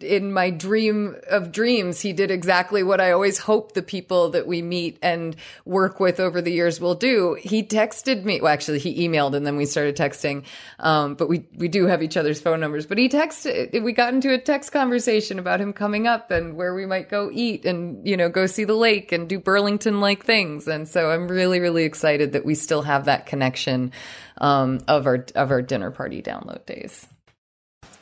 in 0.02 0.34
my 0.34 0.50
dream 0.50 1.16
of 1.30 1.52
dreams, 1.52 2.00
he 2.02 2.14
did 2.14 2.32
exactly 2.32 2.84
what 2.84 3.00
I 3.00 3.12
always 3.12 3.38
hope 3.38 3.74
the 3.74 3.82
people 3.82 4.32
that 4.32 4.48
we 4.48 4.62
meet 4.62 4.98
and 5.02 5.36
work 5.64 6.00
with 6.00 6.20
over 6.20 6.42
the 6.42 6.52
years 6.52 6.80
will 6.80 6.96
do. 6.96 7.38
He 7.40 7.64
texted 7.64 8.24
me. 8.24 8.42
Well, 8.42 8.52
actually, 8.52 8.80
he 8.80 9.08
emailed 9.08 9.36
and 9.36 9.46
then 9.46 9.56
we 9.56 9.66
started 9.66 9.96
texting. 9.96 10.44
Um, 10.80 11.16
but 11.16 11.30
we, 11.30 11.46
we 11.56 11.68
do 11.68 11.86
have 11.86 12.04
each 12.04 12.18
other's 12.18 12.42
phone 12.42 12.60
numbers. 12.60 12.86
But 12.86 12.98
he 12.98 13.10
texted, 13.10 13.82
we 13.84 13.94
got 13.94 14.14
into 14.14 14.34
a 14.34 14.38
text 14.38 14.72
conversation 14.72 15.40
about 15.40 15.62
him 15.62 15.74
coming 15.74 16.08
up 16.08 16.32
and 16.32 16.56
where 16.56 16.74
we 16.74 16.86
might 16.86 17.10
go 17.10 17.30
eat 17.32 17.66
and, 17.66 18.06
you 18.08 18.18
know, 18.18 18.30
go 18.30 18.46
see 18.46 18.66
the 18.66 18.76
lake 18.76 19.12
and 19.12 19.30
do 19.30 19.40
Burlington 19.40 20.02
like 20.02 20.26
things. 20.26 20.68
And 20.68 20.75
so 20.84 21.10
I'm 21.10 21.28
really, 21.28 21.60
really 21.60 21.84
excited 21.84 22.34
that 22.34 22.46
we 22.46 22.56
still 22.56 22.82
have 22.82 23.06
that 23.06 23.26
connection, 23.26 23.92
um, 24.40 24.80
of 24.88 25.08
our, 25.08 25.26
of 25.36 25.52
our 25.52 25.62
dinner 25.62 25.92
party 25.92 26.22
download 26.22 26.66
days. 26.66 27.08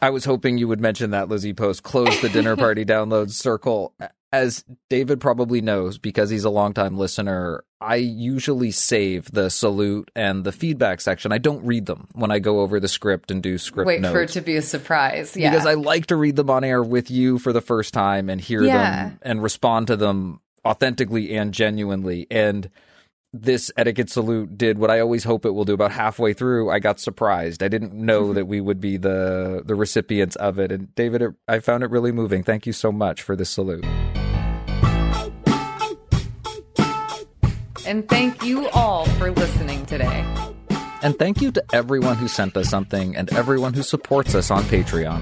I 0.03 0.09
was 0.09 0.25
hoping 0.25 0.57
you 0.57 0.67
would 0.67 0.81
mention 0.81 1.11
that 1.11 1.29
Lizzie 1.29 1.53
post 1.53 1.83
close 1.83 2.19
the 2.19 2.27
dinner 2.27 2.55
party 2.57 2.83
download 2.83 3.31
circle. 3.31 3.93
As 4.33 4.65
David 4.89 5.21
probably 5.21 5.61
knows 5.61 5.97
because 5.97 6.29
he's 6.29 6.43
a 6.43 6.49
longtime 6.49 6.97
listener, 6.97 7.63
I 7.79 7.95
usually 7.95 8.71
save 8.71 9.31
the 9.31 9.49
salute 9.49 10.11
and 10.13 10.43
the 10.43 10.51
feedback 10.51 10.99
section. 10.99 11.31
I 11.31 11.37
don't 11.37 11.65
read 11.65 11.85
them 11.85 12.09
when 12.13 12.31
I 12.31 12.39
go 12.39 12.59
over 12.59 12.81
the 12.81 12.89
script 12.89 13.31
and 13.31 13.41
do 13.41 13.57
script 13.57 13.87
Wait 13.87 14.01
notes. 14.01 14.11
for 14.11 14.21
it 14.23 14.29
to 14.31 14.41
be 14.41 14.57
a 14.57 14.61
surprise. 14.61 15.37
Yeah. 15.37 15.51
Because 15.51 15.65
I 15.65 15.75
like 15.75 16.07
to 16.07 16.17
read 16.17 16.35
them 16.35 16.49
on 16.49 16.65
air 16.65 16.83
with 16.83 17.09
you 17.09 17.39
for 17.39 17.53
the 17.53 17.61
first 17.61 17.93
time 17.93 18.29
and 18.29 18.41
hear 18.41 18.63
yeah. 18.63 19.05
them 19.05 19.19
and 19.21 19.43
respond 19.43 19.87
to 19.87 19.95
them 19.95 20.41
authentically 20.65 21.35
and 21.35 21.53
genuinely. 21.53 22.27
And 22.31 22.69
this 23.33 23.71
etiquette 23.75 24.11
salute 24.11 24.57
did 24.57 24.77
what 24.77 24.91
I 24.91 24.99
always 24.99 25.23
hope 25.23 25.45
it 25.45 25.51
will 25.51 25.65
do. 25.65 25.73
About 25.73 25.91
halfway 25.91 26.33
through, 26.33 26.69
I 26.69 26.79
got 26.79 26.99
surprised. 26.99 27.63
I 27.63 27.67
didn't 27.67 27.93
know 27.93 28.25
mm-hmm. 28.25 28.33
that 28.35 28.45
we 28.45 28.61
would 28.61 28.79
be 28.79 28.97
the 28.97 29.63
the 29.65 29.75
recipients 29.75 30.35
of 30.35 30.59
it. 30.59 30.71
And 30.71 30.93
David, 30.95 31.21
it, 31.23 31.33
I 31.47 31.59
found 31.59 31.83
it 31.83 31.89
really 31.89 32.11
moving. 32.11 32.43
Thank 32.43 32.67
you 32.67 32.73
so 32.73 32.91
much 32.91 33.23
for 33.23 33.35
this 33.35 33.49
salute. 33.49 33.85
And 37.85 38.07
thank 38.07 38.43
you 38.43 38.69
all 38.69 39.05
for 39.05 39.31
listening 39.31 39.85
today. 39.87 40.25
And 41.01 41.19
thank 41.19 41.41
you 41.41 41.51
to 41.51 41.63
everyone 41.73 42.15
who 42.15 42.29
sent 42.29 42.55
us 42.55 42.69
something 42.69 43.15
and 43.15 43.31
everyone 43.33 43.73
who 43.73 43.83
supports 43.83 44.35
us 44.35 44.49
on 44.49 44.63
Patreon. 44.63 45.21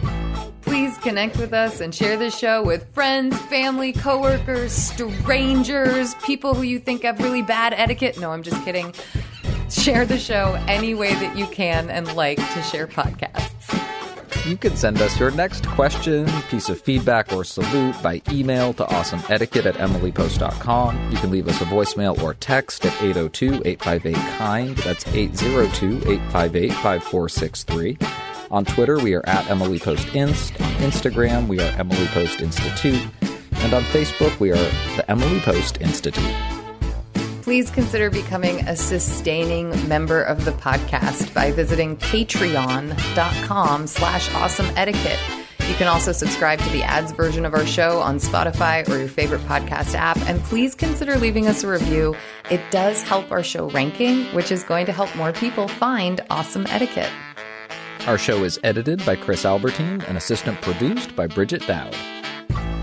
Connect 1.02 1.38
with 1.38 1.52
us 1.52 1.82
and 1.82 1.94
share 1.94 2.16
this 2.16 2.38
show 2.38 2.64
with 2.64 2.86
friends, 2.94 3.36
family, 3.44 3.92
coworkers, 3.92 4.72
strangers, 4.72 6.14
people 6.16 6.54
who 6.54 6.62
you 6.62 6.80
think 6.80 7.02
have 7.02 7.20
really 7.20 7.42
bad 7.42 7.74
etiquette. 7.74 8.20
No, 8.20 8.32
I'm 8.32 8.44
just 8.44 8.64
kidding. 8.64 8.94
Share 9.70 10.06
the 10.06 10.20
show 10.20 10.64
any 10.68 10.94
way 10.94 11.14
that 11.14 11.36
you 11.36 11.48
can 11.48 11.90
and 11.90 12.16
like 12.16 12.38
to 12.38 12.62
share 12.62 12.86
podcasts. 12.86 13.52
You 14.48 14.58
can 14.58 14.76
send 14.76 15.02
us 15.02 15.20
your 15.20 15.32
next 15.32 15.68
question, 15.68 16.28
piece 16.50 16.70
of 16.70 16.82
feedback, 16.82 17.32
or 17.32 17.44
salute 17.44 17.96
by 18.02 18.22
email 18.30 18.74
to 18.74 18.84
awesomeetiquette 18.86 19.66
at 19.66 19.76
emilypost.com. 19.76 21.12
You 21.12 21.18
can 21.18 21.32
leave 21.32 21.48
us 21.48 21.62
a 21.62 21.66
voicemail 21.66 22.22
or 22.22 22.34
text 22.36 22.86
at 22.86 22.94
802 23.02 23.62
858 23.66 24.16
KIND. 24.38 24.78
That's 24.80 25.08
802 25.08 26.12
858 26.12 26.74
5463. 26.74 27.98
On 28.52 28.66
Twitter, 28.66 29.00
we 29.00 29.14
are 29.14 29.26
at 29.28 29.50
Emily 29.50 29.80
Post 29.80 30.14
Inst. 30.14 30.60
On 30.60 30.72
Instagram, 30.82 31.48
we 31.48 31.62
are 31.62 31.72
Emily 31.78 32.06
Post 32.08 32.42
Institute. 32.42 33.02
And 33.54 33.74
on 33.74 33.82
Facebook, 33.84 34.38
we 34.42 34.52
are 34.52 34.56
the 34.98 35.06
Emily 35.08 35.40
Post 35.40 35.80
Institute. 35.80 36.36
Please 37.44 37.72
consider 37.72 38.10
becoming 38.10 38.60
a 38.68 38.76
sustaining 38.76 39.70
member 39.88 40.22
of 40.22 40.44
the 40.44 40.52
podcast 40.52 41.34
by 41.34 41.52
visiting 41.52 41.96
patreon.com 41.96 43.88
slash 43.88 44.36
awesome 44.36 44.68
etiquette. 44.76 45.20
You 45.70 45.76
can 45.76 45.88
also 45.88 46.12
subscribe 46.12 46.60
to 46.60 46.70
the 46.72 46.84
ads 46.84 47.14
version 47.14 47.46
of 47.46 47.54
our 47.54 47.66
show 47.66 48.00
on 48.00 48.18
Spotify 48.18 48.88
or 48.90 48.98
your 48.98 49.08
favorite 49.08 49.42
podcast 49.42 49.96
app. 49.96 50.18
And 50.28 50.44
please 50.44 50.76
consider 50.76 51.16
leaving 51.16 51.48
us 51.48 51.64
a 51.64 51.70
review. 51.70 52.18
It 52.50 52.60
does 52.70 53.02
help 53.04 53.32
our 53.32 53.44
show 53.44 53.70
ranking, 53.70 54.26
which 54.36 54.52
is 54.52 54.64
going 54.64 54.88
to 54.88 54.92
help 54.92 55.16
more 55.16 55.32
people 55.32 55.70
find 55.70 56.20
awesome 56.30 56.68
etiquette. 56.68 57.12
Our 58.08 58.18
show 58.18 58.44
is 58.44 58.60
edited 58.64 59.06
by 59.06 59.16
Chris 59.16 59.46
Albertine 59.46 60.02
and 60.08 60.18
assistant 60.18 60.60
produced 60.62 61.16
by 61.16 61.28
Bridget 61.28 61.66
Dowd. 61.68 61.94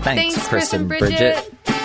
Thanks, 0.01 0.03
Thanks 0.35 0.47
Chris, 0.47 0.73
and 0.73 0.87
Bridget. 0.87 1.51
Bridget. 1.65 1.78